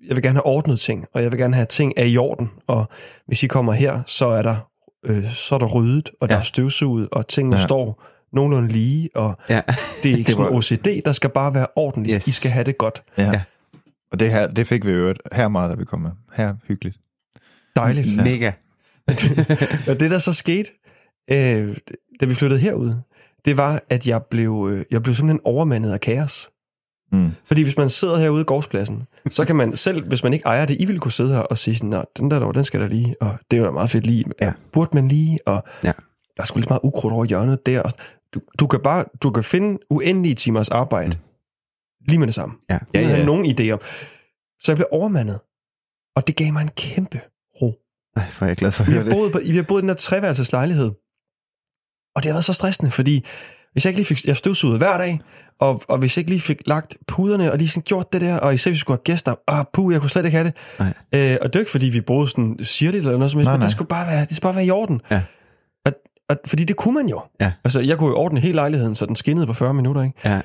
jeg 0.08 0.16
vil 0.16 0.22
gerne 0.24 0.36
have 0.36 0.46
ordnet 0.46 0.80
ting, 0.80 1.06
og 1.14 1.24
jeg 1.24 1.32
vil 1.32 1.40
gerne 1.40 1.54
have 1.56 1.62
at 1.62 1.70
ting 1.70 1.94
er 1.98 2.04
i 2.06 2.18
orden, 2.18 2.52
og 2.68 2.86
hvis 3.28 3.44
I 3.44 3.48
kommer 3.48 3.74
her, 3.74 4.02
så 4.08 4.28
er 4.28 4.42
der, 4.42 4.70
øh, 5.06 5.34
så 5.34 5.56
er 5.56 5.60
der 5.60 5.66
ryddet, 5.68 6.10
og 6.22 6.30
der 6.30 6.36
Ja. 6.36 6.40
er 6.40 6.44
støvsuget, 6.44 7.10
og 7.12 7.28
tingene 7.28 7.56
Ja. 7.56 7.60
ja. 7.62 7.68
står 7.68 8.04
nogenlunde 8.34 8.68
lige, 8.68 9.10
og 9.16 9.38
Ja. 9.50 9.62
det 10.04 10.12
er 10.12 10.16
ikke 10.18 10.28
Det 10.28 10.36
sådan 10.36 10.54
OCD, 10.54 11.02
der 11.06 11.12
skal 11.12 11.30
bare 11.30 11.54
være 11.54 11.68
ordentligt. 11.76 12.16
Yes. 12.16 12.28
I 12.28 12.32
skal 12.32 12.52
have 12.52 12.64
det 12.64 12.78
godt. 12.78 13.04
Ja. 13.18 13.24
Ja. 13.24 13.32
ja. 13.32 13.42
Og 14.12 14.20
det, 14.20 14.32
her, 14.32 14.48
det 14.48 14.68
fik 14.68 14.86
vi 14.86 14.92
jo 14.92 15.14
her 15.32 15.48
meget, 15.48 15.70
da 15.72 15.76
vi 15.76 15.86
kom 15.86 16.00
med. 16.02 16.12
Her 16.34 16.56
hyggeligt. 16.68 16.98
Dejligt. 17.76 18.18
Mega. 18.18 18.52
og 19.90 20.00
det, 20.00 20.12
der 20.12 20.20
så 20.20 20.34
skete, 20.34 20.70
øh, 21.32 21.78
da 22.22 22.26
vi 22.26 22.34
flyttede 22.36 22.60
herud, 22.62 22.94
det 23.46 23.58
var, 23.58 23.82
at 23.90 24.08
jeg 24.08 24.24
blev, 24.24 24.70
øh, 24.72 24.86
jeg 24.92 25.04
blev 25.04 25.16
simpelthen 25.16 25.42
overmandet 25.44 25.92
af 25.92 26.00
kaos. 26.02 26.50
Mm. 27.12 27.32
Fordi 27.46 27.62
hvis 27.64 27.78
man 27.78 27.90
sidder 27.90 28.18
herude 28.18 28.42
i 28.42 28.44
gårdspladsen, 28.44 29.04
så 29.32 29.46
kan 29.46 29.56
man 29.56 29.76
selv, 29.76 30.08
hvis 30.08 30.24
man 30.24 30.34
ikke 30.34 30.46
ejer 30.46 30.66
det, 30.66 30.78
I 30.82 30.86
ville 30.86 31.00
kunne 31.00 31.12
sidde 31.12 31.30
her 31.34 31.40
og 31.40 31.58
sige 31.58 31.76
sådan, 31.76 32.04
den 32.18 32.32
der, 32.32 32.40
derovre, 32.40 32.54
den 32.58 32.66
skal 32.66 32.80
der 32.82 32.88
lige, 32.88 33.16
og 33.22 33.38
det 33.52 33.58
er 33.58 33.62
jo 33.62 33.66
da 33.68 33.72
meget 33.72 33.90
fedt 33.90 34.06
lige. 34.06 34.26
Ja. 34.42 34.54
Burde 34.72 34.90
man 34.94 35.08
lige, 35.08 35.40
og 35.46 35.64
Ja. 35.84 35.92
der 36.38 36.42
er 36.42 36.44
sgu 36.44 36.60
lidt 36.60 36.70
meget 36.70 36.82
ukrudt 36.84 37.14
over 37.14 37.26
hjørnet 37.26 37.66
der. 37.66 37.82
og 37.82 37.92
Du, 38.34 38.40
du 38.60 38.68
kan 38.68 38.80
bare, 38.80 39.06
du 39.24 39.32
kan 39.32 39.44
finde 39.44 39.80
uendelige 39.90 40.36
timers 40.36 40.70
arbejde 40.70 41.18
lige 42.08 42.20
med 42.20 42.28
det 42.28 42.36
samme. 42.36 42.56
Ja. 42.70 42.78
Ja, 42.94 43.02
Ja, 43.02 43.08
ja. 43.18 43.26
nogen 43.26 43.46
idéer. 43.46 43.78
Så 44.60 44.72
jeg 44.72 44.76
blev 44.76 44.88
overmandet. 44.92 45.40
Og 46.16 46.28
det 46.28 46.36
gav 46.36 46.54
mig 46.54 46.62
en 46.62 46.70
kæmpe 46.78 47.22
ro. 47.62 47.74
Ej, 48.16 48.24
er 48.42 48.46
jeg 48.46 48.56
glad 48.58 48.72
for 48.72 48.84
at 48.84 48.88
Vi 48.88 48.92
høre 48.94 49.04
har, 49.04 49.10
det. 49.10 49.18
boet 49.18 49.32
på, 49.32 49.40
vi 49.48 49.56
har 49.56 49.64
boet 49.64 49.80
i 49.80 49.82
den 49.82 49.90
her 49.90 49.96
treværelses 49.96 50.52
lejlighed. 50.52 50.92
Og 52.16 52.24
det 52.24 52.26
har 52.26 52.34
været 52.34 52.46
så 52.46 52.54
stressende, 52.54 52.92
fordi 52.92 53.26
hvis 53.72 53.86
jeg 53.86 53.90
ikke 53.90 54.00
lige 54.00 54.06
fik, 54.16 54.26
jeg 54.26 54.38
støvsugede 54.38 54.78
hver 54.78 54.98
dag, 54.98 55.20
og, 55.60 55.82
og 55.88 55.98
hvis 55.98 56.18
jeg 56.18 56.22
ikke 56.22 56.32
lige 56.32 56.42
fik 56.42 56.62
lagt 56.66 56.98
puderne, 57.08 57.52
og 57.52 57.58
lige 57.58 57.70
sådan 57.70 57.84
gjort 57.84 58.14
det 58.14 58.22
der, 58.22 58.38
og 58.38 58.54
især 58.54 58.72
hvis 58.72 58.76
vi 58.76 58.80
skulle 58.80 58.98
have 58.98 59.04
gæster, 59.04 59.36
ah, 59.48 59.66
puh, 59.74 59.94
jeg 59.94 60.02
kunne 60.02 60.10
slet 60.10 60.26
ikke 60.26 60.38
have 60.38 60.46
det. 60.52 60.56
Nej. 60.80 60.94
Øh, 61.32 61.38
og 61.42 61.48
det 61.54 61.56
er 61.56 61.60
ikke, 61.60 61.72
fordi 61.72 61.86
vi 61.86 62.02
boede 62.02 62.30
sådan 62.30 62.58
sirligt 62.62 63.02
eller 63.06 63.18
noget 63.18 63.32
som 63.32 63.40
helst, 63.40 63.52
men 63.52 63.60
nej. 63.60 63.66
det 63.66 63.72
skulle 63.72 63.88
bare 63.88 64.08
være, 64.08 64.26
det 64.26 64.36
skulle 64.36 64.42
bare 64.42 64.56
være 64.56 64.66
i 64.66 64.72
orden. 64.72 65.02
Ja. 65.12 65.22
Og, 65.86 65.92
og, 66.30 66.38
fordi 66.46 66.64
det 66.64 66.76
kunne 66.76 66.94
man 66.94 67.08
jo. 67.10 67.22
Ja. 67.42 67.52
Altså, 67.64 67.80
jeg 67.80 67.98
kunne 67.98 68.10
jo 68.10 68.16
ordne 68.18 68.40
hele 68.40 68.56
lejligheden, 68.56 68.96
så 68.96 69.06
den 69.06 69.16
skinnede 69.16 69.48
på 69.48 69.54
40 69.54 69.74
minutter, 69.74 70.04
ikke? 70.04 70.20
Ja. 70.26 70.42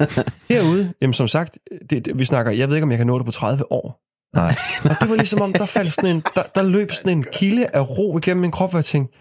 Herude, 0.50 0.92
jamen 1.00 1.14
som 1.14 1.28
sagt, 1.28 1.58
det, 1.90 2.04
det, 2.04 2.18
vi 2.18 2.24
snakker, 2.24 2.52
jeg 2.52 2.68
ved 2.68 2.76
ikke, 2.76 2.84
om 2.84 2.90
jeg 2.90 2.98
kan 2.98 3.06
nå 3.06 3.18
det 3.18 3.26
på 3.26 3.32
30 3.32 3.72
år. 3.72 3.98
Nej. 4.36 4.54
Og 4.84 4.96
det 5.00 5.10
var 5.10 5.16
ligesom 5.16 5.40
om, 5.40 5.52
der 5.52 5.66
faldt 5.66 5.92
sådan 5.92 6.16
en, 6.16 6.22
der, 6.36 6.42
der 6.54 6.62
løb 6.62 6.92
sådan 6.92 7.18
en 7.18 7.24
kilde 7.32 7.66
af 7.76 7.98
ro 7.98 8.18
igennem 8.18 8.40
min 8.40 8.50
krop, 8.50 8.70
hvor 8.70 8.78
jeg 8.78 8.84
tænkte, 8.84 9.18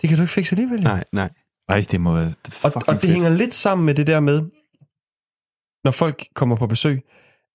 det 0.00 0.08
kan 0.08 0.16
du 0.16 0.22
ikke 0.22 0.32
fikse 0.32 0.52
alligevel. 0.52 0.82
jo." 0.82 0.88
Nej, 0.88 1.04
nej. 1.12 1.30
Ej, 1.68 1.84
det 1.90 2.00
må 2.00 2.14
være 2.14 2.26
Og, 2.26 2.52
fucking 2.52 2.88
og 2.88 2.94
det 2.94 3.00
fedt. 3.00 3.12
hænger 3.12 3.28
lidt 3.28 3.54
sammen 3.54 3.86
med 3.86 3.94
det 3.94 4.06
der 4.06 4.20
med, 4.20 4.42
når 5.84 5.90
folk 5.90 6.26
kommer 6.34 6.56
på 6.56 6.66
besøg, 6.66 7.02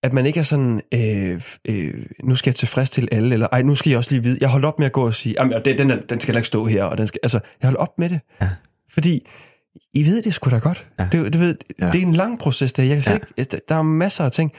at 0.03 0.13
man 0.13 0.25
ikke 0.25 0.39
er 0.39 0.43
sådan, 0.43 0.81
øh, 0.93 1.41
øh, 1.67 2.05
nu 2.23 2.35
skal 2.35 2.49
jeg 2.49 2.55
tilfredsstille 2.55 3.13
alle, 3.13 3.33
eller 3.33 3.47
ej, 3.51 3.61
nu 3.61 3.75
skal 3.75 3.89
jeg 3.89 3.97
også 3.97 4.11
lige 4.11 4.23
vide, 4.23 4.37
jeg 4.41 4.49
holder 4.49 4.67
op 4.67 4.79
med 4.79 4.85
at 4.85 4.91
gå 4.91 5.05
og 5.05 5.13
sige, 5.13 5.35
jamen, 5.39 5.61
det, 5.65 5.77
den, 5.77 5.91
er, 5.91 6.01
den 6.09 6.19
skal 6.19 6.35
ikke 6.35 6.47
stå 6.47 6.65
her, 6.65 6.83
og 6.83 6.97
den 6.97 7.07
skal, 7.07 7.19
altså, 7.23 7.39
jeg 7.61 7.67
holder 7.67 7.79
op 7.79 7.99
med 7.99 8.09
det. 8.09 8.19
Ja. 8.41 8.49
Fordi, 8.93 9.27
I 9.93 10.05
ved 10.05 10.21
det 10.21 10.33
sgu 10.33 10.49
da 10.49 10.57
godt. 10.57 10.87
Ja. 10.99 11.07
Det, 11.11 11.33
det, 11.33 11.41
ved, 11.41 11.57
Ja. 11.79 11.85
det 11.91 11.95
er 11.95 12.05
en 12.05 12.13
lang 12.13 12.39
proces, 12.39 12.73
der. 12.73 12.83
Jeg 12.83 13.03
kan 13.03 13.13
ja. 13.13 13.41
ikke, 13.41 13.61
der 13.69 13.75
er 13.75 13.81
masser 13.81 14.23
af 14.25 14.31
ting. 14.31 14.51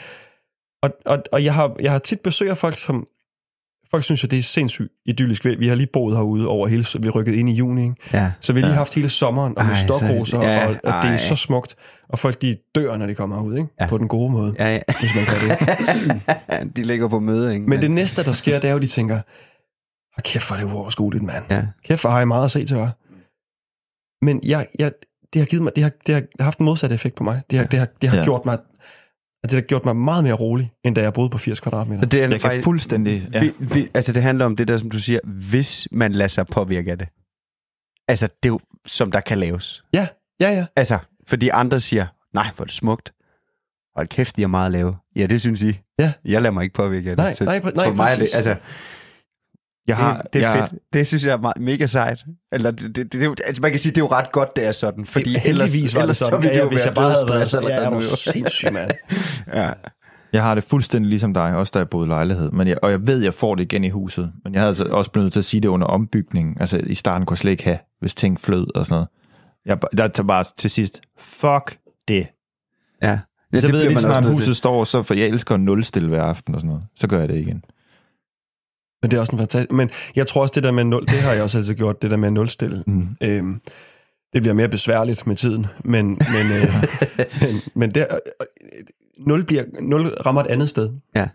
Og, 0.82 0.90
og, 1.06 1.22
og 1.32 1.44
jeg, 1.44 1.54
har, 1.54 1.76
jeg 1.80 1.92
har 1.92 1.98
tit 1.98 2.20
besøg 2.20 2.50
af 2.50 2.56
folk, 2.56 2.78
som 2.78 3.06
folk 3.90 4.04
synes 4.04 4.22
jo, 4.22 4.26
det 4.26 4.38
er 4.38 4.42
sindssygt 4.42 4.92
idyllisk. 5.06 5.44
Vi- 5.44 5.54
Vi 5.54 5.68
har 5.68 5.74
lige 5.74 5.86
boet 5.92 6.16
herude 6.16 6.46
over 6.48 6.66
hele, 6.68 6.84
vi 7.00 7.10
rykkede 7.10 7.36
ind 7.36 7.48
i 7.48 7.52
juni, 7.52 7.82
ikke? 7.82 7.94
Ja. 8.12 8.30
Så 8.40 8.52
vi 8.52 8.60
har 8.60 8.66
lige 8.66 8.76
haft 8.76 8.94
hele 8.94 9.08
sommeren, 9.08 9.58
og 9.58 9.66
med 9.66 9.74
stokroser, 9.76 10.42
ja, 10.42 10.66
og, 10.66 10.70
og 10.84 11.02
det 11.04 11.12
er 11.12 11.16
så 11.16 11.36
smukt. 11.36 11.76
Og 12.08 12.18
folk, 12.18 12.42
de 12.42 12.56
dør, 12.74 12.96
når 12.96 13.06
de 13.06 13.14
kommer 13.14 13.36
herud, 13.36 13.56
ikke? 13.56 13.68
Ja. 13.80 13.86
På 13.86 13.98
den 13.98 14.08
gode 14.08 14.30
måde, 14.32 14.54
Ja, 14.58 14.72
ja. 14.74 14.80
hvis 15.00 15.10
man 15.14 15.24
kan 15.24 15.48
det. 15.48 16.76
De 16.76 16.82
ligger 16.82 17.08
på 17.08 17.20
møde, 17.20 17.54
ikke? 17.54 17.66
Men 17.70 17.82
det 17.82 17.90
næste, 17.90 18.24
der 18.24 18.32
sker, 18.32 18.60
det 18.60 18.68
er 18.68 18.72
jo, 18.72 18.78
de 18.78 18.86
tænker, 18.86 19.14
Hold 20.16 20.22
kæft, 20.24 20.46
hvor 20.48 20.56
er 20.56 20.60
det 20.60 20.72
uoverskueligt, 20.72 21.24
mand. 21.24 21.44
Ja. 21.50 21.62
Kæft, 21.84 22.00
hvor 22.02 22.10
har 22.10 22.18
jeg 22.18 22.28
meget 22.28 22.44
at 22.44 22.50
se 22.50 22.64
til 22.64 22.76
jer. 22.76 22.90
Men 24.24 24.40
jeg, 24.44 24.66
jeg, 24.78 24.92
det 25.32 25.40
har 25.40 25.46
givet 25.46 25.62
mig, 25.62 25.72
det 25.76 25.82
har, 25.82 25.90
det 26.06 26.14
har 26.14 26.44
haft 26.44 26.58
en 26.58 26.64
modsat 26.64 26.92
effekt 26.92 27.14
på 27.16 27.24
mig. 27.24 27.42
Det 27.50 27.58
har, 27.58 27.66
det 27.66 27.78
har, 27.78 27.86
det 28.00 28.08
har 28.10 28.16
Ja. 28.16 28.24
gjort 28.24 28.44
mig, 28.44 28.58
det 29.50 29.56
har 29.56 29.66
gjort 29.66 29.84
mig 29.84 29.96
meget 29.96 30.24
mere 30.24 30.32
rolig, 30.32 30.72
end 30.84 30.94
da 30.94 31.02
jeg 31.02 31.12
boede 31.12 31.30
på 31.30 31.38
80 31.38 31.60
kvadratmeter. 31.60 32.02
Så 32.02 32.08
det 32.08 32.18
er 32.18 32.22
Jeg 32.22 32.30
kan 32.30 32.40
faktisk, 32.40 32.64
fuldstændig... 32.64 33.28
Ja. 33.32 33.40
vi, 33.40 33.52
vi, 33.58 33.88
altså 33.94 34.12
det 34.12 34.22
handler 34.22 34.44
om 34.44 34.56
det 34.56 34.68
der, 34.68 34.78
som 34.78 34.90
du 34.90 35.00
siger, 35.00 35.20
hvis 35.24 35.88
man 35.90 36.12
lader 36.12 36.28
sig 36.28 36.46
påvirke 36.46 36.90
af 36.90 36.98
det. 36.98 37.08
Altså, 38.08 38.28
det 38.42 38.52
er 38.52 38.58
som 38.86 39.12
der 39.12 39.20
kan 39.20 39.38
laves. 39.38 39.84
Ja, 39.92 40.06
ja, 40.40 40.50
ja. 40.50 40.66
Altså, 40.76 40.98
fordi 41.26 41.48
andre 41.48 41.80
siger, 41.80 42.06
nej, 42.34 42.46
hvor 42.56 42.62
er 42.62 42.66
det 42.66 42.74
smukt. 42.74 43.12
Hold 43.96 44.08
kæft, 44.08 44.36
de 44.36 44.42
har 44.42 44.48
meget 44.48 44.66
at 44.66 44.72
lave. 44.72 44.96
Ja, 45.16 45.26
det 45.26 45.40
synes 45.40 45.62
I. 45.62 45.80
Ja. 45.98 46.12
Jeg 46.24 46.42
lader 46.42 46.52
mig 46.52 46.62
ikke 46.62 46.74
påvirke 46.74 47.10
af 47.10 47.16
det. 47.16 47.24
Nej, 47.40 47.60
nej, 47.60 47.72
nej, 47.74 47.86
for 47.86 47.94
mig 47.94 48.08
er 48.12 48.16
det, 48.16 48.28
altså, 48.34 48.56
Jeg 49.86 49.96
har, 49.96 50.16
det, 50.22 50.32
det 50.32 50.44
er 50.44 50.50
jeg, 50.50 50.68
fedt. 50.68 50.82
Det 50.92 51.06
synes 51.06 51.26
jeg 51.26 51.32
er 51.32 51.36
meget, 51.36 51.56
mega 51.60 51.86
sejt. 51.86 52.24
Eller 52.52 52.70
det, 52.70 52.96
det, 52.96 53.12
det, 53.12 53.20
det, 53.20 53.40
altså 53.46 53.62
man 53.62 53.70
kan 53.70 53.80
sige, 53.80 53.92
det 53.92 53.98
er 53.98 54.02
jo 54.04 54.08
ret 54.10 54.32
godt, 54.32 54.56
det 54.56 54.66
er 54.66 54.72
sådan. 54.72 55.04
Fordi 55.04 55.38
Heldigvis 55.38 55.94
var 55.94 56.00
det 56.00 56.04
ellers, 56.04 56.16
sådan. 56.16 56.42
så 56.42 56.48
ja, 56.48 56.54
det 56.54 56.62
jo 56.62 56.68
hvis 56.68 56.84
jeg 56.86 56.94
bare 56.94 57.10
havde 57.10 57.28
været 57.28 57.48
sådan, 57.48 57.68
ja, 57.68 57.82
jeg 57.82 57.92
var 57.92 58.00
sindssyg, 58.00 58.72
mand. 58.72 58.90
Ja. 59.54 59.72
Jeg 60.32 60.42
har 60.42 60.54
det 60.54 60.64
fuldstændig 60.64 61.08
ligesom 61.08 61.34
dig, 61.34 61.56
også 61.56 61.70
da 61.74 61.78
jeg 61.78 61.88
boede 61.88 62.06
i 62.06 62.08
lejlighed. 62.08 62.50
Men 62.50 62.68
jeg, 62.68 62.76
og 62.82 62.90
jeg 62.90 63.06
ved, 63.06 63.22
jeg 63.22 63.34
får 63.34 63.54
det 63.54 63.62
igen 63.62 63.84
i 63.84 63.88
huset. 63.88 64.32
Men 64.44 64.52
jeg 64.54 64.60
havde 64.60 64.68
altså 64.68 64.84
også 64.84 65.10
blevet 65.10 65.24
nødt 65.24 65.32
til 65.32 65.40
at 65.40 65.44
sige 65.44 65.60
det 65.60 65.68
under 65.68 65.86
ombygningen. 65.86 66.56
Altså 66.60 66.76
i 66.86 66.94
starten 66.94 67.26
kunne 67.26 67.34
jeg 67.34 67.38
slet 67.38 67.50
ikke 67.50 67.64
have, 67.64 67.78
hvis 68.00 68.14
ting 68.14 68.40
flød 68.40 68.76
og 68.76 68.86
sådan 68.86 68.94
noget. 68.94 69.08
Jeg, 69.66 69.78
der 69.98 70.08
tager 70.08 70.26
bare 70.26 70.44
til 70.58 70.70
sidst, 70.70 71.00
fuck 71.18 71.78
det. 72.08 72.26
ja. 73.02 73.08
Ja, 73.08 73.18
Ja, 73.52 73.60
så 73.60 73.68
ved 73.68 73.78
jeg 73.80 73.88
lige 73.88 73.98
snart, 74.00 74.24
huset 74.24 74.56
står, 74.56 74.84
så 74.84 75.02
for 75.02 75.14
jeg 75.14 75.26
elsker 75.26 75.54
at 75.54 75.60
nulstille 75.60 76.08
hver 76.08 76.22
aften 76.22 76.54
og 76.54 76.60
sådan 76.60 76.68
noget. 76.68 76.84
Så 76.96 77.08
gør 77.08 77.20
jeg 77.20 77.28
det 77.28 77.36
igen. 77.36 77.62
Men 79.02 79.10
det 79.10 79.16
er 79.16 79.20
også 79.20 79.32
en 79.32 79.38
fantastisk... 79.38 79.72
Men 79.72 79.90
jeg 80.16 80.26
tror 80.26 80.42
også, 80.42 80.52
det 80.54 80.62
der 80.62 80.70
med 80.70 80.84
nul, 80.84 81.06
det 81.06 81.20
har 81.20 81.32
jeg 81.32 81.42
også 81.42 81.58
altid 81.58 81.74
gjort, 81.74 82.02
det 82.02 82.10
der 82.10 82.16
med 82.16 82.28
at 82.28 82.32
nulstille. 82.32 82.84
Mm. 82.86 83.08
Øhm, 83.20 83.60
det 84.32 84.42
bliver 84.42 84.54
mere 84.54 84.68
besværligt 84.68 85.26
med 85.26 85.36
tiden, 85.36 85.66
men, 85.84 86.06
men, 86.06 86.62
øh, 86.62 86.84
men, 87.42 87.60
men 87.74 87.90
der, 87.90 88.06
øh, 88.12 88.84
nul, 89.18 89.44
bliver, 89.44 89.64
nul 89.80 90.08
rammer 90.08 90.42
et 90.42 90.46
andet 90.46 90.68
sted. 90.68 90.90
Ja. 91.14 91.26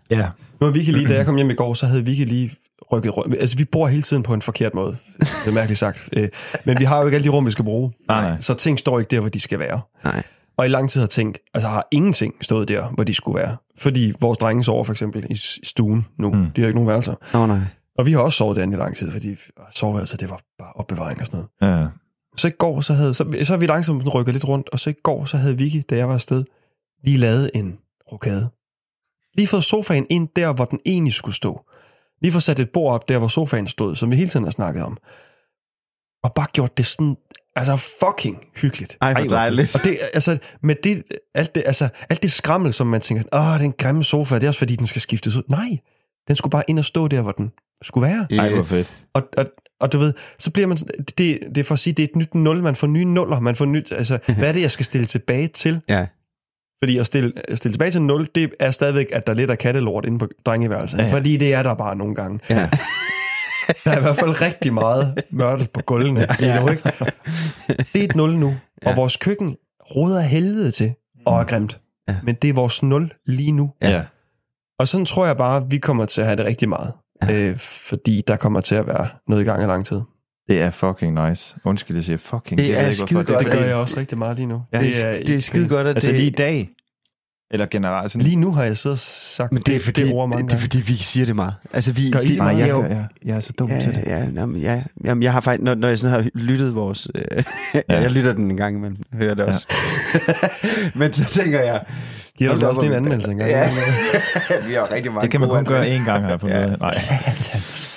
Nu 0.59 0.67
har 0.67 0.71
Vicky 0.71 0.89
lige, 0.89 1.07
da 1.07 1.13
jeg 1.13 1.25
kom 1.25 1.35
hjem 1.35 1.49
i 1.49 1.53
går, 1.53 1.73
så 1.73 1.85
havde 1.85 2.05
Vicky 2.05 2.25
lige 2.25 2.51
rykket 2.91 3.17
rundt. 3.17 3.35
Altså, 3.39 3.57
vi 3.57 3.65
bor 3.65 3.87
hele 3.87 4.01
tiden 4.01 4.23
på 4.23 4.33
en 4.33 4.41
forkert 4.41 4.73
måde. 4.73 4.97
Det 5.19 5.47
er 5.47 5.51
mærkeligt 5.51 5.79
sagt. 5.79 6.09
Øh, 6.13 6.29
men 6.65 6.79
vi 6.79 6.83
har 6.83 6.99
jo 6.99 7.05
ikke 7.05 7.15
alle 7.15 7.25
de 7.25 7.29
rum, 7.29 7.45
vi 7.45 7.51
skal 7.51 7.65
bruge. 7.65 7.91
Nej, 8.07 8.21
nej. 8.21 8.41
Så 8.41 8.53
ting 8.53 8.79
står 8.79 8.99
ikke 8.99 9.09
der, 9.09 9.19
hvor 9.19 9.29
de 9.29 9.39
skal 9.39 9.59
være. 9.59 9.81
Nej. 10.03 10.23
Og 10.57 10.65
i 10.65 10.69
lang 10.69 10.89
tid 10.89 11.01
har 11.01 11.07
tænkt, 11.07 11.39
altså 11.53 11.67
har 11.67 11.87
ingenting 11.91 12.35
stået 12.41 12.67
der, 12.67 12.89
hvor 12.89 13.03
de 13.03 13.13
skulle 13.13 13.39
være. 13.39 13.57
Fordi 13.77 14.13
vores 14.19 14.37
drenge 14.37 14.63
sover 14.63 14.83
for 14.83 14.91
eksempel 14.91 15.25
i 15.29 15.35
stuen 15.63 16.05
nu. 16.17 16.33
Mm. 16.33 16.51
De 16.51 16.61
har 16.61 16.67
ikke 16.67 16.75
nogen 16.75 16.87
værelser. 16.87 17.15
Nå, 17.33 17.45
nej. 17.45 17.59
Og 17.97 18.05
vi 18.05 18.11
har 18.11 18.19
også 18.19 18.37
sovet 18.37 18.55
derinde 18.55 18.77
i 18.77 18.79
lang 18.79 18.97
tid, 18.97 19.11
fordi 19.11 19.35
soveværelset, 19.71 20.19
det 20.19 20.29
var 20.29 20.41
bare 20.59 20.73
opbevaring 20.73 21.19
og 21.19 21.25
sådan 21.25 21.45
noget. 21.61 21.79
Ja. 21.79 21.87
Så 22.37 22.47
i 22.47 22.51
går, 22.51 22.81
så, 22.81 22.93
havde, 22.93 23.13
så, 23.13 23.35
så 23.43 23.53
har 23.53 23.57
vi 23.57 23.65
langsomt 23.65 24.13
rykket 24.13 24.33
lidt 24.33 24.47
rundt, 24.47 24.69
og 24.69 24.79
så 24.79 24.89
i 24.89 24.93
går, 25.03 25.25
så 25.25 25.37
havde 25.37 25.57
Vicky, 25.57 25.83
da 25.89 25.95
jeg 25.95 26.07
var 26.07 26.13
afsted, 26.13 26.43
lige 27.03 27.17
lavet 27.17 27.51
en 27.53 27.79
rokade. 28.11 28.49
Lige 29.33 29.47
fået 29.47 29.63
sofaen 29.63 30.05
ind 30.09 30.29
der, 30.35 30.53
hvor 30.53 30.65
den 30.65 30.79
egentlig 30.85 31.13
skulle 31.13 31.35
stå. 31.35 31.65
Lige 32.21 32.31
fået 32.31 32.43
sat 32.43 32.59
et 32.59 32.69
bord 32.69 32.93
op 32.93 33.09
der, 33.09 33.17
hvor 33.17 33.27
sofaen 33.27 33.67
stod, 33.67 33.95
som 33.95 34.11
vi 34.11 34.15
hele 34.15 34.29
tiden 34.29 34.43
har 34.43 34.51
snakket 34.51 34.83
om. 34.83 34.97
Og 36.23 36.33
bare 36.33 36.47
gjort 36.53 36.77
det 36.77 36.85
sådan, 36.85 37.17
altså 37.55 37.75
fucking 37.75 38.47
hyggeligt. 38.55 38.97
Ej, 39.01 39.13
hvor 39.13 39.23
dejligt. 39.23 39.75
Og 39.75 39.83
det, 39.83 39.97
altså, 40.13 40.37
med 40.61 40.75
det, 40.83 41.03
alt 41.35 41.55
det, 41.55 41.63
altså, 41.65 41.89
alt 42.09 42.23
det 42.23 42.31
skrammel, 42.31 42.73
som 42.73 42.87
man 42.87 43.01
tænker, 43.01 43.23
åh, 43.33 43.59
den 43.59 43.73
grimme 43.77 44.03
sofa, 44.03 44.35
det 44.35 44.43
er 44.43 44.47
også 44.47 44.59
fordi, 44.59 44.75
den 44.75 44.87
skal 44.87 45.01
skiftes 45.01 45.35
ud. 45.35 45.43
Nej, 45.47 45.77
den 46.27 46.35
skulle 46.35 46.51
bare 46.51 46.63
ind 46.67 46.79
og 46.79 46.85
stå 46.85 47.07
der, 47.07 47.21
hvor 47.21 47.31
den 47.31 47.51
skulle 47.81 48.07
være. 48.07 48.27
Ej, 48.39 48.53
hvor 48.53 48.63
fedt. 48.63 49.01
Og, 49.13 49.23
og, 49.37 49.45
og 49.79 49.93
du 49.93 49.97
ved, 49.97 50.13
så 50.39 50.51
bliver 50.51 50.67
man 50.67 50.77
det, 50.77 51.39
det 51.55 51.57
er 51.57 51.63
for 51.63 51.73
at 51.73 51.79
sige, 51.79 51.93
det 51.93 52.03
er 52.03 52.07
et 52.07 52.15
nyt 52.15 52.35
nul, 52.35 52.63
man 52.63 52.75
får 52.75 52.87
nye 52.87 53.05
nuller, 53.05 53.39
man 53.39 53.55
får 53.55 53.65
nyt, 53.65 53.91
altså, 53.91 54.17
hvad 54.37 54.47
er 54.49 54.51
det, 54.51 54.61
jeg 54.61 54.71
skal 54.71 54.85
stille 54.85 55.05
tilbage 55.05 55.47
til? 55.47 55.81
Ja. 55.89 56.05
Fordi 56.83 56.97
at 56.97 57.05
stille, 57.05 57.33
at 57.47 57.57
stille 57.57 57.73
tilbage 57.73 57.91
til 57.91 58.01
0, 58.01 58.29
det 58.35 58.53
er 58.59 58.71
stadigvæk, 58.71 59.07
at 59.11 59.27
der 59.27 59.33
er 59.33 59.37
lidt 59.37 59.51
af 59.51 59.57
kattelort 59.57 60.05
inde 60.05 60.19
på 60.19 60.27
drengeværelset. 60.45 60.97
Ja. 60.97 61.13
Fordi 61.13 61.37
det 61.37 61.53
er 61.53 61.63
der 61.63 61.73
bare 61.73 61.95
nogle 61.95 62.15
gange. 62.15 62.39
Ja. 62.49 62.69
Der 63.85 63.91
er 63.91 63.97
i 63.97 64.01
hvert 64.01 64.15
fald 64.17 64.41
rigtig 64.41 64.73
meget 64.73 65.23
mørtel 65.29 65.67
på 65.73 65.81
gulvene 65.81 66.27
ja. 66.39 66.59
nu, 66.59 66.69
ikke? 66.69 66.83
Det 67.93 67.99
er 68.01 68.03
et 68.03 68.15
0 68.15 68.35
nu, 68.37 68.47
og 68.47 68.55
Ja. 68.85 68.95
vores 68.95 69.15
køkken 69.17 69.55
roder 69.95 70.19
af 70.19 70.27
helvede 70.27 70.71
til 70.71 70.93
og 71.25 71.39
er 71.39 71.43
grimt. 71.43 71.79
Ja. 72.09 72.15
Men 72.23 72.35
det 72.35 72.49
er 72.49 72.53
vores 72.53 72.83
0 72.83 73.11
lige 73.25 73.51
nu. 73.51 73.71
Ja. 73.81 73.89
ja. 73.89 74.01
Og 74.79 74.87
sådan 74.87 75.05
tror 75.05 75.25
jeg 75.25 75.37
bare, 75.37 75.57
at 75.57 75.63
vi 75.69 75.77
kommer 75.77 76.05
til 76.05 76.21
at 76.21 76.27
have 76.27 76.35
det 76.37 76.45
rigtig 76.45 76.69
meget. 76.69 76.91
Øh, 77.29 77.57
fordi 77.59 78.23
der 78.27 78.35
kommer 78.35 78.61
til 78.61 78.75
at 78.75 78.87
være 78.87 79.07
noget 79.27 79.41
i 79.41 79.45
gang 79.45 79.63
i 79.63 79.65
lang 79.65 79.85
tid. 79.85 80.01
Det 80.49 80.61
er 80.61 80.71
fucking 80.71 81.27
nice. 81.27 81.55
Undskyld, 81.65 81.97
jeg 81.97 82.03
siger 82.03 82.17
fucking. 82.17 82.57
Det 82.57 82.67
ved 82.67 82.75
er 82.75 82.87
ikke, 82.87 82.99
hvorfor. 82.99 83.05
skidegodt. 83.07 83.39
Det 83.45 83.51
gør 83.51 83.63
jeg 83.65 83.75
også 83.75 83.97
rigtig 83.99 84.17
meget 84.17 84.35
lige 84.37 84.45
nu. 84.47 84.61
Ja, 84.73 84.79
Det, 84.79 85.05
er, 85.05 85.11
det 85.11 85.35
er 85.35 85.39
skide 85.39 85.67
godt, 85.69 85.87
at 85.87 85.95
Altså 85.95 86.09
det... 86.11 86.19
lige 86.19 86.27
i 86.31 86.35
dag? 86.35 86.69
Eller 87.53 87.65
generelt? 87.71 88.11
Sådan, 88.11 88.25
Lige 88.25 88.35
nu 88.35 88.51
har 88.53 88.63
jeg 88.63 88.77
og 88.85 88.97
sagt 88.97 89.51
Men 89.51 89.61
det 89.65 89.75
er, 89.75 89.79
fordi, 89.79 90.03
det 90.03 90.13
ord 90.13 90.29
mange 90.29 90.47
det 90.47 90.53
er 90.53 90.57
fordi, 90.57 90.81
vi 90.81 90.95
siger 90.95 91.25
det 91.25 91.35
meget. 91.35 91.53
Altså, 91.73 91.91
vi, 91.91 92.11
Gør 92.11 92.19
I 92.19 92.27
det 92.27 92.37
meget? 92.37 92.59
jeg, 92.59 92.67
jeg, 92.67 92.75
gør, 92.75 92.85
jeg, 92.87 93.05
jeg 93.25 93.35
er 93.35 93.39
så 93.39 93.53
dum 93.59 93.69
til 93.69 93.95
det. 93.95 94.03
Ja, 94.05 94.17
ja, 94.17 94.25
jamen, 94.35 94.61
ja, 94.61 94.83
jamen, 95.03 95.23
jeg 95.23 95.33
har 95.33 95.41
faktisk, 95.41 95.63
når, 95.63 95.75
når 95.75 95.87
jeg 95.87 95.99
sådan 95.99 96.23
har 96.23 96.29
lyttet 96.33 96.75
vores... 96.75 97.07
Øh, 97.15 97.43
ja. 97.89 98.01
jeg 98.01 98.11
lytter 98.11 98.33
den 98.33 98.51
en 98.51 98.57
gang 98.57 98.75
imellem, 98.77 98.97
hører 99.13 99.33
det 99.33 99.45
også. 99.45 99.67
Men 100.95 101.13
så 101.13 101.25
tænker 101.25 101.59
jeg... 101.59 101.81
Giver 102.37 102.55
du 102.55 102.67
også 102.67 102.81
vi- 102.81 102.93
anmeldelse 102.93 103.31
engang? 103.31 103.49
Ja, 103.51 103.69
vi 104.67 104.73
har 104.73 104.93
rigtig 104.93 105.11
mange 105.11 105.21
Det 105.21 105.31
kan 105.31 105.39
man 105.39 105.49
kun 105.49 105.65
gøre 105.65 105.83
én 105.95 106.03
gang, 106.05 106.29
jeg 106.29 106.39
fundet 106.39 106.55
Ja. 106.57 106.65
Nej. 106.65 106.91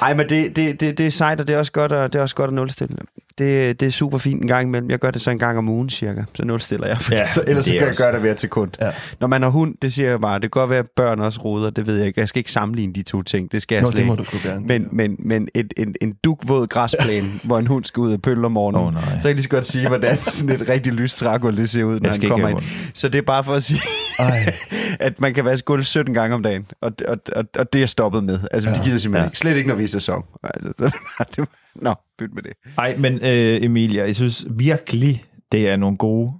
Ej, 0.02 0.14
men 0.14 0.28
det, 0.28 0.56
det, 0.56 0.80
det, 0.80 0.98
det 0.98 1.06
er 1.06 1.10
sejt, 1.10 1.40
og 1.40 1.46
det 1.48 1.54
er 1.54 1.58
også 1.58 1.72
godt 1.72 1.92
at, 1.92 2.12
det 2.12 2.18
er 2.18 2.22
også 2.22 2.34
godt 2.34 2.48
at 2.48 2.54
nulstille. 2.54 2.96
Det, 3.38 3.80
det 3.80 3.86
er 3.86 3.90
super 3.90 4.18
fint 4.18 4.42
en 4.42 4.48
gang 4.48 4.68
imellem. 4.68 4.90
Jeg 4.90 4.98
gør 4.98 5.10
det 5.10 5.22
så 5.22 5.30
en 5.30 5.38
gang 5.38 5.58
om 5.58 5.68
ugen 5.68 5.90
cirka. 5.90 6.22
Så 6.34 6.44
nulstiller 6.44 6.86
jeg. 6.86 6.98
Ja, 7.10 7.26
så, 7.26 7.44
ellers 7.46 7.64
så 7.64 7.70
det 7.70 7.78
kan 7.78 7.82
jeg 7.82 7.88
også- 7.90 8.02
gøre 8.02 8.12
det 8.12 8.22
ved 8.22 8.30
et 8.30 8.40
sekund. 8.40 8.70
Ja. 8.80 8.90
Når 9.20 9.26
man 9.26 9.42
har 9.42 9.48
hund, 9.48 9.74
det 9.82 9.92
siger 9.92 10.10
jeg 10.10 10.20
bare, 10.20 10.34
det 10.34 10.42
kan 10.42 10.50
godt 10.50 10.70
være, 10.70 10.78
at 10.78 10.86
børn 10.96 11.20
også 11.20 11.40
roder. 11.40 11.70
Det 11.70 11.86
ved 11.86 11.96
jeg 11.96 12.06
ikke. 12.06 12.20
Jeg 12.20 12.28
skal 12.28 12.40
ikke 12.40 12.52
sammenligne 12.52 12.92
de 12.94 13.02
to 13.02 13.22
ting. 13.22 13.52
Det 13.52 13.62
skal 13.62 13.76
jeg 13.76 13.82
Nå, 13.82 13.86
slet 13.90 13.96
det 13.96 14.06
må 14.06 14.12
ikke. 14.14 14.24
du 14.24 14.38
sgu 14.38 14.48
gerne. 14.48 14.66
Men, 14.66 14.88
men, 14.92 15.16
men 15.18 15.48
et, 15.54 15.74
en, 15.76 15.94
en 16.00 16.14
dugvåd 16.24 16.66
græsplæne, 16.66 17.28
hvor 17.44 17.58
en 17.58 17.66
hund 17.66 17.84
skal 17.84 18.00
ud 18.00 18.12
og 18.12 18.22
pølle 18.22 18.46
om 18.46 18.52
morgenen, 18.52 18.86
Åh, 18.86 18.92
nej. 18.94 19.02
så 19.04 19.10
kan 19.10 19.24
jeg 19.24 19.34
lige 19.34 19.42
så 19.42 19.48
godt 19.48 19.66
sige, 19.66 19.88
hvordan 19.88 20.16
sådan 20.30 20.60
et 20.60 20.68
rigtig 20.68 20.92
lyst 20.92 21.18
trægulv 21.18 21.56
det 21.56 21.70
ser 21.70 21.84
ud, 21.84 22.00
når 22.00 22.10
Jeg 22.10 22.18
han 22.20 22.30
kommer 22.30 22.48
ind. 22.48 22.58
Så 22.94 23.08
det 23.08 23.18
er 23.18 23.22
bare 23.22 23.44
for 23.44 23.52
at 23.54 23.62
sige, 23.62 23.80
at 25.00 25.20
man 25.20 25.34
kan 25.34 25.44
vaske 25.44 25.64
gulv 25.64 25.82
17 25.84 26.14
gange 26.14 26.34
om 26.34 26.42
dagen, 26.42 26.66
og, 26.80 26.92
og, 27.08 27.16
og, 27.36 27.44
og 27.58 27.72
det 27.72 27.82
er 27.82 27.86
stoppet 27.86 28.24
med. 28.24 28.38
Altså, 28.50 28.68
ja, 28.68 28.74
de 28.74 28.80
gider 28.84 28.98
simpelthen 28.98 29.24
ja. 29.24 29.28
ikke. 29.28 29.38
Slet 29.38 29.56
ikke, 29.56 29.68
når 29.68 29.74
vi 29.76 29.82
er 29.82 29.84
i 29.84 29.88
sæson. 29.88 30.24
Altså, 30.44 30.72
så, 30.78 31.24
det 31.36 31.48
nå, 31.76 31.94
byt 32.18 32.34
med 32.34 32.42
det. 32.42 32.52
Nej, 32.76 32.96
men 32.98 33.14
øh, 33.14 33.64
Emilia, 33.64 34.04
jeg 34.04 34.14
synes 34.14 34.46
virkelig, 34.50 35.24
det 35.52 35.68
er 35.68 35.76
nogle 35.76 35.96
gode... 35.96 36.32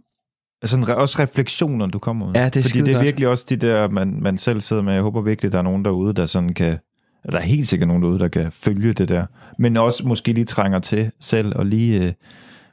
Altså 0.62 0.76
re- 0.76 0.94
også 0.94 1.22
refleksioner, 1.22 1.86
du 1.86 1.98
kommer 1.98 2.26
med. 2.26 2.34
Ja, 2.34 2.48
det 2.48 2.56
er 2.56 2.62
Fordi 2.62 2.80
det 2.80 2.94
er 2.94 3.02
virkelig 3.02 3.28
også 3.28 3.46
de 3.48 3.56
der, 3.56 3.88
man, 3.88 4.18
man 4.22 4.38
selv 4.38 4.60
sidder 4.60 4.82
med. 4.82 4.92
Jeg 4.92 5.02
håber 5.02 5.20
virkelig, 5.20 5.52
der 5.52 5.58
er 5.58 5.62
nogen 5.62 5.84
derude, 5.84 6.12
der 6.12 6.26
sådan 6.26 6.54
kan... 6.54 6.78
Eller 7.24 7.38
der 7.38 7.38
er 7.38 7.48
helt 7.48 7.68
sikkert 7.68 7.88
nogen 7.88 8.02
derude, 8.02 8.18
der 8.18 8.28
kan 8.28 8.52
følge 8.52 8.92
det 8.92 9.08
der. 9.08 9.26
Men 9.58 9.76
også 9.76 10.08
måske 10.08 10.32
lige 10.32 10.44
trænger 10.44 10.78
til 10.78 11.10
selv 11.20 11.52
og 11.56 11.66
lige 11.66 12.02
øh, 12.02 12.12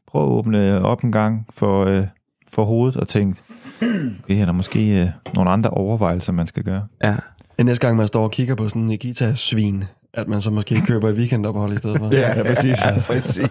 prøve 0.08 0.26
at 0.26 0.30
åbne 0.30 0.82
op 0.82 1.04
en 1.04 1.12
gang 1.12 1.46
for, 1.50 1.86
øh, 1.86 2.08
for 2.52 2.66
hovedet 2.66 2.98
og 2.98 3.08
tænke, 3.08 3.42
okay, 4.24 4.42
er 4.42 4.46
der 4.46 4.52
måske 4.52 5.02
øh, 5.02 5.10
nogle 5.36 5.50
andre 5.50 5.70
overvejelser, 5.70 6.34
man 6.34 6.48
skal 6.48 6.64
gøre. 6.64 6.88
Ja. 7.04 7.16
næste 7.64 7.88
gang 7.88 7.98
man 7.98 8.08
står 8.08 8.24
og 8.24 8.32
kigger 8.32 8.56
på 8.56 8.70
sådan 8.70 8.82
en 8.82 8.88
Nikita-svin, 8.88 9.84
at 10.14 10.28
man 10.28 10.42
så 10.42 10.50
måske 10.50 10.82
køber 10.82 11.10
et 11.10 11.16
weekendophold 11.16 11.74
i 11.74 11.78
stedet 11.78 11.98
for. 12.00 12.10
Ja, 12.16 12.44
præcis. 12.44 12.78
Ja, 12.86 13.00
præcis. 13.08 13.50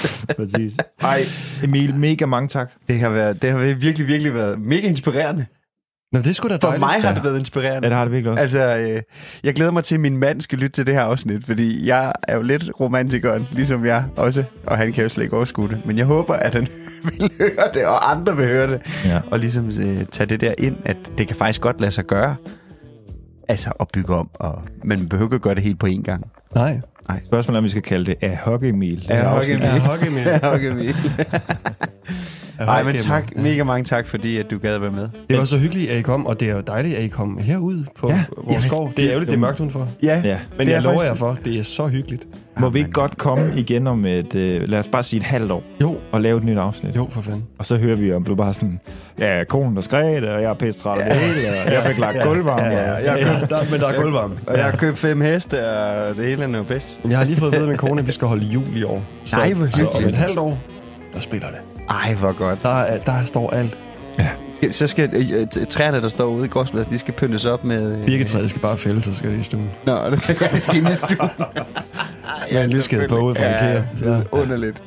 præcis. 0.38 0.76
Ej, 1.00 1.24
Emil, 1.62 1.94
mega 1.94 2.26
mange 2.26 2.48
tak. 2.48 2.70
det, 2.88 2.98
har 3.00 3.08
været, 3.10 3.42
det 3.42 3.50
har 3.50 3.58
virkelig, 3.74 4.06
virkelig 4.06 4.34
været 4.34 4.60
mega 4.60 4.86
inspirerende. 4.88 5.46
Nå, 6.12 6.20
det 6.20 6.36
sgu 6.36 6.48
da 6.48 6.54
For 6.54 6.58
dejligt. 6.58 6.80
mig 6.80 7.02
har 7.02 7.08
Ja. 7.08 7.14
det 7.14 7.24
været 7.24 7.38
inspirerende. 7.38 7.86
Ja, 7.86 7.88
det 7.88 7.96
har 7.96 8.04
det 8.04 8.12
virkelig 8.12 8.30
også. 8.32 8.42
Altså, 8.42 8.76
øh, 8.76 9.02
jeg 9.44 9.54
glæder 9.54 9.70
mig 9.70 9.84
til, 9.84 9.94
at 9.94 10.00
min 10.00 10.16
mand 10.16 10.40
skal 10.40 10.58
lytte 10.58 10.72
til 10.72 10.86
det 10.86 10.94
her 10.94 11.00
afsnit, 11.02 11.44
fordi 11.44 11.86
jeg 11.88 12.12
er 12.28 12.36
jo 12.36 12.42
lidt 12.42 12.64
romantikeren, 12.80 13.48
ligesom 13.52 13.84
jeg 13.86 14.04
også, 14.16 14.44
og 14.66 14.76
han 14.78 14.92
kan 14.92 15.02
jo 15.02 15.08
slet 15.08 15.24
ikke 15.24 15.36
overskue 15.36 15.68
det. 15.68 15.80
Men 15.86 15.98
jeg 15.98 16.06
håber, 16.06 16.34
at 16.34 16.54
han 16.54 16.68
vil 17.04 17.30
høre 17.38 17.68
det, 17.74 17.86
og 17.86 18.10
andre 18.10 18.36
vil 18.36 18.46
høre 18.46 18.66
det, 18.72 18.80
Ja. 19.04 19.20
og 19.30 19.38
ligesom 19.38 19.68
øh, 19.68 20.04
tage 20.04 20.26
det 20.26 20.40
der 20.40 20.54
ind, 20.58 20.76
at 20.84 20.96
det 21.18 21.26
kan 21.28 21.36
faktisk 21.36 21.60
godt 21.60 21.80
lade 21.80 21.90
sig 21.92 22.04
gøre. 22.04 22.36
Altså 23.48 23.72
at 23.80 23.88
bygge 23.92 24.14
om, 24.14 24.30
og, 24.34 24.62
men 24.82 24.98
man 24.98 25.08
behøver 25.08 25.26
ikke 25.28 25.34
at 25.34 25.42
gøre 25.42 25.54
det 25.54 25.62
helt 25.62 25.78
på 25.78 25.86
én 25.86 26.02
gang. 26.02 26.30
Nej. 26.54 26.80
Spørgsmålet 27.24 27.56
er, 27.56 27.58
om 27.58 27.64
vi 27.64 27.68
skal 27.68 27.82
kalde 27.82 28.04
det 28.06 28.16
af 28.20 28.58
Emil. 28.62 29.06
Ad 29.10 29.22
Ja, 32.64 32.66
med. 32.66 32.74
Ja. 32.74 32.82
Nej, 32.82 32.92
men 32.92 33.00
tak, 33.00 33.36
mega 33.36 33.64
mange 33.64 33.84
tak, 33.84 34.06
fordi 34.08 34.38
at 34.38 34.50
du 34.50 34.58
gad 34.58 34.74
at 34.74 34.82
være 34.82 34.90
med. 34.90 35.08
Det 35.30 35.38
var 35.38 35.44
så 35.44 35.58
hyggeligt, 35.58 35.90
at 35.90 35.98
I 35.98 36.02
kom, 36.02 36.26
og 36.26 36.40
det 36.40 36.50
er 36.50 36.54
jo 36.54 36.60
dejligt, 36.60 36.94
at 36.96 37.02
I 37.04 37.08
kom 37.08 37.38
herud 37.38 37.84
på 37.98 38.08
Ja, 38.08 38.14
ja, 38.14 38.18
ja, 38.20 38.24
vores 38.52 38.64
skov. 38.64 38.92
Det 38.96 39.04
er 39.04 39.08
ærgerligt, 39.10 39.30
det 39.30 39.36
er 39.36 39.40
mørkt 39.40 39.60
udenfor. 39.60 39.88
Ja, 40.02 40.20
Ja. 40.24 40.36
Men 40.58 40.66
Det 40.66 40.72
jeg 40.72 40.82
lover 40.82 40.94
faktisk- 40.98 41.08
jer 41.08 41.14
for, 41.14 41.38
det 41.44 41.58
er 41.58 41.62
så 41.62 41.86
hyggeligt. 41.86 42.26
Må 42.58 42.68
vi 42.70 42.78
ikke 42.78 42.90
godt 42.90 43.18
komme 43.18 43.52
igen 43.56 43.86
om 43.86 44.06
et, 44.06 44.34
øh, 44.34 44.68
lad 44.68 44.78
os 44.78 44.86
bare 44.86 45.02
sige 45.02 45.20
et 45.20 45.26
halvt 45.26 45.50
år, 45.52 45.62
Jo, 45.80 45.96
og 46.12 46.20
lave 46.20 46.38
et 46.38 46.44
nyt 46.44 46.58
afsnit? 46.58 46.96
jo 46.96 47.08
for 47.10 47.20
fanden. 47.20 47.44
Og 47.58 47.64
så 47.64 47.76
hører 47.76 47.96
vi 47.96 48.12
om 48.12 48.24
du 48.24 48.34
bare 48.34 48.54
sådan, 48.54 48.80
ja, 49.18 49.44
konen 49.48 49.76
der 49.76 49.82
skred, 49.82 50.22
og 50.22 50.42
jeg 50.42 50.50
er 50.50 50.54
pisse 50.54 50.80
træt 50.80 50.98
af 50.98 51.14
det 51.14 51.22
hele, 51.22 51.48
og 51.66 51.72
jeg 51.72 51.82
fik 51.86 51.98
lagt 51.98 52.22
gulvvarme. 52.24 52.64
Ja, 52.64 52.82
ja, 52.90 52.94
og- 52.94 53.02
jeg 53.04 53.18
Ja, 53.50 53.56
der, 53.56 53.62
men 53.70 53.80
der 53.80 53.88
er 53.88 54.00
gulvvarme. 54.02 54.34
Og 54.46 54.56
jeg 54.56 54.64
har 54.64 54.72
købt 54.76 54.98
fem 54.98 55.20
heste, 55.20 55.68
og 55.70 56.16
det 56.16 56.24
hele 56.24 56.42
er 56.42 56.46
noget 56.46 56.66
bedst. 56.66 57.00
Jeg 57.08 57.18
har 57.18 57.24
lige 57.24 57.36
fået 57.36 57.48
at 57.48 57.52
vide 57.52 57.62
af 57.62 57.68
min 57.68 57.76
kone, 57.76 58.00
at 58.00 58.06
vi 58.06 58.12
skal 58.12 58.28
holde 58.28 58.46
jul 58.46 58.76
i 58.76 58.82
år. 58.82 59.02
Så, 59.24 59.36
Nej, 59.36 59.52
hvor 59.52 59.66
så 59.66 59.86
om 59.86 59.92
hyggeligt. 59.92 60.08
et 60.08 60.14
halvt 60.24 60.38
år, 60.38 60.58
der 61.14 61.20
spiller 61.20 61.46
det. 61.48 61.58
Ej, 61.90 62.14
hvor 62.14 62.32
godt. 62.32 62.62
Der, 62.62 62.68
er, 62.68 62.98
der 62.98 63.24
står 63.24 63.50
alt. 63.50 63.78
Skal- 64.52 64.74
Så 64.74 64.86
skal 64.86 65.10
øh, 65.14 65.46
træerne, 65.68 66.02
der 66.02 66.08
står 66.08 66.24
ude 66.24 66.44
i 66.44 66.48
gårdsplads, 66.48 66.86
de 66.86 66.98
skal 66.98 67.14
pyntes 67.14 67.44
op 67.44 67.64
med... 67.64 67.92
øh, 67.98 68.06
Birketræet 68.06 68.50
skal 68.50 68.62
bare 68.62 68.78
fældes, 68.78 69.04
så 69.04 69.14
skal 69.14 69.30
det 69.30 69.38
i 69.38 69.42
stuen. 69.42 69.70
Nå, 69.86 70.10
det 70.10 70.22
skal 70.22 70.76
ind 70.76 70.88
i 70.88 70.94
stuen. 71.06 71.30
Med 72.52 72.64
en 72.64 72.70
lyskæde 72.70 73.08
på 73.08 73.18
ude 73.18 73.34
fra 73.34 73.42
ja, 73.44 73.70
Ikea. 73.70 73.82
det 73.98 74.08
er 74.08 74.22
underligt. 74.32 74.82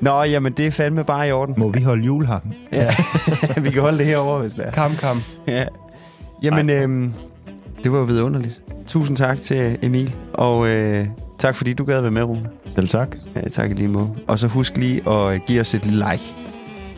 Nå, 0.00 0.22
jamen 0.22 0.52
det 0.52 0.66
er 0.66 0.70
fandme 0.70 1.04
bare 1.04 1.28
i 1.28 1.32
orden. 1.32 1.54
Må 1.58 1.68
vi 1.68 1.82
holde 1.82 2.04
julehakken? 2.04 2.54
Ja. 2.72 2.94
vi 3.62 3.70
kan 3.70 3.82
holde 3.82 3.98
det 3.98 4.06
herovre, 4.06 4.40
hvis 4.40 4.52
det 4.52 4.66
er. 4.66 4.70
Kam, 4.70 4.96
kam. 4.96 5.22
Ja. 5.46 5.64
Jamen, 6.42 6.70
øhm, 6.70 7.12
det 7.84 7.92
var 7.92 7.98
jo 7.98 8.04
vidunderligt. 8.04 8.60
Tusind 8.86 9.16
tak 9.16 9.38
til 9.38 9.78
Emil, 9.82 10.14
og 10.32 10.68
øh, 10.68 11.06
tak 11.44 11.56
fordi 11.56 11.72
du 11.72 11.84
gad 11.84 12.00
være 12.00 12.10
med, 12.10 12.22
Rune. 12.22 12.48
Selv 12.74 12.88
tak. 12.88 13.16
Ja, 13.36 13.48
tak 13.48 13.70
i 13.70 13.74
lige 13.74 13.88
måde. 13.88 14.10
Og 14.26 14.38
så 14.38 14.46
husk 14.46 14.76
lige 14.76 15.10
at 15.10 15.46
give 15.46 15.60
os 15.60 15.74
et 15.74 15.86
like 15.86 16.34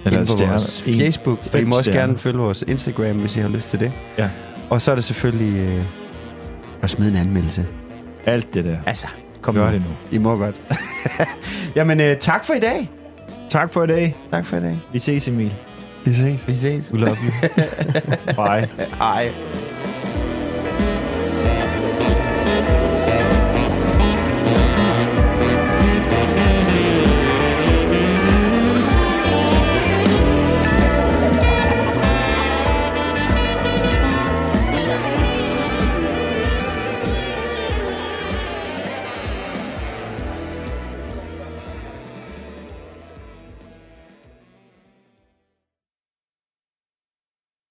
Eller 0.05 0.21
på 0.21 0.33
stjerner. 0.33 0.53
vores 0.53 0.83
Facebook. 0.87 1.39
I 1.55 1.65
må 1.65 1.77
også 1.79 1.93
gerne 1.93 2.19
følge 2.19 2.39
vores 2.39 2.65
Instagram, 2.69 3.17
hvis 3.17 3.37
I 3.37 3.41
har 3.41 3.49
lyst 3.49 3.71
til 3.71 3.81
det. 3.81 3.93
Ja. 4.19 4.31
Og 4.71 4.83
så 4.83 4.91
er 4.91 4.95
det 4.95 5.05
selvfølgelig 5.05 5.59
øh, 5.59 5.85
at 6.83 6.91
smide 6.91 7.11
en 7.11 7.17
anmeldelse. 7.17 7.67
Alt 8.27 8.55
det 8.55 8.65
der. 8.65 8.77
Altså, 8.87 9.07
kom 9.41 9.55
Gør 9.55 9.67
nu. 9.67 9.73
det 9.73 9.81
nu. 9.81 10.17
I 10.17 10.19
må 10.19 10.37
godt. 10.37 10.61
Jamen, 11.77 12.01
øh, 12.01 12.17
tak 12.17 12.45
for 12.45 12.55
i 12.55 12.61
dag. 12.61 12.91
Tak 13.51 13.73
for 13.73 13.85
i 13.85 13.87
dag. 13.87 14.17
Tak 14.31 14.47
for 14.47 14.57
i 14.57 14.61
dag. 14.61 14.79
Vi 14.93 14.99
ses, 14.99 15.29
Emil. 15.29 15.55
Vi 16.05 16.13
ses. 16.15 16.49
Vi 16.49 16.55
ses. 16.55 16.93
We 16.93 17.01
love 17.01 17.17
you. 17.25 17.33
Bye. 18.45 18.69
Hej. 19.03 19.31